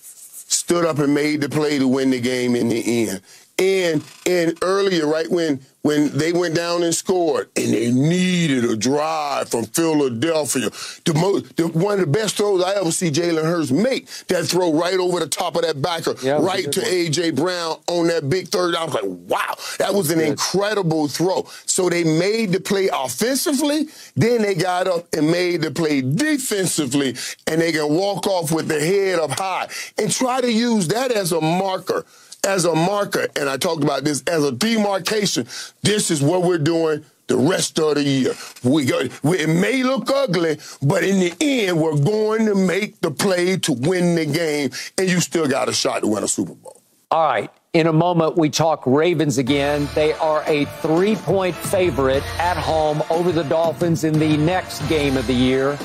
stood 0.49 0.85
up 0.85 0.99
and 0.99 1.15
made 1.15 1.41
the 1.41 1.49
play 1.49 1.79
to 1.79 1.87
win 1.87 2.11
the 2.11 2.21
game 2.21 2.55
in 2.55 2.69
the 2.69 3.09
end 3.09 3.21
And 3.59 4.05
and 4.25 4.57
earlier, 4.63 5.07
right 5.07 5.29
when 5.31 5.61
when 5.83 6.17
they 6.19 6.33
went 6.33 6.55
down 6.55 6.83
and 6.83 6.95
scored, 6.95 7.49
and 7.57 7.73
they 7.73 7.91
needed 7.91 8.65
a 8.65 8.77
drive 8.77 9.49
from 9.49 9.65
Philadelphia. 9.65 10.71
The 11.05 11.15
most, 11.15 11.57
the, 11.57 11.69
one 11.69 11.95
of 11.95 12.01
the 12.01 12.07
best 12.07 12.37
throws 12.37 12.63
I 12.63 12.75
ever 12.75 12.91
see 12.91 13.11
Jalen 13.11 13.45
Hurts 13.45 13.71
make. 13.71 14.07
That 14.27 14.45
throw 14.47 14.73
right 14.73 14.99
over 14.99 15.21
the 15.21 15.29
top 15.29 15.57
of 15.57 15.63
that 15.63 15.81
backer, 15.81 16.15
yeah, 16.23 16.39
right 16.41 16.71
to 16.71 16.81
AJ 16.81 17.37
Brown 17.37 17.79
on 17.87 18.09
that 18.09 18.29
big 18.29 18.49
third. 18.49 18.75
I 18.75 18.85
was 18.85 18.95
like, 18.95 19.05
wow, 19.05 19.55
that 19.79 19.95
was 19.95 20.11
an 20.11 20.21
incredible 20.21 21.09
throw. 21.09 21.49
So 21.65 21.89
they 21.89 22.05
made 22.05 22.53
the 22.53 22.61
play 22.61 22.91
offensively, 22.93 23.89
then 24.15 24.43
they 24.43 24.55
got 24.55 24.89
up 24.89 25.07
and 25.15 25.31
made 25.31 25.63
the 25.63 25.71
play 25.71 26.03
defensively, 26.03 27.17
and 27.47 27.61
they 27.61 27.73
can 27.73 27.89
walk 27.89 28.27
off 28.27 28.53
with 28.53 28.69
their 28.69 28.81
head 28.85 29.21
up 29.21 29.31
high 29.31 29.69
and 29.97 30.13
try 30.13 30.41
to 30.41 30.53
use 30.53 30.89
that 30.89 31.13
as 31.13 31.33
a 31.33 31.41
marker 31.41 32.05
as 32.47 32.65
a 32.65 32.75
marker, 32.75 33.29
and 33.37 33.49
I 33.49 33.57
talked 33.57 33.83
about 33.83 34.05
this 34.05 34.23
as 34.27 34.45
a 34.45 34.53
demarcation. 34.53 35.47
This 35.83 36.11
is 36.11 36.23
what 36.23 36.43
we're 36.43 36.59
doing 36.59 37.05
the 37.29 37.37
rest 37.37 37.79
of 37.79 37.95
the 37.95 38.03
year. 38.03 38.33
We 38.65 38.87
go, 38.87 39.01
it 39.01 39.49
may 39.49 39.83
look 39.83 40.11
ugly, 40.11 40.59
but 40.83 41.05
in 41.05 41.21
the 41.21 41.35
end, 41.41 41.81
we're 41.81 41.97
going 41.97 42.47
to 42.47 42.55
make 42.55 43.01
the 43.01 43.11
play 43.11 43.57
to 43.59 43.73
win 43.73 44.15
the 44.15 44.27
game, 44.27 44.71
and 44.97 45.09
you 45.09 45.21
still 45.21 45.47
got 45.47 45.69
a 45.69 45.73
shot 45.73 46.01
to 46.01 46.09
win 46.09 46.25
a 46.25 46.29
Super 46.29 46.55
Bowl. 46.55 46.83
All 47.11 47.29
right. 47.31 47.51
In 47.75 47.87
a 47.87 47.93
moment, 47.93 48.37
we 48.37 48.49
talk 48.49 48.83
Ravens 48.87 49.37
again. 49.39 49.89
They 49.95 50.15
are 50.15 50.43
a 50.47 50.65
three 50.81 51.17
point 51.17 51.55
favorite 51.55 52.23
at 52.41 52.57
home 52.57 53.03
over 53.11 53.31
the 53.31 53.45
Dolphins 53.45 54.05
in 54.05 54.19
the 54.19 54.37
next 54.39 54.81
game 54.89 55.17
of 55.17 55.27
the 55.27 55.35
year. 55.35 55.79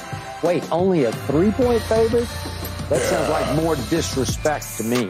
Wait, 0.44 0.70
only 0.72 1.04
a 1.04 1.12
three 1.12 1.52
point 1.52 1.82
favorite? 1.84 2.28
That 2.90 3.02
sounds 3.02 3.30
like 3.30 3.56
more 3.56 3.76
disrespect 3.90 4.78
to 4.78 4.84
me. 4.84 5.10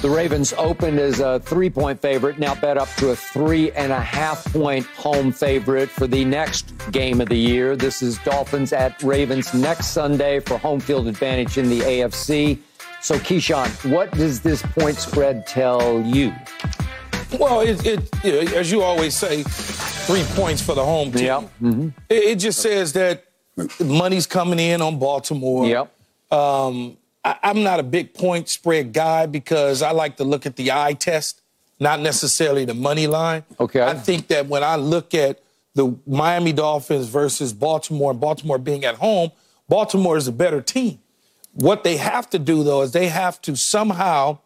The 0.00 0.08
Ravens 0.08 0.52
opened 0.52 1.00
as 1.00 1.18
a 1.18 1.40
three 1.40 1.68
point 1.68 2.00
favorite, 2.00 2.38
now 2.38 2.54
bet 2.54 2.78
up 2.78 2.88
to 2.98 3.10
a 3.10 3.16
three 3.16 3.72
and 3.72 3.90
a 3.90 4.00
half 4.00 4.44
point 4.52 4.86
home 4.86 5.32
favorite 5.32 5.90
for 5.90 6.06
the 6.06 6.24
next 6.24 6.72
game 6.92 7.20
of 7.20 7.28
the 7.28 7.36
year. 7.36 7.74
This 7.74 8.00
is 8.00 8.18
Dolphins 8.18 8.72
at 8.72 9.02
Ravens 9.02 9.52
next 9.54 9.88
Sunday 9.88 10.38
for 10.38 10.56
home 10.56 10.78
field 10.78 11.08
advantage 11.08 11.58
in 11.58 11.68
the 11.68 11.80
AFC. 11.80 12.58
So, 13.00 13.16
Keyshawn, 13.16 13.90
what 13.90 14.12
does 14.12 14.40
this 14.40 14.62
point 14.62 14.98
spread 14.98 15.48
tell 15.48 16.00
you? 16.02 16.32
Well, 17.36 17.62
it, 17.62 17.84
it, 17.84 18.52
as 18.52 18.70
you 18.70 18.82
always 18.82 19.16
say, 19.16 19.42
three 19.42 20.22
points 20.36 20.62
for 20.62 20.76
the 20.76 20.84
home 20.84 21.10
team. 21.10 21.24
Yep. 21.24 21.40
Mm-hmm. 21.60 21.88
It, 22.08 22.22
it, 22.24 22.36
just 22.36 22.60
says 22.60 22.92
that 22.92 23.24
money's 23.80 24.28
coming 24.28 24.60
in 24.60 24.80
on 24.80 25.00
Baltimore. 25.00 25.66
Yep. 25.66 25.92
Um, 26.30 26.96
I, 27.28 27.38
I'm 27.42 27.62
not 27.62 27.78
a 27.78 27.82
big 27.82 28.14
point 28.14 28.48
spread 28.48 28.92
guy 28.92 29.26
because 29.26 29.82
I 29.82 29.90
like 29.90 30.16
to 30.16 30.24
look 30.24 30.46
at 30.46 30.56
the 30.56 30.72
eye 30.72 30.94
test, 30.94 31.42
not 31.78 32.00
necessarily 32.00 32.64
the 32.64 32.74
money 32.74 33.06
line. 33.06 33.44
Okay. 33.60 33.82
I 33.82 33.94
think 33.94 34.28
that 34.28 34.46
when 34.46 34.64
I 34.64 34.76
look 34.76 35.14
at 35.14 35.42
the 35.74 35.94
Miami 36.06 36.52
Dolphins 36.52 37.06
versus 37.08 37.52
Baltimore, 37.52 38.12
and 38.12 38.20
Baltimore 38.20 38.58
being 38.58 38.84
at 38.84 38.94
home, 38.94 39.30
Baltimore 39.68 40.16
is 40.16 40.26
a 40.26 40.32
better 40.32 40.62
team. 40.62 41.00
What 41.52 41.84
they 41.84 41.98
have 41.98 42.30
to 42.30 42.38
do, 42.38 42.62
though, 42.64 42.82
is 42.82 42.92
they 42.92 43.08
have 43.08 43.42
to 43.42 43.56
somehow 43.56 44.38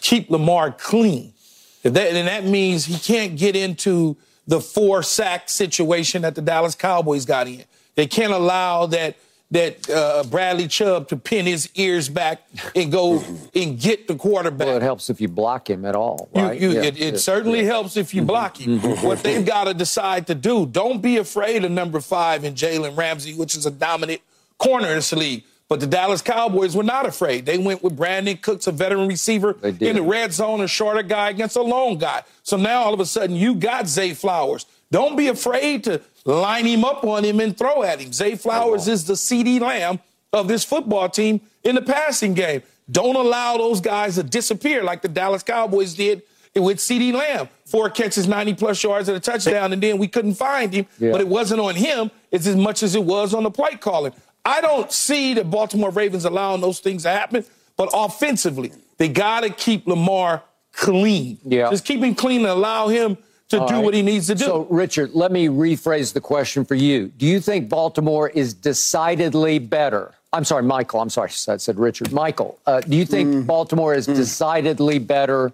keep 0.00 0.30
Lamar 0.30 0.72
clean. 0.72 1.34
That, 1.82 2.14
and 2.14 2.28
that 2.28 2.44
means 2.44 2.86
he 2.86 2.98
can't 2.98 3.36
get 3.36 3.54
into 3.54 4.16
the 4.46 4.60
four 4.60 5.02
sack 5.02 5.50
situation 5.50 6.22
that 6.22 6.34
the 6.34 6.42
Dallas 6.42 6.74
Cowboys 6.74 7.26
got 7.26 7.46
in. 7.46 7.64
They 7.94 8.06
can't 8.06 8.32
allow 8.32 8.86
that 8.86 9.16
that 9.50 9.88
uh, 9.88 10.24
Bradley 10.24 10.66
Chubb 10.66 11.08
to 11.08 11.16
pin 11.16 11.46
his 11.46 11.70
ears 11.76 12.08
back 12.08 12.46
and 12.74 12.90
go 12.90 13.22
and 13.54 13.78
get 13.78 14.08
the 14.08 14.16
quarterback. 14.16 14.66
Well, 14.66 14.76
it 14.76 14.82
helps 14.82 15.08
if 15.08 15.20
you 15.20 15.28
block 15.28 15.70
him 15.70 15.84
at 15.84 15.94
all, 15.94 16.28
right? 16.34 16.60
You, 16.60 16.70
you, 16.70 16.74
yeah. 16.76 16.82
It, 16.82 17.00
it 17.00 17.14
yeah. 17.14 17.18
certainly 17.18 17.60
yeah. 17.60 17.66
helps 17.66 17.96
if 17.96 18.12
you 18.12 18.22
mm-hmm. 18.22 18.26
block 18.26 18.60
him. 18.60 18.80
Mm-hmm. 18.80 19.06
What 19.06 19.22
they've 19.22 19.46
got 19.46 19.64
to 19.64 19.74
decide 19.74 20.26
to 20.28 20.34
do, 20.34 20.66
don't 20.66 21.00
be 21.00 21.18
afraid 21.18 21.64
of 21.64 21.70
number 21.70 22.00
five 22.00 22.44
in 22.44 22.54
Jalen 22.54 22.96
Ramsey, 22.96 23.34
which 23.34 23.54
is 23.56 23.66
a 23.66 23.70
dominant 23.70 24.20
corner 24.58 24.88
in 24.88 24.96
this 24.96 25.12
league. 25.12 25.44
But 25.68 25.80
the 25.80 25.86
Dallas 25.86 26.22
Cowboys 26.22 26.76
were 26.76 26.84
not 26.84 27.06
afraid. 27.06 27.44
They 27.44 27.58
went 27.58 27.82
with 27.82 27.96
Brandin 27.96 28.40
Cooks, 28.40 28.68
a 28.68 28.72
veteran 28.72 29.08
receiver, 29.08 29.56
in 29.64 29.96
the 29.96 30.02
red 30.02 30.32
zone, 30.32 30.60
a 30.60 30.68
shorter 30.68 31.02
guy 31.02 31.30
against 31.30 31.56
a 31.56 31.62
long 31.62 31.98
guy. 31.98 32.22
So 32.44 32.56
now 32.56 32.82
all 32.82 32.94
of 32.94 33.00
a 33.00 33.06
sudden 33.06 33.34
you 33.34 33.56
got 33.56 33.88
Zay 33.88 34.14
Flowers. 34.14 34.66
Don't 34.90 35.16
be 35.16 35.28
afraid 35.28 35.84
to 35.84 36.00
line 36.24 36.66
him 36.66 36.84
up 36.84 37.04
on 37.04 37.24
him 37.24 37.40
and 37.40 37.56
throw 37.56 37.82
at 37.82 38.00
him. 38.00 38.12
Zay 38.12 38.36
Flowers 38.36 38.88
is 38.88 39.04
the 39.04 39.14
CeeDee 39.14 39.60
Lamb 39.60 40.00
of 40.32 40.48
this 40.48 40.64
football 40.64 41.08
team 41.08 41.40
in 41.64 41.74
the 41.74 41.82
passing 41.82 42.34
game. 42.34 42.62
Don't 42.90 43.16
allow 43.16 43.56
those 43.56 43.80
guys 43.80 44.14
to 44.14 44.22
disappear 44.22 44.84
like 44.84 45.02
the 45.02 45.08
Dallas 45.08 45.42
Cowboys 45.42 45.94
did 45.94 46.22
with 46.54 46.78
CeeDee 46.78 47.12
Lamb. 47.12 47.48
Four 47.64 47.90
catches, 47.90 48.28
90 48.28 48.54
plus 48.54 48.82
yards 48.82 49.08
and 49.08 49.16
a 49.16 49.20
touchdown, 49.20 49.72
and 49.72 49.82
then 49.82 49.98
we 49.98 50.08
couldn't 50.08 50.34
find 50.34 50.72
him. 50.72 50.86
Yeah. 50.98 51.12
But 51.12 51.20
it 51.20 51.28
wasn't 51.28 51.60
on 51.60 51.74
him 51.74 52.10
it's 52.30 52.46
as 52.46 52.56
much 52.56 52.82
as 52.82 52.94
it 52.94 53.04
was 53.04 53.34
on 53.34 53.42
the 53.42 53.50
play 53.50 53.76
calling. 53.76 54.12
I 54.44 54.60
don't 54.60 54.92
see 54.92 55.34
the 55.34 55.42
Baltimore 55.42 55.90
Ravens 55.90 56.24
allowing 56.24 56.60
those 56.60 56.78
things 56.78 57.02
to 57.02 57.08
happen, 57.08 57.44
but 57.76 57.88
offensively, 57.92 58.72
they 58.98 59.08
got 59.08 59.40
to 59.40 59.50
keep 59.50 59.86
Lamar 59.86 60.42
clean. 60.72 61.38
Yeah. 61.44 61.70
Just 61.70 61.84
keep 61.84 62.00
him 62.00 62.14
clean 62.14 62.40
and 62.40 62.48
allow 62.50 62.88
him 62.88 63.16
to 63.50 63.60
All 63.60 63.68
do 63.68 63.74
right. 63.74 63.84
what 63.84 63.94
he 63.94 64.02
needs 64.02 64.26
to 64.26 64.34
do. 64.34 64.44
So, 64.44 64.66
Richard, 64.70 65.12
let 65.14 65.30
me 65.30 65.46
rephrase 65.46 66.12
the 66.12 66.20
question 66.20 66.64
for 66.64 66.74
you. 66.74 67.08
Do 67.08 67.26
you 67.26 67.40
think 67.40 67.68
Baltimore 67.68 68.28
is 68.28 68.54
decidedly 68.54 69.58
better? 69.58 70.14
I'm 70.32 70.44
sorry, 70.44 70.64
Michael. 70.64 71.00
I'm 71.00 71.10
sorry, 71.10 71.30
I 71.48 71.56
said 71.56 71.78
Richard. 71.78 72.12
Michael, 72.12 72.58
uh, 72.66 72.80
do 72.80 72.96
you 72.96 73.06
think 73.06 73.28
mm. 73.28 73.46
Baltimore 73.46 73.94
is 73.94 74.06
mm. 74.06 74.16
decidedly 74.16 74.98
better 74.98 75.52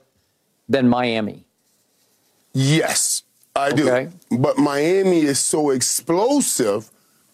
than 0.69 0.89
Miami? 0.89 1.45
Yes, 2.55 3.23
I 3.55 3.71
okay. 3.71 4.09
do. 4.31 4.39
But 4.39 4.59
Miami 4.59 5.21
is 5.21 5.39
so 5.39 5.71
explosive 5.71 6.91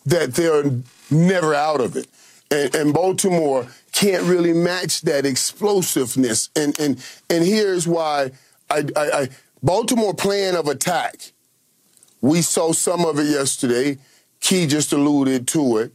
that 0.07 0.35
they're 0.35 0.65
never 1.11 1.55
out 1.55 1.81
of 1.81 1.97
it. 1.97 2.09
And, 2.51 2.75
and, 2.75 2.95
Baltimore 2.95 3.67
can't 3.93 4.25
really 4.25 4.55
match 4.55 5.03
that 5.03 5.27
explosiveness. 5.27 6.49
And 6.57 6.79
and 6.81 7.05
and 7.29 7.45
here's 7.45 7.87
why 7.87 8.31
I, 8.71 8.85
I, 8.97 9.11
I 9.13 9.29
Baltimore 9.63 10.15
plan 10.15 10.55
of 10.55 10.69
attack. 10.69 11.33
We 12.21 12.43
saw 12.43 12.73
some 12.73 13.05
of 13.05 13.19
it 13.19 13.27
yesterday. 13.27 13.99
Key 14.41 14.67
just 14.67 14.93
alluded 14.93 15.49
to 15.49 15.79
it. 15.79 15.93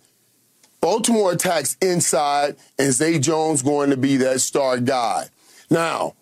Baltimore 0.82 1.32
attacks 1.32 1.78
inside, 1.82 2.58
and 2.78 2.92
Zay 2.92 3.18
Jones 3.18 3.62
going 3.62 3.90
to 3.90 3.98
be 3.98 4.18
that 4.18 4.42
star 4.42 4.80
guy. 4.80 5.28
Now, 5.70 6.14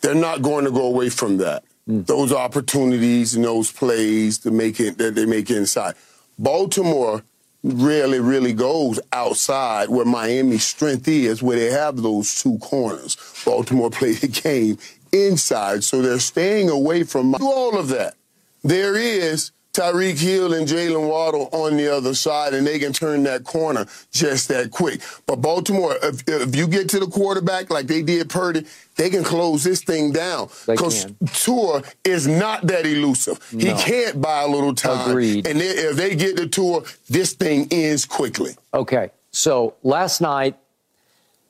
they're 0.00 0.14
not 0.14 0.40
going 0.40 0.64
to 0.64 0.70
go 0.70 0.86
away 0.86 1.10
from 1.10 1.36
that. 1.38 1.64
Mm. 1.88 2.06
Those 2.06 2.32
opportunities 2.32 3.34
and 3.34 3.44
those 3.44 3.70
plays 3.70 4.38
to 4.38 4.50
make 4.50 4.80
it 4.80 4.96
that 4.98 5.14
they 5.14 5.26
make 5.26 5.50
inside. 5.50 5.94
Baltimore 6.38 7.22
rarely 7.62 8.20
really 8.20 8.52
goes 8.52 9.00
outside 9.12 9.88
where 9.88 10.04
Miami's 10.04 10.64
strength 10.64 11.08
is, 11.08 11.42
where 11.42 11.58
they 11.58 11.70
have 11.70 11.96
those 11.96 12.42
two 12.42 12.58
corners. 12.58 13.16
Baltimore 13.44 13.90
play 13.98 14.12
the 14.12 14.28
game 14.28 14.78
inside, 15.14 15.84
so 15.84 16.02
they're 16.02 16.18
staying 16.18 16.68
away 16.68 17.04
from 17.04 17.34
all 17.36 17.78
of 17.78 17.88
that. 17.88 18.14
There 18.62 18.96
is 18.96 19.52
Tyreek 19.74 20.18
Hill 20.18 20.54
and 20.54 20.68
Jaylen 20.68 21.08
Waddle 21.08 21.48
on 21.52 21.76
the 21.76 21.94
other 21.94 22.14
side, 22.14 22.54
and 22.54 22.66
they 22.66 22.78
can 22.78 22.92
turn 22.92 23.24
that 23.24 23.44
corner 23.44 23.86
just 24.12 24.48
that 24.48 24.70
quick. 24.70 25.00
But 25.26 25.36
Baltimore, 25.36 25.96
if, 26.02 26.22
if 26.28 26.54
you 26.54 26.68
get 26.68 26.88
to 26.90 27.00
the 27.00 27.08
quarterback 27.08 27.70
like 27.70 27.88
they 27.88 28.00
did 28.00 28.30
Purdy, 28.30 28.66
they 28.96 29.10
can 29.10 29.24
close 29.24 29.64
this 29.64 29.82
thing 29.82 30.12
down. 30.12 30.48
Because 30.66 31.06
Tua 31.32 31.82
is 32.04 32.28
not 32.28 32.66
that 32.68 32.86
elusive. 32.86 33.40
No. 33.52 33.74
He 33.74 33.82
can't 33.82 34.20
buy 34.20 34.42
a 34.42 34.48
little 34.48 34.74
time. 34.74 35.10
Agreed. 35.10 35.46
And 35.46 35.60
they, 35.60 35.66
if 35.66 35.96
they 35.96 36.14
get 36.14 36.36
the 36.36 36.46
Tua, 36.46 36.82
this 37.08 37.32
thing 37.32 37.66
ends 37.72 38.06
quickly. 38.06 38.56
Okay. 38.72 39.10
So 39.32 39.74
last 39.82 40.20
night, 40.20 40.56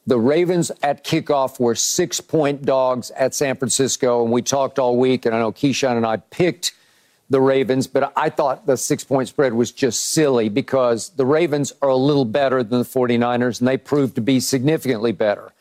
the 0.06 0.18
Ravens 0.18 0.70
at 0.82 1.04
kickoff 1.04 1.58
were 1.58 1.74
six 1.74 2.20
point 2.20 2.64
dogs 2.64 3.10
at 3.12 3.34
San 3.34 3.56
Francisco, 3.56 4.22
and 4.22 4.32
we 4.32 4.42
talked 4.42 4.78
all 4.78 4.96
week, 4.96 5.26
and 5.26 5.34
I 5.34 5.38
know 5.38 5.52
Keyshawn 5.52 5.96
and 5.96 6.06
I 6.06 6.16
picked– 6.18 6.72
the 7.30 7.40
Ravens, 7.40 7.86
but 7.86 8.12
I 8.16 8.28
thought 8.28 8.66
the 8.66 8.76
six 8.76 9.02
point 9.02 9.28
spread 9.28 9.54
was 9.54 9.72
just 9.72 10.10
silly 10.10 10.48
because 10.48 11.10
the 11.10 11.26
Ravens 11.26 11.72
are 11.80 11.88
a 11.88 11.96
little 11.96 12.24
better 12.24 12.62
than 12.62 12.80
the 12.80 12.84
49ers, 12.84 13.60
and 13.60 13.68
they 13.68 13.76
proved 13.76 14.14
to 14.16 14.20
be 14.20 14.40
significantly 14.40 15.12
better. 15.12 15.52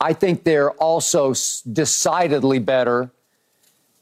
I 0.00 0.12
think 0.12 0.44
they're 0.44 0.72
also 0.72 1.34
decidedly 1.72 2.58
better 2.58 3.10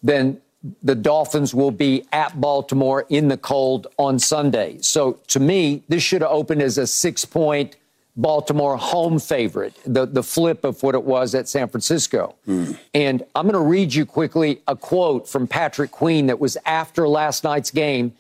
than 0.03 0.41
the 0.83 0.95
Dolphins 0.95 1.55
will 1.55 1.71
be 1.71 2.07
at 2.13 2.41
Baltimore 2.41 3.05
in 3.09 3.29
the 3.29 3.37
cold 3.37 3.89
on 3.99 4.19
Sunday. 4.19 4.79
So 4.81 5.21
to 5.29 5.41
me, 5.41 5.83
this 5.89 6.03
should 6.03 6.23
have 6.23 6.31
opened 6.31 6.63
as 6.63 6.79
a 6.79 6.87
six 6.87 7.25
point 7.25 7.77
Baltimore 8.15 8.77
home 8.77 9.19
favorite, 9.19 9.75
the, 9.87 10.05
the 10.05 10.23
flip 10.23 10.65
of 10.65 10.83
what 10.83 10.95
it 10.95 11.03
was 11.03 11.35
at 11.35 11.49
San 11.49 11.69
Francisco. 11.69 12.35
Mm. 12.47 12.79
And 12.93 13.23
I'm 13.35 13.47
going 13.47 13.55
to 13.55 13.69
read 13.69 13.95
you 13.95 14.05
quickly 14.05 14.61
a 14.69 14.77
quote 14.77 15.27
from 15.29 15.47
Patrick 15.47 15.91
Queen 15.91 16.27
that 16.27 16.39
was 16.39 16.59
after 16.67 17.09
last 17.09 17.43
night's 17.43 17.71
game 17.71 18.13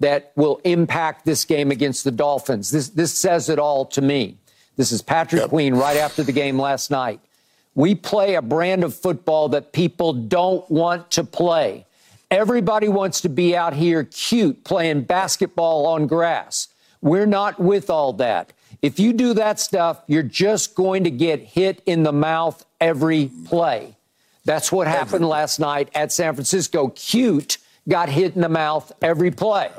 that 0.00 0.32
will 0.36 0.60
impact 0.64 1.24
this 1.24 1.44
game 1.44 1.70
against 1.70 2.04
the 2.04 2.10
Dolphins. 2.10 2.70
This, 2.70 2.90
this 2.90 3.12
says 3.12 3.48
it 3.48 3.58
all 3.58 3.86
to 3.86 4.02
me. 4.02 4.36
This 4.76 4.92
is 4.92 5.02
Patrick 5.02 5.40
yep. 5.42 5.48
Queen 5.48 5.74
right 5.74 5.96
after 5.96 6.22
the 6.22 6.32
game 6.32 6.58
last 6.58 6.90
night. 6.90 7.20
We 7.74 7.94
play 7.94 8.34
a 8.34 8.42
brand 8.42 8.84
of 8.84 8.94
football 8.94 9.48
that 9.50 9.72
people 9.72 10.12
don't 10.12 10.68
want 10.70 11.10
to 11.12 11.24
play. 11.24 11.86
Everybody 12.30 12.88
wants 12.88 13.22
to 13.22 13.28
be 13.28 13.56
out 13.56 13.72
here 13.72 14.04
cute 14.04 14.62
playing 14.62 15.02
basketball 15.02 15.86
on 15.86 16.06
grass. 16.06 16.68
We're 17.00 17.26
not 17.26 17.58
with 17.58 17.88
all 17.88 18.12
that. 18.14 18.52
If 18.80 19.00
you 19.00 19.12
do 19.12 19.34
that 19.34 19.58
stuff, 19.58 20.02
you're 20.06 20.22
just 20.22 20.74
going 20.74 21.04
to 21.04 21.10
get 21.10 21.40
hit 21.40 21.82
in 21.84 22.04
the 22.04 22.12
mouth 22.12 22.64
every 22.80 23.30
play. 23.46 23.96
That's 24.44 24.70
what 24.70 24.86
happened 24.86 25.26
last 25.26 25.58
night 25.58 25.90
at 25.94 26.12
San 26.12 26.34
Francisco. 26.34 26.88
Cute 26.88 27.58
got 27.88 28.08
hit 28.08 28.34
in 28.34 28.40
the 28.40 28.48
mouth 28.48 28.92
every 29.02 29.30
play. 29.30 29.70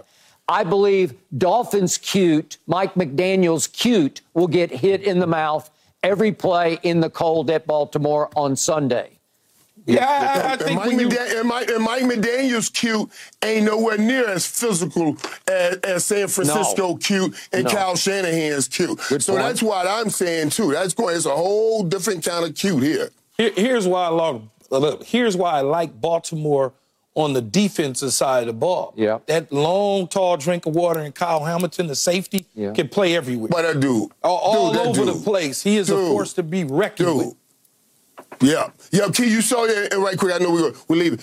I 0.47 0.63
believe 0.63 1.13
Dolphins 1.37 1.97
cute, 1.97 2.57
Mike 2.67 2.95
McDaniel's 2.95 3.67
cute, 3.67 4.21
will 4.33 4.47
get 4.47 4.71
hit 4.71 5.03
in 5.03 5.19
the 5.19 5.27
mouth 5.27 5.69
every 6.03 6.31
play 6.31 6.79
in 6.83 6.99
the 6.99 7.09
cold 7.09 7.49
at 7.49 7.67
Baltimore 7.67 8.29
on 8.35 8.55
Sunday. 8.55 9.18
Yeah, 9.89 10.07
I, 10.45 10.53
I 10.53 10.57
think 10.57 10.79
Mike, 10.79 10.91
you... 10.91 11.09
and, 11.09 11.47
Mike, 11.47 11.69
and 11.69 11.83
Mike 11.83 12.03
McDaniel's 12.03 12.69
cute 12.69 13.09
ain't 13.43 13.65
nowhere 13.65 13.97
near 13.97 14.27
as 14.27 14.45
physical 14.45 15.17
as, 15.47 15.77
as 15.77 16.05
San 16.05 16.27
Francisco 16.27 16.89
no. 16.89 16.97
cute 16.97 17.35
and 17.51 17.63
no. 17.63 17.69
Kyle 17.69 17.95
Shanahan's 17.95 18.67
cute. 18.67 18.99
Good 19.09 19.23
so 19.23 19.33
point. 19.33 19.45
that's 19.45 19.63
what 19.63 19.87
I'm 19.87 20.09
saying 20.09 20.51
too. 20.51 20.71
That's 20.71 20.93
going. 20.93 21.15
It's 21.15 21.25
a 21.25 21.35
whole 21.35 21.83
different 21.83 22.23
kind 22.23 22.45
of 22.45 22.55
cute 22.55 22.83
here. 22.83 23.09
here 23.37 23.51
here's 23.55 23.87
why 23.87 24.05
I 24.05 24.09
love. 24.09 24.47
Look, 24.69 25.03
here's 25.03 25.35
why 25.35 25.53
I 25.53 25.61
like 25.61 25.99
Baltimore 25.99 26.73
on 27.15 27.33
the 27.33 27.41
defensive 27.41 28.13
side 28.13 28.41
of 28.41 28.47
the 28.47 28.53
ball. 28.53 28.93
Yeah. 28.95 29.19
That 29.25 29.51
long, 29.51 30.07
tall 30.07 30.37
drink 30.37 30.65
of 30.65 30.75
water 30.75 30.99
and 30.99 31.13
Kyle 31.13 31.43
Hamilton, 31.43 31.87
the 31.87 31.95
safety, 31.95 32.45
yeah. 32.55 32.71
can 32.73 32.87
play 32.87 33.15
everywhere. 33.15 33.49
But 33.49 33.63
that 33.63 33.79
dude. 33.79 34.11
All, 34.23 34.37
all 34.37 34.73
dude, 34.73 34.81
over 34.81 35.05
dude. 35.05 35.15
the 35.15 35.23
place. 35.23 35.61
He 35.61 35.77
is 35.77 35.87
dude. 35.87 35.99
a 35.99 36.07
force 36.09 36.33
to 36.33 36.43
be 36.43 36.63
reckoned 36.63 37.09
dude. 37.09 37.17
with. 37.17 37.35
Yeah, 38.41 38.71
yeah. 38.91 39.09
Key, 39.09 39.29
you 39.29 39.41
saw 39.41 39.67
that 39.67 39.93
right 39.97 40.17
quick. 40.17 40.33
I 40.33 40.37
know 40.39 40.51
we 40.51 40.61
we're 40.87 40.95
leaving. 40.95 41.19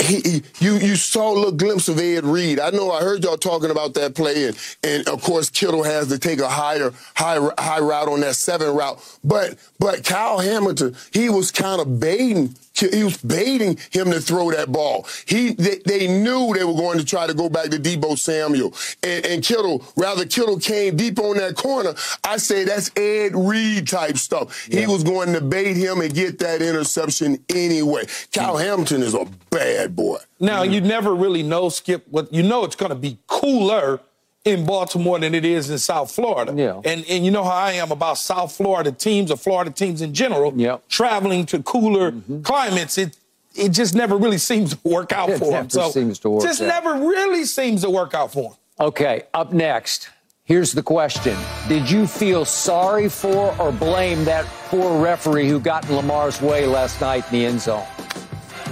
He, 0.00 0.20
he, 0.20 0.42
you 0.58 0.74
you 0.74 0.96
saw 0.96 1.32
a 1.32 1.34
little 1.34 1.52
glimpse 1.52 1.88
of 1.88 1.98
Ed 1.98 2.24
Reed. 2.24 2.58
I 2.58 2.70
know 2.70 2.90
I 2.90 3.00
heard 3.00 3.22
y'all 3.22 3.36
talking 3.36 3.70
about 3.70 3.94
that 3.94 4.14
play, 4.14 4.46
and, 4.46 4.58
and 4.82 5.08
of 5.08 5.22
course 5.22 5.50
Kittle 5.50 5.84
has 5.84 6.08
to 6.08 6.18
take 6.18 6.40
a 6.40 6.48
higher 6.48 6.92
high 7.14 7.38
high 7.58 7.80
route 7.80 8.08
on 8.08 8.20
that 8.20 8.34
seven 8.34 8.74
route. 8.74 8.98
But 9.22 9.56
but 9.78 10.04
Kyle 10.04 10.38
Hamilton, 10.38 10.96
he 11.12 11.28
was 11.28 11.50
kind 11.50 11.80
of 11.80 12.00
baiting 12.00 12.54
he 12.74 13.04
was 13.04 13.18
baiting 13.18 13.78
him 13.90 14.10
to 14.10 14.20
throw 14.20 14.50
that 14.50 14.72
ball. 14.72 15.06
He 15.26 15.52
they, 15.52 15.80
they, 15.86 16.08
knew 16.08 16.52
they 16.54 16.64
were 16.64 16.74
going 16.74 16.98
to 16.98 17.04
try 17.04 17.26
to 17.26 17.34
go 17.34 17.48
back 17.48 17.70
to 17.70 17.78
Deebo 17.78 18.18
Samuel 18.18 18.74
and, 19.02 19.24
and, 19.24 19.44
Kittle. 19.44 19.84
Rather, 19.96 20.26
Kittle 20.26 20.58
came 20.58 20.96
deep 20.96 21.18
on 21.18 21.36
that 21.36 21.54
corner. 21.56 21.94
I 22.24 22.36
say 22.38 22.64
that's 22.64 22.90
Ed 22.96 23.32
Reed 23.34 23.86
type 23.86 24.16
stuff. 24.16 24.68
Yeah. 24.68 24.80
He 24.80 24.86
was 24.86 25.04
going 25.04 25.32
to 25.34 25.40
bait 25.40 25.76
him 25.76 26.00
and 26.00 26.12
get 26.12 26.38
that 26.40 26.62
interception 26.62 27.44
anyway. 27.48 28.04
Cal 28.32 28.56
Hamilton 28.56 29.02
is 29.02 29.14
a 29.14 29.26
bad 29.50 29.83
boy. 29.88 30.18
Now 30.40 30.62
you 30.62 30.80
never 30.80 31.14
really 31.14 31.42
know, 31.42 31.68
Skip. 31.68 32.06
What 32.10 32.32
you 32.32 32.42
know, 32.42 32.64
it's 32.64 32.76
going 32.76 32.90
to 32.90 32.96
be 32.96 33.18
cooler 33.26 34.00
in 34.44 34.66
Baltimore 34.66 35.18
than 35.18 35.34
it 35.34 35.44
is 35.44 35.70
in 35.70 35.78
South 35.78 36.10
Florida. 36.10 36.52
Yeah. 36.54 36.80
And 36.84 37.04
and 37.08 37.24
you 37.24 37.30
know 37.30 37.44
how 37.44 37.50
I 37.50 37.72
am 37.72 37.90
about 37.90 38.18
South 38.18 38.54
Florida 38.54 38.92
teams 38.92 39.30
or 39.30 39.36
Florida 39.36 39.70
teams 39.70 40.02
in 40.02 40.14
general. 40.14 40.52
Yep. 40.54 40.88
Traveling 40.88 41.46
to 41.46 41.62
cooler 41.62 42.12
mm-hmm. 42.12 42.42
climates, 42.42 42.98
it 42.98 43.16
it 43.54 43.70
just 43.70 43.94
never 43.94 44.16
really 44.16 44.38
seems 44.38 44.74
to 44.74 44.88
work 44.88 45.12
out 45.12 45.30
it 45.30 45.38
for 45.38 45.50
them. 45.50 45.70
So 45.70 45.90
seems 45.90 46.18
to 46.20 46.30
work. 46.30 46.42
Just 46.42 46.60
out. 46.60 46.68
never 46.68 47.06
really 47.06 47.44
seems 47.44 47.82
to 47.82 47.90
work 47.90 48.14
out 48.14 48.32
for 48.32 48.50
them. 48.50 48.58
Okay, 48.80 49.22
up 49.32 49.52
next. 49.52 50.10
Here's 50.46 50.72
the 50.72 50.82
question. 50.82 51.38
Did 51.68 51.90
you 51.90 52.06
feel 52.06 52.44
sorry 52.44 53.08
for 53.08 53.58
or 53.58 53.72
blame 53.72 54.24
that 54.26 54.44
poor 54.66 55.02
referee 55.02 55.48
who 55.48 55.58
got 55.58 55.88
in 55.88 55.96
Lamar's 55.96 56.42
way 56.42 56.66
last 56.66 57.00
night 57.00 57.24
in 57.32 57.38
the 57.38 57.46
end 57.46 57.60
zone? 57.62 57.86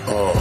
Oh. 0.06 0.32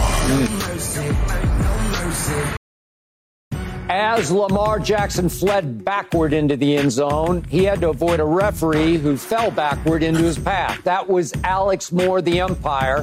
As 3.88 4.30
Lamar 4.30 4.78
Jackson 4.78 5.28
fled 5.28 5.84
backward 5.84 6.32
into 6.32 6.56
the 6.56 6.76
end 6.76 6.90
zone, 6.92 7.44
he 7.44 7.64
had 7.64 7.80
to 7.82 7.90
avoid 7.90 8.20
a 8.20 8.24
referee 8.24 8.96
who 8.96 9.16
fell 9.16 9.50
backward 9.50 10.02
into 10.02 10.22
his 10.22 10.38
path. 10.38 10.82
That 10.84 11.08
was 11.08 11.32
Alex 11.44 11.92
Moore, 11.92 12.22
the 12.22 12.40
umpire, 12.40 13.02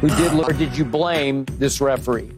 who 0.00 0.08
did. 0.08 0.32
Or 0.32 0.52
did 0.52 0.76
you 0.76 0.84
blame 0.84 1.44
this 1.58 1.80
referee? 1.80 2.30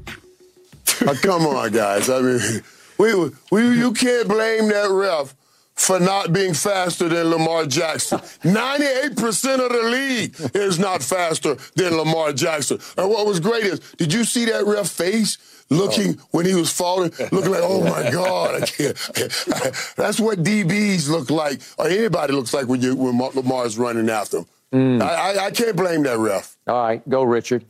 come 1.23 1.47
on, 1.47 1.71
guys. 1.71 2.09
I 2.09 2.21
mean, 2.21 2.63
we, 2.99 3.31
we, 3.51 3.79
you 3.79 3.93
can't 3.93 4.27
blame 4.27 4.69
that 4.69 4.89
ref 4.91 5.35
for 5.79 6.01
not 6.01 6.33
being 6.33 6.55
faster 6.55 7.09
than 7.09 7.31
Lamar 7.31 7.65
Jackson. 7.65 8.19
98% 8.43 9.65
of 9.65 9.73
the 9.73 9.89
league 9.89 10.35
is 10.55 10.79
not 10.79 11.03
faster 11.03 11.57
than 11.77 11.97
Lamar 11.97 12.33
Jackson. 12.33 12.79
And 12.97 13.09
what 13.09 13.27
was 13.27 13.41
great 13.41 13.65
is, 13.65 13.81
did 13.97 14.13
you 14.13 14.25
see 14.25 14.45
that 14.47 14.67
ref 14.67 14.89
face? 14.89 15.39
looking 15.71 16.19
oh. 16.19 16.29
when 16.31 16.47
he 16.47 16.55
was 16.55 16.73
falling, 16.73 17.13
looking 17.31 17.51
like, 17.51 17.61
oh 17.63 17.83
my 17.83 18.11
God, 18.13 18.63
I 18.63 18.67
can't. 18.67 18.97
That's 19.97 20.19
what 20.19 20.43
DBs 20.43 21.11
look 21.11 21.31
like, 21.31 21.61
or 21.77 21.89
anybody 21.89 22.33
looks 22.33 22.55
like 22.55 22.69
when 22.69 22.81
you 22.81 22.97
when 22.97 23.19
Lamar's 23.19 23.77
running 23.77 24.09
after 24.09 24.39
him. 24.39 24.47
Mm. 24.73 25.03
I, 25.03 25.07
I, 25.35 25.47
I 25.47 25.51
can't 25.51 25.77
blame 25.77 26.03
that 26.05 26.19
ref. 26.19 26.57
All 26.67 26.83
right, 26.83 27.07
go 27.09 27.23
Richard. 27.23 27.65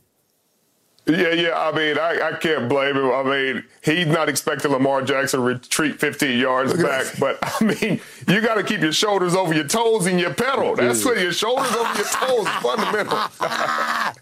Yeah, 1.09 1.33
yeah. 1.33 1.59
I 1.59 1.73
mean, 1.73 1.99
I, 1.99 2.29
I 2.29 2.33
can't 2.35 2.69
blame 2.69 2.97
him. 2.97 3.11
I 3.11 3.23
mean, 3.23 3.65
he's 3.83 4.07
not 4.07 4.29
expecting 4.29 4.71
Lamar 4.71 5.03
Jackson 5.03 5.41
to 5.41 5.47
retreat 5.47 5.99
15 5.99 6.39
yards 6.39 6.75
back. 6.75 7.07
But, 7.19 7.39
I 7.43 7.65
mean, 7.65 8.01
you 8.27 8.41
got 8.41 8.57
to 8.57 8.63
keep 8.63 8.81
your 8.81 8.93
shoulders 8.93 9.35
over 9.35 9.55
your 9.55 9.67
toes 9.67 10.07
and 10.07 10.21
your 10.21 10.35
pedal. 10.35 10.77
That's 10.77 11.05
what 11.05 11.19
your 11.19 11.33
shoulders 11.33 11.75
over 11.75 11.95
your 11.95 12.07
toes 12.07 12.47
is 12.47 12.55
fundamental. 12.57 13.19
I, 13.41 14.13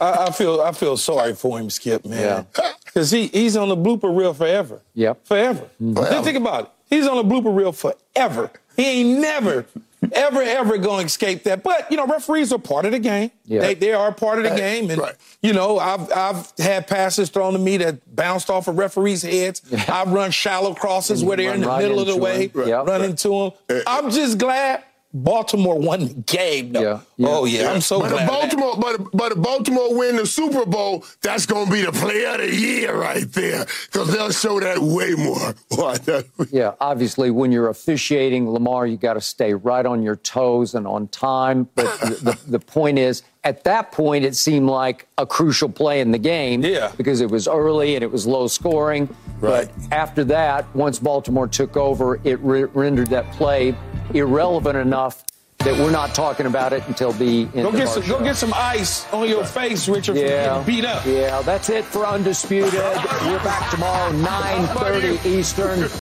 I, 0.00 0.30
feel 0.32 0.60
I 0.60 0.72
feel 0.72 0.96
sorry 0.96 1.34
for 1.34 1.58
him, 1.58 1.70
Skip, 1.70 2.04
man. 2.04 2.46
Because 2.84 3.10
he, 3.12 3.28
he's 3.28 3.56
on 3.56 3.68
the 3.68 3.76
blooper 3.76 4.14
reel 4.16 4.34
forever. 4.34 4.82
Yep. 4.94 5.26
Forever. 5.26 5.68
Mm-hmm. 5.80 6.24
Think 6.24 6.36
about 6.36 6.64
it. 6.64 6.70
He's 6.88 7.06
on 7.06 7.16
the 7.16 7.34
blooper 7.34 7.54
reel 7.54 7.72
forever. 7.72 8.50
He 8.76 8.84
ain't 8.84 9.20
never 9.20 9.66
ever, 10.12 10.42
ever 10.42 10.78
going 10.78 11.00
to 11.00 11.06
escape 11.06 11.44
that. 11.44 11.62
But, 11.62 11.90
you 11.90 11.96
know, 11.96 12.06
referees 12.06 12.52
are 12.52 12.58
part 12.58 12.86
of 12.86 12.92
the 12.92 12.98
game. 12.98 13.30
Yeah. 13.44 13.60
They, 13.60 13.74
they 13.74 13.92
are 13.92 14.12
part 14.12 14.38
of 14.38 14.44
the 14.44 14.56
game. 14.56 14.90
And, 14.90 15.00
right. 15.00 15.14
you 15.42 15.52
know, 15.52 15.78
I've, 15.78 16.10
I've 16.12 16.52
had 16.58 16.86
passes 16.86 17.30
thrown 17.30 17.52
to 17.52 17.58
me 17.58 17.76
that 17.78 18.14
bounced 18.14 18.50
off 18.50 18.68
of 18.68 18.78
referees' 18.78 19.22
heads. 19.22 19.62
Yeah. 19.68 19.84
I've 19.88 20.12
run 20.12 20.30
shallow 20.30 20.74
crosses 20.74 21.24
where 21.24 21.36
they're 21.36 21.54
in 21.54 21.60
the 21.60 21.66
right 21.66 21.82
middle 21.82 22.00
of 22.00 22.06
the 22.06 22.16
way, 22.16 22.50
right. 22.54 22.86
run 22.86 23.02
into 23.02 23.52
them. 23.68 23.82
I'm 23.86 24.10
just 24.10 24.38
glad 24.38 24.84
Baltimore 25.12 25.78
won 25.78 26.00
the 26.00 26.14
game. 26.14 26.72
Though. 26.72 26.80
Yeah, 26.80 27.00
yeah, 27.16 27.28
Oh 27.28 27.44
yeah, 27.44 27.62
yeah. 27.62 27.72
I'm 27.72 27.80
so 27.80 28.00
but 28.00 28.10
glad. 28.10 28.28
Baltimore, 28.28 28.76
but 28.76 29.10
but 29.12 29.32
if 29.32 29.42
Baltimore 29.42 29.94
win 29.94 30.16
the 30.16 30.26
Super 30.26 30.64
Bowl, 30.64 31.04
that's 31.20 31.46
gonna 31.46 31.70
be 31.70 31.82
the 31.82 31.92
player 31.92 32.34
of 32.34 32.38
the 32.38 32.54
year 32.54 32.94
right 32.94 33.30
there 33.32 33.66
because 33.86 34.12
they'll 34.12 34.30
show 34.30 34.60
that 34.60 34.78
way 34.78 35.14
more. 35.14 35.54
yeah, 36.50 36.74
obviously, 36.80 37.30
when 37.30 37.50
you're 37.50 37.68
officiating, 37.68 38.50
Lamar, 38.50 38.86
you 38.86 38.96
got 38.96 39.14
to 39.14 39.20
stay 39.20 39.54
right 39.54 39.84
on 39.84 40.02
your 40.02 40.16
toes 40.16 40.74
and 40.74 40.86
on 40.86 41.08
time. 41.08 41.68
But 41.74 41.98
the, 42.00 42.06
the, 42.22 42.50
the 42.52 42.60
point 42.60 42.98
is, 42.98 43.22
at 43.44 43.64
that 43.64 43.92
point, 43.92 44.24
it 44.24 44.36
seemed 44.36 44.68
like 44.68 45.06
a 45.16 45.26
crucial 45.26 45.68
play 45.68 46.00
in 46.00 46.10
the 46.10 46.18
game. 46.18 46.62
Yeah. 46.62 46.92
Because 46.96 47.20
it 47.20 47.30
was 47.30 47.48
early 47.48 47.94
and 47.94 48.02
it 48.02 48.10
was 48.10 48.26
low 48.26 48.46
scoring. 48.48 49.08
Right. 49.40 49.70
But 49.74 49.92
after 49.92 50.24
that, 50.24 50.74
once 50.74 50.98
Baltimore 50.98 51.48
took 51.48 51.76
over, 51.76 52.20
it 52.24 52.38
re- 52.40 52.64
rendered 52.64 53.08
that 53.08 53.30
play 53.32 53.74
irrelevant 54.12 54.76
enough 54.76 55.24
that 55.58 55.78
we're 55.78 55.90
not 55.90 56.14
talking 56.14 56.46
about 56.46 56.72
it 56.72 56.82
until 56.88 57.12
the 57.12 57.42
end 57.42 57.52
go 57.54 57.72
get 57.72 57.88
some, 57.88 58.02
show. 58.02 58.18
Go 58.18 58.24
get 58.24 58.36
some 58.36 58.52
ice 58.54 59.10
on 59.12 59.28
your 59.28 59.44
face, 59.44 59.88
Richard, 59.88 60.16
yeah. 60.16 60.62
beat 60.66 60.86
up. 60.86 61.04
Yeah, 61.04 61.42
that's 61.42 61.68
it 61.68 61.84
for 61.84 62.06
Undisputed. 62.06 62.72
we're 62.72 63.44
back 63.44 63.70
tomorrow, 63.70 64.10
9.30 64.12 65.26
Eastern. 65.26 66.00